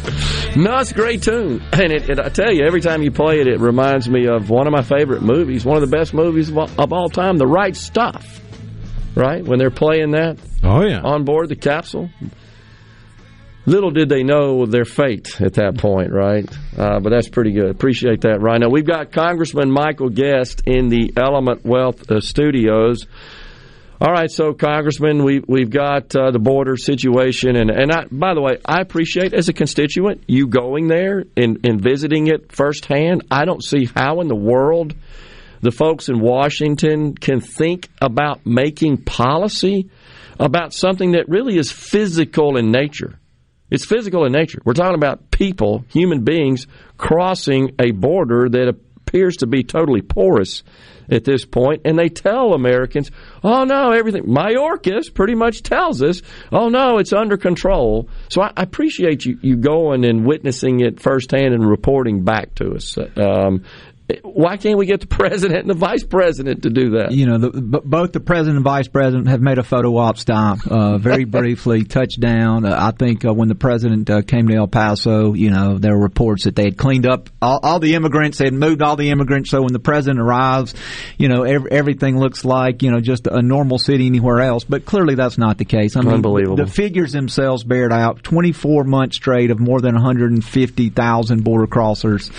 No, 0.55 0.79
it's 0.79 0.91
a 0.91 0.93
great 0.93 1.21
tune, 1.21 1.61
and 1.73 1.91
it, 1.91 2.09
it, 2.09 2.17
I 2.17 2.29
tell 2.29 2.49
you, 2.49 2.63
every 2.65 2.79
time 2.79 3.03
you 3.03 3.11
play 3.11 3.41
it, 3.41 3.47
it 3.47 3.59
reminds 3.59 4.07
me 4.07 4.27
of 4.27 4.49
one 4.49 4.67
of 4.67 4.71
my 4.71 4.83
favorite 4.83 5.21
movies, 5.21 5.65
one 5.65 5.75
of 5.75 5.81
the 5.81 5.93
best 5.93 6.13
movies 6.13 6.47
of 6.47 6.57
all, 6.57 6.69
of 6.77 6.93
all 6.93 7.09
time, 7.09 7.37
The 7.37 7.45
Right 7.45 7.75
Stuff. 7.75 8.39
Right 9.15 9.43
when 9.43 9.59
they're 9.59 9.69
playing 9.69 10.11
that 10.11 10.37
oh 10.63 10.81
yeah, 10.85 11.01
on 11.01 11.25
board 11.25 11.49
the 11.49 11.57
capsule. 11.57 12.09
Little 13.65 13.91
did 13.91 14.07
they 14.07 14.23
know 14.23 14.65
their 14.65 14.85
fate 14.85 15.41
at 15.41 15.55
that 15.55 15.77
point, 15.77 16.13
right? 16.13 16.49
Uh, 16.77 16.99
but 17.01 17.09
that's 17.09 17.27
pretty 17.27 17.51
good. 17.51 17.69
Appreciate 17.71 18.21
that, 18.21 18.39
Rhino. 18.39 18.69
We've 18.69 18.85
got 18.85 19.11
Congressman 19.11 19.71
Michael 19.71 20.09
Guest 20.09 20.63
in 20.65 20.87
the 20.87 21.13
Element 21.17 21.65
Wealth 21.65 22.09
uh, 22.09 22.21
studios. 22.21 23.07
All 24.01 24.11
right, 24.11 24.29
so 24.29 24.51
Congressman, 24.53 25.23
we 25.23 25.41
we've 25.47 25.69
got 25.69 26.13
uh, 26.17 26.31
the 26.31 26.39
border 26.39 26.75
situation, 26.75 27.55
and 27.55 27.71
and 27.71 27.93
I, 27.93 28.03
by 28.11 28.33
the 28.33 28.41
way, 28.41 28.57
I 28.65 28.81
appreciate 28.81 29.33
as 29.33 29.47
a 29.47 29.53
constituent 29.53 30.25
you 30.27 30.47
going 30.47 30.89
there 30.89 31.23
and, 31.37 31.65
and 31.65 31.79
visiting 31.79 32.27
it 32.27 32.51
firsthand. 32.51 33.25
I 33.31 33.45
don't 33.45 33.63
see 33.63 33.85
how 33.85 34.19
in 34.19 34.27
the 34.27 34.35
world 34.35 34.93
the 35.61 35.71
folks 35.71 36.09
in 36.09 36.19
Washington 36.19 37.15
can 37.15 37.39
think 37.39 37.87
about 38.01 38.45
making 38.45 38.97
policy 38.97 39.89
about 40.41 40.73
something 40.73 41.13
that 41.13 41.29
really 41.29 41.57
is 41.57 41.71
physical 41.71 42.57
in 42.57 42.71
nature. 42.71 43.17
It's 43.71 43.85
physical 43.85 44.25
in 44.25 44.33
nature. 44.33 44.59
We're 44.65 44.73
talking 44.73 44.95
about 44.95 45.31
people, 45.31 45.85
human 45.87 46.25
beings, 46.25 46.67
crossing 46.97 47.75
a 47.79 47.91
border 47.91 48.49
that 48.49 48.67
appears 48.67 49.37
to 49.37 49.47
be 49.47 49.63
totally 49.63 50.01
porous 50.01 50.63
at 51.09 51.23
this 51.23 51.45
point, 51.45 51.81
and 51.85 51.97
they 51.97 52.09
tell 52.09 52.53
Americans, 52.53 53.11
"Oh 53.43 53.63
no, 53.63 53.91
everything." 53.91 54.23
Mayorkas 54.23 55.13
pretty 55.13 55.35
much 55.35 55.63
tells 55.63 56.01
us, 56.01 56.21
"Oh 56.51 56.69
no, 56.69 56.97
it's 56.97 57.13
under 57.13 57.37
control." 57.37 58.09
So 58.29 58.41
I, 58.41 58.51
appreciate 58.57 59.25
you 59.25 59.37
you 59.41 59.57
going 59.57 60.05
and 60.05 60.25
witnessing 60.25 60.79
it 60.79 60.99
firsthand 60.99 61.53
and 61.53 61.67
reporting 61.67 62.23
back 62.23 62.55
to 62.55 62.73
us. 62.75 62.97
Um, 63.17 63.63
why 64.21 64.57
can't 64.57 64.77
we 64.77 64.85
get 64.85 65.01
the 65.01 65.07
president 65.07 65.61
and 65.61 65.69
the 65.69 65.73
vice 65.73 66.03
president 66.03 66.63
to 66.63 66.69
do 66.69 66.91
that? 66.91 67.11
You 67.11 67.25
know, 67.25 67.37
the, 67.39 67.49
b- 67.49 67.79
both 67.83 68.11
the 68.11 68.19
president 68.19 68.57
and 68.57 68.63
vice 68.63 68.87
president 68.87 69.29
have 69.29 69.41
made 69.41 69.57
a 69.57 69.63
photo 69.63 69.97
op 69.97 70.19
stop 70.19 70.59
uh, 70.67 70.99
very 70.99 71.23
briefly, 71.25 71.85
touchdown. 71.85 72.65
Uh, 72.65 72.75
I 72.77 72.91
think 72.91 73.25
uh, 73.25 73.33
when 73.33 73.47
the 73.47 73.55
president 73.55 74.07
uh, 74.09 74.21
came 74.21 74.47
to 74.49 74.55
El 74.55 74.67
Paso, 74.67 75.33
you 75.33 75.49
know, 75.49 75.79
there 75.79 75.93
were 75.93 76.03
reports 76.03 76.43
that 76.43 76.55
they 76.55 76.65
had 76.65 76.77
cleaned 76.77 77.07
up 77.07 77.31
all, 77.41 77.59
all, 77.63 77.79
the 77.79 77.95
immigrants, 77.95 78.37
they 78.37 78.45
had 78.45 78.53
moved 78.53 78.83
all 78.83 78.95
the 78.95 79.09
immigrants. 79.09 79.49
So 79.49 79.63
when 79.63 79.73
the 79.73 79.79
president 79.79 80.19
arrives, 80.19 80.75
you 81.17 81.27
know, 81.27 81.41
every, 81.41 81.71
everything 81.71 82.19
looks 82.19 82.45
like, 82.45 82.83
you 82.83 82.91
know, 82.91 82.99
just 82.99 83.25
a 83.25 83.41
normal 83.41 83.79
city 83.79 84.05
anywhere 84.05 84.41
else. 84.41 84.63
But 84.65 84.85
clearly 84.85 85.15
that's 85.15 85.39
not 85.39 85.57
the 85.57 85.65
case. 85.65 85.95
I 85.95 86.01
mean, 86.01 86.13
Unbelievable. 86.13 86.57
The 86.57 86.67
figures 86.67 87.11
themselves 87.11 87.63
bear 87.63 87.87
it 87.87 87.91
out 87.91 88.21
24 88.21 88.83
months 88.83 89.15
straight 89.15 89.49
of 89.49 89.59
more 89.59 89.81
than 89.81 89.95
150,000 89.95 91.43
border 91.43 91.67
crossers. 91.67 92.31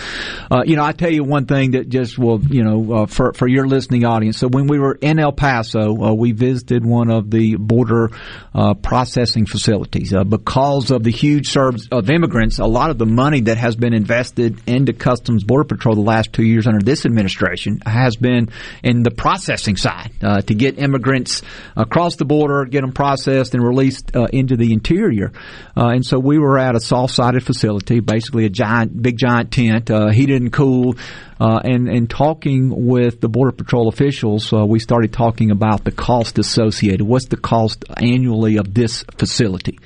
Uh, 0.49 0.63
you 0.65 0.77
know, 0.77 0.85
I 0.85 0.93
tell 0.93 1.11
you 1.11 1.25
one 1.25 1.47
thing 1.47 1.56
that 1.65 1.89
just 1.89 2.19
will, 2.19 2.41
you 2.45 2.63
know, 2.63 2.93
uh, 2.93 3.07
for 3.07 3.33
for 3.33 3.49
your 3.49 3.67
listening 3.67 4.05
audience. 4.05 4.39
So 4.39 4.49
when 4.49 4.67
we 4.67 4.79
were 4.79 4.95
in 4.95 5.19
El 5.19 5.33
Paso, 5.33 5.97
uh, 5.97 6.13
we 6.13 6.33
visited 6.33 6.85
one 6.85 7.11
of 7.11 7.31
the 7.31 7.57
border 7.57 8.11
uh, 8.55 8.75
processing 8.75 9.47
facilities 9.47 10.13
uh, 10.13 10.25
because 10.25 10.91
of 10.91 11.03
the 11.03 11.11
huge 11.11 11.49
surge 11.49 11.89
of 11.91 12.11
immigrants. 12.11 12.59
A 12.59 12.67
lot 12.67 12.91
of 12.91 12.99
the 12.99 13.07
money 13.07 13.41
that 13.43 13.57
has 13.57 13.75
been 13.75 13.95
invested 13.95 14.61
into 14.67 14.93
Customs 14.93 15.45
Border 15.45 15.65
Patrol 15.65 15.95
the 15.95 16.03
last 16.03 16.33
two 16.33 16.45
years 16.45 16.67
under 16.67 16.85
this 16.85 17.07
administration 17.07 17.81
has 17.87 18.17
been 18.17 18.51
in 18.83 19.03
the 19.03 19.11
processing 19.11 19.77
side 19.77 20.13
uh, 20.23 20.43
to 20.43 20.55
get 20.55 20.79
immigrants 20.79 21.43
across 21.77 22.17
the 22.17 22.25
border, 22.25 22.67
get 22.67 22.83
them 22.83 22.93
processed 22.93 23.55
and 23.55 23.65
released 23.65 24.15
uh, 24.15 24.27
into 24.33 24.57
the 24.57 24.73
interior. 24.73 25.33
and 25.75 26.05
so 26.05 26.19
we 26.19 26.39
were 26.39 26.59
at 26.59 26.75
a 26.75 26.81
soft-sided 26.81 27.43
facility, 27.43 28.01
basically 28.01 28.45
a 28.45 28.51
giant, 28.51 29.01
big 29.01 29.17
giant 29.17 29.51
tent, 29.51 29.89
heated 30.13 30.43
and 30.43 30.53
cooled. 30.53 30.99
Uh, 31.39 31.61
and, 31.65 31.89
and 31.89 32.09
talking 32.09 32.87
with 32.87 33.21
the 33.21 33.29
Border 33.29 33.53
Patrol 33.53 33.89
officials, 33.89 34.53
uh, 34.53 34.65
we 34.65 34.79
started 34.79 35.13
talking 35.13 35.51
about 35.51 35.85
the 35.85 35.91
cost 35.91 36.39
associated. 36.39 37.03
What's 37.03 37.29
the 37.29 37.37
cost 37.37 37.85
annually 37.97 38.57
of 38.57 38.73
this 38.73 39.05
facility? 39.19 39.79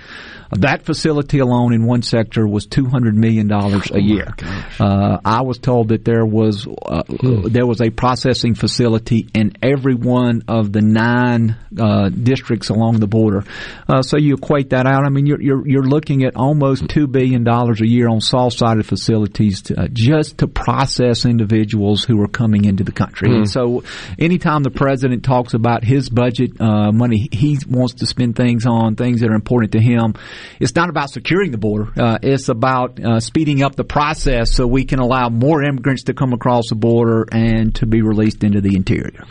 That 0.52 0.84
facility 0.84 1.38
alone 1.38 1.72
in 1.72 1.86
one 1.86 2.02
sector 2.02 2.46
was 2.46 2.66
two 2.66 2.86
hundred 2.86 3.16
million 3.16 3.46
dollars 3.46 3.90
a 3.92 4.00
year. 4.00 4.34
Uh, 4.80 5.18
I 5.24 5.42
was 5.42 5.58
told 5.58 5.88
that 5.88 6.04
there 6.04 6.26
was 6.26 6.66
uh, 6.66 7.02
there 7.48 7.66
was 7.66 7.80
a 7.80 7.90
processing 7.90 8.54
facility 8.54 9.28
in 9.32 9.52
every 9.62 9.94
one 9.94 10.42
of 10.48 10.72
the 10.72 10.80
nine 10.80 11.56
uh, 11.78 12.08
districts 12.08 12.68
along 12.68 12.98
the 12.98 13.06
border. 13.06 13.44
Uh, 13.88 14.02
so 14.02 14.16
you 14.16 14.34
equate 14.34 14.70
that 14.70 14.86
out. 14.86 15.04
I 15.04 15.10
mean, 15.10 15.26
you're 15.26 15.40
you're, 15.40 15.68
you're 15.68 15.84
looking 15.84 16.24
at 16.24 16.34
almost 16.34 16.88
two 16.88 17.06
billion 17.06 17.44
dollars 17.44 17.80
a 17.80 17.86
year 17.86 18.08
on 18.08 18.20
soft-sided 18.20 18.86
facilities 18.86 19.62
to, 19.62 19.80
uh, 19.80 19.88
just 19.92 20.38
to 20.38 20.48
process 20.48 21.24
individuals 21.26 22.04
who 22.04 22.20
are 22.22 22.28
coming 22.28 22.64
into 22.64 22.82
the 22.82 22.92
country. 22.92 23.30
Hmm. 23.30 23.44
So, 23.44 23.84
anytime 24.18 24.64
the 24.64 24.70
president 24.70 25.22
talks 25.22 25.54
about 25.54 25.84
his 25.84 26.08
budget 26.08 26.60
uh, 26.60 26.90
money, 26.90 27.28
he 27.30 27.56
wants 27.68 27.94
to 27.94 28.06
spend 28.06 28.34
things 28.34 28.66
on 28.66 28.96
things 28.96 29.20
that 29.20 29.30
are 29.30 29.34
important 29.34 29.72
to 29.72 29.80
him 29.80 30.14
it's 30.58 30.74
not 30.74 30.88
about 30.88 31.10
securing 31.10 31.50
the 31.50 31.58
border. 31.58 31.92
Uh, 31.96 32.18
it's 32.22 32.48
about 32.48 32.98
uh, 32.98 33.20
speeding 33.20 33.62
up 33.62 33.76
the 33.76 33.84
process 33.84 34.52
so 34.52 34.66
we 34.66 34.84
can 34.84 34.98
allow 34.98 35.28
more 35.28 35.62
immigrants 35.62 36.04
to 36.04 36.14
come 36.14 36.32
across 36.32 36.68
the 36.68 36.74
border 36.74 37.26
and 37.32 37.74
to 37.76 37.86
be 37.86 38.02
released 38.02 38.44
into 38.44 38.60
the 38.60 38.76
interior. 38.76 39.24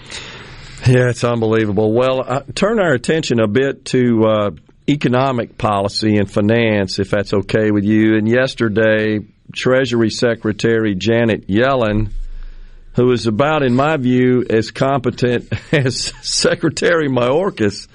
Yeah, 0.88 1.10
it's 1.10 1.24
unbelievable. 1.24 1.92
Well, 1.92 2.24
uh, 2.26 2.44
turn 2.56 2.80
our 2.80 2.94
attention 2.94 3.42
a 3.42 3.48
bit 3.48 3.86
to 3.86 4.26
uh, 4.26 4.52
economic 4.88 5.58
policy 5.58 6.16
and 6.16 6.32
finance, 6.32 7.00
if 7.00 7.10
that's 7.10 7.34
okay 7.34 7.72
with 7.72 7.84
you. 7.84 8.16
And 8.16 8.28
yesterday, 8.28 9.20
Treasury 9.54 10.10
Secretary 10.10 10.96
Janet 10.96 11.48
Yellen, 11.48 12.12
who 12.96 13.12
is 13.12 13.28
about, 13.28 13.62
in 13.62 13.76
my 13.76 13.98
view, 13.98 14.46
as 14.50 14.72
competent 14.72 15.52
as 15.74 16.14
Secretary 16.22 17.10
Mayorkas, 17.10 17.89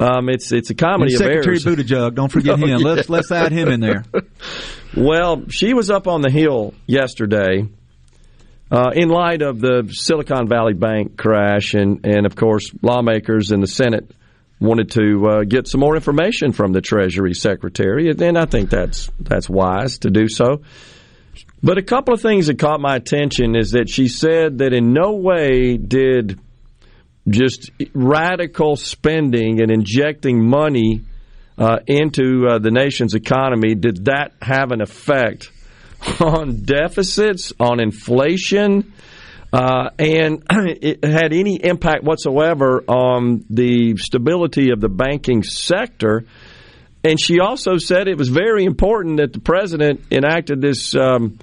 um, 0.00 0.28
it's 0.28 0.50
it's 0.52 0.70
a 0.70 0.74
comedy 0.74 1.14
and 1.14 1.20
of 1.22 1.26
Secretary 1.26 1.56
errors. 1.56 1.64
Buttigieg, 1.64 2.14
don't 2.14 2.32
forget 2.32 2.54
Oh, 2.58 2.62
him. 2.62 2.68
yeah. 2.68 2.76
Let's 2.78 3.08
let's 3.08 3.30
add 3.30 3.52
him 3.52 3.68
in 3.68 3.80
there. 3.80 4.04
Well, 4.96 5.44
she 5.50 5.72
was 5.72 5.88
up 5.88 6.08
on 6.08 6.20
the 6.20 6.30
Hill 6.30 6.74
yesterday 6.84 7.64
uh, 8.72 8.90
in 8.92 9.08
light 9.08 9.40
of 9.40 9.60
the 9.60 9.88
Silicon 9.88 10.48
Valley 10.48 10.72
Bank 10.74 11.16
crash, 11.16 11.74
and, 11.74 12.04
and 12.04 12.26
of 12.26 12.34
course, 12.34 12.72
lawmakers 12.82 13.52
in 13.52 13.60
the 13.60 13.68
Senate 13.68 14.10
wanted 14.60 14.90
to 14.90 15.26
uh, 15.28 15.44
get 15.44 15.68
some 15.68 15.78
more 15.80 15.94
information 15.94 16.50
from 16.50 16.72
the 16.72 16.80
Treasury 16.80 17.34
Secretary, 17.34 18.10
and 18.10 18.36
I 18.36 18.46
think 18.46 18.68
that's 18.70 19.08
that's 19.20 19.48
wise 19.48 19.98
to 20.00 20.10
do 20.10 20.28
so. 20.28 20.62
But 21.62 21.78
a 21.78 21.82
couple 21.82 22.12
of 22.12 22.20
things 22.20 22.48
that 22.48 22.58
caught 22.58 22.80
my 22.80 22.96
attention 22.96 23.54
is 23.54 23.70
that 23.70 23.88
she 23.88 24.08
said 24.08 24.58
that 24.58 24.72
in 24.72 24.92
no 24.92 25.12
way 25.12 25.76
did 25.76 26.40
just 27.30 27.70
radical 27.94 28.76
spending 28.76 29.60
and 29.60 29.70
injecting 29.70 30.44
money 30.44 31.02
uh, 31.58 31.78
into 31.86 32.46
uh, 32.48 32.58
the 32.58 32.70
nation's 32.70 33.14
economy 33.14 33.74
did 33.74 34.06
that 34.06 34.32
have 34.40 34.72
an 34.72 34.80
effect 34.80 35.50
on 36.20 36.62
deficits, 36.62 37.52
on 37.60 37.80
inflation, 37.80 38.92
uh, 39.52 39.90
and 39.98 40.42
it 40.50 41.04
had 41.04 41.32
any 41.32 41.56
impact 41.56 42.04
whatsoever 42.04 42.82
on 42.88 43.44
the 43.50 43.96
stability 43.96 44.70
of 44.70 44.80
the 44.80 44.88
banking 44.88 45.42
sector. 45.42 46.24
And 47.02 47.18
she 47.18 47.40
also 47.40 47.76
said 47.78 48.08
it 48.08 48.18
was 48.18 48.28
very 48.28 48.64
important 48.64 49.18
that 49.18 49.32
the 49.32 49.40
president 49.40 50.00
enacted 50.10 50.60
this 50.60 50.94
um, 50.94 51.38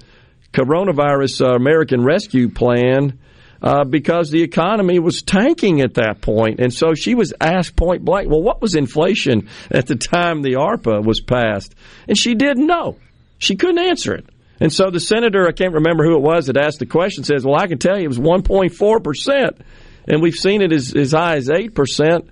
coronavirus 0.52 1.46
uh, 1.46 1.54
American 1.54 2.04
Rescue 2.04 2.48
Plan 2.48 3.18
uh, 3.62 3.84
because 3.84 4.30
the 4.30 4.42
economy 4.42 4.98
was 4.98 5.22
tanking 5.22 5.80
at 5.80 5.94
that 5.94 6.20
point. 6.20 6.60
And 6.60 6.72
so 6.72 6.94
she 6.94 7.14
was 7.14 7.32
asked 7.40 7.76
point 7.76 8.04
blank, 8.04 8.30
well, 8.30 8.42
what 8.42 8.62
was 8.62 8.74
inflation 8.74 9.48
at 9.70 9.86
the 9.86 9.96
time 9.96 10.42
the 10.42 10.54
ARPA 10.54 11.04
was 11.04 11.20
passed? 11.20 11.74
And 12.06 12.16
she 12.16 12.34
didn't 12.34 12.66
know. 12.66 12.96
She 13.38 13.56
couldn't 13.56 13.78
answer 13.78 14.14
it. 14.14 14.26
And 14.60 14.72
so 14.72 14.90
the 14.90 15.00
senator, 15.00 15.46
I 15.46 15.52
can't 15.52 15.74
remember 15.74 16.04
who 16.04 16.16
it 16.16 16.22
was 16.22 16.46
that 16.46 16.56
asked 16.56 16.80
the 16.80 16.86
question, 16.86 17.24
says, 17.24 17.44
well, 17.44 17.56
I 17.56 17.68
can 17.68 17.78
tell 17.78 17.96
you 17.96 18.04
it 18.04 18.08
was 18.08 18.18
1.4%. 18.18 19.60
And 20.08 20.22
we've 20.22 20.34
seen 20.34 20.62
it 20.62 20.72
as, 20.72 20.94
as 20.94 21.12
high 21.12 21.36
as 21.36 21.48
8%. 21.48 22.28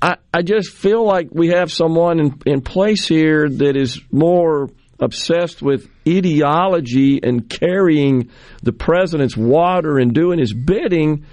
I, 0.00 0.16
I 0.32 0.42
just 0.42 0.70
feel 0.70 1.04
like 1.04 1.28
we 1.30 1.48
have 1.48 1.72
someone 1.72 2.20
in, 2.20 2.42
in 2.46 2.60
place 2.60 3.06
here 3.06 3.48
that 3.48 3.76
is 3.76 4.00
more 4.10 4.70
obsessed 5.04 5.62
with 5.62 5.88
ideology 6.08 7.20
and 7.22 7.48
carrying 7.48 8.30
the 8.62 8.72
president's 8.72 9.36
water 9.36 9.98
and 9.98 10.12
doing 10.14 10.38
his 10.38 10.52
bidding 10.52 11.24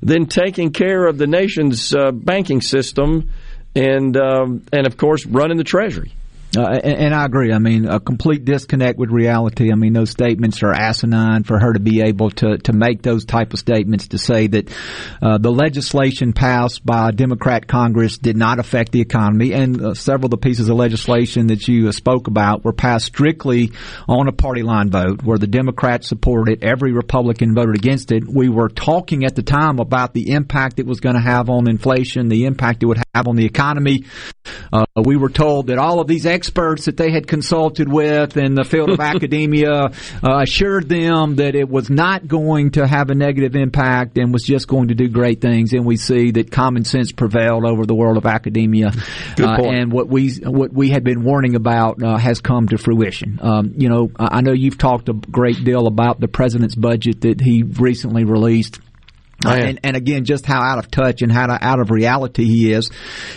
than 0.00 0.26
taking 0.26 0.72
care 0.72 1.06
of 1.06 1.18
the 1.18 1.26
nation's 1.26 1.94
uh, 1.94 2.10
banking 2.12 2.60
system 2.60 3.30
and 3.74 4.16
um, 4.16 4.64
and 4.72 4.86
of 4.86 4.96
course 4.96 5.26
running 5.26 5.58
the 5.58 5.64
treasury. 5.64 6.12
Uh, 6.56 6.62
and, 6.62 6.98
and 6.98 7.14
I 7.14 7.26
agree. 7.26 7.52
I 7.52 7.58
mean, 7.58 7.86
a 7.86 8.00
complete 8.00 8.44
disconnect 8.44 8.98
with 8.98 9.10
reality. 9.10 9.70
I 9.70 9.74
mean, 9.74 9.92
those 9.92 10.10
statements 10.10 10.62
are 10.62 10.72
asinine 10.72 11.44
for 11.44 11.58
her 11.58 11.74
to 11.74 11.80
be 11.80 12.00
able 12.00 12.30
to, 12.30 12.56
to 12.58 12.72
make 12.72 13.02
those 13.02 13.26
type 13.26 13.52
of 13.52 13.58
statements 13.58 14.08
to 14.08 14.18
say 14.18 14.46
that 14.46 14.70
uh, 15.20 15.36
the 15.36 15.50
legislation 15.50 16.32
passed 16.32 16.86
by 16.86 17.10
Democrat 17.10 17.66
Congress 17.66 18.16
did 18.16 18.36
not 18.36 18.58
affect 18.58 18.92
the 18.92 19.00
economy, 19.00 19.52
and 19.52 19.82
uh, 19.82 19.94
several 19.94 20.26
of 20.26 20.30
the 20.30 20.38
pieces 20.38 20.70
of 20.70 20.76
legislation 20.76 21.48
that 21.48 21.68
you 21.68 21.88
uh, 21.88 21.92
spoke 21.92 22.28
about 22.28 22.64
were 22.64 22.72
passed 22.72 23.06
strictly 23.06 23.72
on 24.08 24.26
a 24.26 24.32
party 24.32 24.62
line 24.62 24.90
vote, 24.90 25.22
where 25.22 25.38
the 25.38 25.46
Democrats 25.46 26.08
supported 26.08 26.52
it, 26.52 26.64
every 26.64 26.92
Republican 26.92 27.54
voted 27.54 27.76
against 27.76 28.10
it. 28.10 28.24
We 28.26 28.48
were 28.48 28.70
talking 28.70 29.24
at 29.24 29.36
the 29.36 29.42
time 29.42 29.78
about 29.80 30.14
the 30.14 30.30
impact 30.30 30.78
it 30.78 30.86
was 30.86 31.00
going 31.00 31.14
to 31.14 31.20
have 31.20 31.50
on 31.50 31.68
inflation, 31.68 32.28
the 32.28 32.46
impact 32.46 32.82
it 32.82 32.86
would 32.86 33.02
have 33.14 33.28
on 33.28 33.36
the 33.36 33.44
economy. 33.44 34.04
Uh, 34.72 34.86
we 35.04 35.16
were 35.16 35.28
told 35.28 35.66
that 35.66 35.78
all 35.78 36.00
of 36.00 36.06
these 36.06 36.24
experts 36.38 36.84
that 36.84 36.96
they 36.96 37.10
had 37.10 37.26
consulted 37.26 37.92
with 37.92 38.36
in 38.36 38.54
the 38.54 38.62
field 38.62 38.90
of 38.90 39.00
academia 39.14 39.72
uh, 39.72 39.90
assured 40.22 40.88
them 40.88 41.36
that 41.36 41.56
it 41.56 41.68
was 41.68 41.90
not 41.90 42.28
going 42.28 42.70
to 42.70 42.86
have 42.86 43.10
a 43.10 43.14
negative 43.14 43.56
impact 43.56 44.16
and 44.18 44.32
was 44.32 44.44
just 44.44 44.68
going 44.68 44.88
to 44.88 44.94
do 44.94 45.08
great 45.08 45.40
things. 45.40 45.72
And 45.72 45.84
we 45.84 45.96
see 45.96 46.30
that 46.32 46.52
common 46.52 46.84
sense 46.84 47.10
prevailed 47.10 47.64
over 47.64 47.84
the 47.86 47.94
world 47.94 48.16
of 48.16 48.24
academia. 48.24 48.92
Uh, 49.38 49.62
and 49.64 49.92
what 49.92 50.08
we 50.08 50.30
what 50.44 50.72
we 50.72 50.90
had 50.90 51.02
been 51.02 51.24
warning 51.24 51.56
about 51.56 52.00
uh, 52.02 52.16
has 52.16 52.40
come 52.40 52.68
to 52.68 52.78
fruition. 52.78 53.40
Um, 53.42 53.74
you 53.76 53.88
know, 53.88 54.10
I 54.16 54.38
I 54.38 54.40
know 54.40 54.52
you've 54.52 54.78
talked 54.78 55.08
a 55.08 55.14
great 55.14 55.64
deal 55.64 55.88
about 55.88 56.20
the 56.20 56.28
president's 56.28 56.76
budget 56.76 57.22
that 57.22 57.40
he 57.40 57.64
recently 57.64 58.22
released. 58.22 58.78
Uh, 59.46 59.50
and, 59.50 59.80
and 59.84 59.96
again, 59.96 60.24
just 60.24 60.44
how 60.44 60.60
out 60.60 60.78
of 60.78 60.90
touch 60.90 61.22
and 61.22 61.30
how 61.30 61.46
to, 61.46 61.56
out 61.64 61.78
of 61.78 61.92
reality 61.92 62.44
he 62.44 62.72
is. 62.72 62.90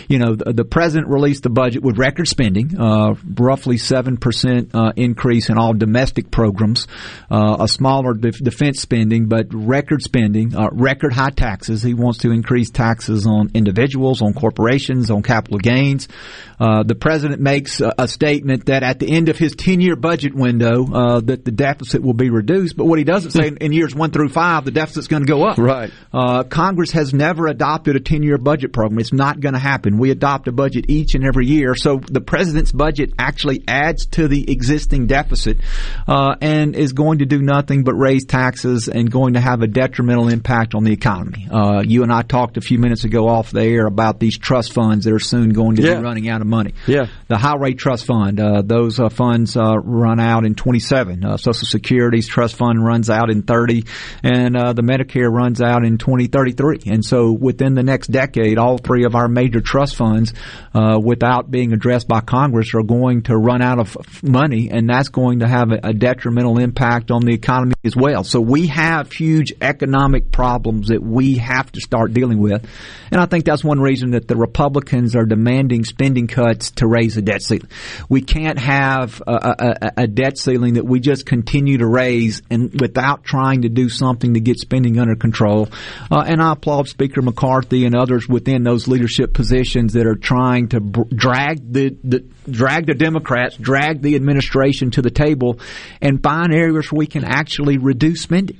You 0.08 0.18
know, 0.18 0.34
the, 0.34 0.52
the 0.52 0.64
president 0.64 1.08
released 1.08 1.44
the 1.44 1.50
budget 1.50 1.82
with 1.82 1.96
record 1.96 2.26
spending, 2.26 2.76
uh, 2.76 3.14
roughly 3.38 3.78
seven 3.78 4.16
percent 4.16 4.74
uh, 4.74 4.92
increase 4.96 5.48
in 5.48 5.58
all 5.58 5.74
domestic 5.74 6.32
programs, 6.32 6.88
uh, 7.30 7.58
a 7.60 7.68
smaller 7.68 8.14
def- 8.14 8.42
defense 8.42 8.80
spending, 8.80 9.28
but 9.28 9.46
record 9.54 10.02
spending, 10.02 10.56
uh, 10.56 10.70
record 10.72 11.12
high 11.12 11.30
taxes. 11.30 11.84
He 11.84 11.94
wants 11.94 12.18
to 12.20 12.32
increase 12.32 12.70
taxes 12.70 13.24
on 13.24 13.52
individuals, 13.54 14.22
on 14.22 14.34
corporations, 14.34 15.08
on 15.08 15.22
capital 15.22 15.58
gains. 15.58 16.08
Uh, 16.58 16.82
the 16.82 16.96
president 16.96 17.40
makes 17.40 17.80
a, 17.80 17.92
a 17.96 18.08
statement 18.08 18.66
that 18.66 18.82
at 18.82 18.98
the 18.98 19.08
end 19.08 19.28
of 19.28 19.38
his 19.38 19.54
ten-year 19.54 19.94
budget 19.94 20.34
window, 20.34 21.20
that 21.20 21.44
the 21.44 21.52
deficit 21.52 22.02
will 22.02 22.12
be 22.12 22.30
reduced. 22.30 22.76
But 22.76 22.86
what 22.86 22.98
he 22.98 23.04
doesn't 23.04 23.30
say 23.30 23.52
in 23.60 23.72
years 23.72 23.94
one 23.94 24.10
through 24.10 24.30
five, 24.30 24.64
the 24.64 24.72
deficit's 24.72 25.06
going 25.06 25.22
to 25.22 25.28
go 25.28 25.44
up. 25.44 25.58
Right. 25.58 25.91
Uh, 26.12 26.42
Congress 26.44 26.90
has 26.92 27.14
never 27.14 27.46
adopted 27.46 27.96
a 27.96 28.00
10 28.00 28.22
year 28.22 28.38
budget 28.38 28.72
program. 28.72 28.98
It's 28.98 29.12
not 29.12 29.40
going 29.40 29.54
to 29.54 29.58
happen. 29.58 29.98
We 29.98 30.10
adopt 30.10 30.48
a 30.48 30.52
budget 30.52 30.86
each 30.88 31.14
and 31.14 31.24
every 31.24 31.46
year. 31.46 31.74
So 31.74 31.96
the 31.98 32.20
president's 32.20 32.72
budget 32.72 33.12
actually 33.18 33.64
adds 33.66 34.06
to 34.06 34.28
the 34.28 34.50
existing 34.50 35.06
deficit 35.06 35.58
uh, 36.06 36.34
and 36.40 36.74
is 36.76 36.92
going 36.92 37.18
to 37.18 37.26
do 37.26 37.40
nothing 37.40 37.84
but 37.84 37.94
raise 37.94 38.24
taxes 38.24 38.88
and 38.88 39.10
going 39.10 39.34
to 39.34 39.40
have 39.40 39.62
a 39.62 39.66
detrimental 39.66 40.28
impact 40.28 40.74
on 40.74 40.84
the 40.84 40.92
economy. 40.92 41.48
Uh, 41.50 41.82
you 41.84 42.02
and 42.02 42.12
I 42.12 42.22
talked 42.22 42.56
a 42.56 42.60
few 42.60 42.78
minutes 42.78 43.04
ago 43.04 43.28
off 43.28 43.50
the 43.50 43.62
air 43.62 43.86
about 43.86 44.20
these 44.20 44.38
trust 44.38 44.72
funds 44.72 45.04
that 45.04 45.12
are 45.14 45.18
soon 45.18 45.50
going 45.50 45.76
to 45.76 45.82
Yeah. 45.82 45.96
be 45.98 46.02
running 46.02 46.28
out 46.28 46.40
of 46.40 46.46
money. 46.46 46.74
Yeah. 46.86 47.06
The 47.28 47.38
Highway 47.38 47.74
Trust 47.74 48.04
Fund, 48.06 48.38
uh, 48.40 48.62
those 48.62 49.00
uh, 49.00 49.08
funds 49.08 49.56
uh, 49.56 49.78
run 49.78 50.20
out 50.20 50.44
in 50.44 50.54
27. 50.54 51.24
Uh, 51.24 51.36
Social 51.36 51.66
Security's 51.66 52.28
trust 52.28 52.56
fund 52.56 52.84
runs 52.84 53.08
out 53.10 53.30
in 53.30 53.42
30, 53.42 53.84
and 54.22 54.56
uh, 54.56 54.72
the 54.72 54.82
Medicare 54.82 55.30
runs 55.32 55.60
out 55.60 55.81
in 55.84 55.98
2033. 55.98 56.80
And 56.86 57.04
so 57.04 57.32
within 57.32 57.74
the 57.74 57.82
next 57.82 58.08
decade, 58.08 58.58
all 58.58 58.78
three 58.78 59.04
of 59.04 59.14
our 59.14 59.28
major 59.28 59.60
trust 59.60 59.96
funds, 59.96 60.32
uh, 60.74 60.98
without 61.02 61.50
being 61.50 61.72
addressed 61.72 62.08
by 62.08 62.20
Congress, 62.20 62.74
are 62.74 62.82
going 62.82 63.22
to 63.22 63.36
run 63.36 63.62
out 63.62 63.78
of 63.78 64.22
money, 64.22 64.70
and 64.70 64.88
that's 64.88 65.08
going 65.08 65.40
to 65.40 65.48
have 65.48 65.70
a, 65.70 65.92
detrimental 65.92 66.58
impact 66.58 67.10
on 67.10 67.22
the 67.22 67.32
economy 67.32 67.74
as 67.84 67.94
well. 67.94 68.24
So 68.24 68.40
we 68.40 68.66
have 68.68 69.12
huge 69.12 69.52
economic 69.60 70.32
problems 70.32 70.88
that 70.88 71.02
we 71.02 71.36
have 71.36 71.70
to 71.72 71.80
start 71.80 72.12
dealing 72.12 72.38
with. 72.38 72.66
And 73.10 73.20
I 73.20 73.26
think 73.26 73.44
that's 73.44 73.62
one 73.62 73.78
reason 73.78 74.12
that 74.12 74.26
the 74.26 74.36
Republicans 74.36 75.14
are 75.14 75.26
demanding 75.26 75.84
spending 75.84 76.26
cuts 76.26 76.70
to 76.72 76.86
raise 76.86 77.14
the 77.14 77.22
debt 77.22 77.42
ceiling. 77.42 77.68
We 78.08 78.22
can't 78.22 78.58
have 78.58 79.22
a, 79.26 79.32
a- 79.32 80.02
a 80.02 80.06
debt 80.06 80.38
ceiling 80.38 80.74
that 80.74 80.84
we 80.84 80.98
just 81.00 81.26
continue 81.26 81.78
to 81.78 81.86
raise 81.86 82.42
and 82.50 82.80
without 82.80 83.24
trying 83.24 83.62
to 83.62 83.68
do 83.68 83.88
something 83.88 84.34
to 84.34 84.40
get 84.40 84.58
spending 84.58 84.98
under 84.98 85.14
control. 85.14 85.68
Uh, 86.10 86.24
and 86.26 86.42
I 86.42 86.52
applaud 86.52 86.88
Speaker 86.88 87.22
McCarthy 87.22 87.84
and 87.84 87.94
others 87.94 88.28
within 88.28 88.62
those 88.62 88.88
leadership 88.88 89.32
positions 89.32 89.92
that 89.94 90.06
are 90.06 90.16
trying 90.16 90.68
to 90.68 90.80
br- 90.80 91.14
drag 91.14 91.72
the, 91.72 91.96
the 92.04 92.24
drag 92.50 92.86
the 92.86 92.94
Democrats, 92.94 93.56
drag 93.56 94.02
the 94.02 94.14
administration 94.14 94.90
to 94.92 95.02
the 95.02 95.10
table, 95.10 95.60
and 96.00 96.22
find 96.22 96.52
areas 96.52 96.90
where 96.90 96.98
we 96.98 97.06
can 97.06 97.24
actually 97.24 97.78
reduce 97.78 98.22
spending. 98.22 98.58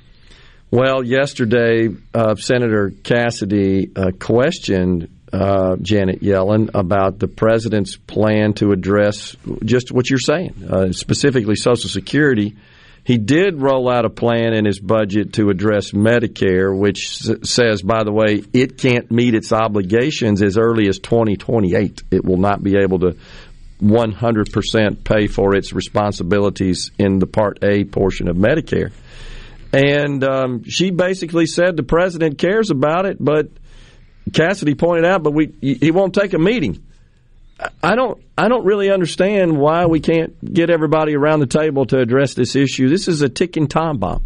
Well, 0.70 1.04
yesterday, 1.04 1.90
uh, 2.14 2.34
Senator 2.36 2.92
Cassidy 3.02 3.90
uh, 3.94 4.12
questioned 4.18 5.10
uh, 5.32 5.76
Janet 5.76 6.20
Yellen 6.20 6.70
about 6.74 7.18
the 7.18 7.28
president's 7.28 7.96
plan 7.96 8.54
to 8.54 8.72
address 8.72 9.36
just 9.64 9.92
what 9.92 10.08
you're 10.08 10.18
saying, 10.18 10.66
uh, 10.70 10.92
specifically 10.92 11.56
Social 11.56 11.90
Security. 11.90 12.56
He 13.05 13.18
did 13.18 13.61
roll 13.61 13.90
out 13.90 14.05
a 14.05 14.11
plan 14.11 14.55
in 14.55 14.64
his 14.64 14.78
budget 14.78 15.32
to 15.34 15.50
address 15.50 15.90
Medicare, 15.90 16.76
which 16.76 17.18
says, 17.42 17.82
by 17.82 18.05
the 18.05 18.12
way, 18.12 18.44
it 18.53 18.78
can't 18.78 19.11
meet 19.11 19.34
its 19.34 19.53
obligations 19.53 20.40
as 20.40 20.57
early 20.57 20.88
as 20.88 21.00
2028. 21.00 22.05
It 22.12 22.24
will 22.24 22.36
not 22.36 22.62
be 22.62 22.76
able 22.78 23.00
to 23.00 23.16
100% 23.82 25.05
pay 25.05 25.26
for 25.26 25.57
its 25.57 25.72
responsibilities 25.72 26.92
in 26.96 27.18
the 27.18 27.26
Part 27.26 27.59
A 27.64 27.84
portion 27.84 28.28
of 28.28 28.36
Medicare. 28.36 28.92
And 29.72 30.22
um, 30.22 30.64
she 30.64 30.90
basically 30.90 31.46
said 31.46 31.76
the 31.76 31.82
president 31.82 32.38
cares 32.38 32.70
about 32.70 33.07
it, 33.07 33.16
but 33.18 33.48
Cassidy 34.32 34.74
pointed 34.74 35.07
out, 35.07 35.24
but 35.24 35.32
we 35.34 35.53
he 35.61 35.90
won't 35.90 36.14
take 36.14 36.34
a 36.34 36.38
meeting. 36.38 36.84
I 37.82 37.94
don't 37.94 38.22
I 38.36 38.48
don't 38.48 38.64
really 38.64 38.90
understand 38.90 39.58
why 39.58 39.86
we 39.86 40.00
can't 40.00 40.52
get 40.52 40.70
everybody 40.70 41.14
around 41.14 41.40
the 41.40 41.46
table 41.46 41.86
to 41.86 41.98
address 41.98 42.34
this 42.34 42.56
issue. 42.56 42.88
This 42.88 43.08
is 43.08 43.22
a 43.22 43.28
ticking 43.28 43.68
time 43.68 43.98
bomb. 43.98 44.24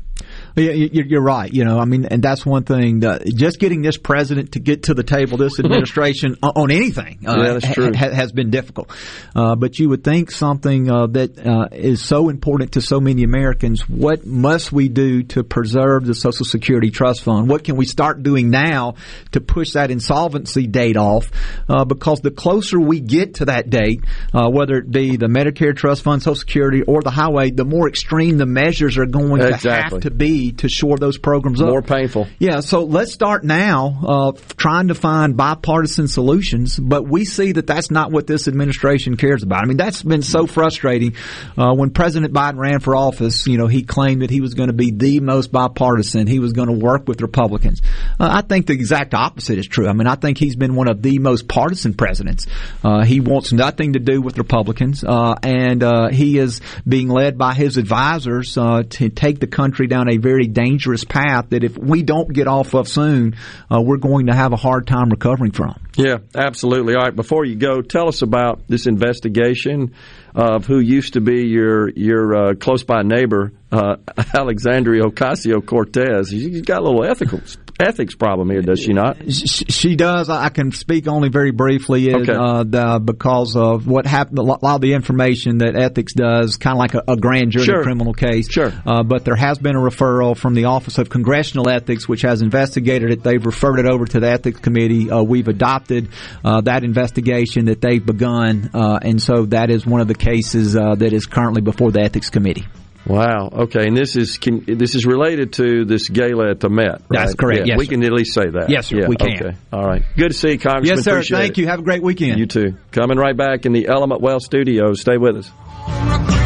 You're 0.57 1.05
you're 1.05 1.21
right. 1.23 1.53
You 1.53 1.65
know, 1.65 1.79
I 1.79 1.85
mean, 1.85 2.07
and 2.07 2.23
that's 2.23 2.47
one 2.47 2.65
thing. 2.65 3.01
That 3.01 3.27
just 3.27 3.59
getting 3.59 3.83
this 3.83 3.99
president 3.99 4.53
to 4.53 4.59
get 4.59 4.85
to 4.85 4.95
the 4.95 5.03
table, 5.03 5.37
this 5.37 5.59
administration 5.65 6.37
on 6.43 6.53
on 6.57 6.71
anything, 6.71 7.19
uh, 7.27 7.37
Yeah, 7.37 7.53
that's 7.59 7.75
true. 7.75 7.93
ha- 7.95 8.09
has 8.11 8.33
been 8.33 8.51
difficult. 8.51 8.91
Uh, 9.35 9.55
but 9.55 9.79
you 9.79 9.91
would 9.91 10.03
think 10.03 10.31
something 10.31 10.91
uh, 10.91 11.09
that 11.09 11.39
uh, 11.47 11.69
is 11.73 12.03
so 12.03 12.31
important 12.31 12.73
to 12.73 12.81
so 12.81 13.01
many 13.01 13.23
Americans. 13.23 13.87
What 13.87 14.25
must 14.25 14.73
we 14.73 14.89
do 14.89 15.25
to 15.25 15.45
preserve 15.45 16.07
the 16.07 16.15
Social 16.15 16.47
Security 16.47 16.91
Trust 16.91 17.23
Fund? 17.25 17.51
What 17.51 17.63
can 17.63 17.77
we 17.77 17.85
start 17.85 18.23
doing 18.23 18.49
now 18.49 18.95
to 19.33 19.43
push 19.43 19.73
that 19.73 19.91
insolvency 19.91 20.67
date 20.67 20.97
off? 20.97 21.31
Uh, 21.69 21.85
because 21.85 22.21
the 22.23 22.31
closer 22.31 22.81
we 22.81 23.01
get 23.01 23.35
to 23.37 23.45
that 23.45 23.69
date, 23.69 24.01
uh, 24.33 24.49
whether 24.49 24.77
it 24.79 24.91
be 24.91 25.17
the 25.19 25.27
Medicare 25.27 25.77
Trust 25.77 26.03
Fund, 26.03 26.23
Social 26.23 26.35
Security, 26.35 26.81
or 26.81 27.03
the 27.03 27.11
highway, 27.11 27.51
the 27.51 27.67
more 27.67 27.89
extreme 27.89 28.39
the 28.39 28.47
measures 28.47 28.97
are 28.97 29.05
going 29.05 29.43
to 29.43 29.55
have 29.71 30.01
to 30.01 30.11
be 30.11 30.46
to 30.53 30.69
shore 30.69 30.97
those 30.99 31.19
programs 31.19 31.61
up. 31.61 31.69
More 31.69 31.83
painful. 31.83 32.27
Yeah, 32.39 32.61
so 32.61 32.85
let's 32.85 33.13
start 33.13 33.45
now 33.45 34.01
uh, 34.07 34.33
trying 34.57 34.89
to 34.89 34.95
find 34.95 35.37
bipartisan 35.37 36.09
solutions, 36.09 36.79
but 36.79 37.07
we 37.07 37.25
see 37.25 37.53
that 37.53 37.67
that's 37.67 37.91
not 37.91 38.11
what 38.11 38.27
this 38.27 38.49
administration 38.49 39.17
cares 39.17 39.43
about. 39.43 39.63
I 39.63 39.67
mean, 39.67 39.77
that's 39.77 40.03
been 40.03 40.23
so 40.23 40.47
frustrating. 40.47 41.15
Uh, 41.57 41.75
when 41.75 41.91
President 41.91 42.33
Biden 42.33 42.59
ran 42.59 42.81
for 42.81 42.97
office, 42.97 43.47
you 43.47 43.59
know, 43.59 43.67
he 43.67 43.83
claimed 43.83 44.23
that 44.23 44.31
he 44.31 44.41
was 44.41 44.55
going 44.55 44.69
to 44.69 44.75
be 44.75 44.91
the 44.91 45.21
most 45.21 45.53
bipartisan. 45.53 46.27
He 46.27 46.39
was 46.39 46.53
going 46.53 46.69
to 46.69 46.75
work 46.75 47.09
with 47.09 47.21
Republicans. 47.21 47.83
Uh, 48.19 48.29
I 48.31 48.43
think 48.43 48.67
the 48.67 48.73
exact 48.73 49.15
opposite 49.15 49.59
is 49.59 49.67
true. 49.67 49.89
I 49.89 49.93
mean, 49.93 50.07
I 50.07 50.15
think 50.15 50.39
he's 50.39 50.57
been 50.57 50.75
one 50.75 50.89
of 50.89 51.03
the 51.03 51.19
most 51.19 51.49
partisan 51.49 51.95
presidents. 51.95 52.47
Uh, 52.83 53.05
he 53.05 53.21
wants 53.21 53.53
nothing 53.53 53.95
to 53.95 53.99
do 53.99 54.21
with 54.21 54.39
Republicans, 54.39 55.05
uh, 55.05 55.35
and 55.43 55.83
uh, 55.83 56.09
he 56.09 56.39
is 56.39 56.61
being 56.87 57.09
led 57.09 57.39
by 57.39 57.55
his 57.55 57.77
advisors 57.77 58.57
uh, 58.59 58.83
to 58.91 59.09
take 59.09 59.41
the 59.41 59.47
country 59.47 59.87
down 59.87 60.09
a 60.09 60.17
very 60.17 60.36
dangerous 60.45 61.05
path 61.05 61.51
that 61.51 61.65
if 61.65 61.79
we 61.79 62.03
don't 62.03 62.31
get 62.31 62.47
off 62.47 62.75
of 62.75 62.89
soon, 62.89 63.37
uh, 63.73 63.81
we're 63.81 63.97
going 63.97 64.27
to 64.27 64.35
have 64.35 64.53
a 64.53 64.57
hard 64.57 64.87
time 64.87 65.09
recovering 65.09 65.53
from. 65.53 65.81
Yeah, 65.97 66.19
absolutely. 66.35 66.95
All 66.95 67.03
right, 67.03 67.17
before 67.17 67.47
you 67.47 67.57
go, 67.57 67.81
tell 67.81 68.09
us 68.09 68.21
about 68.21 68.69
this 68.69 68.87
investigation 68.87 69.95
of 70.35 70.67
who 70.67 70.79
used 70.79 71.15
to 71.15 71.23
be 71.23 71.47
your 71.47 71.89
your 71.89 72.37
uh, 72.37 72.55
close 72.55 72.85
by 72.85 73.01
neighbor, 73.03 73.53
uh, 73.73 73.97
Alexandria 74.35 75.05
Ocasio 75.05 75.65
Cortez. 75.65 76.29
She's 76.29 76.61
got 76.61 76.83
a 76.83 76.85
little 76.85 77.05
ethical 77.05 77.41
ethics 77.81 78.15
problem 78.15 78.51
here, 78.51 78.63
does 78.63 78.81
she 78.81 78.93
not? 78.93 79.19
She, 79.33 79.97
does. 79.97 80.29
I 80.29 80.49
can 80.49 80.73
speak 80.73 81.07
only 81.09 81.29
very 81.29 81.51
briefly, 81.51 82.15
Okay. 82.15 82.33
uh, 82.33 82.65
the, 82.65 83.01
because 83.05 83.57
of 83.57 83.87
what 83.87 84.07
happened. 84.07 84.39
A 84.39 84.43
lot 84.43 84.63
lot 84.63 84.77
of 84.77 84.81
the 84.81 84.95
information 84.95 85.59
that 85.59 85.77
ethics 85.77 86.13
does, 86.15 86.57
kind 86.57 86.75
of 86.75 86.79
like 86.79 86.95
a, 86.95 87.03
a 87.13 87.17
grand 87.17 87.53
jury 87.53 87.65
Sure. 87.65 87.83
criminal 87.83 88.13
case. 88.13 88.51
Sure. 88.51 88.73
Uh, 88.87 89.03
but 89.03 89.25
there 89.25 89.37
has 89.37 89.59
been 89.59 89.77
a 89.77 89.81
referral 89.81 90.37
from 90.37 90.55
the 90.55 90.65
Office 90.65 90.99
of 90.99 91.09
Congressional 91.11 91.69
Ethics, 91.69 92.09
which 92.09 92.23
has 92.23 92.43
investigated 92.43 93.11
it. 93.11 93.23
They've 93.23 93.45
referred 93.45 93.79
it 93.79 93.87
over 93.87 94.05
to 94.07 94.21
the 94.21 94.29
Ethics 94.31 94.61
Committee. 94.61 95.11
Uh, 95.11 95.23
we've 95.23 95.49
adopted 95.49 96.09
uh, 96.45 96.61
that 96.63 96.85
investigation 96.85 97.67
that 97.67 97.81
they've 97.81 98.05
begun, 98.05 98.71
uh, 98.75 98.99
and 99.03 99.23
so 99.23 99.47
that 99.47 99.71
is 99.71 99.87
one 99.87 100.01
of 100.01 100.09
the 100.09 100.15
cases 100.15 100.77
uh, 100.77 100.95
that 100.97 101.13
is 101.13 101.27
currently 101.27 101.63
before 101.63 101.91
the 101.93 102.01
Ethics 102.01 102.31
Committee. 102.31 102.67
Wow. 103.07 103.49
Okay, 103.53 103.87
and 103.87 103.97
this 103.97 104.17
is 104.17 104.39
can, 104.39 104.65
this 104.67 104.95
is 104.95 105.07
related 105.07 105.53
to 105.55 105.85
this 105.85 106.09
gala 106.09 106.51
at 106.51 106.61
the 106.61 106.69
Met. 106.69 106.89
Right? 106.91 107.01
That's 107.11 107.35
correct, 107.35 107.61
Yeah, 107.61 107.75
yes, 107.75 107.79
we 107.79 107.85
sir. 107.87 107.91
can 107.93 108.05
at 108.05 108.13
least 108.13 108.35
say 108.35 108.51
that. 108.51 108.67
Yes, 108.69 108.89
sir, 108.89 109.01
Yeah, 109.01 109.09
we 109.09 109.17
can. 109.17 109.35
Okay. 109.47 109.57
All 109.73 109.85
right. 109.85 110.03
Good 110.17 110.29
to 110.33 110.35
see 110.35 110.53
you, 110.53 110.59
Congressman. 110.59 110.97
Yes, 110.97 111.05
sir. 111.05 111.13
Appreciate 111.13 111.39
Thank 111.39 111.51
it. 111.53 111.59
you. 111.59 111.67
Have 111.69 111.79
a 111.81 111.83
great 111.85 112.03
weekend. 112.03 112.39
You 112.39 112.47
too. 112.47 112.77
Coming 112.91 113.17
right 113.19 113.37
back 113.37 113.65
in 113.65 113.73
the 113.73 113.87
Element 113.89 114.21
Wealth 114.21 114.43
studios. 114.43 115.01
Stay 115.01 115.17
with 115.19 115.37
us. 115.37 116.46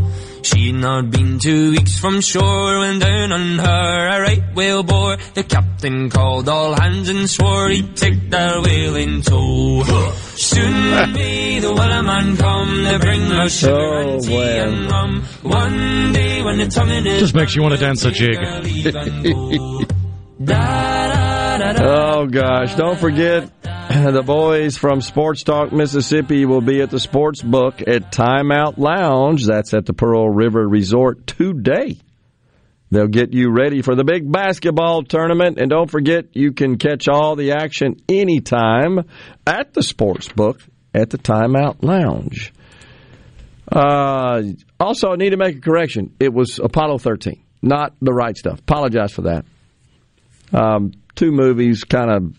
She'd 0.43 0.73
not 0.73 1.11
been 1.11 1.39
two 1.39 1.71
weeks 1.71 1.99
from 1.99 2.19
shore 2.21 2.79
when 2.79 2.99
down 2.99 3.31
on 3.31 3.59
her 3.59 4.07
a 4.07 4.21
right 4.21 4.43
whale 4.55 4.83
bore. 4.83 5.17
The 5.33 5.43
captain 5.43 6.09
called 6.09 6.49
all 6.49 6.73
hands 6.73 7.09
and 7.09 7.29
swore 7.29 7.69
he'd 7.69 7.95
take 7.95 8.29
that 8.31 8.63
whale 8.63 8.95
in 8.95 9.21
tow. 9.21 9.83
Soon 10.35 11.13
may 11.13 11.59
the 11.59 11.67
Wellerman 11.73 12.37
come 12.39 12.83
to 12.85 12.99
bring 12.99 13.21
us 13.31 13.59
sugar 13.59 13.73
Oh, 13.75 14.13
and 14.13 14.23
tea 14.23 14.57
and 14.57 14.91
rum. 14.91 15.21
One 15.43 16.13
day 16.13 16.41
when 16.41 16.57
the 16.57 16.67
tonguing 16.67 17.05
is 17.05 17.19
Just 17.19 17.35
makes 17.35 17.55
you 17.55 17.61
want 17.61 17.75
to 17.75 17.79
dance 17.79 18.03
a 18.05 18.11
jig. 18.11 18.37
Oh 21.63 22.25
gosh! 22.25 22.73
Don't 22.73 22.97
forget, 22.97 23.51
the 23.63 24.23
boys 24.25 24.77
from 24.77 24.99
Sports 24.99 25.43
Talk 25.43 25.71
Mississippi 25.71 26.45
will 26.45 26.61
be 26.61 26.81
at 26.81 26.89
the 26.89 26.99
Sports 26.99 27.43
Book 27.43 27.81
at 27.81 28.11
Timeout 28.11 28.79
Lounge. 28.79 29.45
That's 29.45 29.73
at 29.75 29.85
the 29.85 29.93
Pearl 29.93 30.27
River 30.27 30.67
Resort 30.67 31.27
today. 31.27 31.99
They'll 32.89 33.07
get 33.07 33.33
you 33.33 33.51
ready 33.51 33.83
for 33.83 33.95
the 33.95 34.03
big 34.03 34.29
basketball 34.29 35.03
tournament, 35.03 35.59
and 35.59 35.69
don't 35.69 35.89
forget, 35.89 36.35
you 36.35 36.51
can 36.51 36.79
catch 36.79 37.07
all 37.07 37.35
the 37.35 37.51
action 37.51 37.97
anytime 38.09 39.01
at 39.45 39.73
the 39.73 39.83
Sports 39.83 40.29
Book 40.29 40.61
at 40.95 41.11
the 41.11 41.19
Timeout 41.19 41.83
Lounge. 41.83 42.53
Uh, 43.71 44.41
also, 44.79 45.11
I 45.11 45.15
need 45.15 45.29
to 45.29 45.37
make 45.37 45.57
a 45.57 45.61
correction. 45.61 46.15
It 46.19 46.33
was 46.33 46.59
Apollo 46.59 46.97
13, 46.97 47.41
not 47.61 47.93
the 48.01 48.13
right 48.13 48.35
stuff. 48.35 48.59
Apologize 48.59 49.11
for 49.13 49.21
that. 49.21 49.45
Um, 50.53 50.91
two 51.21 51.31
movies, 51.31 51.83
kind 51.83 52.09
of 52.09 52.35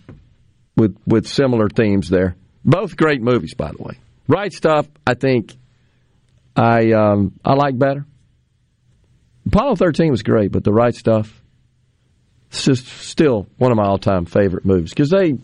with 0.77 0.97
with 1.07 1.29
similar 1.29 1.69
themes 1.69 2.09
there. 2.09 2.35
Both 2.65 2.97
great 2.97 3.23
movies, 3.23 3.55
by 3.55 3.71
the 3.71 3.81
way. 3.81 3.99
Right 4.27 4.53
stuff, 4.53 4.89
I 5.07 5.15
think 5.15 5.53
I 6.57 6.93
um, 6.93 7.39
I 7.45 7.55
like 7.55 7.79
better. 7.79 8.05
Apollo 9.47 9.77
13 9.77 10.11
was 10.11 10.23
great, 10.23 10.51
but 10.51 10.65
the 10.65 10.73
right 10.73 10.95
stuff, 10.95 11.43
it's 12.51 12.65
just 12.65 12.87
still 12.87 13.47
one 13.57 13.71
of 13.71 13.77
my 13.77 13.85
all 13.85 13.99
time 13.99 14.25
favorite 14.25 14.65
movies 14.65 14.91
because 14.91 15.11
they 15.11 15.35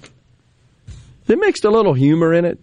they 1.26 1.36
mixed 1.36 1.64
a 1.64 1.70
little 1.70 1.94
humor 1.94 2.34
in 2.34 2.44
it, 2.44 2.58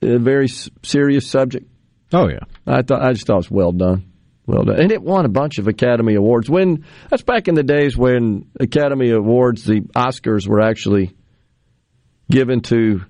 a 0.00 0.18
very 0.18 0.48
serious 0.48 1.28
subject. 1.28 1.66
Oh 2.14 2.28
yeah, 2.28 2.44
I 2.66 2.80
thought 2.80 3.02
I 3.02 3.12
just 3.12 3.26
thought 3.26 3.34
it 3.34 3.50
was 3.50 3.50
well 3.50 3.72
done, 3.72 4.10
well 4.46 4.62
done, 4.62 4.80
and 4.80 4.92
it 4.92 5.02
won 5.02 5.24
a 5.24 5.28
bunch 5.28 5.58
of 5.58 5.68
Academy 5.68 6.14
Awards. 6.14 6.50
When 6.50 6.84
that's 7.10 7.22
back 7.22 7.48
in 7.48 7.54
the 7.54 7.62
days 7.62 7.96
when 7.96 8.50
Academy 8.60 9.10
Awards, 9.10 9.64
the 9.64 9.80
Oscars 9.80 10.46
were 10.46 10.60
actually 10.60 11.14
given 12.30 12.60
to 12.62 13.02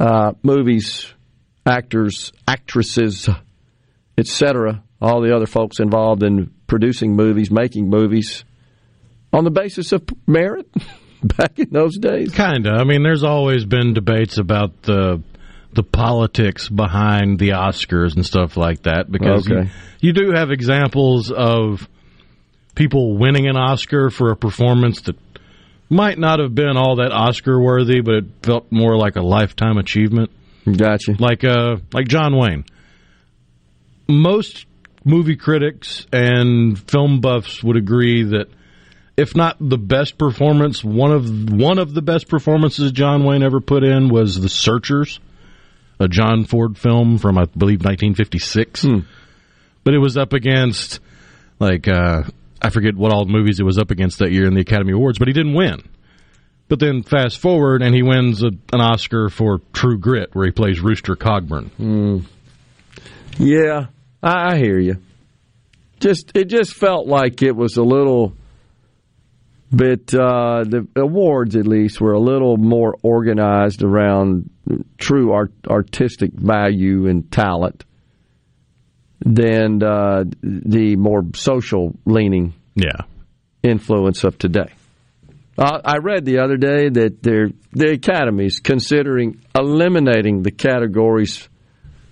uh, 0.00 0.32
movies, 0.42 1.12
actors, 1.64 2.32
actresses, 2.46 3.28
etc. 4.18 4.82
All 5.00 5.20
the 5.20 5.34
other 5.34 5.46
folks 5.46 5.80
involved 5.80 6.22
in 6.22 6.52
producing 6.66 7.14
movies, 7.16 7.50
making 7.50 7.88
movies, 7.88 8.44
on 9.32 9.44
the 9.44 9.50
basis 9.50 9.92
of 9.92 10.04
merit. 10.26 10.68
back 11.22 11.58
in 11.60 11.70
those 11.70 11.98
days, 11.98 12.32
Kinda. 12.32 12.70
I 12.70 12.84
mean, 12.84 13.04
there's 13.04 13.22
always 13.22 13.64
been 13.64 13.94
debates 13.94 14.38
about 14.38 14.82
the 14.82 15.22
the 15.74 15.82
politics 15.82 16.68
behind 16.68 17.38
the 17.38 17.50
Oscars 17.50 18.14
and 18.14 18.24
stuff 18.26 18.56
like 18.56 18.82
that 18.82 19.10
because 19.10 19.50
Okay. 19.50 19.70
you, 20.00 20.08
you 20.08 20.12
do 20.12 20.32
have 20.34 20.50
examples 20.50 21.30
of 21.30 21.88
people 22.74 23.16
winning 23.16 23.46
an 23.48 23.56
Oscar 23.56 24.10
for 24.10 24.30
a 24.30 24.36
performance 24.36 25.00
that 25.02 25.16
might 25.88 26.18
not 26.18 26.40
have 26.40 26.54
been 26.54 26.76
all 26.76 26.96
that 26.96 27.12
Oscar 27.12 27.60
worthy, 27.60 28.00
but 28.00 28.14
it 28.14 28.24
felt 28.42 28.70
more 28.70 28.96
like 28.96 29.16
a 29.16 29.22
lifetime 29.22 29.78
achievement. 29.78 30.30
Gotcha. 30.70 31.16
Like 31.18 31.42
uh, 31.44 31.76
like 31.92 32.06
John 32.08 32.36
Wayne. 32.36 32.64
Most 34.08 34.66
movie 35.04 35.36
critics 35.36 36.06
and 36.12 36.78
film 36.90 37.20
buffs 37.20 37.62
would 37.62 37.76
agree 37.76 38.22
that 38.24 38.48
if 39.16 39.34
not 39.36 39.56
the 39.60 39.78
best 39.78 40.16
performance, 40.18 40.82
one 40.84 41.12
of 41.12 41.50
one 41.52 41.78
of 41.78 41.92
the 41.94 42.02
best 42.02 42.28
performances 42.28 42.92
John 42.92 43.24
Wayne 43.24 43.42
ever 43.42 43.60
put 43.60 43.84
in 43.84 44.08
was 44.08 44.40
The 44.40 44.48
Searchers, 44.48 45.20
a 46.02 46.08
John 46.08 46.44
Ford 46.44 46.76
film 46.76 47.18
from 47.18 47.38
I 47.38 47.44
believe 47.44 47.84
1956. 47.84 48.86
But 49.84 49.94
it 49.94 49.98
was 49.98 50.16
up 50.16 50.32
against 50.32 51.00
like 51.58 51.88
uh, 51.88 52.22
I 52.60 52.70
forget 52.70 52.94
what 52.94 53.12
all 53.12 53.24
movies 53.26 53.58
it 53.60 53.64
was 53.64 53.78
up 53.78 53.90
against 53.90 54.18
that 54.18 54.32
year 54.32 54.46
in 54.46 54.54
the 54.54 54.60
Academy 54.60 54.92
Awards, 54.92 55.18
but 55.18 55.28
he 55.28 55.34
didn't 55.34 55.54
win. 55.54 55.82
But 56.68 56.78
then 56.78 57.02
fast 57.02 57.38
forward 57.38 57.82
and 57.82 57.94
he 57.94 58.02
wins 58.02 58.42
a, 58.42 58.48
an 58.72 58.80
Oscar 58.80 59.28
for 59.28 59.60
True 59.72 59.98
Grit, 59.98 60.34
where 60.34 60.46
he 60.46 60.52
plays 60.52 60.80
Rooster 60.80 61.16
Cogburn. 61.16 61.70
Mm. 61.78 62.24
Yeah, 63.38 63.86
I, 64.22 64.52
I 64.52 64.58
hear 64.58 64.78
you. 64.78 64.96
Just 66.00 66.32
it 66.34 66.46
just 66.46 66.74
felt 66.74 67.06
like 67.06 67.42
it 67.42 67.54
was 67.54 67.76
a 67.76 67.82
little 67.82 68.34
bit. 69.74 70.14
Uh, 70.14 70.64
the 70.64 70.86
awards, 70.96 71.56
at 71.56 71.66
least, 71.66 72.00
were 72.00 72.12
a 72.12 72.20
little 72.20 72.56
more 72.56 72.96
organized 73.02 73.82
around 73.82 74.50
true 74.98 75.32
art, 75.32 75.52
artistic 75.66 76.32
value 76.32 77.06
and 77.08 77.30
talent 77.30 77.84
than 79.24 79.82
uh, 79.82 80.24
the 80.42 80.96
more 80.96 81.22
social 81.34 81.96
leaning 82.04 82.54
yeah 82.74 83.02
influence 83.62 84.24
of 84.24 84.36
today. 84.38 84.72
Uh, 85.56 85.80
I 85.84 85.98
read 85.98 86.24
the 86.24 86.38
other 86.38 86.56
day 86.56 86.88
that 86.88 87.22
they're, 87.22 87.50
the 87.72 87.92
Academy's 87.92 88.58
considering 88.58 89.42
eliminating 89.54 90.42
the 90.42 90.50
categories 90.50 91.48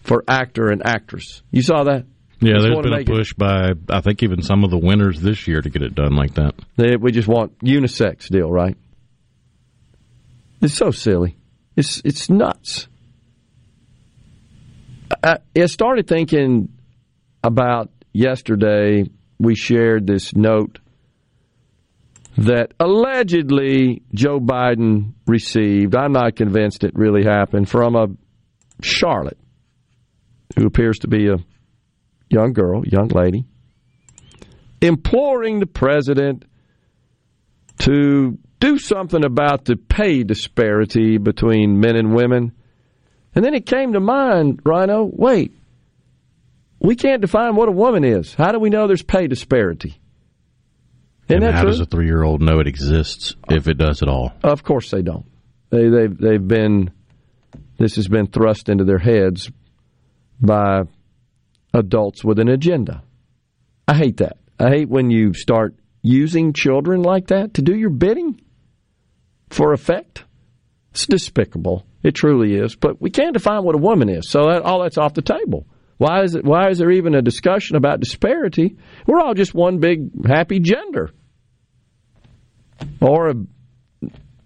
for 0.02 0.22
actor 0.28 0.68
and 0.68 0.86
actress. 0.86 1.42
You 1.50 1.62
saw 1.62 1.84
that? 1.84 2.04
Yeah, 2.40 2.54
there's 2.60 2.74
been 2.76 2.86
a 2.92 2.96
make 2.96 3.08
it- 3.08 3.12
push 3.12 3.34
by 3.34 3.72
I 3.88 4.00
think 4.00 4.22
even 4.22 4.42
some 4.42 4.64
of 4.64 4.70
the 4.70 4.78
winners 4.78 5.20
this 5.20 5.46
year 5.46 5.60
to 5.60 5.68
get 5.68 5.82
it 5.82 5.94
done 5.94 6.16
like 6.16 6.34
that. 6.34 6.54
They, 6.76 6.96
we 6.96 7.12
just 7.12 7.28
want 7.28 7.58
unisex 7.58 8.28
deal, 8.28 8.50
right? 8.50 8.76
It's 10.62 10.74
so 10.74 10.90
silly. 10.90 11.36
It's 11.76 12.00
it's 12.04 12.28
nuts. 12.30 12.88
I, 15.22 15.38
I 15.56 15.66
started 15.66 16.06
thinking 16.06 16.70
about 17.42 17.90
yesterday. 18.12 19.04
We 19.38 19.54
shared 19.54 20.06
this 20.06 20.34
note 20.34 20.78
that 22.36 22.72
allegedly 22.78 24.02
Joe 24.14 24.38
Biden 24.38 25.14
received. 25.26 25.96
I'm 25.96 26.12
not 26.12 26.36
convinced 26.36 26.84
it 26.84 26.94
really 26.94 27.24
happened 27.24 27.68
from 27.68 27.96
a 27.96 28.06
Charlotte 28.82 29.38
who 30.56 30.66
appears 30.66 30.98
to 31.00 31.08
be 31.08 31.28
a 31.28 31.36
young 32.30 32.52
girl, 32.52 32.86
young 32.86 33.08
lady, 33.08 33.44
imploring 34.80 35.60
the 35.60 35.66
president 35.66 36.44
to 37.78 38.38
do 38.60 38.78
something 38.78 39.24
about 39.24 39.64
the 39.64 39.76
pay 39.76 40.22
disparity 40.22 41.18
between 41.18 41.80
men 41.80 41.96
and 41.96 42.14
women. 42.14 42.52
And 43.34 43.44
then 43.44 43.54
it 43.54 43.66
came 43.66 43.92
to 43.92 44.00
mind, 44.00 44.60
Rhino, 44.64 45.10
wait, 45.12 45.52
we 46.78 46.96
can't 46.96 47.20
define 47.20 47.56
what 47.56 47.68
a 47.68 47.72
woman 47.72 48.04
is. 48.04 48.34
How 48.34 48.52
do 48.52 48.58
we 48.58 48.70
know 48.70 48.86
there's 48.86 49.02
pay 49.02 49.26
disparity? 49.26 50.00
Isn't 51.28 51.44
and 51.44 51.54
how 51.54 51.62
true? 51.62 51.70
does 51.70 51.80
a 51.80 51.86
three 51.86 52.06
year 52.06 52.22
old 52.22 52.42
know 52.42 52.58
it 52.58 52.66
exists 52.66 53.36
if 53.48 53.68
it 53.68 53.78
does 53.78 54.02
at 54.02 54.08
all? 54.08 54.32
Of 54.42 54.64
course 54.64 54.90
they 54.90 55.02
don't. 55.02 55.26
They 55.70 55.88
they've 55.88 56.16
they've 56.16 56.48
been 56.48 56.90
this 57.78 57.96
has 57.96 58.08
been 58.08 58.26
thrust 58.26 58.68
into 58.68 58.84
their 58.84 58.98
heads 58.98 59.50
by 60.40 60.82
adults 61.72 62.24
with 62.24 62.38
an 62.38 62.48
agenda. 62.48 63.02
I 63.86 63.94
hate 63.94 64.18
that. 64.18 64.36
I 64.58 64.70
hate 64.70 64.88
when 64.88 65.10
you 65.10 65.34
start 65.34 65.74
using 66.02 66.52
children 66.52 67.02
like 67.02 67.28
that 67.28 67.54
to 67.54 67.62
do 67.62 67.74
your 67.74 67.90
bidding 67.90 68.40
for 69.50 69.72
effect. 69.72 70.24
It's 70.92 71.06
despicable. 71.06 71.86
It 72.02 72.14
truly 72.14 72.54
is. 72.54 72.76
But 72.76 73.00
we 73.00 73.10
can't 73.10 73.34
define 73.34 73.64
what 73.64 73.74
a 73.74 73.78
woman 73.78 74.08
is, 74.08 74.28
so 74.28 74.46
that, 74.46 74.62
all 74.62 74.82
that's 74.82 74.98
off 74.98 75.14
the 75.14 75.22
table. 75.22 75.66
Why 75.98 76.22
is 76.22 76.34
it? 76.34 76.44
Why 76.44 76.70
is 76.70 76.78
there 76.78 76.90
even 76.90 77.14
a 77.14 77.20
discussion 77.22 77.76
about 77.76 78.00
disparity? 78.00 78.78
We're 79.06 79.20
all 79.20 79.34
just 79.34 79.54
one 79.54 79.80
big 79.80 80.26
happy 80.26 80.58
gender, 80.58 81.10
or 83.02 83.28
a 83.28 83.34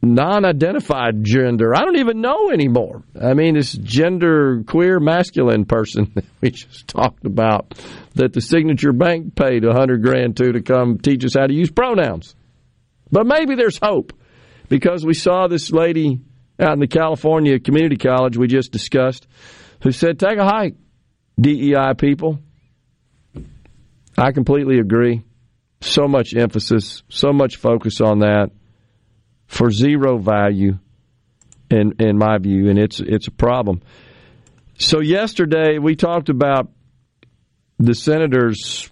non 0.05 0.44
identified 0.44 1.24
gender. 1.24 1.74
I 1.74 1.81
don't 1.81 1.98
even 1.98 2.20
know 2.20 2.51
anymore. 2.51 3.02
I 3.20 3.35
mean, 3.35 3.55
this 3.55 3.72
gender 3.72 4.62
queer 4.66 5.01
masculine 5.01 5.64
person 5.64 6.12
that 6.14 6.24
we 6.40 6.51
just 6.51 6.89
talked 6.89 7.24
about 7.26 7.74
that 8.14 8.32
the 8.32 8.40
Signature 8.40 8.93
Bank 8.93 9.35
paid 9.35 9.64
a 9.64 9.72
hundred 9.72 10.02
grand 10.02 10.36
to 10.39 10.52
to 10.52 10.62
come 10.62 10.98
teach 10.98 11.24
us 11.24 11.35
how 11.35 11.47
to 11.47 11.55
use 11.55 11.70
pronouns. 11.70 12.35
But 13.10 13.26
maybe 13.26 13.55
there's 13.55 13.78
hope 13.82 14.12
because 14.68 15.05
we 15.05 15.14
saw 15.14 15.47
this 15.47 15.70
lady 15.70 16.20
out 16.59 16.72
in 16.72 16.81
the 16.81 16.86
California 16.86 17.59
Community 17.59 17.97
College 17.97 18.36
we 18.36 18.47
just 18.47 18.72
discussed 18.72 19.26
who 19.82 19.93
said, 19.93 20.18
Take 20.18 20.39
a 20.39 20.44
hike, 20.44 20.74
DEI 21.40 21.94
people. 21.97 22.39
I 24.16 24.32
completely 24.32 24.78
agree. 24.78 25.22
So 25.81 26.09
much 26.09 26.35
emphasis, 26.35 27.02
so 27.09 27.32
much 27.32 27.56
focus 27.56 28.01
on 28.01 28.20
that 28.20 28.51
for 29.46 29.70
zero 29.70 30.18
value 30.18 30.78
in 31.70 31.94
in 31.98 32.18
my 32.18 32.38
view, 32.38 32.68
and 32.68 32.78
it's 32.78 33.00
it's 33.00 33.26
a 33.26 33.32
problem. 33.32 33.82
So 34.78 35.00
yesterday 35.00 35.78
we 35.78 35.94
talked 35.96 36.28
about 36.28 36.70
the 37.78 37.94
senators 37.94 38.90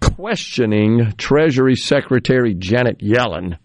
questioning 0.00 1.12
Treasury 1.16 1.76
Secretary 1.76 2.54
Janet 2.54 2.98
Yellen 2.98 3.58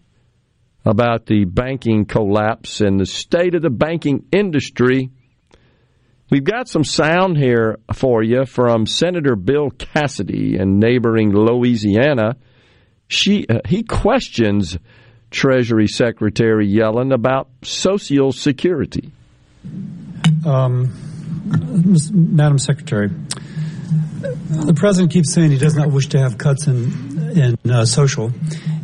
about 0.84 1.26
the 1.26 1.44
banking 1.44 2.06
collapse 2.06 2.80
and 2.80 2.98
the 2.98 3.06
state 3.06 3.54
of 3.54 3.62
the 3.62 3.70
banking 3.70 4.26
industry. 4.32 5.10
We've 6.30 6.44
got 6.44 6.68
some 6.68 6.84
sound 6.84 7.38
here 7.38 7.78
for 7.94 8.22
you 8.22 8.44
from 8.44 8.86
Senator 8.86 9.34
Bill 9.34 9.70
Cassidy 9.70 10.56
in 10.58 10.78
neighboring 10.78 11.32
Louisiana. 11.32 12.36
She 13.08 13.46
uh, 13.48 13.60
he 13.66 13.82
questions 13.82 14.78
Treasury 15.30 15.88
Secretary 15.88 16.66
Yellen 16.68 17.12
about 17.12 17.48
Social 17.62 18.32
Security. 18.32 19.12
Um, 20.46 20.92
Madam 22.12 22.58
Secretary, 22.58 23.08
the 23.08 24.74
president 24.74 25.12
keeps 25.12 25.32
saying 25.32 25.50
he 25.50 25.58
does 25.58 25.76
not 25.76 25.90
wish 25.90 26.08
to 26.08 26.18
have 26.18 26.38
cuts 26.38 26.66
in 26.66 27.18
in 27.38 27.70
uh, 27.70 27.84
social. 27.84 28.32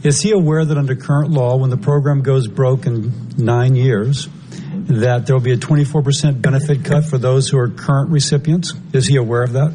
Is 0.03 0.21
he 0.21 0.33
aware 0.33 0.65
that 0.65 0.77
under 0.77 0.95
current 0.95 1.31
law, 1.31 1.57
when 1.57 1.71
the 1.71 1.77
program 1.77 2.23
goes 2.23 2.47
broke 2.47 2.87
in 2.87 3.13
nine 3.37 3.75
years, 3.75 4.29
that 4.73 5.27
there 5.27 5.35
will 5.35 5.43
be 5.43 5.53
a 5.53 5.57
24% 5.57 6.43
benefit 6.43 6.85
cut 6.85 7.05
for 7.05 7.19
those 7.19 7.49
who 7.49 7.59
are 7.59 7.69
current 7.69 8.11
recipients? 8.11 8.75
Is 8.93 9.07
he 9.07 9.17
aware 9.17 9.43
of 9.43 9.53
that? 9.53 9.73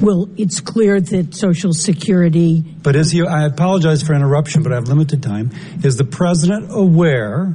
Well, 0.00 0.28
it's 0.36 0.60
clear 0.60 1.00
that 1.00 1.34
Social 1.34 1.72
Security. 1.72 2.60
But 2.60 2.96
is 2.96 3.10
he? 3.10 3.26
I 3.26 3.44
apologize 3.44 4.02
for 4.02 4.14
interruption, 4.14 4.62
but 4.62 4.72
I 4.72 4.76
have 4.76 4.88
limited 4.88 5.22
time. 5.22 5.50
Is 5.84 5.96
the 5.96 6.04
president 6.04 6.68
aware 6.70 7.54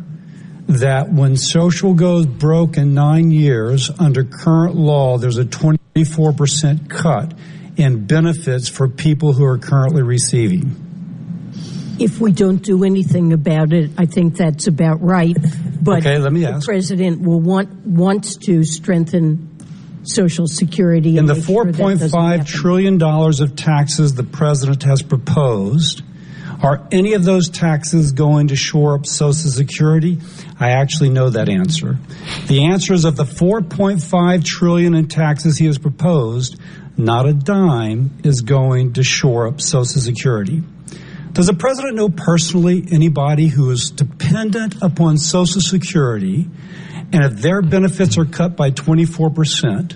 that 0.68 1.12
when 1.12 1.38
social 1.38 1.94
goes 1.94 2.26
broke 2.26 2.78
in 2.78 2.94
nine 2.94 3.32
years 3.32 3.92
under 4.00 4.24
current 4.24 4.76
law, 4.76 5.18
there's 5.18 5.38
a 5.38 5.46
24% 5.46 6.90
cut 6.90 7.34
in 7.78 8.06
benefits 8.06 8.68
for 8.68 8.88
people 8.88 9.34
who 9.34 9.46
are 9.46 9.58
currently 9.58 10.02
receiving? 10.02 10.82
If 11.98 12.20
we 12.20 12.32
don't 12.32 12.62
do 12.62 12.84
anything 12.84 13.32
about 13.32 13.72
it, 13.72 13.92
I 13.98 14.06
think 14.06 14.36
that's 14.36 14.68
about 14.68 15.02
right. 15.02 15.38
But 15.82 16.00
okay, 16.00 16.18
let 16.18 16.34
me 16.34 16.42
the 16.42 16.50
ask. 16.50 16.66
president 16.66 17.22
will 17.22 17.40
want 17.40 17.70
wants 17.86 18.36
to 18.38 18.64
strengthen 18.64 19.55
Social 20.08 20.48
Security. 20.48 21.12
In 21.18 21.20
and 21.20 21.30
the 21.30 21.36
make 21.36 21.46
sure 21.46 21.66
that 21.66 21.78
doesn't 21.78 22.12
$4.5 22.12 22.48
happen. 22.48 22.98
dollars 22.98 23.42
of 23.42 23.56
taxes 23.56 24.14
the 24.14 24.24
president 24.24 24.84
has 24.84 25.02
proposed, 25.02 26.02
are 26.62 26.88
any 26.92 27.14
of 27.14 27.24
those 27.24 27.50
taxes 27.50 28.12
going 28.12 28.48
to 28.48 28.56
shore 28.56 28.96
up 28.96 29.06
Social 29.06 29.52
Security? 29.52 30.20
I 30.60 30.72
actually 30.72 31.10
know 31.10 31.30
that 31.30 31.50
answer. 31.50 31.98
The 32.48 32.66
answer 32.66 32.94
is 32.94 33.06
of 33.06 33.18
the 33.18 33.24
4.5 33.24 34.44
trillion 34.44 34.96
in 34.96 35.08
taxes 35.08 35.58
he 35.58 35.66
has 35.66 35.78
proposed, 35.78 36.60
not 36.98 37.28
a 37.28 37.34
dime 37.34 38.18
is 38.24 38.42
going 38.42 38.94
to 38.94 39.04
shore 39.04 39.48
up 39.48 39.60
Social 39.60 40.02
Security. 40.02 40.64
Does 41.34 41.48
the 41.48 41.54
president 41.54 41.96
know 41.96 42.08
personally 42.08 42.88
anybody 42.92 43.48
who 43.48 43.70
is 43.70 43.90
dependent 43.90 44.82
upon 44.82 45.18
Social 45.18 45.60
Security 45.60 46.48
and 47.16 47.24
if 47.34 47.42
their 47.42 47.62
benefits 47.62 48.18
are 48.18 48.26
cut 48.26 48.56
by 48.56 48.72
24%, 48.72 49.96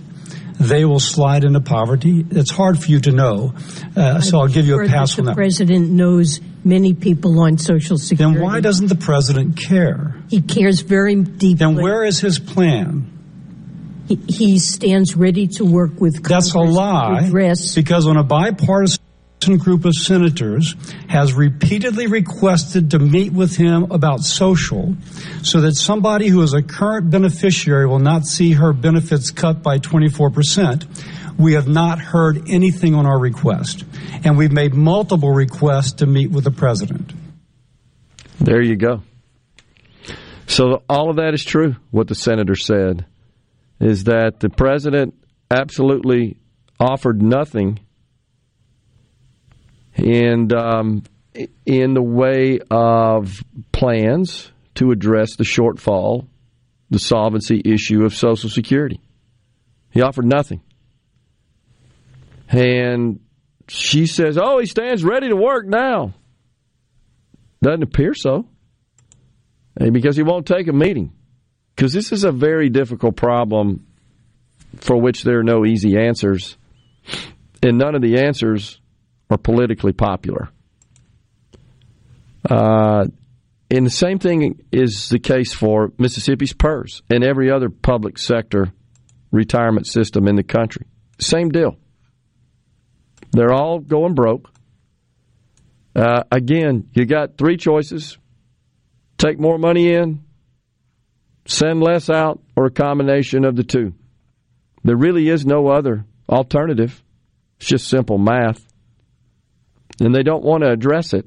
they 0.60 0.86
will 0.86 1.00
slide 1.00 1.44
into 1.44 1.62
poverty? 1.62 2.26
It's 2.32 2.52
hard 2.52 2.82
for 2.82 2.91
you 2.91 3.00
to 3.02 3.12
know. 3.12 3.54
Uh, 3.96 4.20
so 4.22 4.40
I'll 4.40 4.48
give 4.48 4.68
you 4.68 4.82
a 4.82 4.88
pass 4.88 5.16
that 5.16 5.22
on 5.22 5.26
the 5.26 5.32
that. 5.32 5.36
president 5.36 5.90
knows 5.90 6.41
many 6.64 6.94
people 6.94 7.40
on 7.40 7.58
Social 7.58 7.98
Security. 7.98 8.36
Then 8.36 8.44
why 8.44 8.60
doesn't 8.60 8.88
the 8.88 8.96
president 8.96 9.58
care? 9.58 10.16
he 10.30 10.41
cares 10.41 10.82
very 10.82 11.16
deeply? 11.16 11.54
Then 11.56 11.76
where 11.76 12.04
is 12.04 12.20
his 12.20 12.40
plan? 12.40 13.16
He, 14.08 14.16
he 14.28 14.60
stands 14.60 15.16
ready 15.16 15.48
to 15.48 15.66
work 15.66 16.00
with 16.00 16.24
That's 16.24 16.50
a 16.50 16.54
Congress 16.54 16.76
lie. 16.76 17.30
Because 17.76 18.08
on 18.08 18.18
a 18.18 18.24
bipartisan 18.24 19.04
group 19.48 19.86
of 19.86 19.94
senators 19.94 20.76
has 21.07 21.34
repeatedly 21.34 22.07
requested 22.07 22.91
to 22.91 22.99
meet 22.99 23.32
with 23.34 23.56
him 23.56 23.91
about 23.91 24.20
social 24.22 24.95
so 25.41 25.61
that 25.61 25.76
somebody 25.76 26.28
who 26.28 26.41
is 26.41 26.53
a 26.53 26.61
current 26.61 27.10
beneficiary 27.10 27.88
will 27.88 27.99
not 27.99 28.26
see 28.26 28.53
her 28.53 28.74
benefits 28.74 29.32
cut 29.32 29.64
by 29.64 29.80
24%, 29.80 30.86
we 31.38 31.53
have 31.53 31.68
not 31.68 31.99
heard 31.99 32.49
anything 32.49 32.94
on 32.94 33.06
our 33.06 33.18
request. 33.18 33.86
And 34.24 34.38
we've 34.38 34.52
made 34.52 34.74
multiple 34.74 35.32
requests 35.32 35.94
to 35.94 36.06
meet 36.06 36.30
with 36.32 36.44
the 36.44 36.52
president. 36.52 37.14
There 38.40 38.61
you 38.61 38.76
go. 38.76 39.03
So 40.48 40.84
all 40.90 41.10
of 41.10 41.16
that 41.18 41.34
is 41.34 41.44
true. 41.44 41.76
What 41.91 42.07
the 42.07 42.16
senator 42.16 42.56
said 42.56 43.06
is 43.80 44.06
that 44.06 44.41
the 44.41 44.49
president 44.49 45.14
absolutely 45.49 46.38
offered 46.80 47.22
nothing 47.22 47.80
in 50.00 50.52
um, 50.54 51.04
in 51.66 51.94
the 51.94 52.02
way 52.02 52.60
of 52.72 53.44
plans 53.72 54.52
to 54.76 54.92
address 54.92 55.36
the 55.36 55.44
shortfall, 55.44 56.28
the 56.90 57.00
solvency 57.00 57.62
issue 57.64 58.04
of 58.04 58.16
Social 58.16 58.50
Security. 58.50 59.00
He 59.92 60.02
offered 60.02 60.26
nothing, 60.26 60.62
and 62.48 63.20
she 63.68 64.06
says, 64.08 64.38
"Oh, 64.38 64.60
he 64.60 64.66
stands 64.66 65.04
ready 65.04 65.30
to 65.30 65.36
work 65.36 65.68
now." 65.68 66.14
Doesn't 67.62 67.84
appear 67.84 68.14
so. 68.14 68.48
And 69.76 69.94
because 69.94 70.16
he 70.16 70.24
won't 70.24 70.46
take 70.46 70.68
a 70.68 70.74
meeting. 70.74 71.14
Because 71.76 71.94
this 71.94 72.12
is 72.12 72.24
a 72.24 72.32
very 72.32 72.70
difficult 72.70 73.16
problem 73.16 73.86
for 74.78 74.98
which 74.98 75.24
there 75.24 75.40
are 75.40 75.44
no 75.44 75.66
easy 75.66 75.98
answers. 75.98 76.58
And 77.62 77.78
none 77.78 77.96
of 77.96 78.02
the 78.02 78.20
answers 78.20 78.78
are 79.30 79.38
politically 79.38 79.93
popular. 79.93 80.49
Uh, 82.49 83.06
and 83.72 83.85
the 83.85 83.91
same 83.91 84.18
thing 84.18 84.64
is 84.72 85.10
the 85.10 85.19
case 85.19 85.53
for 85.53 85.91
Mississippi's 85.97 86.53
PERS 86.53 87.03
and 87.10 87.23
every 87.23 87.51
other 87.51 87.69
public 87.69 88.18
sector 88.18 88.72
retirement 89.31 89.85
system 89.85 90.27
in 90.27 90.35
the 90.35 90.43
country. 90.43 90.85
Same 91.19 91.49
deal. 91.49 91.77
They're 93.31 93.53
all 93.53 93.80
going 93.80 94.15
broke. 94.15 94.49
Uh, 95.95 96.23
again, 96.31 96.89
you 96.93 97.06
got 97.06 97.38
three 97.38 97.57
choices 97.57 98.18
take 99.19 99.39
more 99.39 99.57
money 99.57 99.93
in, 99.93 100.23
send 101.45 101.81
less 101.81 102.10
out, 102.10 102.41
or 102.56 102.65
a 102.65 102.72
combination 102.72 103.45
of 103.45 103.56
the 103.56 103.64
two. 103.64 103.93
There 104.84 104.95
really 104.95 105.27
is 105.27 105.45
no 105.45 105.68
other 105.68 106.06
alternative. 106.27 107.03
It's 107.57 107.68
just 107.68 107.88
simple 107.88 108.18
math. 108.18 108.65
And 110.00 110.14
they 110.14 110.24
don't 110.24 110.44
want 110.44 110.64
to 110.64 110.72
address 110.72 111.14
it. 111.14 111.26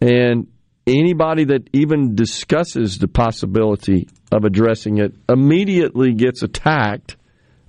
And 0.00 0.48
anybody 0.86 1.44
that 1.44 1.70
even 1.72 2.14
discusses 2.14 2.98
the 2.98 3.08
possibility 3.08 4.08
of 4.30 4.44
addressing 4.44 4.98
it 4.98 5.14
immediately 5.28 6.12
gets 6.12 6.42
attacked 6.42 7.16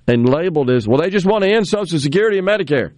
and 0.06 0.28
labeled 0.28 0.70
as, 0.70 0.86
well, 0.86 1.00
they 1.00 1.10
just 1.10 1.26
want 1.26 1.44
to 1.44 1.50
end 1.50 1.66
Social 1.66 1.98
Security 1.98 2.38
and 2.38 2.46
Medicare. 2.46 2.92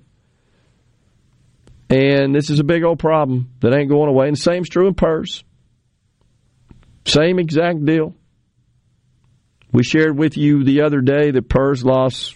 And 1.89 2.35
this 2.35 2.51
is 2.51 2.59
a 2.59 2.65
big 2.65 2.83
old 2.83 2.99
problem 2.99 3.51
that 3.61 3.73
ain't 3.73 3.91
going 3.91 4.09
away. 4.09 4.27
And 4.27 4.39
same's 4.39 4.69
true 4.69 4.89
in 4.89 4.95
PERS. 4.95 5.45
Same 7.05 7.39
exact 7.39 7.85
deal. 7.85 8.17
We 9.71 9.85
shared 9.85 10.19
with 10.19 10.37
you 10.37 10.65
the 10.65 10.83
other 10.83 11.01
day 11.01 11.31
that 11.31 11.49
PERS 11.49 11.85
loss 11.85 12.35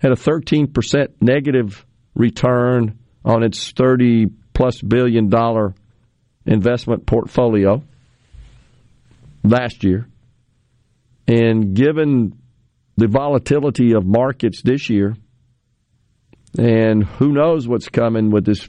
had 0.00 0.12
a 0.12 0.16
13% 0.16 1.08
negative 1.20 1.84
return 2.14 2.98
on 3.26 3.42
its 3.42 3.72
30 3.72 4.28
plus 4.54 4.80
billion 4.80 5.28
dollar 5.28 5.74
investment 6.46 7.04
portfolio 7.04 7.82
last 9.42 9.84
year. 9.84 10.06
And 11.28 11.74
given 11.74 12.38
the 12.96 13.08
volatility 13.08 13.92
of 13.94 14.06
markets 14.06 14.62
this 14.62 14.88
year, 14.88 15.16
and 16.56 17.04
who 17.04 17.32
knows 17.32 17.68
what's 17.68 17.88
coming 17.88 18.30
with 18.30 18.46
this 18.46 18.68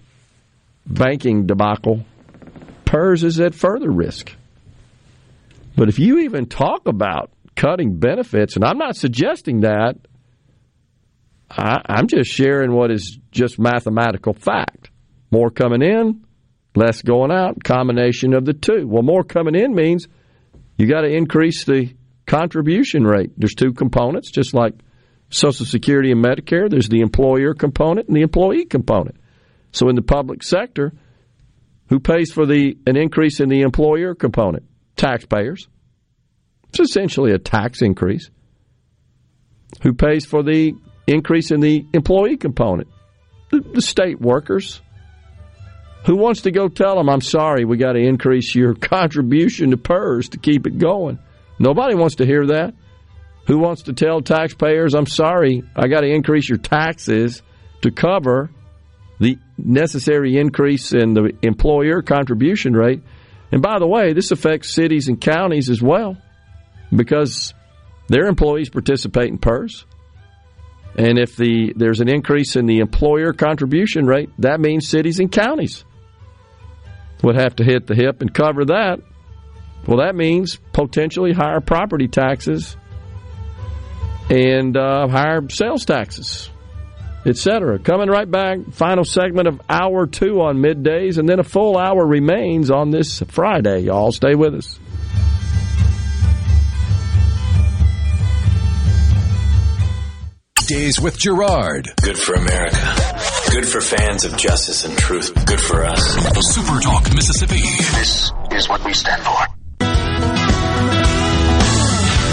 banking 0.86 1.46
debacle 1.46 2.04
PERS 2.86 3.24
is 3.24 3.40
at 3.40 3.54
further 3.54 3.92
risk. 3.92 4.34
But 5.76 5.90
if 5.90 6.00
you 6.00 6.20
even 6.20 6.48
talk 6.48 6.88
about 6.88 7.32
cutting 7.56 8.00
benefits, 8.00 8.56
and 8.56 8.64
I'm 8.64 8.78
not 8.78 8.96
suggesting 8.96 9.62
that, 9.62 9.98
I, 11.50 11.82
I'm 11.86 12.08
just 12.08 12.30
sharing 12.30 12.74
what 12.74 12.92
is 12.92 13.20
just 13.32 13.60
mathematical 13.60 14.34
fact. 14.34 14.90
More 15.32 15.50
coming 15.50 15.82
in, 15.82 16.26
less 16.76 17.02
going 17.02 17.32
out, 17.32 17.64
combination 17.64 18.34
of 18.34 18.46
the 18.46 18.54
two. 18.54 18.88
Well, 18.88 19.04
more 19.04 19.24
coming 19.24 19.56
in 19.56 19.74
means 19.74 20.08
you 20.78 20.88
got 20.88 21.02
to 21.02 21.10
increase 21.10 21.66
the 21.66 21.94
contribution 22.26 23.04
rate. 23.04 23.32
There's 23.38 23.56
two 23.56 23.74
components, 23.74 24.32
just 24.32 24.54
like 24.54 24.74
Social 25.30 25.66
Security 25.66 26.12
and 26.12 26.24
Medicare. 26.24 26.70
There's 26.70 26.90
the 26.90 27.02
employer 27.02 27.54
component 27.54 28.08
and 28.08 28.16
the 28.16 28.22
employee 28.22 28.66
component. 28.66 29.18
So 29.72 29.90
in 29.90 29.96
the 29.96 30.02
public 30.02 30.44
sector, 30.44 30.94
who 31.90 32.00
pays 32.00 32.32
for 32.32 32.46
the 32.46 32.78
an 32.86 32.98
increase 32.98 33.40
in 33.40 33.50
the 33.50 33.62
employer 33.62 34.16
component? 34.16 34.64
Taxpayers. 34.96 35.68
It's 36.70 36.80
essentially 36.80 37.32
a 37.32 37.40
tax 37.40 37.82
increase. 37.82 38.30
Who 39.84 39.94
pays 39.94 40.26
for 40.26 40.44
the 40.44 40.74
increase 41.08 41.52
in 41.52 41.62
the 41.62 41.86
employee 41.94 42.38
component? 42.38 42.90
The, 43.50 43.62
the 43.62 43.82
state 43.82 44.20
workers. 44.20 44.82
Who 46.06 46.16
wants 46.16 46.42
to 46.42 46.52
go 46.52 46.68
tell 46.68 46.96
them, 46.96 47.10
I'm 47.10 47.22
sorry, 47.22 47.66
we 47.66 47.78
got 47.78 47.94
to 47.94 48.00
increase 48.00 48.54
your 48.54 48.74
contribution 48.76 49.72
to 49.72 49.78
PERS 49.78 50.30
to 50.30 50.38
keep 50.38 50.68
it 50.68 50.78
going? 50.78 51.20
Nobody 51.60 51.96
wants 51.96 52.16
to 52.16 52.26
hear 52.26 52.46
that. 52.48 52.76
Who 53.48 53.58
wants 53.60 53.84
to 53.84 53.94
tell 53.94 54.22
taxpayers, 54.22 54.94
I'm 54.94 55.06
sorry, 55.06 55.64
I 55.76 55.88
got 55.88 56.02
to 56.02 56.08
increase 56.08 56.50
your 56.50 56.58
taxes 56.58 57.42
to 57.82 57.92
cover 57.92 58.50
the 59.20 59.38
necessary 59.58 60.38
increase 60.38 60.94
in 60.94 61.14
the 61.14 61.32
employer 61.42 62.02
contribution 62.02 62.74
rate? 62.74 63.02
And 63.52 63.62
by 63.62 63.80
the 63.80 63.88
way, 63.88 64.14
this 64.14 64.32
affects 64.32 64.74
cities 64.74 65.08
and 65.08 65.20
counties 65.20 65.70
as 65.70 65.82
well 65.82 66.18
because 66.94 67.54
their 68.10 68.28
employees 68.28 68.70
participate 68.70 69.30
in 69.30 69.38
PERS. 69.38 69.86
And 70.98 71.20
if 71.20 71.36
the 71.36 71.74
there's 71.76 72.02
an 72.02 72.10
increase 72.10 72.56
in 72.56 72.66
the 72.66 72.80
employer 72.80 73.32
contribution 73.32 74.06
rate, 74.08 74.32
that 74.40 74.60
means 74.60 74.90
cities 74.90 75.20
and 75.20 75.32
counties 75.32 75.86
would 77.24 77.36
have 77.36 77.56
to 77.58 77.64
hit 77.64 77.88
the 77.88 77.96
hip 77.96 78.22
and 78.22 78.34
cover 78.34 78.66
that. 78.66 79.00
Well, 79.86 79.98
that 80.00 80.16
means 80.16 80.58
potentially 80.74 81.34
higher 81.34 81.62
property 81.62 82.08
taxes 82.08 82.76
and 84.30 84.76
uh, 84.76 85.08
higher 85.08 85.48
sales 85.50 85.86
taxes, 85.86 86.50
etc. 87.26 87.80
Coming 87.80 88.10
right 88.10 88.30
back, 88.30 88.60
final 88.72 89.06
segment 89.06 89.48
of 89.48 89.62
hour 89.70 90.08
two 90.08 90.42
on 90.42 90.58
middays, 90.58 91.18
and 91.18 91.30
then 91.30 91.40
a 91.40 91.44
full 91.44 91.78
hour 91.78 92.06
remains 92.06 92.70
on 92.72 92.90
this 92.90 93.20
Friday. 93.28 93.82
Y'all 93.82 94.12
stay 94.12 94.36
with 94.36 94.56
us. 94.56 94.80
Days 100.68 101.00
with 101.00 101.18
Gerard. 101.18 101.90
Good 102.02 102.18
for 102.18 102.34
America. 102.34 102.96
Good 103.52 103.66
for 103.66 103.80
fans 103.80 104.26
of 104.26 104.36
justice 104.36 104.84
and 104.84 104.98
truth. 104.98 105.34
Good 105.46 105.62
for 105.62 105.86
us. 105.86 106.04
Super 106.54 106.82
Talk 106.82 107.04
Mississippi. 107.16 107.62
This 107.96 108.34
is 108.52 108.68
what 108.68 108.84
we 108.84 108.92
stand 108.92 109.24
for. 109.24 109.32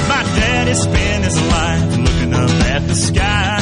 My 0.08 0.22
daddy 0.34 0.74
spent 0.74 1.24
his 1.24 1.40
life 1.46 1.96
looking 1.96 2.34
up 2.34 2.50
at 2.50 2.88
the 2.88 2.96
sky. 2.96 3.60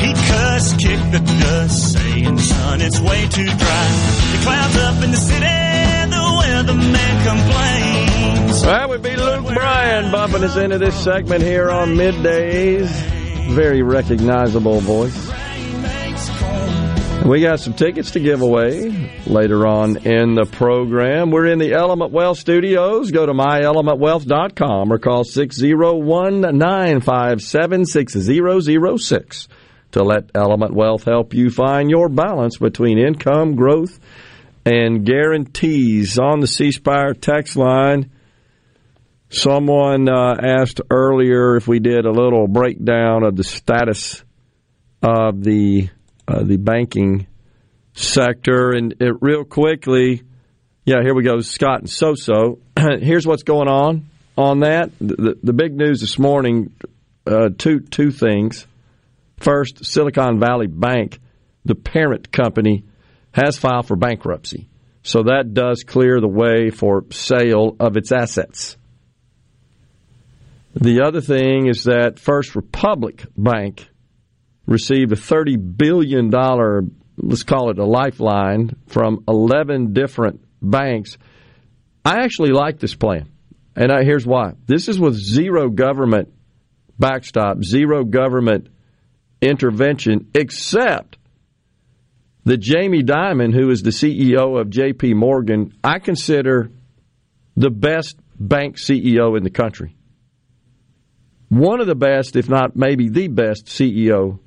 He 0.00 0.12
cussed, 0.12 0.78
kicked 0.78 1.12
the 1.12 1.20
dust, 1.40 1.92
saying, 1.94 2.38
son, 2.38 2.82
it's 2.82 3.00
way 3.00 3.28
too 3.28 3.46
dry. 3.46 3.88
The 4.32 4.40
clouds 4.42 4.76
up 4.76 5.02
in 5.04 5.10
the 5.10 5.16
city, 5.16 5.40
the 6.10 6.16
weatherman 6.42 7.24
complains. 7.24 8.62
That 8.62 8.90
would 8.90 9.02
be 9.02 9.16
Luke 9.16 9.46
Bryan 9.54 10.12
bumping 10.12 10.44
us 10.44 10.56
into 10.58 10.76
this 10.76 11.02
segment 11.02 11.42
here 11.42 11.70
on 11.70 11.94
middays. 11.94 13.19
Very 13.48 13.82
recognizable 13.82 14.80
voice. 14.80 15.30
We 17.24 17.42
got 17.42 17.60
some 17.60 17.74
tickets 17.74 18.12
to 18.12 18.20
give 18.20 18.40
away 18.40 19.20
later 19.26 19.66
on 19.66 19.98
in 19.98 20.34
the 20.34 20.46
program. 20.46 21.30
We're 21.30 21.46
in 21.46 21.58
the 21.58 21.74
Element 21.74 22.12
Wealth 22.12 22.38
studios. 22.38 23.10
Go 23.10 23.26
to 23.26 23.32
myelementwealth.com 23.32 24.92
or 24.92 24.98
call 24.98 25.24
601 25.24 26.40
957 26.40 27.84
6006 27.84 29.48
to 29.92 30.02
let 30.02 30.30
Element 30.34 30.74
Wealth 30.74 31.04
help 31.04 31.34
you 31.34 31.50
find 31.50 31.90
your 31.90 32.08
balance 32.08 32.56
between 32.56 32.98
income, 32.98 33.54
growth, 33.54 34.00
and 34.64 35.04
guarantees. 35.04 36.18
On 36.18 36.40
the 36.40 36.46
C 36.46 36.72
Spire 36.72 37.14
text 37.14 37.56
line, 37.56 38.09
someone 39.30 40.08
uh, 40.08 40.34
asked 40.42 40.80
earlier 40.90 41.56
if 41.56 41.66
we 41.66 41.78
did 41.78 42.04
a 42.04 42.10
little 42.10 42.46
breakdown 42.46 43.22
of 43.22 43.36
the 43.36 43.44
status 43.44 44.22
of 45.02 45.42
the 45.42 45.88
uh, 46.28 46.44
the 46.44 46.58
banking 46.58 47.26
sector, 47.94 48.70
and 48.72 48.94
it, 49.00 49.14
real 49.20 49.44
quickly, 49.44 50.22
yeah, 50.84 51.02
here 51.02 51.14
we 51.14 51.22
go, 51.22 51.40
Scott 51.40 51.80
and 51.80 51.88
Soso. 51.88 52.58
Here's 53.02 53.26
what's 53.26 53.42
going 53.42 53.68
on 53.68 54.06
on 54.36 54.60
that. 54.60 54.90
The, 54.98 55.36
the 55.42 55.52
big 55.52 55.74
news 55.74 56.00
this 56.00 56.18
morning: 56.18 56.74
uh, 57.26 57.48
two 57.56 57.80
two 57.80 58.10
things. 58.10 58.66
First, 59.38 59.86
Silicon 59.86 60.38
Valley 60.38 60.66
Bank, 60.66 61.18
the 61.64 61.74
parent 61.74 62.30
company, 62.30 62.84
has 63.32 63.56
filed 63.56 63.86
for 63.86 63.96
bankruptcy. 63.96 64.68
So 65.02 65.22
that 65.22 65.54
does 65.54 65.82
clear 65.82 66.20
the 66.20 66.28
way 66.28 66.68
for 66.68 67.04
sale 67.10 67.74
of 67.80 67.96
its 67.96 68.12
assets. 68.12 68.76
The 70.74 71.02
other 71.02 71.20
thing 71.20 71.66
is 71.66 71.84
that 71.84 72.18
First 72.18 72.54
Republic 72.54 73.24
Bank 73.36 73.88
received 74.66 75.10
a 75.12 75.16
$30 75.16 75.76
billion, 75.76 76.30
let's 77.16 77.42
call 77.42 77.70
it 77.70 77.78
a 77.78 77.84
lifeline, 77.84 78.76
from 78.86 79.24
11 79.26 79.92
different 79.92 80.44
banks. 80.62 81.18
I 82.04 82.22
actually 82.22 82.50
like 82.50 82.78
this 82.78 82.94
plan. 82.94 83.30
And 83.74 83.90
I, 83.90 84.04
here's 84.04 84.26
why. 84.26 84.52
This 84.66 84.88
is 84.88 84.98
with 84.98 85.14
zero 85.14 85.70
government 85.70 86.32
backstop, 86.98 87.64
zero 87.64 88.04
government 88.04 88.68
intervention, 89.40 90.30
except 90.34 91.16
that 92.44 92.58
Jamie 92.58 93.02
Dimon, 93.02 93.52
who 93.52 93.70
is 93.70 93.82
the 93.82 93.90
CEO 93.90 94.60
of 94.60 94.68
JP 94.68 95.14
Morgan, 95.14 95.72
I 95.82 95.98
consider 95.98 96.70
the 97.56 97.70
best 97.70 98.16
bank 98.38 98.76
CEO 98.76 99.36
in 99.36 99.42
the 99.42 99.50
country. 99.50 99.96
One 101.50 101.80
of 101.80 101.88
the 101.88 101.96
best, 101.96 102.36
if 102.36 102.48
not 102.48 102.76
maybe 102.76 103.08
the 103.08 103.28
best 103.28 103.66
CEO, 103.66 104.38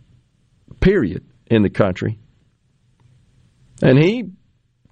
period, 0.79 1.25
in 1.47 1.61
the 1.61 1.69
country. 1.69 2.17
And 3.81 4.01
he 4.01 4.31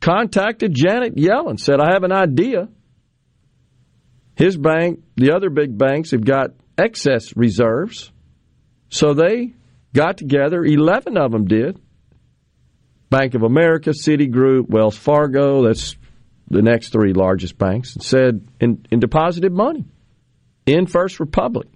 contacted 0.02 0.74
Janet 0.74 1.16
Yellen, 1.16 1.58
said, 1.58 1.80
I 1.80 1.94
have 1.94 2.04
an 2.04 2.12
idea. 2.12 2.68
His 4.36 4.58
bank, 4.58 5.04
the 5.16 5.34
other 5.34 5.50
big 5.50 5.78
banks, 5.78 6.12
have 6.12 6.26
got 6.26 6.52
excess 6.78 7.36
reserves. 7.38 8.12
So 8.90 9.14
they 9.14 9.54
got 9.94 10.18
together, 10.18 10.66
11 10.66 11.18
of 11.18 11.32
them 11.32 11.46
did. 11.46 11.80
Bank 13.10 13.36
of 13.36 13.44
America, 13.44 13.92
Citigroup, 13.92 14.70
Wells 14.70 14.98
Fargo, 14.98 15.66
that's 15.66 15.96
the 16.50 16.62
next 16.62 16.90
three 16.90 17.14
largest 17.14 17.58
banks, 17.58 17.94
and 17.94 18.04
said, 18.04 18.46
and, 18.60 18.86
and 18.92 19.00
deposited 19.00 19.54
money 19.54 19.86
in 20.66 20.88
First 20.88 21.22
Republic. 21.22 21.70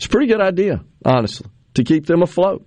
It's 0.00 0.06
a 0.06 0.08
pretty 0.08 0.28
good 0.28 0.40
idea, 0.40 0.82
honestly, 1.04 1.46
to 1.74 1.84
keep 1.84 2.06
them 2.06 2.22
afloat. 2.22 2.66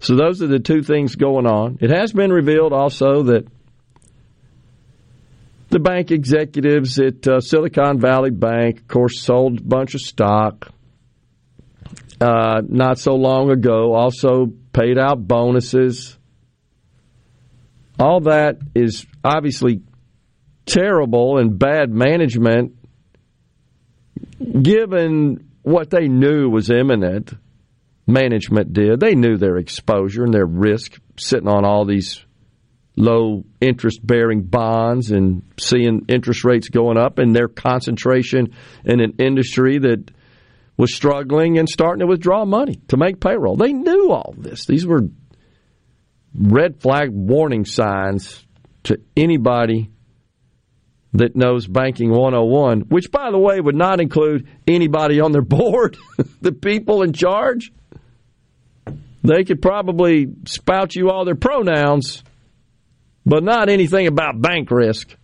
So 0.00 0.16
those 0.16 0.40
are 0.40 0.46
the 0.46 0.58
two 0.58 0.82
things 0.82 1.14
going 1.14 1.46
on. 1.46 1.76
It 1.82 1.90
has 1.90 2.14
been 2.14 2.32
revealed 2.32 2.72
also 2.72 3.24
that 3.24 3.46
the 5.68 5.78
bank 5.78 6.10
executives 6.10 6.98
at 6.98 7.28
uh, 7.28 7.40
Silicon 7.40 8.00
Valley 8.00 8.30
Bank, 8.30 8.80
of 8.80 8.88
course, 8.88 9.20
sold 9.20 9.58
a 9.58 9.62
bunch 9.62 9.94
of 9.94 10.00
stock 10.00 10.72
uh, 12.22 12.62
not 12.66 12.98
so 12.98 13.16
long 13.16 13.50
ago, 13.50 13.92
also 13.92 14.46
paid 14.72 14.96
out 14.96 15.28
bonuses. 15.28 16.16
All 18.00 18.20
that 18.20 18.60
is 18.74 19.04
obviously 19.22 19.82
terrible 20.64 21.36
and 21.36 21.58
bad 21.58 21.90
management 21.90 22.78
given 24.62 25.46
what 25.66 25.90
they 25.90 26.06
knew 26.06 26.48
was 26.48 26.70
imminent 26.70 27.32
management 28.06 28.72
did. 28.72 29.00
They 29.00 29.16
knew 29.16 29.36
their 29.36 29.56
exposure 29.56 30.22
and 30.22 30.32
their 30.32 30.46
risk 30.46 30.96
sitting 31.18 31.48
on 31.48 31.64
all 31.64 31.84
these 31.84 32.24
low 32.96 33.42
interest 33.60 33.98
bearing 34.06 34.42
bonds 34.42 35.10
and 35.10 35.42
seeing 35.58 36.04
interest 36.06 36.44
rates 36.44 36.68
going 36.68 36.96
up 36.96 37.18
and 37.18 37.34
their 37.34 37.48
concentration 37.48 38.54
in 38.84 39.00
an 39.00 39.14
industry 39.18 39.78
that 39.78 40.12
was 40.76 40.94
struggling 40.94 41.58
and 41.58 41.68
starting 41.68 41.98
to 41.98 42.06
withdraw 42.06 42.44
money 42.44 42.80
to 42.86 42.96
make 42.96 43.18
payroll. 43.18 43.56
They 43.56 43.72
knew 43.72 44.12
all 44.12 44.36
this. 44.38 44.66
These 44.66 44.86
were 44.86 45.08
red 46.32 46.80
flag 46.80 47.10
warning 47.10 47.64
signs 47.64 48.46
to 48.84 49.00
anybody 49.16 49.90
that 51.16 51.36
knows 51.36 51.66
banking 51.66 52.10
101, 52.10 52.82
which, 52.88 53.10
by 53.10 53.30
the 53.30 53.38
way, 53.38 53.60
would 53.60 53.74
not 53.74 54.00
include 54.00 54.48
anybody 54.66 55.20
on 55.20 55.32
their 55.32 55.42
board, 55.56 55.96
the 56.40 56.52
people 56.52 57.02
in 57.02 57.12
charge. 57.12 57.72
They 59.22 59.44
could 59.44 59.60
probably 59.60 60.28
spout 60.46 60.94
you 60.94 61.10
all 61.10 61.24
their 61.24 61.34
pronouns, 61.34 62.22
but 63.24 63.42
not 63.42 63.68
anything 63.68 64.06
about 64.06 64.40
bank 64.40 64.70
risk. 64.70 65.16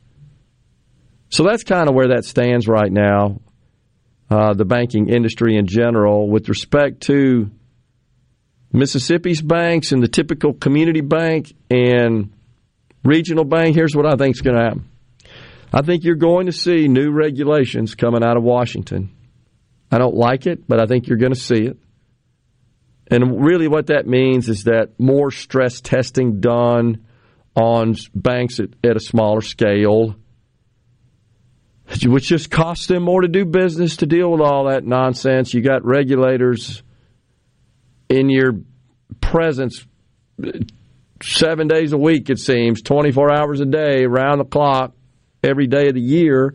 So 1.28 1.44
that's 1.44 1.62
kind 1.62 1.88
of 1.88 1.94
where 1.94 2.08
that 2.08 2.24
stands 2.24 2.66
right 2.66 2.90
now, 2.90 3.40
uh, 4.28 4.54
the 4.54 4.64
banking 4.64 5.08
industry 5.08 5.56
in 5.56 5.66
general, 5.66 6.28
with 6.28 6.48
respect 6.48 7.02
to 7.04 7.50
Mississippi's 8.72 9.40
banks 9.40 9.92
and 9.92 10.02
the 10.02 10.08
typical 10.08 10.52
community 10.52 11.00
bank 11.00 11.54
and 11.70 12.32
regional 13.04 13.44
bank. 13.44 13.76
Here's 13.76 13.94
what 13.94 14.06
I 14.06 14.16
think 14.16 14.34
is 14.34 14.40
going 14.40 14.56
to 14.56 14.62
happen. 14.62 14.91
I 15.72 15.82
think 15.82 16.04
you're 16.04 16.16
going 16.16 16.46
to 16.46 16.52
see 16.52 16.86
new 16.86 17.10
regulations 17.10 17.94
coming 17.94 18.22
out 18.22 18.36
of 18.36 18.42
Washington. 18.42 19.16
I 19.90 19.98
don't 19.98 20.14
like 20.14 20.46
it, 20.46 20.68
but 20.68 20.80
I 20.80 20.86
think 20.86 21.06
you're 21.06 21.18
going 21.18 21.34
to 21.34 21.40
see 21.40 21.64
it. 21.64 21.78
And 23.10 23.42
really, 23.42 23.68
what 23.68 23.88
that 23.88 24.06
means 24.06 24.48
is 24.48 24.64
that 24.64 24.98
more 24.98 25.30
stress 25.30 25.80
testing 25.80 26.40
done 26.40 27.06
on 27.54 27.96
banks 28.14 28.60
at, 28.60 28.70
at 28.84 28.96
a 28.96 29.00
smaller 29.00 29.42
scale, 29.42 30.16
which 32.04 32.28
just 32.28 32.50
costs 32.50 32.86
them 32.86 33.02
more 33.02 33.22
to 33.22 33.28
do 33.28 33.44
business 33.44 33.98
to 33.98 34.06
deal 34.06 34.30
with 34.30 34.40
all 34.40 34.68
that 34.68 34.84
nonsense. 34.84 35.52
You 35.52 35.60
got 35.60 35.84
regulators 35.84 36.82
in 38.08 38.30
your 38.30 38.60
presence 39.20 39.86
uh, 40.42 40.50
seven 41.22 41.68
days 41.68 41.92
a 41.92 41.98
week, 41.98 42.30
it 42.30 42.38
seems, 42.38 42.82
24 42.82 43.32
hours 43.32 43.60
a 43.60 43.66
day, 43.66 44.04
around 44.04 44.38
the 44.38 44.44
clock, 44.44 44.94
every 45.42 45.66
day 45.66 45.88
of 45.88 45.94
the 45.94 46.00
year. 46.00 46.54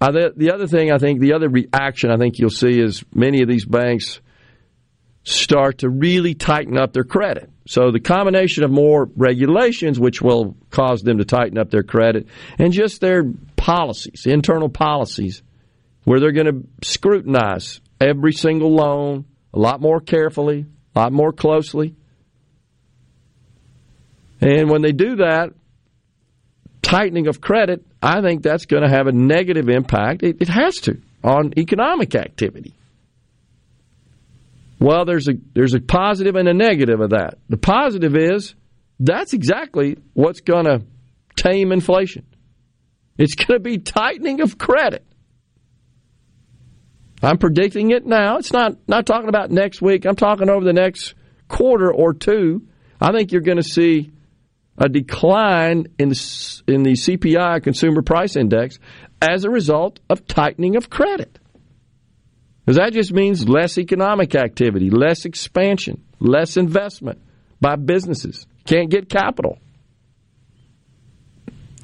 I 0.00 0.10
th- 0.12 0.32
the 0.36 0.52
other 0.52 0.66
thing 0.66 0.92
I 0.92 0.98
think, 0.98 1.20
the 1.20 1.32
other 1.32 1.48
reaction 1.48 2.10
I 2.10 2.16
think 2.16 2.38
you'll 2.38 2.50
see 2.50 2.80
is 2.80 3.04
many 3.12 3.42
of 3.42 3.48
these 3.48 3.64
banks 3.64 4.20
start 5.24 5.78
to 5.78 5.90
really 5.90 6.34
tighten 6.34 6.78
up 6.78 6.92
their 6.92 7.04
credit. 7.04 7.50
So 7.66 7.90
the 7.90 8.00
combination 8.00 8.64
of 8.64 8.70
more 8.70 9.10
regulations, 9.16 10.00
which 10.00 10.22
will 10.22 10.56
cause 10.70 11.02
them 11.02 11.18
to 11.18 11.24
tighten 11.24 11.58
up 11.58 11.70
their 11.70 11.82
credit, 11.82 12.28
and 12.58 12.72
just 12.72 13.00
their 13.00 13.24
policies, 13.56 14.24
internal 14.24 14.70
policies, 14.70 15.42
where 16.04 16.20
they're 16.20 16.32
going 16.32 16.46
to 16.46 16.66
scrutinize 16.82 17.80
every 18.00 18.32
single 18.32 18.74
loan 18.74 19.26
a 19.52 19.58
lot 19.58 19.80
more 19.80 20.00
carefully, 20.00 20.64
a 20.94 20.98
lot 20.98 21.12
more 21.12 21.32
closely. 21.32 21.94
And 24.40 24.70
when 24.70 24.82
they 24.82 24.92
do 24.92 25.16
that, 25.16 25.50
tightening 26.82 27.26
of 27.26 27.40
credit, 27.40 27.84
I 28.02 28.20
think 28.20 28.42
that's 28.42 28.66
going 28.66 28.82
to 28.82 28.88
have 28.88 29.06
a 29.06 29.12
negative 29.12 29.68
impact. 29.68 30.22
It, 30.22 30.38
it 30.40 30.48
has 30.48 30.76
to 30.82 31.00
on 31.22 31.52
economic 31.58 32.14
activity. 32.14 32.74
Well, 34.80 35.04
there's 35.04 35.28
a 35.28 35.32
there's 35.54 35.74
a 35.74 35.80
positive 35.80 36.36
and 36.36 36.48
a 36.48 36.54
negative 36.54 37.00
of 37.00 37.10
that. 37.10 37.38
The 37.48 37.56
positive 37.56 38.14
is 38.16 38.54
that's 39.00 39.32
exactly 39.32 39.98
what's 40.14 40.40
going 40.40 40.66
to 40.66 40.82
tame 41.36 41.72
inflation. 41.72 42.24
It's 43.16 43.34
going 43.34 43.58
to 43.58 43.62
be 43.62 43.78
tightening 43.78 44.40
of 44.40 44.58
credit. 44.58 45.04
I'm 47.20 47.38
predicting 47.38 47.90
it 47.90 48.06
now. 48.06 48.38
It's 48.38 48.52
not 48.52 48.76
not 48.86 49.06
talking 49.06 49.28
about 49.28 49.50
next 49.50 49.82
week. 49.82 50.06
I'm 50.06 50.14
talking 50.14 50.48
over 50.48 50.64
the 50.64 50.72
next 50.72 51.14
quarter 51.48 51.92
or 51.92 52.14
two. 52.14 52.68
I 53.00 53.10
think 53.10 53.32
you're 53.32 53.40
going 53.40 53.58
to 53.58 53.64
see 53.64 54.12
a 54.78 54.88
decline 54.88 55.86
in 55.98 56.10
the, 56.10 56.62
in 56.68 56.82
the 56.84 56.92
CPI 56.92 57.62
consumer 57.62 58.02
price 58.02 58.36
index 58.36 58.78
as 59.20 59.44
a 59.44 59.50
result 59.50 59.98
of 60.08 60.26
tightening 60.26 60.76
of 60.76 60.88
credit. 60.88 61.38
Because 62.64 62.76
that 62.76 62.92
just 62.92 63.12
means 63.12 63.48
less 63.48 63.78
economic 63.78 64.34
activity, 64.34 64.90
less 64.90 65.24
expansion, 65.24 66.04
less 66.20 66.56
investment 66.56 67.20
by 67.60 67.76
businesses. 67.76 68.46
Can't 68.66 68.90
get 68.90 69.08
capital. 69.08 69.58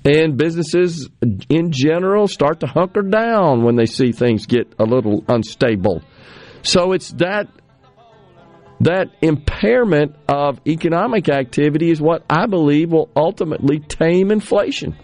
And 0.05 0.37
businesses 0.37 1.09
in 1.49 1.73
general 1.73 2.29
start 2.29 2.61
to 2.61 2.67
hunker 2.67 3.01
down 3.01 3.65
when 3.65 3.77
they 3.77 3.87
see 3.87 4.13
things 4.13 4.45
get 4.45 4.75
a 4.79 4.85
little 4.85 5.25
unstable. 5.27 6.03
So 6.63 6.93
it's 6.93 7.13
that 7.13 7.49
that 8.81 9.09
impairment 9.23 10.17
of 10.29 10.61
economic 10.67 11.29
activity 11.29 11.91
is 11.91 12.01
what 12.01 12.25
I 12.29 12.47
believe 12.47 12.93
will 12.93 13.11
ultimately 13.17 13.79
tame 13.79 14.31
inflation. 14.31 14.97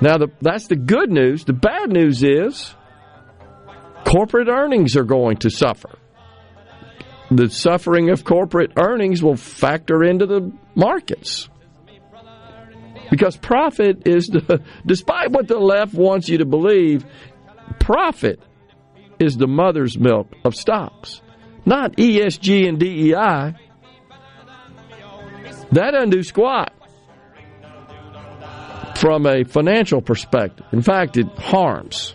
Now, 0.00 0.18
the, 0.18 0.28
that's 0.40 0.66
the 0.66 0.76
good 0.76 1.10
news. 1.10 1.44
The 1.44 1.52
bad 1.52 1.90
news 1.90 2.22
is 2.22 2.74
corporate 4.04 4.48
earnings 4.48 4.96
are 4.96 5.04
going 5.04 5.38
to 5.38 5.50
suffer. 5.50 5.98
The 7.30 7.48
suffering 7.48 8.10
of 8.10 8.24
corporate 8.24 8.72
earnings 8.76 9.22
will 9.22 9.36
factor 9.36 10.02
into 10.02 10.26
the 10.26 10.52
markets. 10.74 11.48
Because 13.10 13.36
profit 13.36 14.06
is, 14.06 14.26
the, 14.26 14.62
despite 14.86 15.30
what 15.30 15.46
the 15.46 15.58
left 15.58 15.94
wants 15.94 16.28
you 16.28 16.38
to 16.38 16.46
believe, 16.46 17.06
profit 17.78 18.40
is 19.18 19.36
the 19.36 19.46
mother's 19.46 19.96
milk 19.96 20.34
of 20.44 20.54
stocks 20.54 21.21
not 21.64 21.96
ESG 21.96 22.68
and 22.68 22.78
DEI. 22.78 23.54
That 25.72 25.94
undo 25.94 26.22
squat 26.22 26.72
from 28.96 29.26
a 29.26 29.44
financial 29.44 30.02
perspective. 30.02 30.66
In 30.72 30.82
fact, 30.82 31.16
it 31.16 31.26
harms 31.38 32.14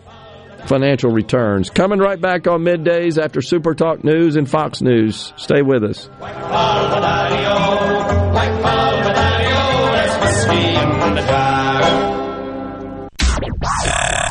financial 0.67 1.11
returns. 1.11 1.69
Coming 1.69 1.99
right 1.99 2.19
back 2.19 2.47
on 2.47 2.61
middays 2.61 3.21
after 3.21 3.41
Super 3.41 3.73
Talk 3.73 4.03
News 4.03 4.35
and 4.35 4.49
Fox 4.49 4.81
News. 4.81 5.33
Stay 5.37 5.61
with 5.61 5.83
us. 5.83 6.09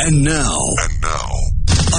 And 0.08 0.22
now, 0.22 0.58
and 0.78 1.02
now, 1.02 1.35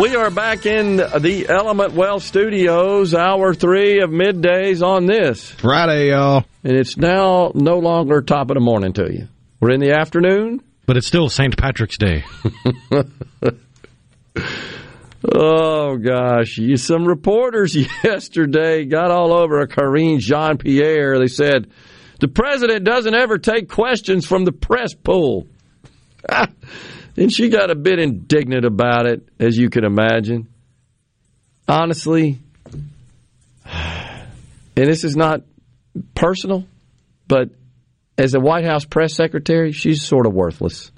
We 0.00 0.16
are 0.16 0.30
back 0.30 0.64
in 0.64 0.96
the 0.96 1.46
Element 1.50 1.92
Wealth 1.92 2.22
Studios, 2.22 3.14
hour 3.14 3.52
three 3.52 4.00
of 4.00 4.08
middays 4.08 4.82
on 4.82 5.04
this 5.04 5.50
Friday, 5.50 6.08
y'all. 6.08 6.46
And 6.64 6.74
it's 6.74 6.96
now 6.96 7.52
no 7.54 7.78
longer 7.78 8.22
top 8.22 8.50
of 8.50 8.54
the 8.54 8.60
morning 8.60 8.94
to 8.94 9.12
you. 9.12 9.28
We're 9.60 9.72
in 9.72 9.80
the 9.80 9.92
afternoon, 9.92 10.62
but 10.86 10.96
it's 10.96 11.06
still 11.06 11.28
St. 11.28 11.54
Patrick's 11.58 11.98
Day. 11.98 12.24
oh 15.30 15.98
gosh, 15.98 16.56
you, 16.56 16.78
some 16.78 17.04
reporters 17.04 17.76
yesterday 18.02 18.86
got 18.86 19.10
all 19.10 19.34
over 19.34 19.60
a 19.60 19.68
Karine 19.68 20.20
Jean 20.20 20.56
Pierre. 20.56 21.18
They 21.18 21.26
said 21.26 21.70
the 22.18 22.28
president 22.28 22.84
doesn't 22.84 23.14
ever 23.14 23.36
take 23.36 23.68
questions 23.68 24.24
from 24.24 24.46
the 24.46 24.52
press 24.52 24.94
pool. 24.94 25.48
And 27.16 27.32
she 27.32 27.48
got 27.48 27.70
a 27.70 27.74
bit 27.74 27.98
indignant 27.98 28.64
about 28.64 29.06
it, 29.06 29.28
as 29.38 29.56
you 29.56 29.68
can 29.68 29.84
imagine. 29.84 30.48
Honestly, 31.68 32.38
and 33.64 34.26
this 34.74 35.04
is 35.04 35.16
not 35.16 35.42
personal, 36.14 36.64
but 37.28 37.50
as 38.16 38.34
a 38.34 38.40
White 38.40 38.64
House 38.64 38.84
press 38.84 39.14
secretary, 39.14 39.72
she's 39.72 40.02
sort 40.02 40.26
of 40.26 40.32
worthless. 40.32 40.90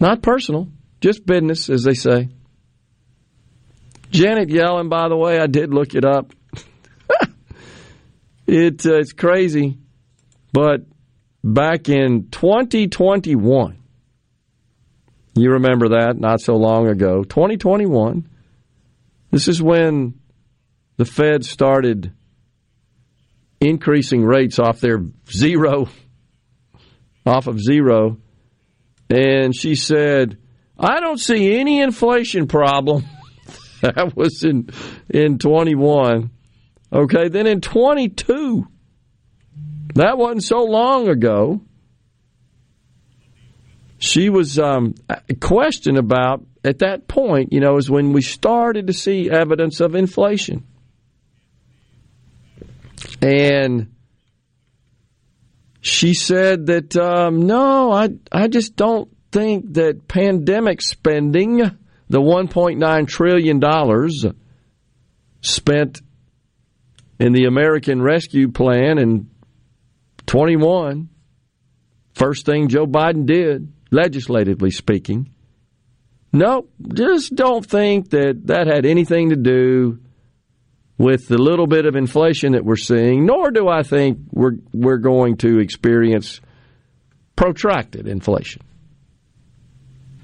Not 0.00 0.22
personal, 0.22 0.68
just 1.00 1.24
business, 1.26 1.68
as 1.70 1.84
they 1.84 1.94
say. 1.94 2.28
Janet 4.10 4.48
Yellen, 4.48 4.90
by 4.90 5.08
the 5.08 5.16
way, 5.16 5.38
I 5.38 5.46
did 5.46 5.72
look 5.72 5.94
it 5.94 6.04
up. 6.04 6.32
it, 8.46 8.84
uh, 8.84 8.98
it's 8.98 9.12
crazy, 9.12 9.78
but 10.52 10.82
back 11.42 11.88
in 11.88 12.28
2021, 12.30 13.81
You 15.34 15.52
remember 15.52 15.90
that 15.90 16.18
not 16.18 16.40
so 16.40 16.56
long 16.56 16.88
ago. 16.88 17.24
2021. 17.24 18.28
This 19.30 19.48
is 19.48 19.62
when 19.62 20.20
the 20.96 21.06
Fed 21.06 21.44
started 21.44 22.12
increasing 23.60 24.24
rates 24.24 24.58
off 24.58 24.80
their 24.80 25.02
zero, 25.30 25.88
off 27.24 27.46
of 27.46 27.58
zero. 27.60 28.18
And 29.08 29.56
she 29.56 29.74
said, 29.74 30.38
I 30.78 31.00
don't 31.00 31.18
see 31.18 31.58
any 31.58 31.80
inflation 31.80 32.46
problem. 32.46 33.04
that 33.80 34.14
was 34.14 34.44
in 34.44 34.68
in 35.08 35.38
21. 35.38 36.30
Okay, 36.92 37.28
then 37.28 37.46
in 37.46 37.62
22, 37.62 38.66
that 39.94 40.18
wasn't 40.18 40.42
so 40.42 40.64
long 40.64 41.08
ago. 41.08 41.62
She 44.02 44.30
was 44.30 44.58
um, 44.58 44.96
questioned 45.38 45.96
about 45.96 46.44
at 46.64 46.80
that 46.80 47.06
point. 47.06 47.52
You 47.52 47.60
know, 47.60 47.76
is 47.76 47.88
when 47.88 48.12
we 48.12 48.20
started 48.20 48.88
to 48.88 48.92
see 48.92 49.30
evidence 49.30 49.78
of 49.78 49.94
inflation, 49.94 50.66
and 53.22 53.94
she 55.80 56.14
said 56.14 56.66
that 56.66 56.96
um, 56.96 57.46
no, 57.46 57.92
I 57.92 58.08
I 58.32 58.48
just 58.48 58.74
don't 58.74 59.08
think 59.30 59.74
that 59.74 60.08
pandemic 60.08 60.82
spending, 60.82 61.58
the 62.08 62.20
1.9 62.20 63.06
trillion 63.06 63.60
dollars 63.60 64.26
spent 65.42 66.02
in 67.20 67.32
the 67.32 67.44
American 67.44 68.02
Rescue 68.02 68.50
Plan 68.50 68.98
in 68.98 69.30
21, 70.26 71.08
first 72.14 72.44
thing 72.44 72.66
Joe 72.66 72.86
Biden 72.86 73.26
did, 73.26 73.72
legislatively 73.92 74.72
speaking. 74.72 75.30
No, 76.32 76.66
just 76.94 77.34
don't 77.34 77.64
think 77.64 78.10
that 78.10 78.46
that 78.46 78.66
had 78.66 78.86
anything 78.86 79.30
to 79.30 79.36
do 79.36 80.00
with 80.96 81.28
the 81.28 81.36
little 81.38 81.66
bit 81.66 81.84
of 81.84 81.94
inflation 81.94 82.52
that 82.52 82.64
we're 82.64 82.76
seeing, 82.76 83.26
nor 83.26 83.50
do 83.50 83.68
I 83.68 83.82
think 83.82 84.18
we're 84.30 84.56
we're 84.72 84.98
going 84.98 85.36
to 85.38 85.60
experience 85.60 86.40
protracted 87.36 88.08
inflation. 88.08 88.62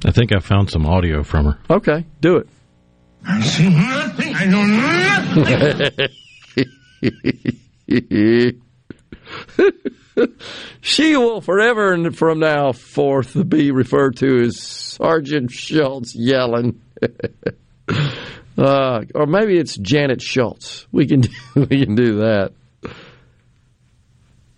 I 0.04 0.12
think 0.12 0.34
I 0.34 0.38
found 0.40 0.70
some 0.70 0.86
audio 0.86 1.22
from 1.22 1.46
her. 1.46 1.58
Okay, 1.68 2.06
do 2.20 2.36
it. 2.36 2.48
I 3.26 3.40
see 3.42 3.68
nothing. 3.68 4.34
I 4.34 4.46
know 4.46 4.64
nothing. 4.64 6.08
she 10.80 11.16
will 11.16 11.40
forever 11.40 11.92
and 11.92 12.16
from 12.16 12.40
now 12.40 12.72
forth 12.72 13.48
be 13.48 13.70
referred 13.70 14.16
to 14.16 14.42
as 14.42 14.60
Sergeant 14.60 15.50
Schultz 15.50 16.14
yelling. 16.14 16.80
uh, 18.58 19.02
or 19.14 19.26
maybe 19.26 19.58
it's 19.58 19.76
Janet 19.76 20.20
Schultz. 20.20 20.86
We 20.92 21.06
can 21.06 21.20
do, 21.22 21.30
we 21.54 21.84
can 21.84 21.94
do 21.94 22.18
that. 22.18 22.52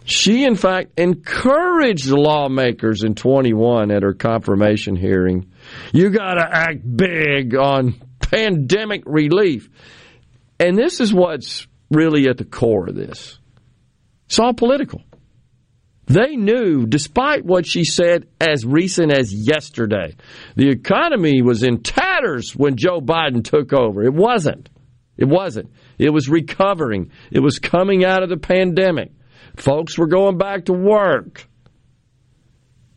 She, 0.05 0.45
in 0.45 0.57
fact, 0.57 0.99
encouraged 0.99 2.11
lawmakers 2.11 3.05
in 3.05 3.15
21 3.15 3.93
at 3.93 4.03
her 4.03 4.15
confirmation 4.15 4.97
hearing. 4.97 5.53
You 5.93 6.11
got 6.11 6.35
to 6.35 6.49
act 6.51 6.81
big 6.97 7.55
on 7.55 7.95
pandemic 8.19 9.03
relief. 9.07 9.69
And 10.59 10.77
this 10.77 11.01
is 11.01 11.15
what's 11.15 11.69
really 11.91 12.29
at 12.29 12.39
the 12.39 12.45
core 12.45 12.89
of 12.89 12.97
this. 12.97 13.39
It's 14.27 14.39
all 14.39 14.53
political. 14.53 15.03
They 16.11 16.35
knew, 16.35 16.87
despite 16.87 17.45
what 17.45 17.65
she 17.65 17.85
said 17.85 18.27
as 18.41 18.67
recent 18.67 19.13
as 19.13 19.33
yesterday, 19.33 20.17
the 20.57 20.69
economy 20.69 21.41
was 21.41 21.63
in 21.63 21.85
tatters 21.85 22.51
when 22.51 22.75
Joe 22.75 23.01
Biden 23.01 23.45
took 23.45 23.73
over. 23.73 24.03
It 24.03 24.13
wasn't. 24.13 24.69
It 25.17 25.29
wasn't. 25.29 25.71
It 25.99 26.11
was 26.11 26.29
recovering. 26.29 27.13
It 27.31 27.39
was 27.39 27.61
coming 27.61 28.05
out 28.05 28.25
of 28.25 28.29
the 28.29 28.39
pandemic. 28.39 29.13
Folks 29.57 29.97
were 29.97 30.09
going 30.09 30.37
back 30.37 30.65
to 30.65 30.73
work. 30.73 31.47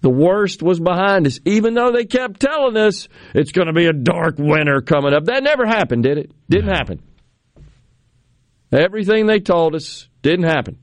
The 0.02 0.10
worst 0.10 0.64
was 0.64 0.80
behind 0.80 1.28
us, 1.28 1.40
even 1.46 1.76
though 1.76 1.92
they 1.92 2.06
kept 2.06 2.40
telling 2.40 2.78
us 2.78 3.08
it's 3.36 3.52
going 3.52 3.68
to 3.68 3.74
be 3.74 3.86
a 3.86 3.94
dark 3.94 4.40
winter 4.40 4.82
coming 4.82 5.14
up. 5.14 5.26
That 5.26 5.44
never 5.44 5.68
happened, 5.68 6.02
did 6.02 6.18
it? 6.18 6.32
Didn't 6.50 6.74
happen. 6.76 7.00
Everything 8.72 9.28
they 9.28 9.40
told 9.40 9.76
us 9.76 10.10
didn't 10.24 10.46
happen. 10.46 10.80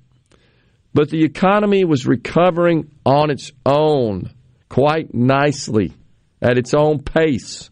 But 0.93 1.11
the 1.11 1.25
economy 1.25 1.85
was 1.85 2.07
recovering 2.07 2.91
on 3.07 3.31
its 3.31 3.53
own 3.65 4.31
quite 4.69 5.15
nicely 5.15 5.93
at 6.43 6.59
its 6.59 6.75
own 6.75 7.01
pace. 7.01 7.71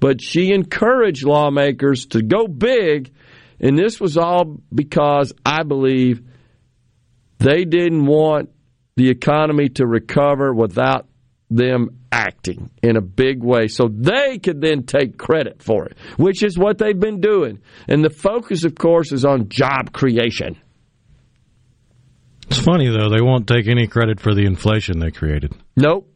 But 0.00 0.20
she 0.20 0.52
encouraged 0.52 1.24
lawmakers 1.24 2.06
to 2.06 2.22
go 2.22 2.46
big, 2.46 3.12
and 3.60 3.78
this 3.78 4.00
was 4.00 4.18
all 4.18 4.60
because 4.74 5.32
I 5.44 5.62
believe 5.62 6.22
they 7.38 7.64
didn't 7.64 8.04
want 8.04 8.50
the 8.96 9.08
economy 9.10 9.68
to 9.70 9.86
recover 9.86 10.52
without 10.52 11.06
them 11.50 12.00
acting 12.10 12.70
in 12.82 12.96
a 12.96 13.00
big 13.00 13.42
way 13.42 13.68
so 13.68 13.88
they 13.88 14.38
could 14.38 14.60
then 14.60 14.82
take 14.82 15.16
credit 15.16 15.62
for 15.62 15.86
it, 15.86 15.96
which 16.16 16.42
is 16.42 16.58
what 16.58 16.78
they've 16.78 16.98
been 16.98 17.20
doing. 17.20 17.60
And 17.88 18.04
the 18.04 18.10
focus, 18.10 18.64
of 18.64 18.74
course, 18.74 19.12
is 19.12 19.24
on 19.24 19.48
job 19.48 19.92
creation. 19.92 20.56
It's 22.48 22.58
funny, 22.58 22.88
though, 22.88 23.10
they 23.10 23.22
won't 23.22 23.46
take 23.46 23.66
any 23.66 23.86
credit 23.86 24.20
for 24.20 24.34
the 24.34 24.44
inflation 24.44 24.98
they 24.98 25.10
created. 25.10 25.52
Nope. 25.76 26.12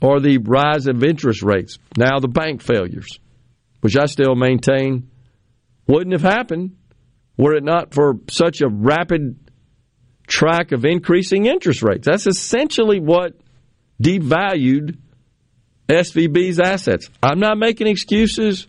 Or 0.00 0.20
the 0.20 0.38
rise 0.38 0.86
of 0.86 1.02
interest 1.02 1.42
rates. 1.42 1.78
Now 1.96 2.18
the 2.18 2.28
bank 2.28 2.62
failures, 2.62 3.18
which 3.80 3.96
I 3.96 4.06
still 4.06 4.34
maintain 4.34 5.10
wouldn't 5.86 6.12
have 6.12 6.22
happened 6.22 6.76
were 7.36 7.54
it 7.54 7.64
not 7.64 7.94
for 7.94 8.18
such 8.30 8.60
a 8.60 8.68
rapid 8.68 9.38
track 10.26 10.72
of 10.72 10.84
increasing 10.84 11.46
interest 11.46 11.82
rates. 11.82 12.06
That's 12.06 12.26
essentially 12.26 13.00
what 13.00 13.34
devalued 14.02 14.98
SVB's 15.88 16.58
assets. 16.58 17.08
I'm 17.22 17.38
not 17.38 17.58
making 17.58 17.86
excuses 17.86 18.66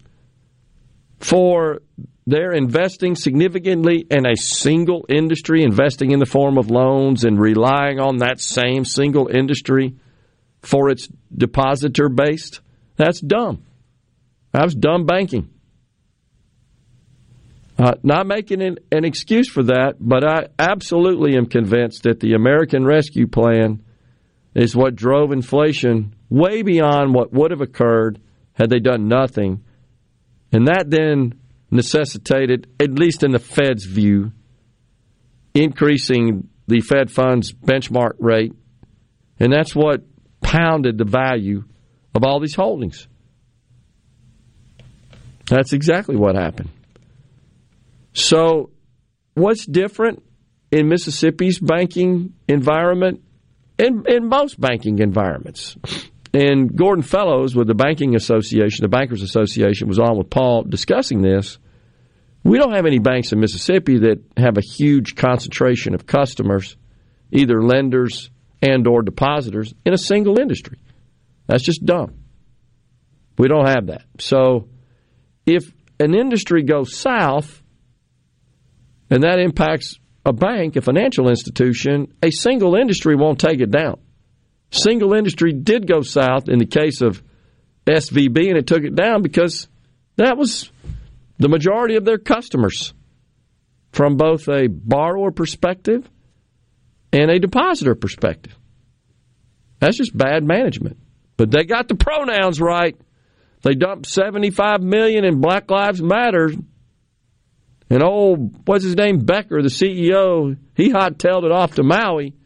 for 1.19 1.81
their 2.27 2.51
investing 2.51 3.15
significantly 3.15 4.05
in 4.11 4.27
a 4.27 4.35
single 4.35 5.05
industry, 5.07 5.63
investing 5.63 6.11
in 6.11 6.19
the 6.19 6.25
form 6.25 6.57
of 6.57 6.69
loans 6.69 7.23
and 7.23 7.39
relying 7.39 8.01
on 8.01 8.17
that 8.17 8.41
same 8.41 8.83
single 8.83 9.27
industry 9.27 9.95
for 10.61 10.89
its 10.89 11.07
depositor 11.33 12.09
based. 12.09 12.59
That's 12.97 13.21
dumb. 13.21 13.63
That's 14.51 14.75
dumb 14.75 15.05
banking. 15.05 15.49
Uh, 17.79 17.93
not 18.03 18.27
making 18.27 18.61
an, 18.61 18.79
an 18.91 19.05
excuse 19.05 19.47
for 19.47 19.63
that, 19.63 19.95
but 19.99 20.27
I 20.27 20.47
absolutely 20.59 21.37
am 21.37 21.45
convinced 21.45 22.03
that 22.03 22.19
the 22.19 22.33
American 22.33 22.83
Rescue 22.83 23.27
Plan 23.27 23.83
is 24.53 24.75
what 24.75 24.95
drove 24.95 25.31
inflation 25.31 26.13
way 26.29 26.61
beyond 26.61 27.13
what 27.13 27.31
would 27.31 27.51
have 27.51 27.61
occurred 27.61 28.19
had 28.53 28.69
they 28.69 28.79
done 28.79 29.07
nothing. 29.07 29.63
And 30.51 30.67
that 30.67 30.89
then 30.89 31.35
necessitated, 31.71 32.67
at 32.79 32.91
least 32.91 33.23
in 33.23 33.31
the 33.31 33.39
Fed's 33.39 33.85
view, 33.85 34.31
increasing 35.53 36.49
the 36.67 36.81
Fed 36.81 37.11
funds 37.11 37.53
benchmark 37.53 38.13
rate. 38.19 38.53
And 39.39 39.51
that's 39.51 39.75
what 39.75 40.01
pounded 40.41 40.97
the 40.97 41.05
value 41.05 41.63
of 42.15 42.23
all 42.23 42.39
these 42.39 42.55
holdings. 42.55 43.07
That's 45.47 45.73
exactly 45.73 46.15
what 46.15 46.35
happened. 46.35 46.69
So, 48.13 48.71
what's 49.35 49.65
different 49.65 50.23
in 50.71 50.89
Mississippi's 50.89 51.59
banking 51.59 52.33
environment? 52.47 53.21
In, 53.77 54.05
in 54.07 54.27
most 54.27 54.59
banking 54.59 54.99
environments. 54.99 55.77
And 56.37 56.75
Gordon 56.75 57.01
Fellows 57.01 57.55
with 57.55 57.65
the 57.65 57.73
Banking 57.73 58.15
Association, 58.15 58.83
the 58.83 58.89
Bankers 58.89 59.23
Association, 59.23 59.87
was 59.87 59.97
on 59.97 60.19
with 60.19 60.29
Paul 60.29 60.61
discussing 60.61 61.23
this. 61.23 61.57
We 62.43 62.59
don't 62.59 62.75
have 62.75 62.85
any 62.85 62.99
banks 62.99 63.31
in 63.31 63.39
Mississippi 63.39 63.97
that 64.01 64.23
have 64.37 64.55
a 64.55 64.61
huge 64.61 65.15
concentration 65.15 65.95
of 65.95 66.05
customers, 66.05 66.77
either 67.31 67.63
lenders 67.63 68.29
and 68.61 68.85
or 68.85 69.01
depositors, 69.01 69.73
in 69.83 69.95
a 69.95 69.97
single 69.97 70.37
industry. 70.37 70.77
That's 71.47 71.63
just 71.63 71.83
dumb. 71.83 72.13
We 73.39 73.47
don't 73.47 73.67
have 73.67 73.87
that. 73.87 74.03
So 74.19 74.69
if 75.47 75.63
an 75.99 76.13
industry 76.13 76.61
goes 76.61 76.95
south, 76.95 77.63
and 79.09 79.23
that 79.23 79.39
impacts 79.39 79.97
a 80.23 80.33
bank, 80.33 80.75
a 80.75 80.81
financial 80.81 81.29
institution, 81.29 82.13
a 82.21 82.29
single 82.29 82.75
industry 82.75 83.15
won't 83.15 83.39
take 83.39 83.59
it 83.59 83.71
down. 83.71 83.97
Single 84.71 85.13
industry 85.13 85.53
did 85.53 85.87
go 85.87 86.01
south 86.01 86.49
in 86.49 86.59
the 86.59 86.65
case 86.65 87.01
of 87.01 87.23
SVB, 87.85 88.49
and 88.49 88.57
it 88.57 88.67
took 88.67 88.83
it 88.83 88.95
down 88.95 89.21
because 89.21 89.67
that 90.17 90.37
was 90.37 90.69
the 91.37 91.47
majority 91.47 91.95
of 91.95 92.05
their 92.05 92.17
customers 92.17 92.93
from 93.91 94.17
both 94.17 94.47
a 94.49 94.67
borrower 94.67 95.31
perspective 95.31 96.09
and 97.13 97.31
a 97.31 97.39
depositor 97.39 97.95
perspective. 97.95 98.57
That's 99.79 99.97
just 99.97 100.15
bad 100.15 100.43
management. 100.43 100.97
But 101.37 101.51
they 101.51 101.63
got 101.63 101.87
the 101.87 101.95
pronouns 101.95 102.59
right. 102.59 102.99
They 103.61 103.75
dumped 103.75 104.07
75 104.07 104.81
million 104.81 105.23
in 105.23 105.39
Black 105.39 105.69
Lives 105.69 106.01
Matter. 106.01 106.51
And 107.89 108.03
old, 108.03 108.67
what's 108.67 108.83
his 108.83 108.95
name, 108.95 109.19
Becker, 109.19 109.61
the 109.61 109.69
CEO, 109.69 110.57
he 110.75 110.89
hot-tailed 110.89 111.45
it 111.45 111.51
off 111.51 111.75
to 111.75 111.83
Maui 111.83 112.36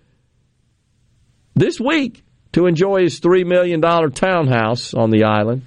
this 1.55 1.79
week 1.79 2.23
to 2.53 2.65
enjoy 2.65 3.01
his 3.01 3.19
$3 3.19 3.45
million 3.45 3.81
townhouse 3.81 4.93
on 4.93 5.09
the 5.09 5.23
island. 5.23 5.65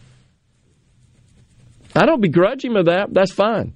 I 1.94 2.06
don't 2.06 2.20
begrudge 2.20 2.64
him 2.64 2.76
of 2.76 2.86
that. 2.86 3.12
That's 3.12 3.32
fine. 3.32 3.74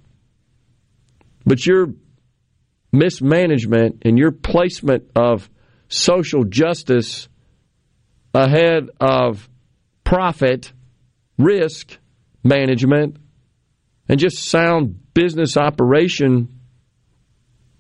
But 1.47 1.65
your 1.65 1.89
mismanagement 2.93 4.03
and 4.05 4.19
your 4.19 4.33
placement 4.33 5.11
of 5.15 5.49
social 5.89 6.45
justice 6.45 7.29
ahead 8.35 8.91
of 9.01 9.49
profit, 10.05 10.73
risk 11.39 11.97
management, 12.43 13.17
and 14.09 14.19
just 14.19 14.39
sound 14.39 14.99
business 15.15 15.57
operation 15.57 16.49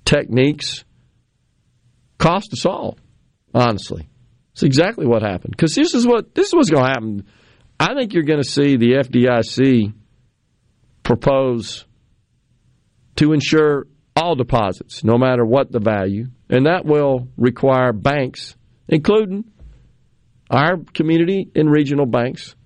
techniques 0.05 0.85
cost 2.19 2.53
us 2.53 2.65
all, 2.67 2.99
honestly. 3.55 4.09
It's 4.59 4.65
exactly 4.65 5.07
what 5.07 5.23
happened. 5.23 5.53
Because 5.53 5.73
this 5.77 5.95
is 5.95 6.05
what 6.05 6.35
this 6.35 6.49
is 6.49 6.53
what's 6.53 6.69
going 6.69 6.83
to 6.83 6.89
happen. 6.89 7.27
I 7.79 7.95
think 7.95 8.13
you're 8.13 8.25
going 8.25 8.43
to 8.43 8.49
see 8.49 8.77
the 8.77 8.95
FDIC 8.95 9.93
propose 11.05 11.87
to 13.15 13.33
insure 13.33 13.87
all 14.17 14.35
deposits, 14.35 15.05
no 15.05 15.17
matter 15.17 15.45
what 15.45 15.71
the 15.71 15.79
value, 15.79 16.27
and 16.51 16.67
that 16.67 16.85
will 16.85 17.29
require 17.37 17.93
banks, 17.93 18.57
including 18.89 19.45
our 20.51 20.79
community 20.93 21.49
and 21.55 21.71
regional 21.71 22.07
banks, 22.07 22.57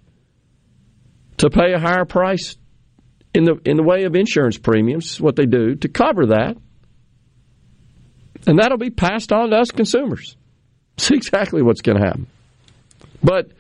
to 1.37 1.51
pay 1.51 1.75
a 1.75 1.79
higher 1.79 2.07
price 2.07 2.57
in 3.35 3.45
the 3.45 3.61
in 3.67 3.77
the 3.77 3.83
way 3.83 4.05
of 4.05 4.17
insurance 4.17 4.57
premiums, 4.57 5.21
what 5.21 5.37
they 5.37 5.45
do 5.45 5.75
to 5.75 5.89
cover 5.89 6.29
that, 6.29 6.57
and 8.47 8.59
that'll 8.59 8.79
be 8.79 8.89
passed 8.89 9.31
on 9.31 9.51
to 9.51 9.57
us 9.59 9.71
consumers. 9.71 10.39
It's 10.97 11.11
exactly 11.11 11.63
what's 11.63 11.81
going 11.81 11.99
to 11.99 12.05
happen. 12.05 12.27
But 13.23 13.51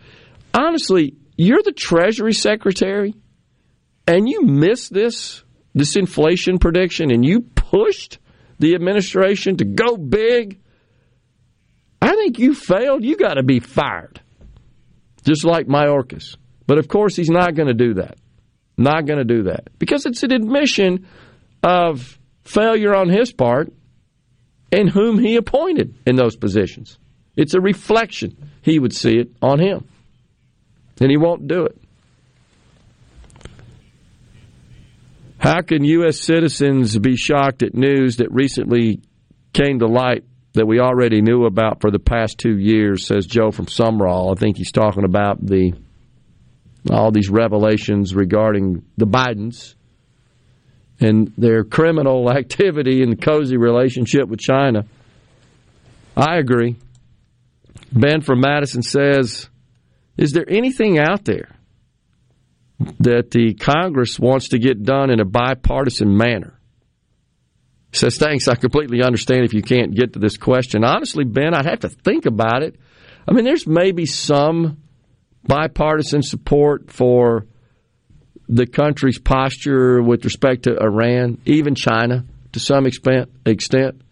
honestly, 0.54 1.14
you're 1.36 1.62
the 1.62 1.72
Treasury 1.72 2.34
Secretary, 2.34 3.14
and 4.06 4.28
you 4.28 4.42
missed 4.42 4.92
this 4.92 5.42
this 5.74 5.96
inflation 5.96 6.58
prediction, 6.58 7.10
and 7.10 7.24
you 7.24 7.40
pushed 7.40 8.18
the 8.58 8.74
administration 8.74 9.56
to 9.56 9.64
go 9.64 9.96
big. 9.96 10.60
I 12.00 12.14
think 12.14 12.38
you 12.38 12.54
failed. 12.54 13.04
You 13.04 13.16
got 13.16 13.34
to 13.34 13.42
be 13.42 13.60
fired, 13.60 14.20
just 15.24 15.44
like 15.44 15.66
Mayorkas. 15.66 16.36
But 16.66 16.78
of 16.78 16.88
course, 16.88 17.16
he's 17.16 17.30
not 17.30 17.54
going 17.54 17.68
to 17.68 17.74
do 17.74 17.94
that. 17.94 18.18
Not 18.76 19.06
going 19.06 19.18
to 19.18 19.24
do 19.24 19.44
that 19.44 19.68
because 19.78 20.06
it's 20.06 20.22
an 20.22 20.32
admission 20.32 21.06
of 21.62 22.18
failure 22.44 22.94
on 22.94 23.08
his 23.08 23.32
part 23.32 23.72
and 24.72 24.88
whom 24.88 25.18
he 25.18 25.36
appointed 25.36 25.94
in 26.06 26.16
those 26.16 26.36
positions. 26.36 26.98
It's 27.36 27.54
a 27.54 27.60
reflection. 27.60 28.50
He 28.62 28.78
would 28.78 28.94
see 28.94 29.18
it 29.18 29.30
on 29.40 29.58
him. 29.58 29.88
And 31.00 31.10
he 31.10 31.16
won't 31.16 31.48
do 31.48 31.64
it. 31.64 31.78
How 35.38 35.60
can 35.62 35.84
U.S. 35.84 36.20
citizens 36.20 36.96
be 36.98 37.16
shocked 37.16 37.64
at 37.64 37.74
news 37.74 38.18
that 38.18 38.30
recently 38.30 39.00
came 39.52 39.80
to 39.80 39.86
light 39.86 40.24
that 40.52 40.66
we 40.66 40.78
already 40.78 41.20
knew 41.20 41.46
about 41.46 41.80
for 41.80 41.90
the 41.90 41.98
past 41.98 42.38
two 42.38 42.56
years, 42.58 43.06
says 43.06 43.26
Joe 43.26 43.50
from 43.50 43.66
Sumrall. 43.66 44.36
I 44.36 44.38
think 44.38 44.56
he's 44.56 44.70
talking 44.70 45.04
about 45.04 45.44
the 45.44 45.72
all 46.90 47.10
these 47.12 47.30
revelations 47.30 48.14
regarding 48.14 48.84
the 48.96 49.06
Bidens 49.06 49.74
and 51.00 51.32
their 51.38 51.64
criminal 51.64 52.30
activity 52.36 53.02
and 53.02 53.20
cozy 53.20 53.56
relationship 53.56 54.28
with 54.28 54.40
China. 54.40 54.84
I 56.16 56.38
agree. 56.38 56.76
Ben 57.92 58.20
from 58.20 58.40
Madison 58.40 58.82
says, 58.82 59.48
Is 60.16 60.32
there 60.32 60.48
anything 60.48 60.98
out 60.98 61.24
there 61.24 61.56
that 63.00 63.30
the 63.30 63.54
Congress 63.54 64.18
wants 64.18 64.48
to 64.48 64.58
get 64.58 64.82
done 64.82 65.10
in 65.10 65.20
a 65.20 65.24
bipartisan 65.24 66.16
manner? 66.16 66.58
Says, 67.92 68.16
Thanks. 68.16 68.48
I 68.48 68.54
completely 68.54 69.02
understand 69.02 69.44
if 69.44 69.52
you 69.52 69.62
can't 69.62 69.94
get 69.94 70.14
to 70.14 70.18
this 70.18 70.36
question. 70.36 70.84
Honestly, 70.84 71.24
Ben, 71.24 71.54
I'd 71.54 71.66
have 71.66 71.80
to 71.80 71.88
think 71.88 72.26
about 72.26 72.62
it. 72.62 72.76
I 73.28 73.32
mean, 73.32 73.44
there's 73.44 73.66
maybe 73.66 74.06
some 74.06 74.78
bipartisan 75.44 76.22
support 76.22 76.90
for 76.90 77.46
the 78.48 78.66
country's 78.66 79.18
posture 79.18 80.02
with 80.02 80.24
respect 80.24 80.64
to 80.64 80.76
Iran, 80.78 81.38
even 81.44 81.74
China 81.74 82.24
to 82.52 82.60
some 82.60 82.86
extent. 82.86 83.30
extent. 83.46 84.02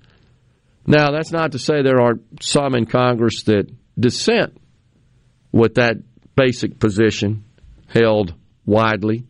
Now, 0.90 1.10
that's 1.12 1.30
not 1.32 1.52
to 1.52 1.58
say 1.58 1.82
there 1.82 2.00
aren't 2.00 2.42
some 2.42 2.74
in 2.74 2.86
Congress 2.86 3.44
that 3.44 3.70
dissent 3.98 4.56
with 5.52 5.74
that 5.74 5.96
basic 6.36 6.78
position 6.78 7.44
held 7.88 8.34
widely. 8.66 9.26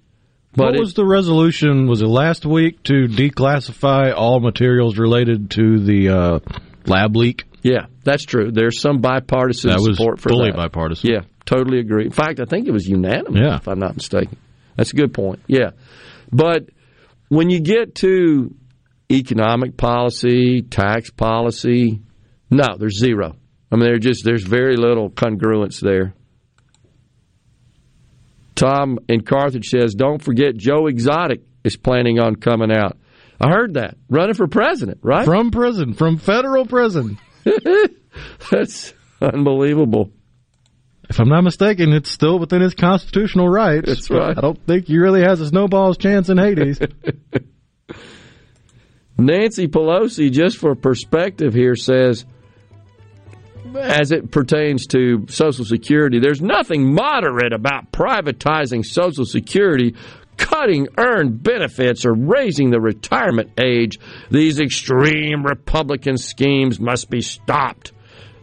But 0.55 0.65
what 0.67 0.75
it, 0.77 0.81
was 0.81 0.95
the 0.95 1.07
resolution? 1.07 1.87
Was 1.87 2.03
it 2.03 2.07
last 2.07 2.45
week 2.45 2.83
to 2.85 3.07
declassify 3.07 4.13
all 4.17 4.41
materials 4.41 4.99
related 4.99 5.51
to 5.53 5.79
the 5.79 6.09
uh, 6.09 6.39
lab 6.87 7.15
leak? 7.17 7.45
Yeah, 7.63 7.87
that's 8.05 8.25
true. 8.25 8.51
There's 8.51 8.81
some 8.81 9.01
bipartisan 9.01 9.71
that 9.71 9.81
support 9.81 10.19
for 10.21 10.31
fully 10.31 10.51
that. 10.51 10.57
bipartisan. 10.57 11.11
Yeah, 11.11 11.21
totally 11.45 11.79
agree. 11.79 12.07
In 12.07 12.11
fact, 12.11 12.41
I 12.41 12.47
think 12.47 12.67
it 12.67 12.73
was 12.73 12.89
unanimous, 12.89 13.41
Yeah. 13.41 13.57
if 13.57 13.69
I'm 13.69 13.79
not 13.79 13.95
mistaken. 13.97 14.39
That's 14.77 14.93
a 14.93 14.97
good 14.97 15.13
point. 15.15 15.41
Yeah. 15.47 15.71
But 16.33 16.71
when 17.29 17.51
you 17.51 17.61
get 17.61 17.95
to 17.97 18.55
economic 19.11 19.77
policy, 19.77 20.63
tax 20.63 21.11
policy, 21.11 22.01
no, 22.51 22.77
there's 22.79 22.99
zero. 22.99 23.37
I 23.71 23.77
mean, 23.77 23.85
there's 23.85 24.01
just 24.01 24.25
there's 24.25 24.43
very 24.43 24.77
little 24.77 25.11
congruence 25.11 25.81
there. 25.81 26.15
Tom 28.57 28.99
in 29.09 29.23
Carthage 29.23 29.69
says, 29.69 29.95
"Don't 29.95 30.23
forget 30.23 30.57
Joe 30.57 30.87
Exotic 30.87 31.43
is 31.65 31.77
planning 31.77 32.19
on 32.19 32.37
coming 32.37 32.73
out." 32.73 32.99
I 33.41 33.49
heard 33.49 33.75
that 33.75 33.97
running 34.09 34.35
for 34.35 34.49
president, 34.49 34.99
right? 35.03 35.25
From 35.25 35.51
prison, 35.51 35.95
from 35.95 36.19
federal 36.19 36.67
prison. 36.67 37.19
That's 38.51 38.93
unbelievable. 39.21 40.11
If 41.09 41.19
I'm 41.19 41.29
not 41.29 41.43
mistaken, 41.43 41.93
it's 41.93 42.11
still 42.11 42.39
within 42.39 42.61
his 42.61 42.75
constitutional 42.75 43.49
rights. 43.49 43.89
That's 43.89 44.11
right. 44.11 44.37
I 44.37 44.41
don't 44.41 44.65
think 44.67 44.87
he 44.87 44.99
really 44.99 45.23
has 45.23 45.41
a 45.41 45.49
snowball's 45.49 45.97
chance 45.97 46.29
in 46.29 46.39
Hades. 46.39 46.79
Nancy 49.21 49.69
Pelosi, 49.69 50.31
just 50.31 50.57
for 50.59 50.75
perspective 50.75 51.55
here, 51.55 51.77
says, 51.77 52.25
as 53.77 54.11
it 54.11 54.31
pertains 54.31 54.87
to 54.89 55.27
Social 55.29 55.65
Security, 55.65 56.19
there's 56.19 56.41
nothing 56.43 56.93
moderate 56.93 57.53
about 57.53 57.93
privatizing 57.93 58.85
Social 58.85 59.25
Security, 59.25 59.95
cutting 60.37 60.89
earned 60.99 61.43
benefits, 61.43 62.05
or 62.05 62.15
raising 62.15 62.71
the 62.71 62.81
retirement 62.81 63.51
age. 63.63 64.01
These 64.31 64.59
extreme 64.59 65.45
Republican 65.45 66.17
schemes 66.17 66.81
must 66.81 67.11
be 67.11 67.21
stopped. 67.21 67.93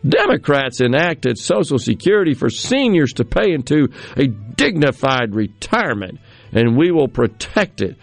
Democrats 0.08 0.80
enacted 0.80 1.38
Social 1.38 1.80
Security 1.80 2.34
for 2.34 2.50
seniors 2.50 3.14
to 3.14 3.26
pay 3.26 3.52
into 3.52 3.90
a 4.16 4.28
dignified 4.28 5.36
retirement, 5.36 6.20
and 6.54 6.78
we 6.78 6.92
will 6.92 7.08
protect 7.08 7.82
it. 7.82 7.98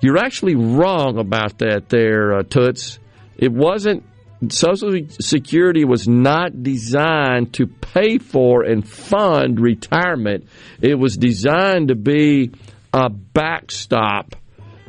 You're 0.00 0.18
actually 0.18 0.54
wrong 0.54 1.18
about 1.18 1.58
that, 1.58 1.88
there, 1.88 2.38
uh, 2.38 2.42
Toots. 2.42 2.98
It 3.36 3.52
wasn't. 3.52 4.04
Social 4.48 4.98
Security 5.20 5.84
was 5.84 6.08
not 6.08 6.62
designed 6.62 7.52
to 7.54 7.66
pay 7.66 8.16
for 8.16 8.62
and 8.62 8.88
fund 8.88 9.60
retirement. 9.60 10.48
It 10.80 10.94
was 10.94 11.18
designed 11.18 11.88
to 11.88 11.94
be 11.94 12.50
a 12.94 13.10
backstop, 13.10 14.36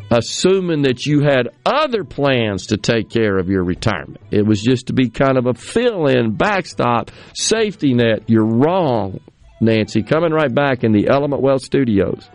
assuming 0.10 0.84
that 0.84 1.06
you 1.06 1.22
had 1.24 1.50
other 1.66 2.06
plans 2.06 2.68
to 2.68 2.78
take 2.78 3.10
care 3.10 3.38
of 3.38 3.50
your 3.50 3.64
retirement. 3.66 4.22
It 4.32 4.46
was 4.46 4.62
just 4.62 4.88
to 4.88 4.94
be 4.94 5.10
kind 5.10 5.38
of 5.38 5.46
a 5.46 5.54
fill 5.54 6.08
in, 6.08 6.36
backstop, 6.36 7.12
safety 7.34 7.94
net. 7.94 8.24
You're 8.28 8.46
wrong, 8.46 9.20
Nancy. 9.60 10.02
Coming 10.02 10.32
right 10.32 10.54
back 10.54 10.86
in 10.86 10.94
the 10.94 11.10
Element 11.10 11.42
Wealth 11.42 11.64
Studios. 11.64 12.30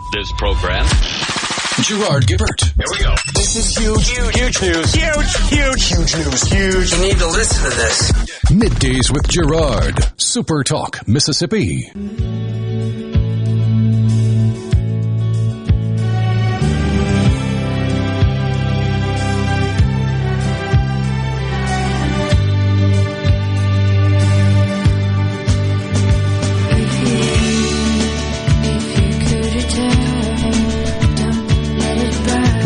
Interrupt 0.00 0.12
this 0.12 0.32
program. 0.32 0.86
Gerard 1.82 2.26
Gibert. 2.26 2.62
Here 2.76 2.84
we 2.90 2.98
go. 3.02 3.14
This 3.34 3.56
is 3.56 3.76
huge, 3.76 4.10
huge, 4.10 4.36
huge 4.36 4.62
news. 4.62 4.92
Huge, 4.92 5.36
huge, 5.48 5.88
huge 5.88 6.16
news. 6.16 6.42
Huge. 6.42 6.92
You 6.92 7.00
need 7.00 7.18
to 7.18 7.26
listen 7.26 7.70
to 7.70 7.76
this. 7.76 8.12
Middays 8.50 9.12
with 9.12 9.28
Gerard. 9.28 9.98
Super 10.20 10.62
Talk, 10.62 11.06
Mississippi. 11.08 11.90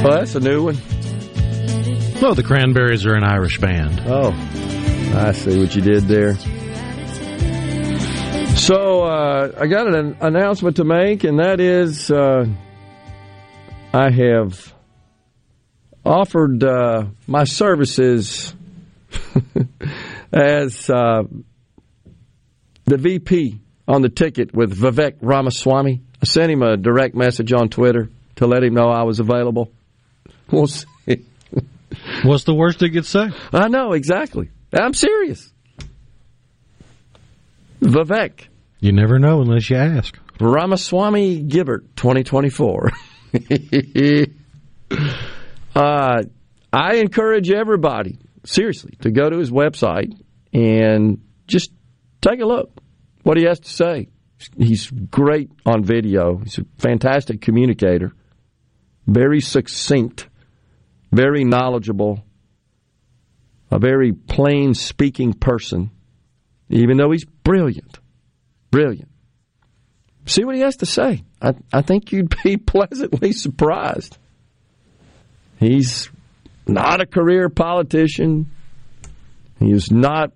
This 0.05 0.35
a 0.35 0.41
new 0.41 0.65
one? 0.65 0.77
No, 2.21 2.35
the 2.35 2.43
Cranberries 2.45 3.07
are 3.07 3.15
an 3.15 3.25
Irish 3.25 3.59
band. 3.59 4.03
Oh, 4.07 4.31
I 5.17 5.33
see 5.33 5.59
what 5.59 5.75
you 5.75 5.83
did 5.83 6.05
there. 6.05 6.37
So 8.57 9.03
uh, 9.03 9.53
I 9.59 9.67
got 9.67 9.93
an 9.95 10.17
announcement 10.21 10.77
to 10.77 10.85
make, 10.85 11.25
and 11.25 11.39
that 11.39 11.61
is 11.61 12.11
uh, 12.11 12.47
I 13.93 14.11
have 14.11 14.75
offered 16.05 16.63
uh, 16.63 17.07
my 17.27 17.45
services 17.45 18.55
as 20.33 20.89
uh, 20.89 21.25
the 22.85 22.97
VP 22.97 23.61
on 23.87 24.03
the 24.03 24.09
ticket 24.09 24.55
with 24.55 24.77
Vivek 24.77 25.17
Ramaswamy. 25.21 26.01
I 26.23 26.25
sent 26.25 26.51
him 26.51 26.63
a 26.63 26.77
direct 26.77 27.15
message 27.15 27.53
on 27.53 27.69
Twitter 27.69 28.09
to 28.37 28.47
let 28.47 28.63
him 28.63 28.75
know 28.75 28.89
I 28.89 29.03
was 29.03 29.21
available. 29.21 29.71
We'll 30.51 30.67
see. 30.67 30.87
What's 32.23 32.45
the 32.45 32.55
worst 32.55 32.81
they 32.81 32.91
could 32.91 33.07
say? 33.07 33.29
I 33.53 33.69
know, 33.69 33.93
exactly. 33.93 34.51
I'm 34.73 34.95
serious. 34.95 35.53
Vivek. 37.81 38.49
You 38.81 38.93
never 38.93 39.19
know 39.19 39.41
unless 39.41 39.71
you 39.71 39.77
ask. 39.77 40.19
Ramaswamy 40.41 41.45
Gibert, 41.45 41.87
2024. 41.97 42.91
uh, 45.77 46.23
I 46.73 46.95
encourage 46.97 47.51
everybody, 47.51 48.19
seriously, 48.45 48.97
to 49.03 49.11
go 49.11 49.31
to 49.31 49.39
his 49.39 49.51
website 49.51 50.13
and 50.53 51.23
just 51.47 51.71
take 52.21 52.41
a 52.41 52.47
look 52.47 52.71
what 53.23 53.37
he 53.37 53.45
has 53.45 53.61
to 53.61 53.71
say. 53.71 54.09
He's 54.57 54.91
great 54.91 55.51
on 55.65 55.85
video. 55.85 56.39
He's 56.39 56.59
a 56.59 56.65
fantastic 56.79 57.41
communicator, 57.41 58.13
very 59.07 59.41
succinct, 59.41 60.29
very 61.15 61.45
knowledgeable, 61.45 62.25
a 63.71 63.79
very 63.79 64.13
plain 64.13 64.75
speaking 64.75 65.33
person, 65.33 65.91
even 66.69 66.97
though 66.97 67.13
he's 67.13 67.25
brilliant. 67.25 67.99
Brilliant. 68.71 69.11
See 70.27 70.45
what 70.45 70.57
he 70.57 70.63
has 70.63 70.77
to 70.79 70.87
say. 70.87 71.23
I, 71.41 71.55
I 71.73 71.83
think 71.83 72.11
you'd 72.13 72.35
be 72.43 72.57
pleasantly 72.57 73.33
surprised. 73.33 74.19
He's 75.59 76.11
not 76.67 77.01
a 77.01 77.07
career 77.07 77.49
politician. 77.49 78.51
He 79.61 79.71
has 79.71 79.91
not 79.91 80.33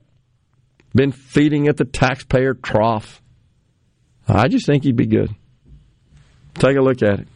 been 0.94 1.12
feeding 1.12 1.68
at 1.68 1.76
the 1.76 1.84
taxpayer 1.84 2.54
trough. 2.54 3.20
I 4.26 4.48
just 4.48 4.66
think 4.66 4.84
he'd 4.84 4.96
be 4.96 5.06
good. 5.06 5.34
Take 6.54 6.76
a 6.76 6.80
look 6.80 7.02
at 7.02 7.20
it. 7.20 7.28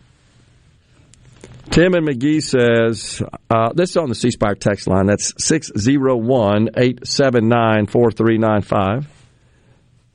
Tim 1.70 1.94
and 1.94 2.04
Magee 2.04 2.40
says, 2.40 3.22
uh, 3.48 3.72
this 3.74 3.90
is 3.90 3.96
on 3.96 4.08
the 4.08 4.14
C 4.14 4.30
Spire 4.30 4.54
text 4.54 4.86
line. 4.86 5.06
That's 5.06 5.32
601 5.42 6.70
879 6.76 7.86
4395. 7.86 9.08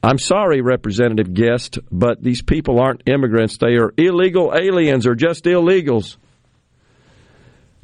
I'm 0.03 0.19
sorry, 0.19 0.61
Representative 0.61 1.34
Guest, 1.34 1.80
but 1.91 2.22
these 2.22 2.41
people 2.41 2.80
aren't 2.80 3.07
immigrants. 3.07 3.57
They 3.57 3.76
are 3.78 3.94
illegal 3.98 4.53
aliens 4.56 5.07
or 5.07 5.15
just 5.15 5.45
illegals. 5.45 6.18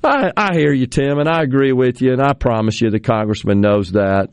I, 0.03 0.31
I 0.35 0.53
hear 0.53 0.71
you, 0.71 0.85
Tim, 0.85 1.19
and 1.19 1.29
I 1.29 1.41
agree 1.41 1.71
with 1.71 2.01
you, 2.01 2.11
and 2.11 2.21
I 2.21 2.33
promise 2.33 2.81
you 2.81 2.89
the 2.89 2.99
congressman 2.99 3.61
knows 3.61 3.93
that. 3.93 4.29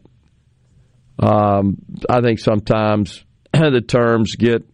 Um, 1.19 1.79
I 2.09 2.21
think 2.21 2.39
sometimes 2.41 3.25
the 3.53 3.83
terms 3.87 4.37
get 4.37 4.69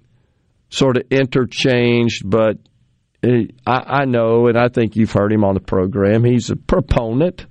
sort 0.71 0.97
of 0.97 1.05
interchanged, 1.11 2.29
but 2.29 2.59
I, 3.25 3.49
I 3.67 4.05
know, 4.05 4.47
and 4.47 4.59
I 4.59 4.69
think 4.69 4.97
you've 4.97 5.13
heard 5.13 5.33
him 5.33 5.45
on 5.45 5.55
the 5.55 5.61
program, 5.61 6.25
he's 6.25 6.51
a 6.51 6.57
proponent 6.57 7.47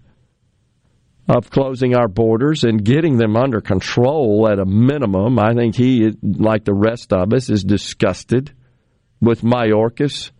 of 1.27 1.49
closing 1.49 1.95
our 1.95 2.07
borders 2.07 2.63
and 2.63 2.83
getting 2.83 3.17
them 3.17 3.35
under 3.35 3.59
control 3.59 4.47
at 4.49 4.59
a 4.59 4.65
minimum. 4.65 5.39
I 5.39 5.53
think 5.53 5.75
he, 5.75 6.11
like 6.21 6.65
the 6.65 6.73
rest 6.73 7.11
of 7.11 7.33
us, 7.33 7.49
is 7.49 7.63
disgusted 7.63 8.53
with 9.19 9.41
Mayorkas. 9.41 10.31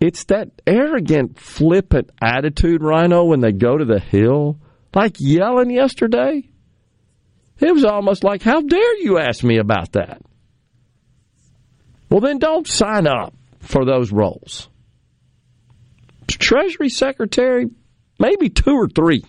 It's 0.00 0.24
that 0.24 0.50
arrogant, 0.66 1.38
flippant 1.38 2.10
attitude, 2.20 2.82
Rhino, 2.82 3.24
when 3.24 3.40
they 3.40 3.52
go 3.52 3.76
to 3.76 3.84
the 3.84 4.00
Hill, 4.00 4.58
like 4.94 5.16
yelling 5.18 5.70
yesterday. 5.70 6.48
It 7.58 7.72
was 7.72 7.84
almost 7.84 8.24
like, 8.24 8.42
how 8.42 8.60
dare 8.60 9.02
you 9.02 9.18
ask 9.18 9.44
me 9.44 9.58
about 9.58 9.92
that? 9.92 10.22
Well, 12.10 12.20
then 12.20 12.38
don't 12.38 12.66
sign 12.66 13.06
up 13.06 13.34
for 13.64 13.84
those 13.84 14.12
roles. 14.12 14.68
Treasury 16.28 16.88
Secretary, 16.88 17.66
maybe 18.18 18.48
two 18.48 18.74
or 18.74 18.88
three 18.88 19.24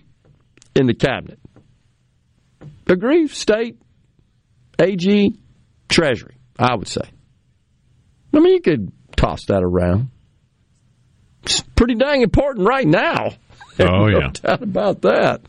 in 0.75 0.87
the 0.87 0.93
cabinet. 0.93 1.39
Agree? 2.87 3.27
State, 3.27 3.79
AG, 4.79 5.33
Treasury, 5.89 6.37
I 6.59 6.75
would 6.75 6.87
say. 6.87 7.09
I 8.33 8.39
mean, 8.39 8.53
you 8.53 8.61
could 8.61 8.91
toss 9.15 9.45
that 9.45 9.63
around. 9.63 10.09
It's 11.43 11.61
pretty 11.61 11.95
dang 11.95 12.21
important 12.21 12.67
right 12.67 12.87
now. 12.87 13.31
Oh, 13.79 13.85
no 13.85 14.07
yeah. 14.07 14.29
doubt 14.31 14.61
about 14.61 15.01
that. 15.01 15.41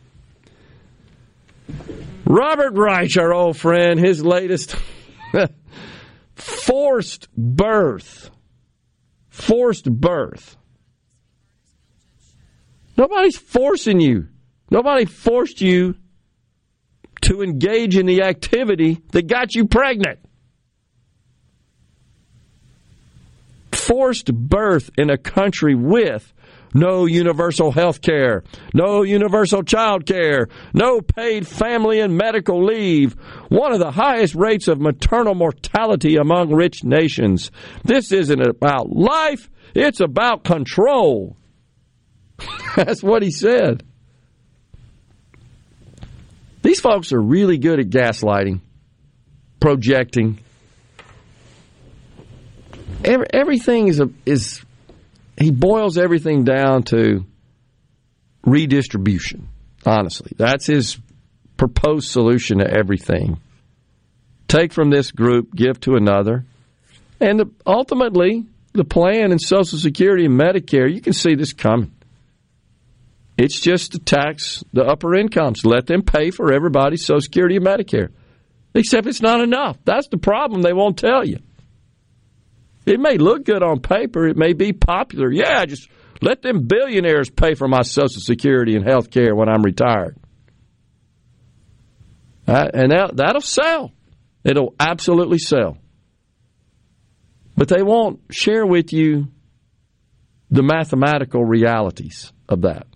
Robert 2.25 2.75
Reich, 2.75 3.17
our 3.17 3.33
old 3.33 3.57
friend, 3.57 3.99
his 4.01 4.25
latest 4.25 4.77
forced 6.35 7.29
birth. 7.37 8.31
Forced 9.37 9.85
birth. 9.85 10.57
Nobody's 12.97 13.37
forcing 13.37 14.01
you. 14.01 14.29
Nobody 14.71 15.05
forced 15.05 15.61
you 15.61 15.97
to 17.21 17.43
engage 17.43 17.99
in 17.99 18.07
the 18.07 18.23
activity 18.23 19.03
that 19.13 19.27
got 19.27 19.55
you 19.55 19.67
pregnant. 19.67 20.21
Forced 23.73 24.33
birth 24.33 24.91
in 24.97 25.11
a 25.11 25.19
country 25.19 25.75
with 25.75 26.33
no 26.77 27.07
universal 27.07 27.73
health 27.73 28.03
care, 28.03 28.45
no 28.75 29.03
universal 29.03 29.63
child 29.63 30.07
care, 30.07 30.49
no 30.75 31.01
paid 31.01 31.47
family 31.47 32.01
and 32.01 32.17
medical 32.17 32.65
leave, 32.65 33.15
one 33.49 33.73
of 33.73 33.79
the 33.79 33.91
highest 33.91 34.35
rates 34.35 34.69
of 34.69 34.81
maternal 34.81 35.35
mortality 35.35 36.17
among 36.17 36.53
rich 36.53 36.85
nations. 36.85 37.51
This 37.83 38.13
isn't 38.13 38.41
about 38.41 38.91
life, 38.91 39.51
it's 39.75 40.01
about 40.01 40.45
control. 40.45 41.37
That's 42.77 43.03
what 43.03 43.23
he 43.23 43.31
said. 43.31 43.83
These 46.63 46.81
folks 46.81 47.13
are 47.13 47.21
really 47.21 47.59
good 47.59 47.81
at 47.81 47.87
gaslighting, 47.87 48.61
projecting. 49.61 50.41
Every, 53.05 53.27
everything 53.33 53.89
is 53.89 54.01
a, 54.01 54.11
is 54.27 54.66
he 55.39 55.51
boils 55.51 55.99
everything 55.99 56.45
down 56.45 56.83
to 56.85 57.25
redistribution. 58.45 59.49
Honestly, 59.85 60.33
that's 60.37 60.67
his 60.67 60.99
proposed 61.57 62.11
solution 62.11 62.59
to 62.59 62.71
everything. 62.71 63.39
Take 64.49 64.73
from 64.73 64.91
this 64.91 65.11
group, 65.11 65.55
give 65.55 65.81
to 65.81 65.97
another, 65.97 66.45
and 67.21 67.41
the, 67.41 67.51
ultimately, 67.67 68.45
the 68.73 68.85
plan 68.85 69.33
in 69.33 69.39
Social 69.39 69.79
Security 69.79 70.27
and 70.27 70.39
Medicare. 70.39 70.93
You 70.93 71.01
can 71.01 71.13
see 71.13 71.35
this 71.35 71.53
coming. 71.53 71.93
It's 73.39 73.61
just 73.61 73.93
to 73.93 73.99
tax 73.99 74.65
the 74.73 74.85
upper 74.85 75.15
incomes. 75.15 75.65
Let 75.65 75.87
them 75.87 76.03
pay 76.03 76.31
for 76.31 76.53
everybody's 76.53 77.05
Social 77.05 77.21
Security 77.21 77.57
and 77.57 77.67
Medicare. 77.67 78.11
Except 78.75 79.07
it's 79.07 79.23
not 79.23 79.41
enough. 79.41 79.79
That's 79.85 80.09
the 80.09 80.19
problem. 80.19 80.63
They 80.63 80.73
won't 80.73 80.99
tell 80.99 81.27
you. 81.27 81.39
It 82.87 83.01
may 83.01 83.19
look 83.19 83.45
good 83.45 83.63
on 83.63 83.81
paper. 83.81 84.29
It 84.29 84.37
may 84.37 84.53
be 84.53 84.73
popular. 84.73 85.31
Yeah, 85.31 85.65
just 85.67 85.91
let 86.23 86.41
them 86.41 86.67
billionaires 86.67 87.29
pay 87.29 87.55
for 87.55 87.67
my 87.67 87.83
Social 87.83 88.21
Security 88.21 88.77
and 88.77 88.87
health 88.89 89.11
care 89.11 89.35
when 89.35 89.49
I'm 89.49 89.63
retired. 89.63 90.17
And 92.47 92.93
that, 92.93 93.17
that'll 93.17 93.41
sell. 93.41 93.93
It'll 94.45 94.75
absolutely 94.79 95.39
sell. 95.39 95.79
But 97.57 97.69
they 97.69 97.83
won't 97.83 98.21
share 98.31 98.65
with 98.65 98.93
you 98.93 99.29
the 100.51 100.63
mathematical 100.63 101.45
realities 101.45 102.33
of 102.49 102.63
that. 102.63 102.87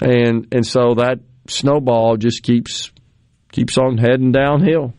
And 0.00 0.48
and 0.52 0.66
so 0.66 0.94
that 0.94 1.20
snowball 1.46 2.16
just 2.16 2.42
keeps 2.42 2.90
keeps 3.52 3.78
on 3.78 3.98
heading 3.98 4.32
downhill. 4.32 4.94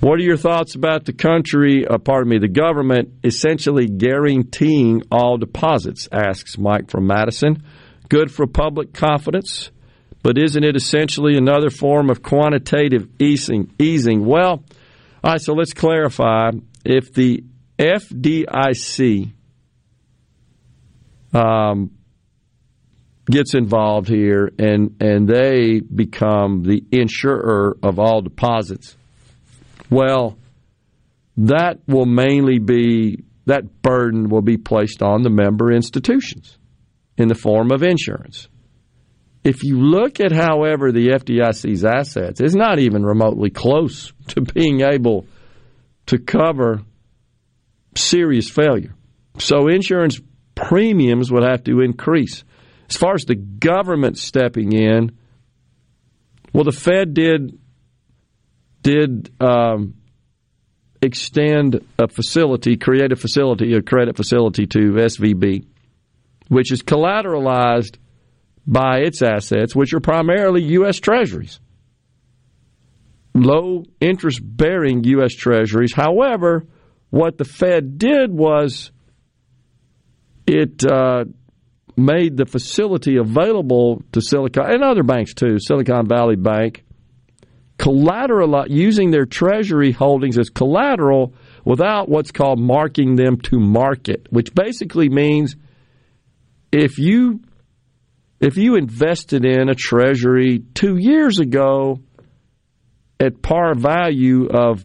What 0.00 0.20
are 0.20 0.22
your 0.22 0.36
thoughts 0.36 0.74
about 0.74 1.06
the 1.06 1.14
country, 1.14 1.86
uh, 1.86 1.96
pardon 1.96 2.28
me, 2.28 2.38
the 2.38 2.48
government 2.48 3.14
essentially 3.24 3.86
guaranteeing 3.86 5.02
all 5.10 5.38
deposits? 5.38 6.06
Asks 6.12 6.58
Mike 6.58 6.90
from 6.90 7.06
Madison. 7.06 7.62
Good 8.10 8.30
for 8.30 8.46
public 8.46 8.92
confidence, 8.92 9.70
but 10.22 10.36
isn't 10.36 10.62
it 10.62 10.76
essentially 10.76 11.38
another 11.38 11.70
form 11.70 12.10
of 12.10 12.22
quantitative 12.22 13.08
easing? 13.18 13.72
easing? 13.78 14.26
Well, 14.26 14.62
all 15.24 15.32
right, 15.32 15.40
so 15.40 15.54
let's 15.54 15.72
clarify. 15.72 16.50
If 16.84 17.14
the 17.14 17.42
FDIC 17.78 19.32
um, 21.32 21.90
gets 23.30 23.54
involved 23.54 24.08
here, 24.08 24.52
and 24.58 24.96
and 25.00 25.26
they 25.26 25.80
become 25.80 26.62
the 26.62 26.84
insurer 26.92 27.76
of 27.82 27.98
all 27.98 28.20
deposits. 28.20 28.96
Well, 29.90 30.36
that 31.36 31.80
will 31.86 32.06
mainly 32.06 32.58
be 32.58 33.24
that 33.46 33.80
burden 33.82 34.28
will 34.28 34.42
be 34.42 34.56
placed 34.56 35.02
on 35.02 35.22
the 35.22 35.30
member 35.30 35.72
institutions 35.72 36.58
in 37.16 37.28
the 37.28 37.34
form 37.34 37.70
of 37.70 37.82
insurance. 37.82 38.48
If 39.44 39.62
you 39.62 39.78
look 39.80 40.18
at, 40.18 40.32
however, 40.32 40.90
the 40.90 41.10
FDIC's 41.10 41.84
assets, 41.84 42.40
it's 42.40 42.56
not 42.56 42.80
even 42.80 43.04
remotely 43.04 43.50
close 43.50 44.12
to 44.28 44.40
being 44.40 44.80
able 44.80 45.26
to 46.06 46.18
cover 46.18 46.82
serious 47.94 48.50
failure. 48.50 48.94
So 49.38 49.68
insurance 49.68 50.20
premiums 50.54 51.30
would 51.30 51.44
have 51.44 51.62
to 51.64 51.80
increase. 51.80 52.42
As 52.90 52.96
far 52.96 53.14
as 53.14 53.24
the 53.24 53.36
government 53.36 54.18
stepping 54.18 54.72
in, 54.72 55.16
well, 56.52 56.64
the 56.64 56.72
Fed 56.72 57.14
did 57.14 57.58
did 58.86 59.32
um, 59.42 59.94
extend 61.02 61.84
a 61.98 62.06
facility, 62.06 62.76
create 62.76 63.10
a 63.10 63.16
facility, 63.16 63.74
a 63.74 63.82
credit 63.82 64.16
facility 64.16 64.64
to 64.68 64.78
SVB, 64.92 65.66
which 66.46 66.70
is 66.70 66.82
collateralized 66.82 67.96
by 68.64 68.98
its 68.98 69.22
assets, 69.22 69.74
which 69.74 69.92
are 69.92 69.98
primarily 69.98 70.62
U.S. 70.78 71.00
Treasuries. 71.00 71.58
Low 73.34 73.82
interest 74.00 74.38
bearing 74.40 75.02
U.S. 75.02 75.34
Treasuries. 75.34 75.92
However, 75.92 76.64
what 77.10 77.38
the 77.38 77.44
Fed 77.44 77.98
did 77.98 78.30
was 78.30 78.92
it 80.46 80.84
uh, 80.86 81.24
made 81.96 82.36
the 82.36 82.46
facility 82.46 83.16
available 83.16 84.00
to 84.12 84.20
Silicon 84.20 84.70
and 84.70 84.84
other 84.84 85.02
banks 85.02 85.34
too, 85.34 85.58
Silicon 85.58 86.06
Valley 86.06 86.36
Bank, 86.36 86.85
collateral 87.78 88.64
using 88.68 89.10
their 89.10 89.26
treasury 89.26 89.92
holdings 89.92 90.38
as 90.38 90.48
collateral 90.48 91.34
without 91.64 92.08
what's 92.08 92.32
called 92.32 92.58
marking 92.58 93.16
them 93.16 93.38
to 93.38 93.58
market, 93.58 94.26
which 94.30 94.54
basically 94.54 95.08
means 95.08 95.56
if 96.72 96.98
you 96.98 97.40
if 98.40 98.56
you 98.56 98.76
invested 98.76 99.44
in 99.44 99.68
a 99.68 99.74
treasury 99.74 100.62
2 100.74 100.96
years 100.96 101.38
ago 101.38 102.00
at 103.18 103.40
par 103.40 103.74
value 103.74 104.46
of 104.46 104.84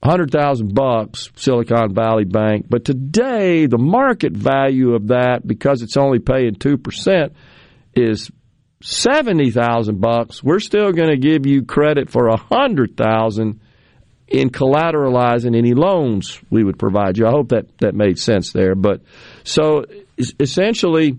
100,000 0.00 0.74
bucks 0.74 1.30
Silicon 1.36 1.94
Valley 1.94 2.24
Bank, 2.24 2.66
but 2.68 2.84
today 2.84 3.66
the 3.66 3.78
market 3.78 4.32
value 4.36 4.94
of 4.94 5.08
that 5.08 5.46
because 5.46 5.82
it's 5.82 5.96
only 5.96 6.18
paying 6.18 6.54
2% 6.54 7.30
is 7.94 8.30
70,000 8.82 10.00
bucks. 10.00 10.42
We're 10.42 10.60
still 10.60 10.92
going 10.92 11.10
to 11.10 11.16
give 11.16 11.46
you 11.46 11.64
credit 11.64 12.10
for 12.10 12.28
a 12.28 12.36
100,000 12.36 13.60
in 14.28 14.50
collateralizing 14.50 15.56
any 15.56 15.74
loans 15.74 16.40
we 16.50 16.64
would 16.64 16.78
provide 16.78 17.18
you. 17.18 17.26
I 17.26 17.30
hope 17.30 17.48
that 17.50 17.78
that 17.78 17.94
made 17.94 18.18
sense 18.18 18.52
there, 18.52 18.74
but 18.74 19.02
so 19.42 19.84
essentially 20.38 21.18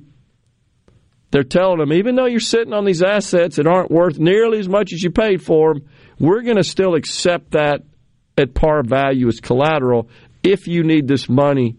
they're 1.31 1.43
telling 1.43 1.79
them 1.79 1.93
even 1.93 2.15
though 2.15 2.25
you're 2.25 2.39
sitting 2.39 2.73
on 2.73 2.85
these 2.85 3.03
assets 3.03 3.57
that 3.57 3.67
aren't 3.67 3.91
worth 3.91 4.17
nearly 4.17 4.59
as 4.59 4.69
much 4.69 4.93
as 4.93 5.03
you 5.03 5.11
paid 5.11 5.43
for 5.43 5.73
them, 5.73 5.89
we're 6.19 6.41
going 6.41 6.57
to 6.57 6.63
still 6.63 6.95
accept 6.95 7.51
that 7.51 7.83
at 8.37 8.53
par 8.53 8.81
value 8.83 9.27
as 9.27 9.39
collateral 9.39 10.09
if 10.43 10.67
you 10.67 10.83
need 10.83 11.07
this 11.07 11.27
money 11.29 11.77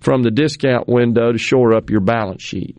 from 0.00 0.22
the 0.22 0.30
discount 0.30 0.88
window 0.88 1.32
to 1.32 1.38
shore 1.38 1.74
up 1.74 1.90
your 1.90 2.00
balance 2.00 2.42
sheet. 2.42 2.76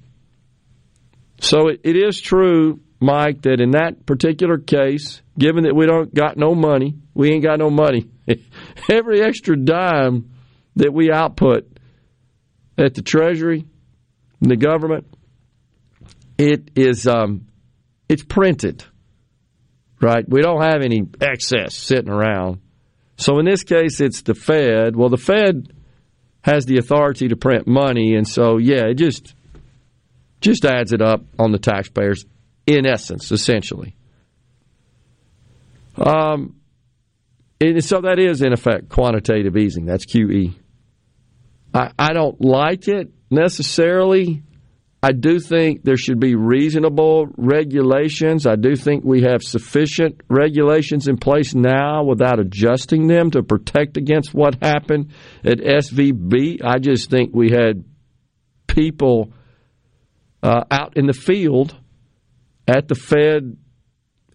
So 1.42 1.68
it, 1.68 1.82
it 1.84 1.98
is 1.98 2.22
true, 2.22 2.80
Mike, 3.00 3.42
that 3.42 3.60
in 3.60 3.72
that 3.72 4.06
particular 4.06 4.58
case, 4.58 5.22
given 5.38 5.64
that 5.64 5.76
we 5.76 5.88
don't 5.88 6.14
got 6.14 6.38
no 6.38 6.54
money, 6.54 6.96
we 7.14 7.32
ain't 7.32 7.44
got 7.44 7.60
no 7.60 7.70
money. 7.70 8.10
Every 8.90 9.22
extra 9.22 9.58
dime 9.58 10.32
that 10.76 10.94
we 10.94 11.12
output 11.12 11.68
at 12.78 12.94
the 12.94 13.02
Treasury, 13.02 13.66
the 14.40 14.56
government, 14.56 15.08
it 16.38 16.72
is 16.76 17.08
um, 17.08 17.48
it's 18.08 18.24
printed, 18.24 18.84
right? 20.00 20.24
We 20.28 20.42
don't 20.42 20.62
have 20.62 20.82
any 20.84 21.08
excess 21.20 21.76
sitting 21.76 22.10
around. 22.10 22.62
So 23.18 23.40
in 23.40 23.46
this 23.46 23.64
case, 23.64 24.00
it's 24.00 24.22
the 24.22 24.36
Fed. 24.36 24.96
Well, 24.96 25.10
the 25.10 25.18
Fed 25.18 25.74
has 26.44 26.66
the 26.66 26.78
authority 26.78 27.28
to 27.30 27.36
print 27.36 27.68
money, 27.68 28.16
and 28.16 28.28
so 28.28 28.58
yeah, 28.58 28.86
it 28.86 28.96
just 28.96 29.36
just 30.42 30.66
adds 30.66 30.92
it 30.92 31.02
up 31.02 31.24
on 31.40 31.52
the 31.52 31.60
taxpayers. 31.60 32.26
In 32.68 32.86
essence, 32.86 33.32
essentially. 33.32 33.96
Um, 35.98 36.56
and 37.60 37.84
so 37.84 38.02
that 38.02 38.20
is 38.20 38.42
in 38.42 38.54
effect 38.54 38.90
quantitative 38.90 39.58
easing. 39.58 39.86
That's 39.86 40.06
QE. 40.06 40.54
I, 41.74 41.92
I 41.98 42.14
don't 42.14 42.40
like 42.42 42.88
it 42.88 43.12
necessarily. 43.30 44.44
I 45.04 45.14
do 45.14 45.40
think 45.40 45.84
there 45.84 45.98
should 45.98 46.20
be 46.20 46.36
reasonable 46.36 47.28
regulations. 47.36 48.46
I 48.46 48.56
do 48.56 48.76
think 48.76 49.04
we 49.04 49.24
have 49.24 49.42
sufficient 49.42 50.22
regulations 50.30 51.08
in 51.08 51.18
place 51.18 51.56
now 51.56 52.04
without 52.04 52.40
adjusting 52.40 53.08
them 53.08 53.32
to 53.32 53.42
protect 53.42 53.98
against 53.98 54.34
what 54.34 54.62
happened 54.62 55.12
at 55.44 55.58
SVB. 55.58 56.64
I 56.64 56.78
just 56.78 57.10
think 57.10 57.34
we 57.34 57.50
had 57.50 57.84
people 58.68 59.34
uh, 60.44 60.64
out 60.70 60.98
in 60.98 61.06
the 61.06 61.14
field 61.14 61.76
at 62.68 62.88
the 62.88 62.96
Fed 62.96 63.58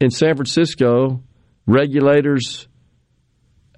in 0.01 0.11
San 0.11 0.37
Francisco, 0.37 1.23
regulators 1.67 2.69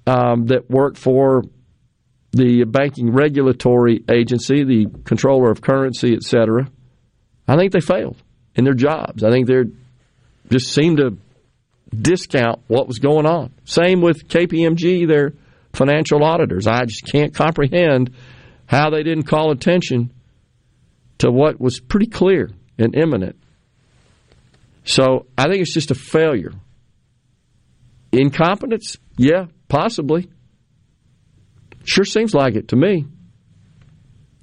um, 0.05 0.47
that 0.47 0.69
work 0.69 0.97
for 0.97 1.43
the 2.31 2.63
banking 2.65 3.11
regulatory 3.11 4.03
agency, 4.09 4.63
the 4.63 4.85
controller 5.05 5.49
of 5.49 5.61
currency, 5.61 6.13
et 6.13 6.23
cetera 6.23 6.69
I 7.49 7.55
think 7.57 7.73
they 7.73 7.79
failed 7.79 8.21
in 8.53 8.63
their 8.63 8.75
jobs. 8.75 9.23
I 9.23 9.31
think 9.31 9.47
they 9.47 9.63
just 10.51 10.71
seemed 10.71 10.97
to 10.97 11.17
discount 11.95 12.59
what 12.67 12.87
was 12.87 12.99
going 12.99 13.25
on. 13.25 13.51
Same 13.65 14.01
with 14.01 14.27
KPMG, 14.27 15.07
their 15.07 15.33
financial 15.73 16.23
auditors. 16.23 16.67
I 16.67 16.85
just 16.85 17.05
can't 17.11 17.33
comprehend 17.33 18.13
how 18.67 18.91
they 18.91 19.01
didn't 19.01 19.23
call 19.23 19.51
attention 19.51 20.11
to 21.19 21.31
what 21.31 21.59
was 21.59 21.79
pretty 21.79 22.07
clear 22.07 22.49
and 22.77 22.95
imminent. 22.95 23.35
So 24.83 25.27
I 25.37 25.43
think 25.43 25.61
it's 25.61 25.73
just 25.73 25.91
a 25.91 25.95
failure. 25.95 26.51
Incompetence? 28.11 28.97
Yeah, 29.17 29.45
possibly. 29.67 30.29
Sure 31.83 32.05
seems 32.05 32.33
like 32.33 32.55
it 32.55 32.69
to 32.69 32.75
me. 32.75 33.05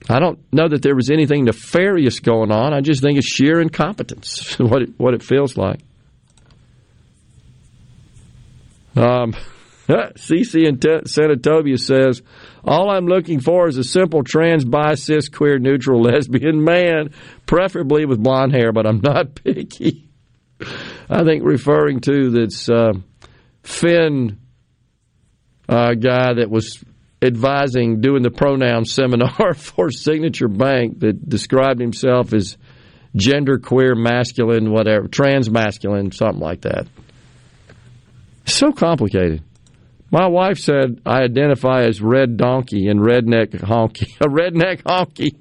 I 0.09 0.21
don't 0.21 0.39
know 0.53 0.69
that 0.69 0.83
there 0.83 0.95
was 0.95 1.11
anything 1.11 1.45
nefarious 1.45 2.21
going 2.21 2.53
on. 2.53 2.73
I 2.73 2.81
just 2.81 3.03
think 3.03 3.19
it's 3.19 3.27
sheer 3.27 3.61
incompetence, 3.61 4.59
what 4.59 4.83
it, 4.83 4.91
what 4.99 5.15
it 5.15 5.23
feels 5.23 5.57
like. 5.57 5.81
Um, 8.95 9.35
CC 9.89 10.67
in 10.67 10.79
Senatobia 10.79 11.79
says, 11.79 12.23
All 12.65 12.91
I'm 12.91 13.07
looking 13.07 13.41
for 13.41 13.69
is 13.69 13.77
a 13.77 13.85
simple 13.85 14.23
trans, 14.25 14.65
bi, 14.65 14.95
cis, 14.95 15.29
queer, 15.29 15.59
neutral, 15.59 16.03
lesbian 16.03 16.63
man, 16.63 17.11
preferably 17.47 18.05
with 18.05 18.23
blonde 18.23 18.53
hair, 18.53 18.73
but 18.73 18.87
I'm 18.87 19.01
not 19.01 19.35
picky. 19.45 20.09
I 21.09 21.23
think 21.25 21.45
referring 21.45 22.01
to 22.01 22.31
this 22.31 22.69
uh, 22.69 22.93
Finn 23.63 24.41
uh, 25.69 25.95
guy 25.95 26.35
that 26.35 26.51
was 26.51 26.83
advising 27.23 28.01
doing 28.01 28.23
the 28.23 28.31
pronoun 28.31 28.85
seminar 28.85 29.55
for 29.57 29.91
Signature 29.91 30.49
Bank 30.49 31.01
that 31.01 31.29
described 31.29 31.81
himself 31.81 32.33
as 32.33 32.57
gender 33.15 33.59
queer, 33.59 33.95
masculine, 33.95 34.71
whatever, 34.71 35.09
trans 35.09 35.51
masculine, 35.51 36.13
something 36.13 36.41
like 36.41 36.63
that. 36.63 36.87
So 38.45 38.73
complicated. 38.73 39.43
My 40.11 40.27
wife 40.29 40.59
said 40.59 41.01
I 41.05 41.23
identify 41.23 41.83
as 41.83 42.01
red 42.01 42.37
donkey 42.37 42.89
and 42.89 43.01
redneck 43.01 43.51
honky. 43.51 44.17
A 44.21 44.29
redneck 44.29 44.83
honky. 44.83 45.37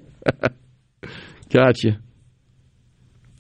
gotcha. 1.50 2.00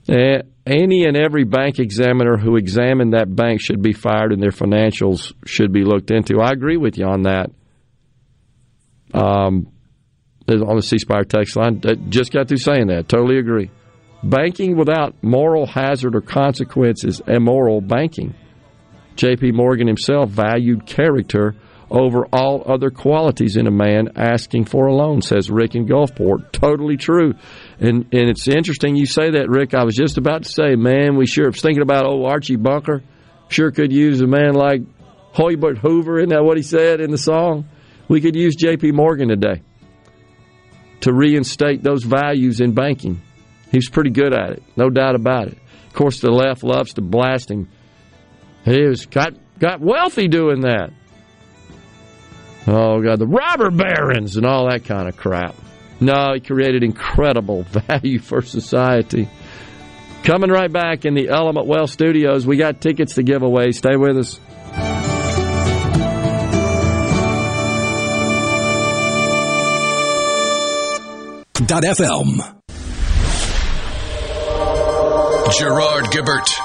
Any 0.07 1.05
and 1.05 1.17
every 1.17 1.43
bank 1.45 1.79
examiner 1.79 2.37
who 2.37 2.57
examined 2.57 3.13
that 3.13 3.35
bank 3.35 3.59
should 3.61 3.81
be 3.81 3.93
fired 3.93 4.31
and 4.31 4.41
their 4.41 4.51
financials 4.51 5.33
should 5.45 5.71
be 5.71 5.83
looked 5.83 6.11
into. 6.11 6.41
I 6.41 6.51
agree 6.51 6.77
with 6.77 6.97
you 6.97 7.05
on 7.05 7.23
that. 7.23 7.49
Um, 9.13 9.71
on 10.47 10.75
the 10.75 10.81
C 10.81 10.99
Spire 10.99 11.23
text 11.23 11.55
line, 11.55 11.81
just 12.09 12.31
got 12.31 12.47
through 12.47 12.57
saying 12.57 12.87
that. 12.87 13.07
Totally 13.07 13.39
agree. 13.39 13.71
Banking 14.23 14.77
without 14.77 15.15
moral 15.23 15.65
hazard 15.65 16.15
or 16.15 16.21
consequence 16.21 17.03
is 17.03 17.21
immoral 17.27 17.81
banking. 17.81 18.35
J.P. 19.15 19.51
Morgan 19.53 19.87
himself 19.87 20.29
valued 20.29 20.85
character 20.85 21.55
over 21.89 22.25
all 22.33 22.63
other 22.65 22.89
qualities 22.89 23.57
in 23.57 23.67
a 23.67 23.71
man 23.71 24.09
asking 24.15 24.65
for 24.65 24.87
a 24.87 24.93
loan, 24.93 25.21
says 25.21 25.51
Rick 25.51 25.75
in 25.75 25.85
Gulfport. 25.85 26.51
Totally 26.51 26.97
true. 26.97 27.33
And 27.79 28.07
and 28.11 28.29
it's 28.29 28.47
interesting 28.47 28.95
you 28.95 29.05
say 29.05 29.31
that, 29.31 29.49
Rick. 29.49 29.73
I 29.73 29.83
was 29.83 29.95
just 29.95 30.17
about 30.17 30.43
to 30.43 30.49
say, 30.49 30.75
man, 30.75 31.15
we 31.15 31.27
sure 31.27 31.47
was 31.47 31.61
thinking 31.61 31.83
about 31.83 32.05
old 32.05 32.25
Archie 32.25 32.55
Bunker. 32.55 33.03
Sure 33.49 33.71
could 33.71 33.93
use 33.93 34.21
a 34.21 34.27
man 34.27 34.53
like 34.53 34.81
Hoybert 35.35 35.77
Hoover, 35.77 36.17
isn't 36.17 36.29
that 36.29 36.43
what 36.43 36.57
he 36.57 36.63
said 36.63 37.01
in 37.01 37.11
the 37.11 37.17
song? 37.17 37.67
We 38.07 38.21
could 38.21 38.35
use 38.35 38.55
JP 38.55 38.93
Morgan 38.93 39.29
today 39.29 39.61
to 41.01 41.13
reinstate 41.13 41.83
those 41.83 42.03
values 42.03 42.61
in 42.61 42.73
banking. 42.73 43.21
He's 43.71 43.89
pretty 43.89 44.11
good 44.11 44.33
at 44.33 44.51
it, 44.51 44.63
no 44.77 44.89
doubt 44.89 45.15
about 45.15 45.47
it. 45.47 45.57
Of 45.87 45.93
course, 45.93 46.19
the 46.19 46.31
left 46.31 46.63
loves 46.63 46.93
to 46.93 47.01
blast 47.01 47.51
him. 47.51 47.69
He 48.65 48.81
was 48.81 49.05
got 49.05 49.33
got 49.59 49.79
wealthy 49.79 50.27
doing 50.27 50.61
that. 50.61 50.91
Oh 52.67 52.99
God, 53.01 53.19
the 53.19 53.27
robber 53.27 53.69
barons 53.69 54.37
and 54.37 54.45
all 54.45 54.67
that 54.69 54.85
kind 54.85 55.07
of 55.07 55.15
crap. 55.15 55.55
No, 56.01 56.33
he 56.33 56.39
created 56.39 56.83
incredible 56.83 57.63
value 57.87 58.19
for 58.19 58.41
society. 58.41 59.29
Coming 60.23 60.49
right 60.49 60.71
back 60.71 61.05
in 61.05 61.13
the 61.13 61.29
Element 61.29 61.67
Wealth 61.67 61.91
studios, 61.91 62.47
we 62.47 62.57
got 62.57 62.81
tickets 62.81 63.15
to 63.15 63.23
give 63.23 63.43
away. 63.43 63.71
Stay 63.71 63.95
with 63.95 64.17
us. 64.17 64.39
FM. 71.67 72.55
Gerard 75.57 76.05
Gibert. 76.05 76.64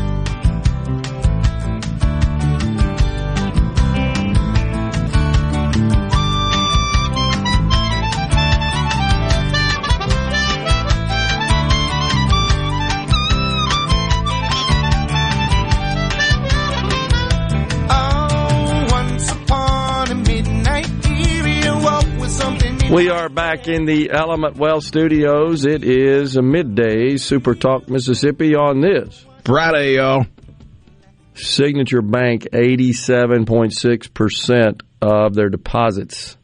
We 22.91 23.09
are 23.09 23.29
back 23.29 23.67
in 23.69 23.85
the 23.85 24.11
Element 24.11 24.57
Wealth 24.57 24.83
studios. 24.83 25.65
It 25.65 25.85
is 25.85 26.35
a 26.35 26.41
midday 26.41 27.15
Super 27.15 27.55
Talk 27.55 27.87
Mississippi 27.87 28.53
on 28.53 28.81
this 28.81 29.25
Friday, 29.45 29.95
y'all. 29.95 30.25
Signature 31.33 32.01
Bank, 32.01 32.49
87.6% 32.51 34.81
of 35.01 35.33
their 35.33 35.47
deposits 35.47 36.35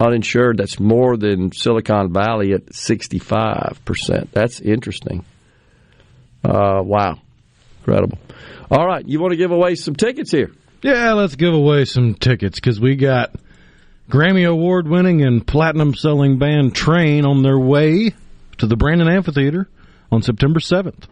uninsured. 0.00 0.58
That's 0.58 0.80
more 0.80 1.16
than 1.16 1.52
Silicon 1.52 2.12
Valley 2.12 2.54
at 2.54 2.66
65%. 2.66 4.32
That's 4.32 4.58
interesting. 4.58 5.24
Uh, 6.44 6.82
wow. 6.82 7.20
Incredible. 7.78 8.18
All 8.68 8.84
right. 8.84 9.06
You 9.06 9.20
want 9.20 9.30
to 9.30 9.36
give 9.36 9.52
away 9.52 9.76
some 9.76 9.94
tickets 9.94 10.32
here? 10.32 10.50
Yeah, 10.82 11.12
let's 11.12 11.36
give 11.36 11.54
away 11.54 11.84
some 11.84 12.14
tickets 12.14 12.58
because 12.58 12.80
we 12.80 12.96
got 12.96 13.36
Grammy 14.08 14.48
Award 14.48 14.86
winning 14.86 15.22
and 15.22 15.46
platinum 15.46 15.94
selling 15.94 16.38
band 16.38 16.74
Train 16.74 17.24
on 17.24 17.42
their 17.42 17.58
way 17.58 18.14
to 18.58 18.66
the 18.66 18.76
Brandon 18.76 19.08
Amphitheater 19.08 19.68
on 20.12 20.22
September 20.22 20.60
7th. 20.60 21.04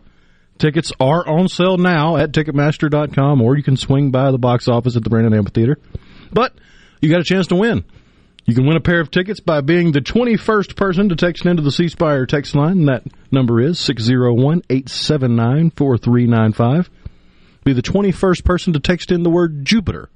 Tickets 0.58 0.92
are 1.00 1.26
on 1.26 1.48
sale 1.48 1.78
now 1.78 2.16
at 2.16 2.32
Ticketmaster.com 2.32 3.40
or 3.40 3.56
you 3.56 3.62
can 3.62 3.76
swing 3.76 4.10
by 4.10 4.30
the 4.30 4.38
box 4.38 4.68
office 4.68 4.96
at 4.96 5.04
the 5.04 5.10
Brandon 5.10 5.34
Amphitheater. 5.34 5.78
But 6.32 6.54
you 7.00 7.10
got 7.10 7.20
a 7.20 7.24
chance 7.24 7.48
to 7.48 7.56
win. 7.56 7.84
You 8.44 8.54
can 8.54 8.66
win 8.66 8.76
a 8.76 8.80
pair 8.80 9.00
of 9.00 9.10
tickets 9.10 9.40
by 9.40 9.60
being 9.60 9.92
the 9.92 10.00
21st 10.00 10.76
person 10.76 11.08
to 11.08 11.16
text 11.16 11.46
into 11.46 11.62
the 11.62 11.70
C 11.70 11.88
Spire 11.88 12.26
text 12.26 12.54
line, 12.54 12.80
and 12.80 12.88
that 12.88 13.04
number 13.30 13.60
is 13.60 13.78
601 13.78 14.62
879 14.68 15.70
4395. 15.70 16.90
Be 17.64 17.72
the 17.72 17.82
21st 17.82 18.44
person 18.44 18.72
to 18.72 18.80
text 18.80 19.12
in 19.12 19.22
the 19.22 19.30
word 19.30 19.64
Jupiter, 19.64 20.10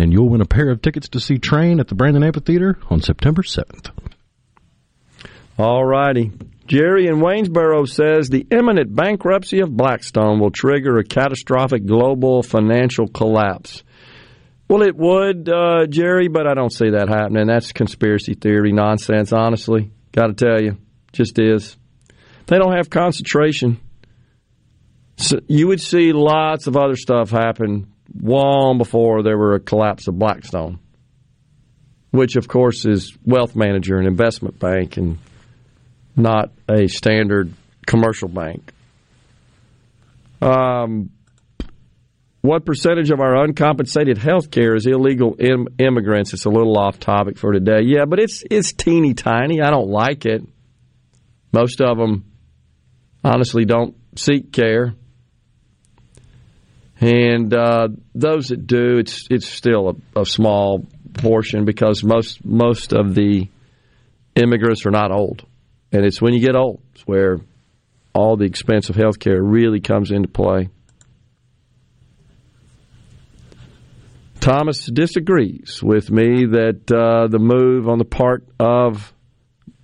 and 0.00 0.12
you'll 0.12 0.28
win 0.28 0.40
a 0.40 0.46
pair 0.46 0.70
of 0.70 0.80
tickets 0.80 1.08
to 1.10 1.20
see 1.20 1.38
Train 1.38 1.78
at 1.78 1.88
the 1.88 1.94
Brandon 1.94 2.24
Amphitheater 2.24 2.78
on 2.88 3.00
September 3.02 3.42
7th. 3.42 3.90
All 5.58 5.84
righty. 5.84 6.32
Jerry 6.66 7.06
in 7.06 7.16
Waynesboro 7.16 7.84
says 7.84 8.28
the 8.28 8.46
imminent 8.50 8.94
bankruptcy 8.94 9.60
of 9.60 9.76
Blackstone 9.76 10.40
will 10.40 10.50
trigger 10.50 10.98
a 10.98 11.04
catastrophic 11.04 11.84
global 11.84 12.42
financial 12.42 13.08
collapse. 13.08 13.82
Well, 14.68 14.82
it 14.82 14.96
would, 14.96 15.48
uh, 15.48 15.86
Jerry, 15.86 16.28
but 16.28 16.46
I 16.46 16.54
don't 16.54 16.72
see 16.72 16.90
that 16.90 17.08
happening. 17.08 17.48
That's 17.48 17.72
conspiracy 17.72 18.34
theory 18.34 18.72
nonsense, 18.72 19.32
honestly. 19.32 19.90
Got 20.12 20.28
to 20.28 20.44
tell 20.44 20.62
you. 20.62 20.78
Just 21.12 21.38
is. 21.38 21.76
They 22.46 22.56
don't 22.56 22.76
have 22.76 22.88
concentration. 22.88 23.80
So 25.16 25.40
you 25.48 25.66
would 25.66 25.80
see 25.80 26.12
lots 26.12 26.68
of 26.68 26.76
other 26.76 26.96
stuff 26.96 27.30
happen 27.30 27.92
long 28.20 28.78
before 28.78 29.22
there 29.22 29.38
were 29.38 29.54
a 29.54 29.60
collapse 29.60 30.08
of 30.08 30.18
Blackstone, 30.18 30.78
which, 32.10 32.36
of 32.36 32.48
course, 32.48 32.86
is 32.86 33.16
wealth 33.24 33.54
manager 33.54 33.96
and 33.96 34.06
investment 34.06 34.58
bank 34.58 34.96
and 34.96 35.18
not 36.16 36.50
a 36.68 36.86
standard 36.88 37.52
commercial 37.86 38.28
bank. 38.28 38.72
Um, 40.42 41.10
what 42.42 42.64
percentage 42.64 43.10
of 43.10 43.20
our 43.20 43.44
uncompensated 43.44 44.16
health 44.16 44.50
care 44.50 44.74
is 44.74 44.86
illegal 44.86 45.36
Im- 45.38 45.68
immigrants? 45.78 46.32
It's 46.32 46.46
a 46.46 46.50
little 46.50 46.78
off 46.78 46.98
topic 46.98 47.36
for 47.36 47.52
today. 47.52 47.82
Yeah, 47.82 48.06
but 48.06 48.18
it's 48.18 48.42
it's 48.50 48.72
teeny 48.72 49.12
tiny. 49.12 49.60
I 49.60 49.70
don't 49.70 49.88
like 49.90 50.24
it. 50.24 50.42
Most 51.52 51.82
of 51.82 51.98
them 51.98 52.24
honestly 53.22 53.66
don't 53.66 53.94
seek 54.16 54.52
care, 54.52 54.94
and 57.00 57.52
uh, 57.54 57.88
those 58.14 58.48
that 58.48 58.66
do, 58.66 58.98
it's 58.98 59.26
it's 59.30 59.48
still 59.48 59.96
a, 60.14 60.20
a 60.20 60.26
small 60.26 60.86
portion 61.14 61.64
because 61.64 62.04
most 62.04 62.44
most 62.44 62.92
of 62.92 63.14
the 63.14 63.48
immigrants 64.36 64.86
are 64.86 64.90
not 64.90 65.10
old, 65.10 65.44
and 65.92 66.04
it's 66.04 66.20
when 66.20 66.34
you 66.34 66.40
get 66.40 66.56
old 66.56 66.80
it's 66.94 67.06
where 67.06 67.40
all 68.12 68.36
the 68.36 68.44
expense 68.44 68.90
of 68.90 68.96
health 68.96 69.18
care 69.18 69.42
really 69.42 69.80
comes 69.80 70.10
into 70.10 70.28
play. 70.28 70.68
Thomas 74.40 74.86
disagrees 74.86 75.82
with 75.82 76.10
me 76.10 76.46
that 76.46 76.90
uh, 76.90 77.28
the 77.28 77.38
move 77.38 77.88
on 77.88 77.98
the 77.98 78.04
part 78.04 78.44
of 78.58 79.12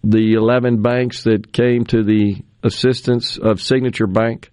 the 0.03 0.33
11 0.33 0.83
banks 0.83 1.25
that 1.25 1.53
came 1.53 1.85
to 1.85 2.03
the 2.03 2.43
assistance 2.63 3.39
of 3.39 3.61
Signature 3.61 4.07
Bank. 4.07 4.51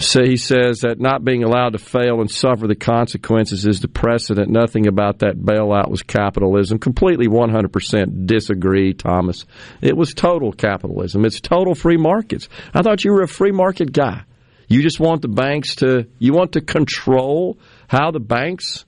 So 0.00 0.22
he 0.22 0.36
says 0.36 0.80
that 0.80 1.00
not 1.00 1.24
being 1.24 1.42
allowed 1.42 1.70
to 1.70 1.78
fail 1.78 2.20
and 2.20 2.30
suffer 2.30 2.68
the 2.68 2.76
consequences 2.76 3.66
is 3.66 3.80
the 3.80 3.88
precedent. 3.88 4.48
Nothing 4.48 4.86
about 4.86 5.18
that 5.18 5.36
bailout 5.36 5.90
was 5.90 6.04
capitalism. 6.04 6.78
Completely 6.78 7.26
100% 7.26 8.26
disagree, 8.26 8.94
Thomas. 8.94 9.44
It 9.82 9.96
was 9.96 10.14
total 10.14 10.52
capitalism. 10.52 11.24
It's 11.24 11.40
total 11.40 11.74
free 11.74 11.96
markets. 11.96 12.48
I 12.72 12.82
thought 12.82 13.04
you 13.04 13.12
were 13.12 13.22
a 13.22 13.28
free 13.28 13.50
market 13.50 13.92
guy. 13.92 14.22
You 14.68 14.82
just 14.82 15.00
want 15.00 15.22
the 15.22 15.28
banks 15.28 15.76
to, 15.76 16.06
you 16.20 16.32
want 16.32 16.52
to 16.52 16.60
control 16.60 17.58
how 17.88 18.12
the 18.12 18.20
banks 18.20 18.84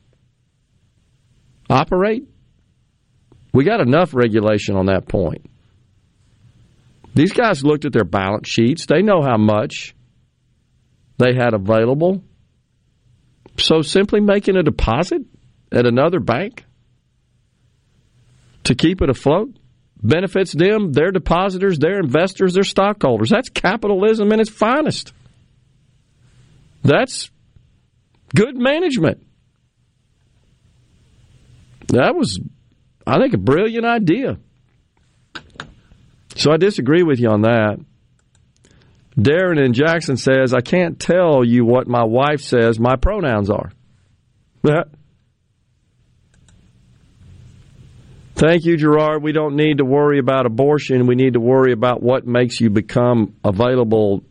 operate? 1.69 2.29
We 3.53 3.65
got 3.65 3.81
enough 3.81 4.15
regulation 4.15 4.77
on 4.77 4.87
that 4.87 5.09
point. 5.09 5.51
These 7.15 7.33
guys 7.33 7.65
looked 7.65 7.85
at 7.85 7.93
their 7.93 8.05
balance 8.05 8.49
sheets. 8.49 8.87
They 8.87 9.03
know 9.03 9.23
how 9.23 9.39
much 9.39 9.97
they 11.21 11.35
had 11.35 11.55
available. 11.55 12.23
So 13.59 13.83
simply 13.83 14.21
making 14.21 14.57
a 14.57 14.63
deposit 14.63 15.23
at 15.71 15.87
another 15.87 16.19
bank 16.19 16.65
to 18.65 18.75
keep 18.75 19.03
it 19.03 19.11
afloat 19.11 19.57
benefits 20.03 20.53
them, 20.53 20.93
their 20.93 21.11
depositors, 21.11 21.79
their 21.79 22.01
investors, 22.01 22.55
their 22.55 22.65
stockholders. 22.65 23.29
That's 23.29 23.51
capitalism 23.51 24.33
in 24.33 24.41
its 24.41 24.51
finest. 24.51 25.13
That's 26.83 27.31
good 28.35 28.57
management. 28.57 29.27
That 31.89 32.15
was, 32.15 32.41
I 33.07 33.19
think, 33.19 33.35
a 33.35 33.39
brilliant 33.39 33.85
idea. 33.85 34.39
So 36.37 36.51
I 36.53 36.57
disagree 36.57 37.03
with 37.03 37.19
you 37.19 37.29
on 37.29 37.43
that. 37.43 37.79
Darren 39.21 39.63
in 39.63 39.73
Jackson 39.75 40.17
says, 40.17 40.55
I 40.55 40.61
can't 40.61 40.99
tell 40.99 41.45
you 41.45 41.65
what 41.65 41.87
my 41.87 42.05
wife 42.05 42.41
says 42.41 42.79
my 42.81 42.97
pronouns 42.97 43.51
are. 43.51 43.71
Thank 48.35 48.65
you, 48.65 48.79
Gerard. 48.79 49.23
We 49.23 49.33
don't 49.33 49.57
need 49.57 49.79
to 49.79 49.85
worry 49.85 50.19
about 50.19 50.47
abortion. 50.47 51.07
We 51.07 51.15
need 51.15 51.35
to 51.35 51.41
worry 51.41 51.73
about 51.73 52.03
what 52.03 52.27
makes 52.27 52.59
you 52.59 52.71
become 52.71 53.35
available 53.45 54.25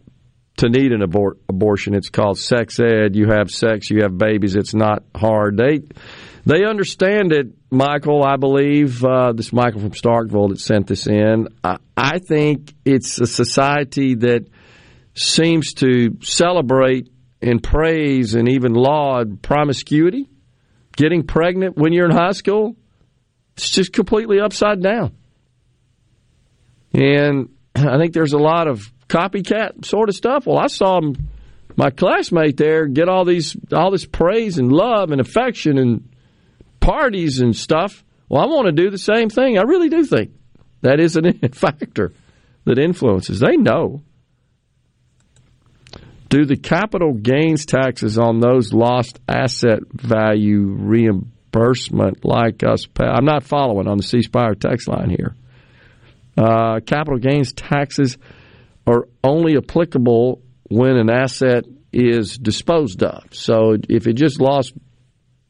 to 0.58 0.70
need 0.70 0.92
an 0.92 1.02
abor- 1.02 1.38
abortion. 1.48 1.94
It's 1.94 2.10
called 2.10 2.40
sex 2.40 2.80
ed. 2.80 3.16
You 3.16 3.28
have 3.30 3.52
sex, 3.52 3.92
you 3.92 4.02
have 4.02 4.18
babies. 4.18 4.56
It's 4.56 4.74
not 4.74 5.04
hard. 5.16 5.58
They 5.58 5.82
they 6.46 6.66
understand 6.66 7.32
it, 7.34 7.48
Michael. 7.70 8.24
I 8.24 8.38
believe 8.38 9.06
uh, 9.06 9.34
this 9.34 9.54
Michael 9.54 9.82
from 9.82 9.92
Starkville 9.92 10.50
that 10.50 10.60
sent 10.60 10.88
this 10.88 11.06
in. 11.06 11.50
I, 11.64 11.78
I 11.96 12.18
think 12.18 12.74
it's 12.86 13.22
a 13.22 13.28
society 13.28 14.16
that 14.16 14.48
seems 15.20 15.74
to 15.74 16.18
celebrate 16.22 17.12
and 17.42 17.62
praise 17.62 18.36
and 18.36 18.48
even 18.48 18.74
laud 18.74 19.42
promiscuity, 19.42 20.30
getting 20.96 21.24
pregnant 21.24 21.78
when 21.78 21.92
you're 21.94 22.06
in 22.06 22.16
high 22.16 22.32
school. 22.32 22.76
It's 23.56 23.70
just 23.70 23.92
completely 23.92 24.40
upside 24.40 24.82
down. 24.82 25.16
And 26.94 27.50
I 27.76 27.98
think 27.98 28.14
there's 28.14 28.34
a 28.34 28.38
lot 28.38 28.68
of 28.68 28.92
copycat 29.10 29.86
sort 29.86 30.08
of 30.10 30.16
stuff. 30.16 30.46
Well, 30.46 30.58
I 30.58 30.68
saw 30.68 31.02
my 31.76 31.90
classmate 31.90 32.58
there 32.58 32.88
get 32.88 33.10
all 33.10 33.26
these 33.26 33.56
all 33.74 33.92
this 33.92 34.06
praise 34.06 34.58
and 34.58 34.72
love 34.72 35.12
and 35.12 35.20
affection 35.20 35.78
and 35.78 36.10
parties 36.80 37.42
and 37.42 37.56
stuff. 37.56 38.04
Well, 38.30 38.42
I 38.42 38.46
want 38.46 38.68
to 38.68 38.72
do 38.72 38.90
the 38.90 38.98
same 38.98 39.30
thing. 39.30 39.58
I 39.58 39.64
really 39.64 39.90
do 39.90 40.06
think 40.06 40.32
that 40.82 41.00
is 41.00 41.18
a 41.18 41.22
factor 41.52 42.14
that 42.66 42.80
influences. 42.80 43.40
They 43.40 43.58
know. 43.58 44.02
Do 46.30 46.46
the 46.46 46.58
capital 46.58 47.14
gains 47.14 47.66
taxes 47.66 48.20
on 48.20 48.40
those 48.40 48.72
lost 48.72 49.20
asset 49.28 49.80
value 49.92 50.62
reimbursement 50.62 52.24
like 52.24 52.64
us 52.64 52.86
pay? 52.86 53.06
I'm 53.06 53.26
not 53.26 53.44
following 53.44 53.88
on 53.88 53.98
the 53.98 54.04
C 54.04 54.22
Spire 54.22 54.54
text 54.54 54.88
line 54.88 55.10
here. 55.10 55.36
Uh, 56.38 56.80
capital 56.86 57.18
gains 57.18 57.52
taxes 57.52 58.18
are 58.86 59.08
only 59.24 59.58
applicable 59.58 60.42
when 60.70 60.98
an 60.98 61.10
asset 61.10 61.66
is 61.92 62.38
disposed 62.38 63.02
of. 63.02 63.34
So 63.34 63.78
if 63.90 64.06
it 64.06 64.14
just 64.14 64.40
lost 64.40 64.74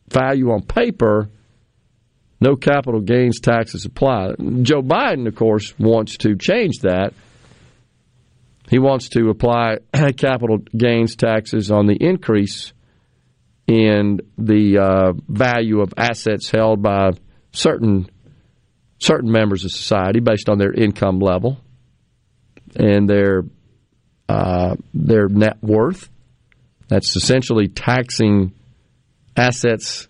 value 0.09 0.49
on 0.51 0.61
paper, 0.61 1.29
no 2.39 2.55
capital 2.55 3.01
gains 3.01 3.41
taxes 3.41 3.83
apply. 3.83 4.35
Joe 4.61 4.81
Biden, 4.81 5.27
of 5.27 5.35
course, 5.35 5.77
wants 5.77 6.17
to 6.19 6.37
change 6.37 6.79
that. 6.79 7.13
He 8.69 8.77
wants 8.77 9.09
to 9.09 9.29
apply 9.29 9.77
capital 10.17 10.59
gains 10.75 11.15
taxes 11.15 11.71
on 11.71 11.87
the 11.87 11.95
increase 11.95 12.71
in 13.67 14.19
the 14.37 14.77
uh, 14.77 15.13
value 15.27 15.81
of 15.81 15.93
assets 15.97 16.49
held 16.49 16.81
by 16.81 17.11
certain 17.51 18.09
certain 18.99 19.31
members 19.31 19.63
of 19.63 19.71
society 19.71 20.19
based 20.19 20.49
on 20.49 20.57
their 20.57 20.73
income 20.73 21.19
level 21.19 21.59
and 22.75 23.09
their 23.09 23.43
uh, 24.27 24.75
their 24.93 25.27
net 25.27 25.57
worth. 25.61 26.09
That's 26.87 27.15
essentially 27.15 27.67
taxing 27.67 28.53
assets 29.35 30.07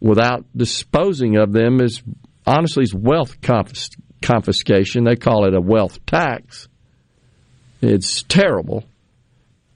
without 0.00 0.44
disposing 0.54 1.36
of 1.36 1.52
them 1.52 1.80
is 1.80 2.02
honestly 2.46 2.82
is 2.82 2.94
wealth 2.94 3.40
confis- 3.40 3.96
confiscation. 4.20 5.04
They 5.04 5.16
call 5.16 5.46
it 5.46 5.54
a 5.54 5.60
wealth 5.60 6.04
tax. 6.04 6.68
It's 7.86 8.22
terrible, 8.24 8.84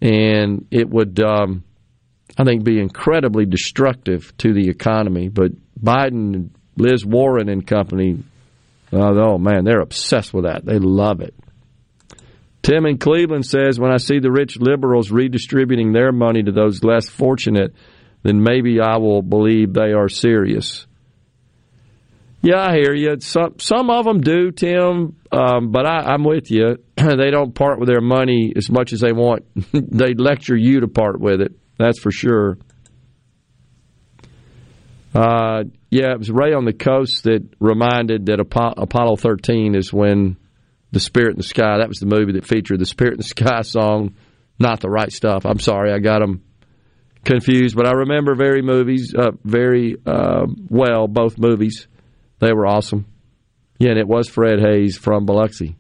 and 0.01 0.67
it 0.71 0.89
would, 0.91 1.21
um, 1.21 1.63
I 2.37 2.45
think, 2.45 2.65
be 2.65 2.81
incredibly 2.81 3.47
destructive 3.47 4.37
to 4.39 4.53
the 4.53 4.69
economy. 4.69 5.29
But 5.29 5.53
Biden, 5.81 6.51
Liz 6.77 7.05
Warren, 7.07 7.49
and 7.49 7.65
company, 7.65 8.25
oh 8.93 9.39
man, 9.39 9.65
they're 9.65 9.81
obsessed 9.81 10.35
with 10.35 10.45
that. 10.45 10.65
They 10.65 10.79
love 10.79 11.21
it. 11.21 11.35
Tim 12.63 12.85
in 12.85 12.99
Cleveland 12.99 13.47
says, 13.47 13.79
when 13.79 13.93
I 13.93 13.97
see 13.97 14.19
the 14.19 14.31
rich 14.31 14.59
liberals 14.59 15.11
redistributing 15.11 15.93
their 15.93 16.13
money 16.13 16.43
to 16.43 16.53
those 16.53 16.85
less 16.85 17.09
fortunate, 17.09 17.75
then 18.23 18.43
maybe 18.43 18.81
I 18.81 18.99
will 18.99 19.23
believe 19.23 19.73
they 19.73 19.93
are 19.93 20.09
serious. 20.09 20.87
Yeah, 22.43 22.61
I 22.61 22.75
hear 22.75 22.95
you. 22.95 23.21
Some 23.21 23.59
some 23.59 23.91
of 23.91 24.07
them 24.07 24.21
do, 24.21 24.51
Tim, 24.51 25.17
um, 25.31 25.71
but 25.71 25.85
I, 25.87 26.13
I'm 26.13 26.25
with 26.25 26.51
you. 26.51 26.79
they 26.97 27.31
don't 27.31 27.55
part 27.55 27.79
with 27.79 27.89
their 27.89 28.01
money 28.01 28.53
as 28.57 28.71
much 28.71 28.93
as 28.93 29.01
they 29.01 29.13
want. 29.13 29.45
they 29.73 30.15
lecture 30.15 30.57
you 30.57 30.81
to 30.81 30.89
part 30.89 31.21
with 31.21 31.43
it. 31.43 31.53
That's 31.79 31.99
for 31.99 32.11
sure. 32.11 32.57
Uh, 35.15 35.65
yeah, 35.91 36.13
it 36.13 36.19
was 36.19 36.31
Ray 36.31 36.55
on 36.55 36.65
the 36.65 36.73
Coast 36.73 37.25
that 37.25 37.43
reminded 37.59 38.27
that 38.27 38.39
Apollo 38.41 39.17
13 39.17 39.75
is 39.75 39.93
when 39.93 40.37
the 40.93 41.01
Spirit 41.01 41.33
in 41.33 41.37
the 41.39 41.43
Sky. 41.43 41.79
That 41.79 41.89
was 41.89 41.99
the 41.99 42.07
movie 42.07 42.33
that 42.33 42.47
featured 42.47 42.79
the 42.79 42.87
Spirit 42.87 43.15
in 43.15 43.19
the 43.19 43.25
Sky 43.25 43.61
song. 43.63 44.15
Not 44.59 44.81
the 44.81 44.91
right 44.91 45.13
stuff. 45.13 45.45
I'm 45.45 45.59
sorry, 45.59 45.93
I 45.93 45.99
got 45.99 46.21
them 46.21 46.43
confused, 47.25 47.77
but 47.77 47.87
I 47.87 47.93
remember 47.93 48.35
very 48.35 48.63
movies, 48.63 49.15
uh, 49.17 49.33
very 49.45 49.97
uh, 50.07 50.47
well 50.69 51.07
both 51.07 51.39
movies. 51.39 51.87
They 52.41 52.53
were 52.53 52.67
awesome. 52.67 53.07
Yeah, 53.79 53.91
and 53.91 53.99
it 53.99 54.09
was 54.09 54.29
Fred 54.29 54.61
Haise 54.61 54.99
from 54.99 55.25
Biloxi, 55.25 55.77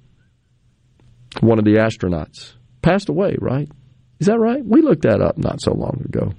one 1.40 1.58
of 1.58 1.64
the 1.64 1.74
astronauts. 1.74 2.52
Passed 2.80 3.08
away, 3.08 3.36
right? 3.38 3.68
Is 4.20 4.26
that 4.26 4.38
right? 4.38 4.64
We 4.64 4.80
looked 4.82 5.02
that 5.02 5.20
up 5.20 5.36
not 5.36 5.60
so 5.60 5.72
long 5.72 6.02
ago. 6.04 6.32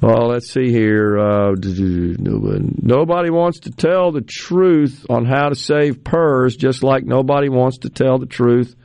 Well, 0.00 0.28
let's 0.28 0.50
see 0.52 0.70
here. 0.70 1.18
Uh, 1.18 1.54
nobody 1.56 3.30
wants 3.30 3.60
to 3.60 3.70
tell 3.70 4.12
the 4.12 4.20
truth 4.20 5.06
on 5.08 5.24
how 5.24 5.48
to 5.48 5.54
save 5.54 6.04
PERS, 6.04 6.56
just 6.56 6.82
like 6.82 7.04
nobody 7.04 7.48
wants 7.48 7.78
to 7.78 7.88
tell 7.88 8.18
the 8.18 8.26
truth 8.26 8.76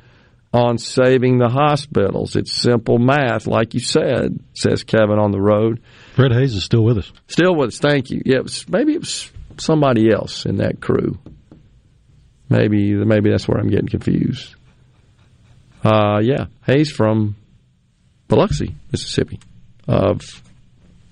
on 0.54 0.78
saving 0.78 1.38
the 1.38 1.50
hospitals. 1.50 2.36
It's 2.36 2.52
simple 2.52 2.98
math, 2.98 3.46
like 3.48 3.74
you 3.74 3.80
said, 3.80 4.40
says 4.54 4.84
Kevin 4.84 5.20
on 5.20 5.32
the 5.32 5.42
road. 5.42 5.82
Fred 6.16 6.32
Haise 6.32 6.56
is 6.56 6.64
still 6.64 6.84
with 6.84 6.98
us. 6.98 7.12
Still 7.28 7.56
with 7.56 7.70
us. 7.70 7.80
Thank 7.80 8.10
you. 8.10 8.22
Yeah, 8.26 8.38
it 8.38 8.44
was, 8.44 8.68
maybe 8.68 8.94
it 8.94 9.00
was 9.00 9.32
somebody 9.58 10.12
else 10.12 10.46
in 10.46 10.58
that 10.58 10.82
crew. 10.82 11.18
Maybe 12.50 12.96
maybe 12.96 13.30
that's 13.30 13.48
where 13.48 13.60
I'm 13.60 13.70
getting 13.70 13.90
confused. 13.90 14.56
Uh, 15.84 16.20
yeah, 16.22 16.46
Haise 16.68 16.92
from 16.92 17.36
Biloxi, 18.28 18.76
Mississippi, 18.92 19.40
of 19.88 20.22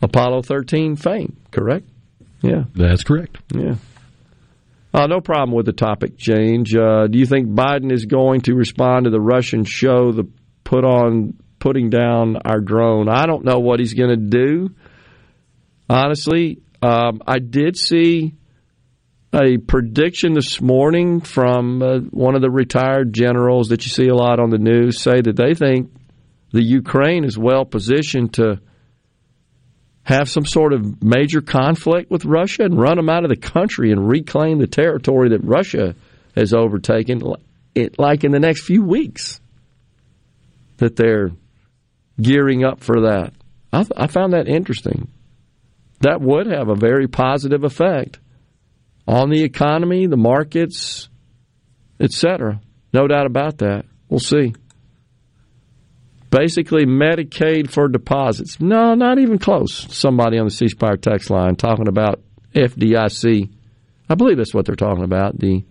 Apollo 0.02 0.44
13 0.44 0.96
fame, 0.96 1.38
correct? 1.52 1.88
Yeah. 2.42 2.64
That's 2.76 3.04
correct. 3.04 3.38
Yeah. 3.54 3.76
Uh, 4.98 5.06
no 5.06 5.22
problem 5.22 5.56
with 5.56 5.68
the 5.68 5.74
topic 5.74 6.18
change. 6.18 6.76
Uh, 6.76 7.06
do 7.06 7.20
you 7.20 7.28
think 7.28 7.50
Biden 7.50 7.92
is 7.92 8.06
going 8.06 8.42
to 8.42 8.56
respond 8.56 9.04
to 9.04 9.12
the 9.12 9.22
Russian 9.22 9.64
show, 9.64 10.12
the 10.12 10.28
put 10.64 10.84
on 10.84 11.38
putting 11.60 11.92
down 11.92 12.38
our 12.38 12.60
drone? 12.60 13.08
I 13.08 13.28
don't 13.28 13.46
know 13.46 13.60
what 13.60 13.80
he's 13.80 13.94
going 13.94 14.10
to 14.10 14.16
do. 14.16 14.70
Honestly, 15.88 16.64
um, 16.82 17.22
I 17.28 17.38
did 17.38 17.78
see 17.78 18.34
a 19.32 19.58
prediction 19.58 20.34
this 20.34 20.60
morning 20.62 21.22
from 21.22 21.84
uh, 21.84 22.00
one 22.10 22.34
of 22.34 22.42
the 22.42 22.50
retired 22.50 23.14
generals 23.14 23.68
that 23.68 23.86
you 23.86 23.92
see 23.92 24.08
a 24.08 24.16
lot 24.16 24.40
on 24.40 24.50
the 24.50 24.58
news 24.58 25.00
say 25.00 25.22
that 25.22 25.36
they 25.36 25.54
think 25.54 25.92
the 26.54 26.64
Ukraine 26.64 27.24
is 27.24 27.38
well 27.38 27.66
positioned 27.66 28.34
to 28.34 28.62
have 30.08 30.30
some 30.30 30.46
sort 30.46 30.72
of 30.72 31.04
major 31.04 31.42
conflict 31.42 32.10
with 32.10 32.24
Russia 32.24 32.64
and 32.64 32.80
run 32.80 32.96
them 32.96 33.10
out 33.10 33.26
of 33.26 33.30
the 33.30 33.36
country 33.36 33.92
and 33.92 34.08
reclaim 34.08 34.58
the 34.58 34.66
territory 34.66 35.32
that 35.32 35.44
Russia 35.44 35.96
has 36.34 36.54
overtaken, 36.54 37.22
like 37.98 38.24
in 38.24 38.32
the 38.32 38.40
next 38.40 38.64
few 38.64 38.82
weeks, 38.86 39.42
that 40.78 40.96
they're 40.96 41.32
gearing 42.22 42.64
up 42.64 42.80
for 42.80 43.02
that. 43.02 43.34
I, 43.74 43.86
I 43.98 44.08
found 44.08 44.32
that 44.32 44.48
interesting. 44.48 45.10
That 46.00 46.22
would 46.22 46.48
have 46.48 46.70
a 46.70 46.76
very 46.76 47.10
positive 47.10 47.66
effect 47.66 48.18
on 49.06 49.30
the 49.30 49.44
economy, 49.44 50.08
the 50.08 50.16
markets, 50.16 51.10
etc. 52.00 52.62
No 52.94 53.08
doubt 53.08 53.26
about 53.26 53.58
that. 53.58 53.84
We'll 54.08 54.22
see 54.22 54.54
basically 56.38 56.86
Medicaid 56.86 57.72
for 57.72 57.88
deposits. 57.88 58.60
No, 58.60 58.94
not 58.94 59.18
even 59.18 59.40
close. 59.40 59.88
Somebody 59.96 60.38
on 60.38 60.46
the 60.46 60.52
C 60.52 60.68
Spire 60.68 60.98
text 60.98 61.32
line 61.32 61.56
talking 61.56 61.88
about 61.88 62.22
FDIC. 62.54 63.50
I 64.10 64.16
believe 64.16 64.38
that's 64.38 64.54
what 64.54 64.66
they're 64.66 64.76
talking 64.76 65.04
about 65.04 65.40
the 65.40 65.66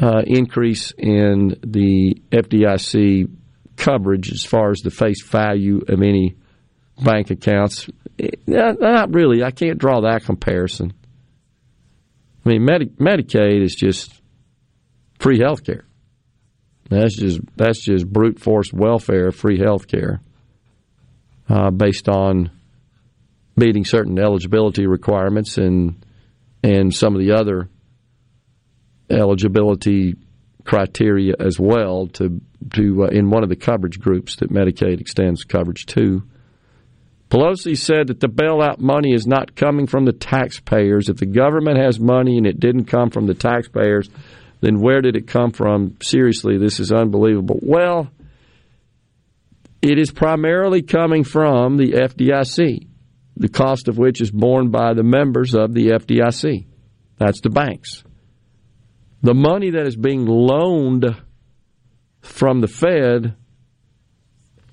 uh, 0.00 0.22
increase 0.26 0.92
in 0.98 1.56
the 1.64 2.20
FDIC 2.32 3.30
coverage 3.76 4.32
as 4.32 4.44
far 4.44 4.70
as 4.70 4.80
the 4.80 4.90
face 4.90 5.24
value 5.24 5.82
of 5.88 6.02
any 6.02 6.36
bank 7.02 7.30
accounts. 7.30 7.88
Not 8.46 9.14
really. 9.14 9.44
I 9.44 9.52
can't 9.52 9.78
draw 9.78 10.00
that 10.00 10.24
comparison. 10.24 10.92
I 12.44 12.48
mean, 12.48 12.64
Medi- 12.64 12.92
Medicaid 13.00 13.62
is 13.62 13.74
just 13.74 14.20
free 15.20 15.38
health 15.38 15.64
care. 15.64 15.86
That's 16.88 17.16
just 17.16 17.40
that's 17.56 17.82
just 17.82 18.06
brute 18.06 18.38
force 18.38 18.72
welfare, 18.72 19.32
free 19.32 19.58
health 19.58 19.88
care, 19.88 20.20
uh, 21.48 21.70
based 21.70 22.08
on 22.08 22.50
meeting 23.56 23.84
certain 23.84 24.18
eligibility 24.18 24.86
requirements 24.86 25.56
and 25.58 26.04
and 26.62 26.94
some 26.94 27.14
of 27.14 27.20
the 27.20 27.32
other 27.32 27.68
eligibility 29.10 30.16
criteria 30.64 31.34
as 31.38 31.58
well 31.58 32.06
to 32.08 32.40
to 32.72 33.04
uh, 33.04 33.06
in 33.08 33.30
one 33.30 33.42
of 33.42 33.48
the 33.48 33.56
coverage 33.56 33.98
groups 33.98 34.36
that 34.36 34.50
Medicaid 34.50 35.00
extends 35.00 35.44
coverage 35.44 35.86
to. 35.86 36.22
Pelosi 37.30 37.76
said 37.76 38.08
that 38.08 38.20
the 38.20 38.28
bailout 38.28 38.78
money 38.78 39.12
is 39.12 39.26
not 39.26 39.56
coming 39.56 39.86
from 39.86 40.04
the 40.04 40.12
taxpayers. 40.12 41.08
If 41.08 41.16
the 41.16 41.26
government 41.26 41.78
has 41.78 41.98
money 41.98 42.36
and 42.36 42.46
it 42.46 42.60
didn't 42.60 42.84
come 42.84 43.10
from 43.10 43.26
the 43.26 43.34
taxpayers, 43.34 44.08
then 44.64 44.80
where 44.80 45.02
did 45.02 45.14
it 45.14 45.26
come 45.26 45.50
from? 45.50 45.96
Seriously, 46.00 46.56
this 46.56 46.80
is 46.80 46.90
unbelievable. 46.90 47.58
Well, 47.62 48.10
it 49.82 49.98
is 49.98 50.10
primarily 50.10 50.80
coming 50.80 51.22
from 51.22 51.76
the 51.76 51.92
FDIC, 51.92 52.86
the 53.36 53.48
cost 53.48 53.88
of 53.88 53.98
which 53.98 54.22
is 54.22 54.30
borne 54.30 54.70
by 54.70 54.94
the 54.94 55.02
members 55.02 55.54
of 55.54 55.74
the 55.74 55.88
FDIC. 55.88 56.64
That's 57.18 57.42
the 57.42 57.50
banks. 57.50 58.04
The 59.22 59.34
money 59.34 59.70
that 59.70 59.86
is 59.86 59.96
being 59.96 60.24
loaned 60.24 61.04
from 62.22 62.62
the 62.62 62.66
Fed 62.66 63.36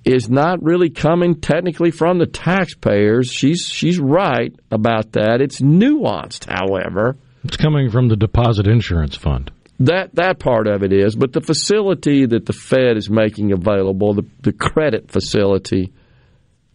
is 0.05 0.29
not 0.29 0.63
really 0.63 0.89
coming 0.89 1.41
technically 1.41 1.91
from 1.91 2.17
the 2.17 2.25
taxpayers. 2.25 3.29
She's 3.29 3.67
she's 3.67 3.99
right 3.99 4.55
about 4.71 5.11
that. 5.13 5.41
It's 5.41 5.59
nuanced, 5.59 6.45
however. 6.45 7.17
It's 7.43 7.57
coming 7.57 7.89
from 7.89 8.07
the 8.07 8.15
deposit 8.15 8.67
insurance 8.67 9.15
fund. 9.15 9.51
That 9.85 10.13
that 10.13 10.37
part 10.37 10.67
of 10.67 10.83
it 10.83 10.93
is, 10.93 11.15
but 11.15 11.33
the 11.33 11.41
facility 11.41 12.27
that 12.27 12.45
the 12.45 12.53
Fed 12.53 12.97
is 12.97 13.09
making 13.09 13.51
available, 13.51 14.13
the, 14.13 14.27
the 14.41 14.53
credit 14.53 15.09
facility, 15.09 15.91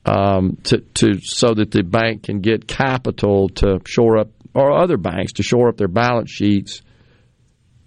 um, 0.05 0.59
to 0.65 0.79
to 0.95 1.21
so 1.23 1.55
that 1.55 1.71
the 1.71 1.83
bank 1.83 2.25
can 2.25 2.41
get 2.41 2.67
capital 2.67 3.49
to 3.51 3.81
shore 3.87 4.19
up, 4.19 4.31
or 4.55 4.73
other 4.73 4.97
banks 4.97 5.35
to 5.35 5.45
shore 5.45 5.69
up 5.69 5.77
their 5.77 5.87
balance 5.87 6.33
sheets. 6.33 6.83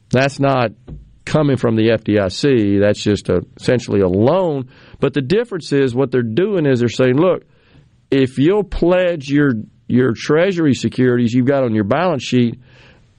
That's 0.09 0.39
not 0.39 0.71
coming 1.25 1.57
from 1.57 1.75
the 1.75 1.89
FDIC. 1.89 2.79
That's 2.79 3.03
just 3.03 3.27
a, 3.27 3.45
essentially 3.59 3.99
a 3.99 4.07
loan. 4.07 4.69
But 5.01 5.13
the 5.13 5.21
difference 5.21 5.73
is 5.73 5.93
what 5.93 6.11
they're 6.11 6.21
doing 6.23 6.65
is 6.65 6.79
they're 6.79 6.87
saying, 6.87 7.17
look, 7.17 7.43
if 8.09 8.37
you'll 8.37 8.63
pledge 8.63 9.27
your 9.27 9.51
your 9.85 10.13
Treasury 10.15 10.75
securities 10.75 11.33
you've 11.33 11.45
got 11.45 11.65
on 11.65 11.75
your 11.75 11.83
balance 11.83 12.23
sheet 12.23 12.59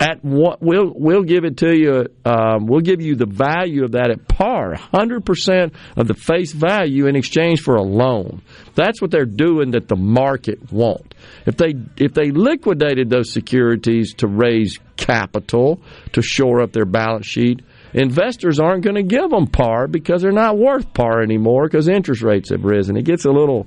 at 0.00 0.24
what 0.24 0.62
we'll 0.62 0.90
we'll 0.94 1.22
give 1.22 1.44
it 1.44 1.58
to 1.58 1.76
you. 1.76 2.06
Um, 2.24 2.66
we'll 2.66 2.80
give 2.80 3.02
you 3.02 3.16
the 3.16 3.26
value 3.26 3.84
of 3.84 3.92
that 3.92 4.10
at 4.10 4.26
par, 4.26 4.74
hundred 4.74 5.26
percent 5.26 5.74
of 5.94 6.08
the 6.08 6.14
face 6.14 6.52
value 6.52 7.06
in 7.06 7.16
exchange 7.16 7.60
for 7.60 7.76
a 7.76 7.82
loan. 7.82 8.40
That's 8.74 9.02
what 9.02 9.10
they're 9.10 9.26
doing 9.26 9.72
that 9.72 9.88
the 9.88 9.96
market 9.96 10.72
won't. 10.72 11.14
If 11.44 11.58
they 11.58 11.74
if 11.98 12.14
they 12.14 12.30
liquidated 12.30 13.10
those 13.10 13.30
securities 13.30 14.14
to 14.14 14.26
raise 14.26 14.78
capital 14.96 15.82
to 16.12 16.22
shore 16.22 16.62
up 16.62 16.72
their 16.72 16.86
balance 16.86 17.26
sheet, 17.26 17.60
investors 17.92 18.58
aren't 18.58 18.82
going 18.84 18.96
to 18.96 19.02
give 19.02 19.28
them 19.28 19.48
par 19.48 19.86
because 19.86 20.22
they're 20.22 20.32
not 20.32 20.56
worth 20.56 20.94
par 20.94 21.22
anymore 21.22 21.64
because 21.64 21.88
interest 21.88 22.22
rates 22.22 22.48
have 22.48 22.64
risen. 22.64 22.96
It 22.96 23.04
gets 23.04 23.26
a 23.26 23.30
little 23.30 23.66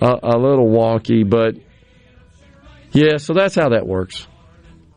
a 0.00 0.36
little 0.36 0.66
wonky, 0.68 1.28
but 1.28 1.56
yeah, 2.92 3.16
so 3.16 3.34
that's 3.34 3.56
how 3.56 3.70
that 3.70 3.86
works. 3.86 4.28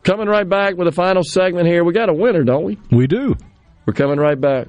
Coming 0.06 0.28
right 0.28 0.48
back 0.48 0.76
with 0.76 0.86
a 0.86 0.92
final 0.92 1.24
segment 1.24 1.66
here. 1.66 1.82
We 1.82 1.92
got 1.92 2.08
a 2.08 2.14
winner, 2.14 2.44
don't 2.44 2.62
we? 2.62 2.78
We 2.92 3.08
do. 3.08 3.34
We're 3.86 3.92
coming 3.92 4.20
right 4.20 4.40
back. 4.40 4.68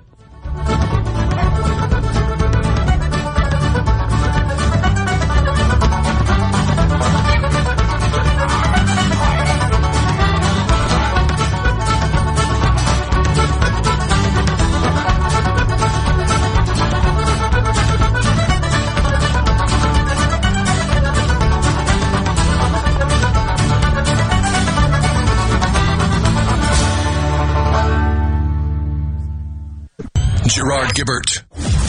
Gibert. 30.97 31.43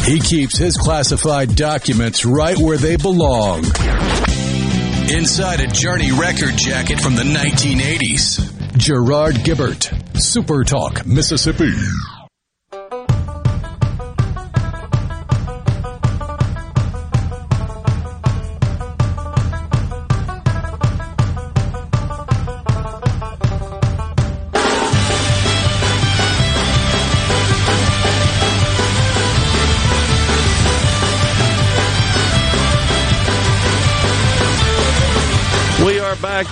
He 0.05 0.20
keeps 0.20 0.59
his 0.59 0.76
classified 0.76 1.56
documents 1.56 2.26
right 2.26 2.59
where 2.59 2.76
they 2.76 2.97
belong. 2.97 3.64
Inside 5.10 5.60
a 5.60 5.66
Journey 5.66 6.12
record 6.12 6.59
jacket 6.59 7.01
from 7.01 7.14
the 7.14 7.22
1980s. 7.22 8.76
Gerard 8.76 9.36
Gibert, 9.36 9.90
Super 10.14 10.62
Talk, 10.62 11.06
Mississippi. 11.06 11.72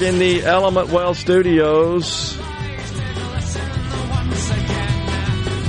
In 0.06 0.20
the 0.20 0.44
Element 0.44 0.90
Wealth 0.90 1.18
studios. 1.18 2.38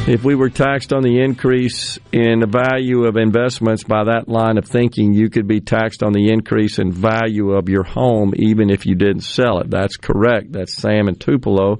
If 0.07 0.23
we 0.23 0.35
were 0.35 0.51
taxed 0.51 0.93
on 0.93 1.01
the 1.01 1.23
increase 1.23 1.97
in 2.11 2.41
the 2.41 2.45
value 2.45 3.05
of 3.05 3.17
investments 3.17 3.83
by 3.83 4.03
that 4.03 4.29
line 4.29 4.59
of 4.59 4.65
thinking, 4.65 5.15
you 5.15 5.31
could 5.31 5.47
be 5.47 5.59
taxed 5.59 6.03
on 6.03 6.13
the 6.13 6.29
increase 6.29 6.77
in 6.77 6.91
value 6.91 7.53
of 7.53 7.67
your 7.67 7.81
home 7.81 8.33
even 8.35 8.69
if 8.69 8.85
you 8.85 8.93
didn't 8.93 9.21
sell 9.21 9.57
it. 9.57 9.71
That's 9.71 9.97
correct. 9.97 10.51
That's 10.51 10.75
Sam 10.75 11.07
and 11.07 11.19
Tupelo. 11.19 11.79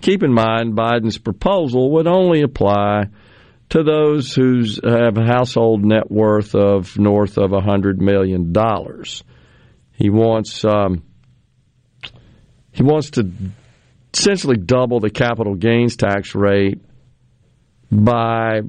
Keep 0.00 0.22
in 0.22 0.32
mind, 0.32 0.76
Biden's 0.76 1.18
proposal 1.18 1.90
would 1.94 2.06
only 2.06 2.42
apply 2.42 3.06
to 3.70 3.82
those 3.82 4.32
who 4.32 4.62
have 4.84 5.18
a 5.18 5.26
household 5.26 5.84
net 5.84 6.08
worth 6.08 6.54
of 6.54 6.96
north 7.00 7.36
of 7.36 7.50
$100 7.50 7.98
million. 7.98 8.54
He 9.90 10.08
wants 10.08 10.64
um, 10.64 11.02
he 12.76 12.82
wants 12.82 13.10
to 13.12 13.32
essentially 14.12 14.58
double 14.58 15.00
the 15.00 15.08
capital 15.08 15.54
gains 15.54 15.96
tax 15.96 16.34
rate 16.34 16.78
by 17.90 18.60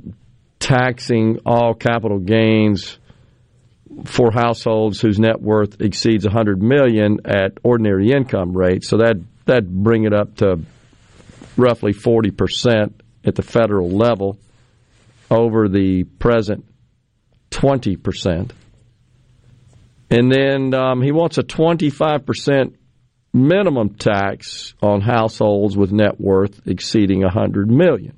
taxing 0.60 1.40
all 1.46 1.74
capital 1.74 2.20
gains 2.20 2.98
for 4.06 4.32
households 4.32 5.02
whose 5.02 5.20
net 5.20 5.42
worth 5.42 5.82
exceeds 5.82 6.24
100 6.24 6.62
million 6.62 7.20
at 7.26 7.58
ordinary 7.64 8.12
income 8.12 8.56
rates. 8.56 8.88
So 8.88 8.98
that 8.98 9.18
that 9.46 9.68
bring 9.68 10.06
it 10.06 10.14
up 10.14 10.36
to 10.38 10.62
roughly 11.58 11.92
40 11.92 12.32
percent 12.32 13.02
at 13.26 13.36
the 13.36 13.44
federal 13.44 13.90
level 13.90 14.38
over 15.30 15.68
the 15.68 16.06
present 16.06 16.64
20 17.50 17.98
percent. 17.98 18.54
And 20.10 20.32
then 20.32 20.74
um, 20.74 21.02
he 21.02 21.12
wants 21.12 21.38
a 21.38 21.44
25 21.44 22.26
percent 22.26 22.77
minimum 23.38 23.96
tax 23.96 24.74
on 24.82 25.02
households 25.02 25.78
with 25.78 25.92
net 25.92 26.20
worth 26.20 26.68
exceeding 26.68 27.22
100 27.22 27.70
million. 27.70 28.18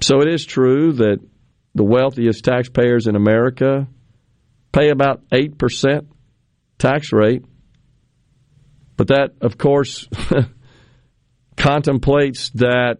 So 0.00 0.20
it 0.20 0.28
is 0.28 0.44
true 0.44 0.92
that 0.94 1.18
the 1.74 1.84
wealthiest 1.84 2.44
taxpayers 2.44 3.06
in 3.06 3.16
America 3.16 3.86
pay 4.72 4.90
about 4.90 5.28
8% 5.30 6.06
tax 6.78 7.12
rate. 7.12 7.44
But 8.96 9.08
that, 9.08 9.34
of 9.40 9.56
course, 9.56 10.08
contemplates 11.56 12.50
that 12.50 12.98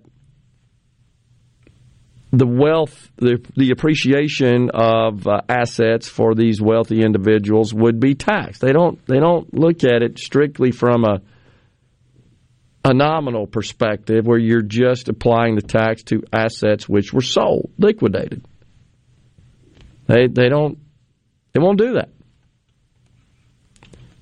the 2.33 2.47
wealth, 2.47 3.11
the, 3.17 3.45
the 3.57 3.73
appreciation 3.73 4.71
of 4.73 5.27
uh, 5.27 5.41
assets 5.49 6.09
for 6.09 6.35
these 6.35 6.61
wealthy 6.61 7.03
individuals 7.03 7.75
would 7.75 7.99
be 7.99 8.15
taxed. 8.15 8.61
They 8.61 8.73
don't 8.73 9.05
they 9.07 9.19
don't 9.19 9.53
look 9.53 9.83
at 9.83 10.03
it 10.03 10.19
strictly 10.19 10.71
from 10.71 11.05
a 11.05 11.21
a 12.85 12.95
nominal 12.95 13.47
perspective 13.47 14.27
where 14.27 14.39
you're 14.39 14.63
just 14.63 15.09
applying 15.09 15.55
the 15.55 15.63
tax 15.63 16.03
to 16.05 16.23
assets 16.33 16.89
which 16.89 17.13
were 17.13 17.21
sold, 17.21 17.71
liquidated. 17.79 18.45
They 20.07 20.29
they 20.29 20.49
don't 20.49 20.79
they 21.53 21.61
won't 21.61 21.79
do 21.79 21.95
that. 21.95 22.11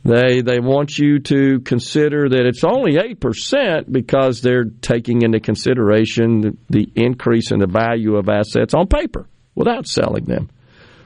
They 0.08 0.40
they 0.40 0.58
want 0.58 0.98
you 0.98 1.18
to 1.18 1.60
consider 1.60 2.30
that 2.30 2.46
it's 2.46 2.64
only 2.64 2.96
eight 2.96 3.20
percent 3.20 3.92
because 3.92 4.40
they're 4.40 4.64
taking 4.64 5.20
into 5.20 5.38
consideration 5.38 6.40
the, 6.40 6.56
the 6.70 6.92
increase 6.94 7.50
in 7.50 7.58
the 7.58 7.66
value 7.66 8.16
of 8.16 8.30
assets 8.30 8.72
on 8.72 8.86
paper 8.86 9.28
without 9.54 9.86
selling 9.86 10.24
them. 10.24 10.48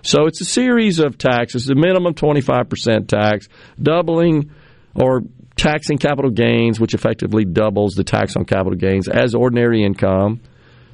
So 0.02 0.26
it's 0.26 0.40
a 0.40 0.44
series 0.44 1.00
of 1.00 1.18
taxes, 1.18 1.64
the 1.64 1.74
minimum 1.74 2.14
25% 2.14 3.08
tax, 3.08 3.48
doubling 3.80 4.52
or 4.94 5.22
taxing 5.56 5.98
capital 5.98 6.30
gains, 6.30 6.78
which 6.78 6.94
effectively 6.94 7.44
doubles 7.44 7.94
the 7.94 8.04
tax 8.04 8.36
on 8.36 8.44
capital 8.44 8.74
gains 8.74 9.08
as 9.08 9.34
ordinary 9.34 9.84
income. 9.84 10.40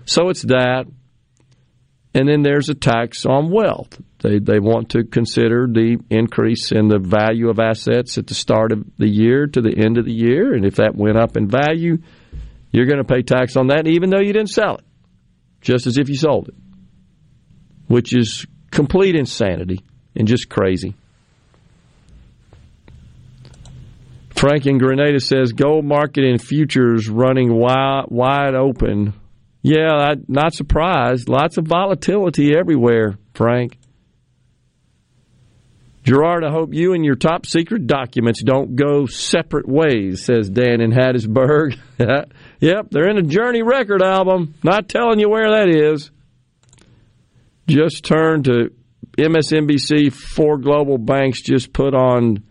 So 0.05 0.31
it's 0.31 0.43
that. 0.43 0.87
And 2.15 2.29
then 2.29 2.43
there's 2.43 2.69
a 2.69 2.75
tax 2.75 3.27
on 3.27 3.51
wealth. 3.51 4.01
They, 4.21 4.39
they 4.39 4.59
want 4.59 4.91
to 4.91 5.05
consider 5.05 5.67
the 5.67 5.99
increase 6.11 6.73
in 6.73 6.89
the 6.89 6.99
value 6.99 7.51
of 7.51 7.61
assets 7.61 8.19
at 8.19 8.27
the 8.27 8.35
start 8.35 8.73
of 8.73 8.85
the 8.97 9.09
year 9.09 9.47
to 9.47 9.61
the 9.61 9.77
end 9.77 9.99
of 9.99 10.05
the 10.05 10.13
year. 10.13 10.55
And 10.55 10.65
if 10.65 10.77
that 10.77 10.97
went 10.97 11.19
up 11.19 11.37
in 11.37 11.49
value, 11.49 11.99
you're 12.73 12.87
going 12.87 12.99
to 12.99 13.05
pay 13.05 13.23
tax 13.23 13.57
on 13.57 13.69
that 13.69 13.87
even 13.87 14.11
though 14.11 14.21
you 14.21 14.33
didn't 14.33 14.51
sell 14.51 14.77
it, 14.77 14.85
just 15.61 15.87
as 15.87 15.99
if 15.99 16.09
you 16.09 16.17
sold 16.17 16.49
it, 16.49 16.55
which 17.87 18.15
is 18.17 18.47
complete 18.71 19.15
insanity 19.15 19.81
and 20.17 20.27
just 20.27 20.49
crazy. 20.49 20.95
Frank 24.39 24.67
in 24.67 24.79
Grenada 24.79 25.19
says 25.19 25.53
gold 25.53 25.85
market 25.85 26.25
and 26.25 26.41
futures 26.41 27.09
running 27.09 27.53
wide, 27.53 28.05
wide 28.09 28.55
open. 28.55 29.15
Yeah, 29.69 29.93
I, 29.93 30.15
not 30.29 30.55
surprised. 30.55 31.29
Lots 31.29 31.59
of 31.59 31.67
volatility 31.67 32.57
everywhere, 32.57 33.19
Frank. 33.35 33.77
Gerard, 36.05 36.43
I 36.43 36.51
hope 36.51 36.73
you 36.73 36.95
and 36.95 37.05
your 37.05 37.17
top 37.17 37.45
secret 37.45 37.87
documents 37.87 38.43
don't 38.43 38.77
go 38.77 39.05
separate 39.05 39.69
ways, 39.69 40.25
says 40.25 40.49
Dan 40.49 40.81
in 40.81 40.91
Hattiesburg. 40.91 41.79
yep, 42.61 42.89
they're 42.91 43.11
in 43.11 43.19
a 43.19 43.23
Journey 43.23 43.63
record 43.63 44.01
album. 44.01 44.55
Not 44.63 44.89
telling 44.89 45.21
you 45.21 45.29
where 45.29 45.51
that 45.51 45.69
is. 45.69 46.11
Just 47.67 48.07
turn 48.07 48.45
to 48.45 48.71
MSNBC. 49.19 50.15
Four 50.15 50.57
global 50.57 50.97
banks 50.97 51.43
just 51.43 51.75
put 51.75 51.95
on 51.95 52.43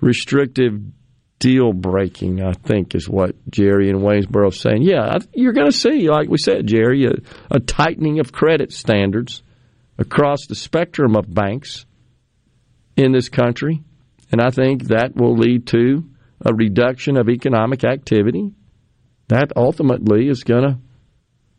restrictive 0.00 0.80
deal 1.46 1.72
breaking, 1.72 2.42
I 2.42 2.54
think, 2.54 2.96
is 2.96 3.08
what 3.08 3.36
Jerry 3.48 3.88
in 3.88 4.00
Waynesboro 4.00 4.48
is 4.48 4.60
saying. 4.60 4.82
Yeah, 4.82 5.18
you're 5.32 5.52
going 5.52 5.70
to 5.70 5.76
see, 5.76 6.10
like 6.10 6.28
we 6.28 6.38
said, 6.38 6.66
Jerry, 6.66 7.06
a, 7.06 7.12
a 7.52 7.60
tightening 7.60 8.18
of 8.18 8.32
credit 8.32 8.72
standards 8.72 9.44
across 9.96 10.46
the 10.48 10.56
spectrum 10.56 11.14
of 11.14 11.32
banks 11.32 11.86
in 12.96 13.12
this 13.12 13.28
country. 13.28 13.84
And 14.32 14.40
I 14.40 14.50
think 14.50 14.88
that 14.88 15.14
will 15.14 15.36
lead 15.36 15.68
to 15.68 16.02
a 16.44 16.52
reduction 16.52 17.16
of 17.16 17.28
economic 17.28 17.84
activity. 17.84 18.52
That 19.28 19.52
ultimately 19.54 20.28
is 20.28 20.42
going 20.42 20.64
to 20.64 20.78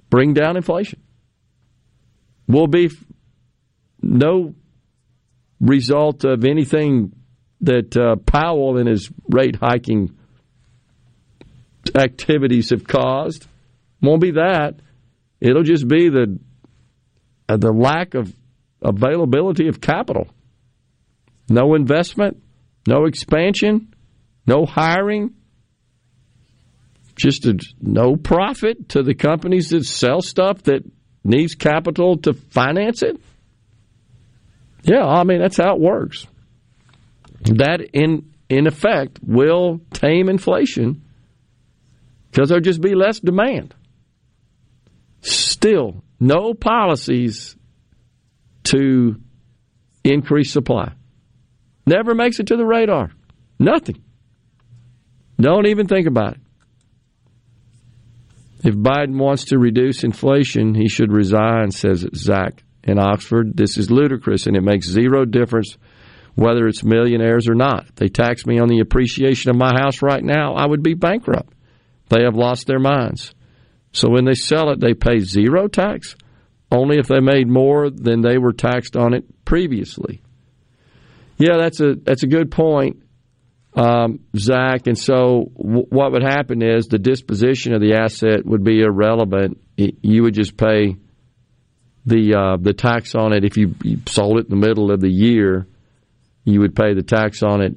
bring 0.09 0.33
down 0.33 0.57
inflation. 0.57 1.01
Will 2.45 2.67
be 2.67 2.89
no 4.01 4.53
result 5.61 6.25
of 6.25 6.43
anything 6.43 7.13
that 7.61 7.95
uh, 7.97 8.15
Powell 8.17 8.77
and 8.77 8.87
his 8.87 9.09
rate 9.29 9.55
hiking 9.55 10.15
activities 11.95 12.69
have 12.69 12.85
caused. 12.85 13.47
Won't 14.01 14.21
be 14.21 14.31
that. 14.31 14.75
It'll 15.39 15.63
just 15.63 15.87
be 15.87 16.09
the 16.09 16.39
uh, 17.49 17.57
the 17.57 17.71
lack 17.71 18.13
of 18.13 18.33
availability 18.81 19.67
of 19.67 19.79
capital. 19.79 20.27
No 21.49 21.75
investment, 21.75 22.41
no 22.87 23.05
expansion, 23.05 23.93
no 24.45 24.65
hiring, 24.65 25.33
just 27.15 27.45
a, 27.45 27.57
no 27.81 28.15
profit 28.15 28.89
to 28.89 29.03
the 29.03 29.13
companies 29.13 29.69
that 29.69 29.85
sell 29.85 30.21
stuff 30.21 30.63
that 30.63 30.83
needs 31.23 31.55
capital 31.55 32.17
to 32.17 32.33
finance 32.33 33.01
it. 33.01 33.19
Yeah, 34.83 35.05
I 35.05 35.23
mean 35.23 35.39
that's 35.39 35.57
how 35.57 35.75
it 35.75 35.81
works. 35.81 36.27
That 37.41 37.81
in 37.93 38.33
in 38.49 38.67
effect 38.67 39.19
will 39.21 39.81
tame 39.93 40.29
inflation 40.29 41.03
because 42.31 42.49
there'll 42.49 42.63
just 42.63 42.81
be 42.81 42.95
less 42.95 43.19
demand. 43.19 43.73
Still, 45.21 46.03
no 46.19 46.53
policies 46.53 47.55
to 48.65 49.15
increase 50.03 50.51
supply. 50.51 50.93
Never 51.85 52.13
makes 52.13 52.39
it 52.39 52.47
to 52.47 52.57
the 52.57 52.65
radar. 52.65 53.11
Nothing. 53.59 54.03
Don't 55.39 55.67
even 55.67 55.87
think 55.87 56.07
about 56.07 56.33
it. 56.33 56.41
If 58.63 58.75
Biden 58.75 59.17
wants 59.17 59.45
to 59.45 59.59
reduce 59.59 60.03
inflation, 60.03 60.73
he 60.73 60.89
should 60.89 61.11
resign, 61.11 61.71
says 61.71 62.05
Zach 62.15 62.63
in 62.83 62.99
Oxford. 62.99 63.55
This 63.55 63.77
is 63.77 63.91
ludicrous, 63.91 64.47
and 64.47 64.57
it 64.57 64.63
makes 64.63 64.87
zero 64.87 65.25
difference 65.25 65.77
whether 66.37 66.67
it's 66.67 66.83
millionaires 66.83 67.49
or 67.49 67.55
not. 67.55 67.87
If 67.87 67.95
they 67.95 68.09
tax 68.09 68.45
me 68.45 68.59
on 68.59 68.67
the 68.67 68.79
appreciation 68.79 69.49
of 69.49 69.57
my 69.57 69.73
house 69.73 70.03
right 70.03 70.23
now, 70.23 70.53
I 70.53 70.67
would 70.67 70.83
be 70.83 70.93
bankrupt. 70.93 71.51
They 72.09 72.23
have 72.23 72.35
lost 72.35 72.67
their 72.67 72.79
minds. 72.79 73.33
So 73.91 74.07
when 74.07 74.25
they 74.25 74.35
sell 74.35 74.69
it, 74.69 74.79
they 74.79 74.93
pay 74.93 75.17
zero 75.17 75.67
tax, 75.67 76.15
only 76.71 76.99
if 76.99 77.07
they 77.07 77.21
made 77.21 77.47
more 77.47 77.89
than 77.89 78.21
they 78.21 78.37
were 78.37 78.53
taxed 78.53 78.95
on 78.95 79.15
it 79.15 79.45
previously. 79.45 80.21
Yeah, 81.39 81.57
that's 81.57 81.81
a 81.81 81.95
that's 81.95 82.21
a 82.21 82.27
good 82.27 82.51
point, 82.51 83.01
um, 83.75 84.19
Zach. 84.35 84.85
And 84.85 84.97
so, 84.97 85.51
w- 85.57 85.85
what 85.89 86.11
would 86.11 86.23
happen 86.23 86.61
is 86.61 86.85
the 86.85 86.99
disposition 86.99 87.73
of 87.73 87.81
the 87.81 87.95
asset 87.95 88.45
would 88.45 88.63
be 88.63 88.81
irrelevant. 88.81 89.59
It, 89.75 89.95
you 90.03 90.23
would 90.23 90.35
just 90.35 90.55
pay 90.55 90.97
the 92.05 92.35
uh, 92.35 92.57
the 92.57 92.73
tax 92.73 93.15
on 93.15 93.33
it 93.33 93.43
if 93.43 93.57
you, 93.57 93.73
you, 93.83 94.01
sold 94.07 94.39
it 94.39 94.45
in 94.45 94.59
the 94.59 94.67
middle 94.67 94.91
of 94.91 95.01
the 95.01 95.11
year. 95.11 95.67
You 96.47 96.61
would 96.61 96.75
pay 96.75 96.93
the 96.93 97.03
tax 97.03 97.43
on 97.43 97.61
it 97.61 97.75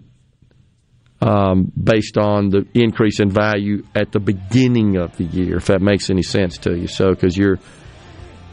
um, 1.20 1.72
based 1.82 2.16
on 2.16 2.50
the 2.50 2.66
increase 2.72 3.18
in 3.18 3.28
value 3.28 3.84
at 3.96 4.12
the 4.12 4.20
beginning 4.20 4.96
of 4.96 5.16
the 5.16 5.24
year, 5.24 5.56
if 5.56 5.66
that 5.66 5.82
makes 5.82 6.08
any 6.08 6.22
sense 6.22 6.58
to 6.58 6.76
you. 6.76 6.86
So, 6.86 7.10
because 7.10 7.36
you're 7.36 7.58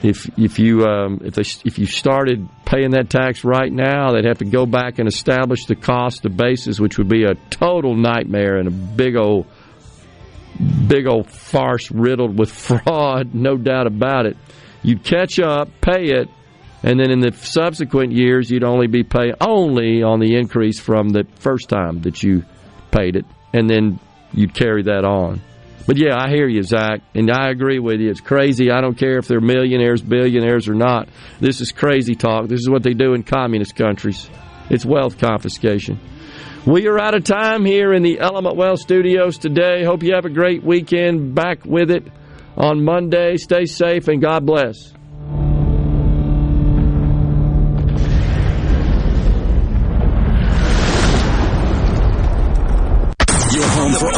if 0.02 0.28
if 0.38 0.58
you 0.58 0.86
um, 0.86 1.22
if 1.24 1.36
they 1.36 1.44
if 1.66 1.78
you 1.78 1.86
started 1.86 2.50
paying 2.66 2.92
that 2.92 3.12
tax 3.12 3.44
right 3.44 3.72
now, 3.72 4.12
they'd 4.12 4.26
have 4.26 4.40
to 4.40 4.46
go 4.46 4.66
back 4.66 4.98
and 4.98 5.08
establish 5.08 5.66
the 5.66 5.76
cost, 5.76 6.24
the 6.24 6.30
basis, 6.30 6.80
which 6.80 6.98
would 6.98 7.10
be 7.10 7.24
a 7.24 7.36
total 7.52 7.96
nightmare 7.96 8.58
and 8.58 8.68
a 8.68 8.72
big 8.72 9.16
old 9.16 9.46
big 10.88 11.08
old 11.08 11.30
farce 11.30 11.92
riddled 11.92 12.38
with 12.40 12.52
fraud, 12.68 13.36
no 13.36 13.56
doubt 13.56 13.88
about 13.88 14.26
it. 14.26 14.36
You'd 14.82 15.04
catch 15.04 15.40
up, 15.40 15.70
pay 15.82 16.06
it, 16.06 16.28
and 16.84 17.00
then 17.00 17.12
in 17.12 17.20
the 17.20 17.32
subsequent 17.32 18.12
years, 18.12 18.50
you'd 18.50 18.64
only 18.64 18.88
be 18.88 19.04
paid 19.04 19.36
only 19.42 20.04
on 20.04 20.20
the 20.20 20.36
increase 20.36 20.80
from 20.80 21.10
the 21.10 21.26
first 21.40 21.70
time 21.70 22.02
that 22.02 22.22
you 22.22 22.44
paid 22.92 23.16
it, 23.16 23.26
and 23.54 23.70
then 23.70 24.00
you'd 24.34 24.54
carry 24.54 24.84
that 24.84 25.04
on. 25.04 25.42
But 25.88 25.98
yeah, 25.98 26.18
I 26.18 26.30
hear 26.30 26.48
you, 26.48 26.64
Zach, 26.64 27.02
and 27.16 27.32
I 27.32 27.50
agree 27.50 27.80
with 27.80 28.02
you. 28.02 28.10
It's 28.10 28.20
crazy. 28.20 28.70
I 28.72 28.82
don't 28.82 28.98
care 28.98 29.18
if 29.18 29.28
they're 29.28 29.40
millionaires, 29.40 30.02
billionaires, 30.02 30.68
or 30.68 30.76
not. 30.76 31.08
This 31.40 31.62
is 31.62 31.72
crazy 31.72 32.14
talk. 32.14 32.48
This 32.48 32.60
is 32.60 32.70
what 32.70 32.84
they 32.84 32.94
do 32.94 33.14
in 33.14 33.24
communist 33.24 33.76
countries. 33.76 34.30
It's 34.70 34.86
wealth 34.86 35.18
confiscation. 35.18 35.98
We 36.66 36.88
are 36.88 37.00
out 37.00 37.16
of 37.16 37.24
time 37.24 37.64
here 37.64 37.94
in 37.94 38.04
the 38.04 38.20
Element 38.20 38.58
Wealth 38.58 38.82
studios 38.82 39.38
today. 39.38 39.86
Hope 39.86 40.04
you 40.04 40.16
have 40.16 40.26
a 40.26 40.30
great 40.30 40.62
weekend. 40.62 41.34
Back 41.34 41.64
with 41.64 41.90
it 41.90 42.06
on 42.58 42.84
Monday. 42.84 43.38
Stay 43.38 43.64
safe 43.64 44.10
and 44.10 44.22
God 44.22 44.46
bless. 44.46 44.97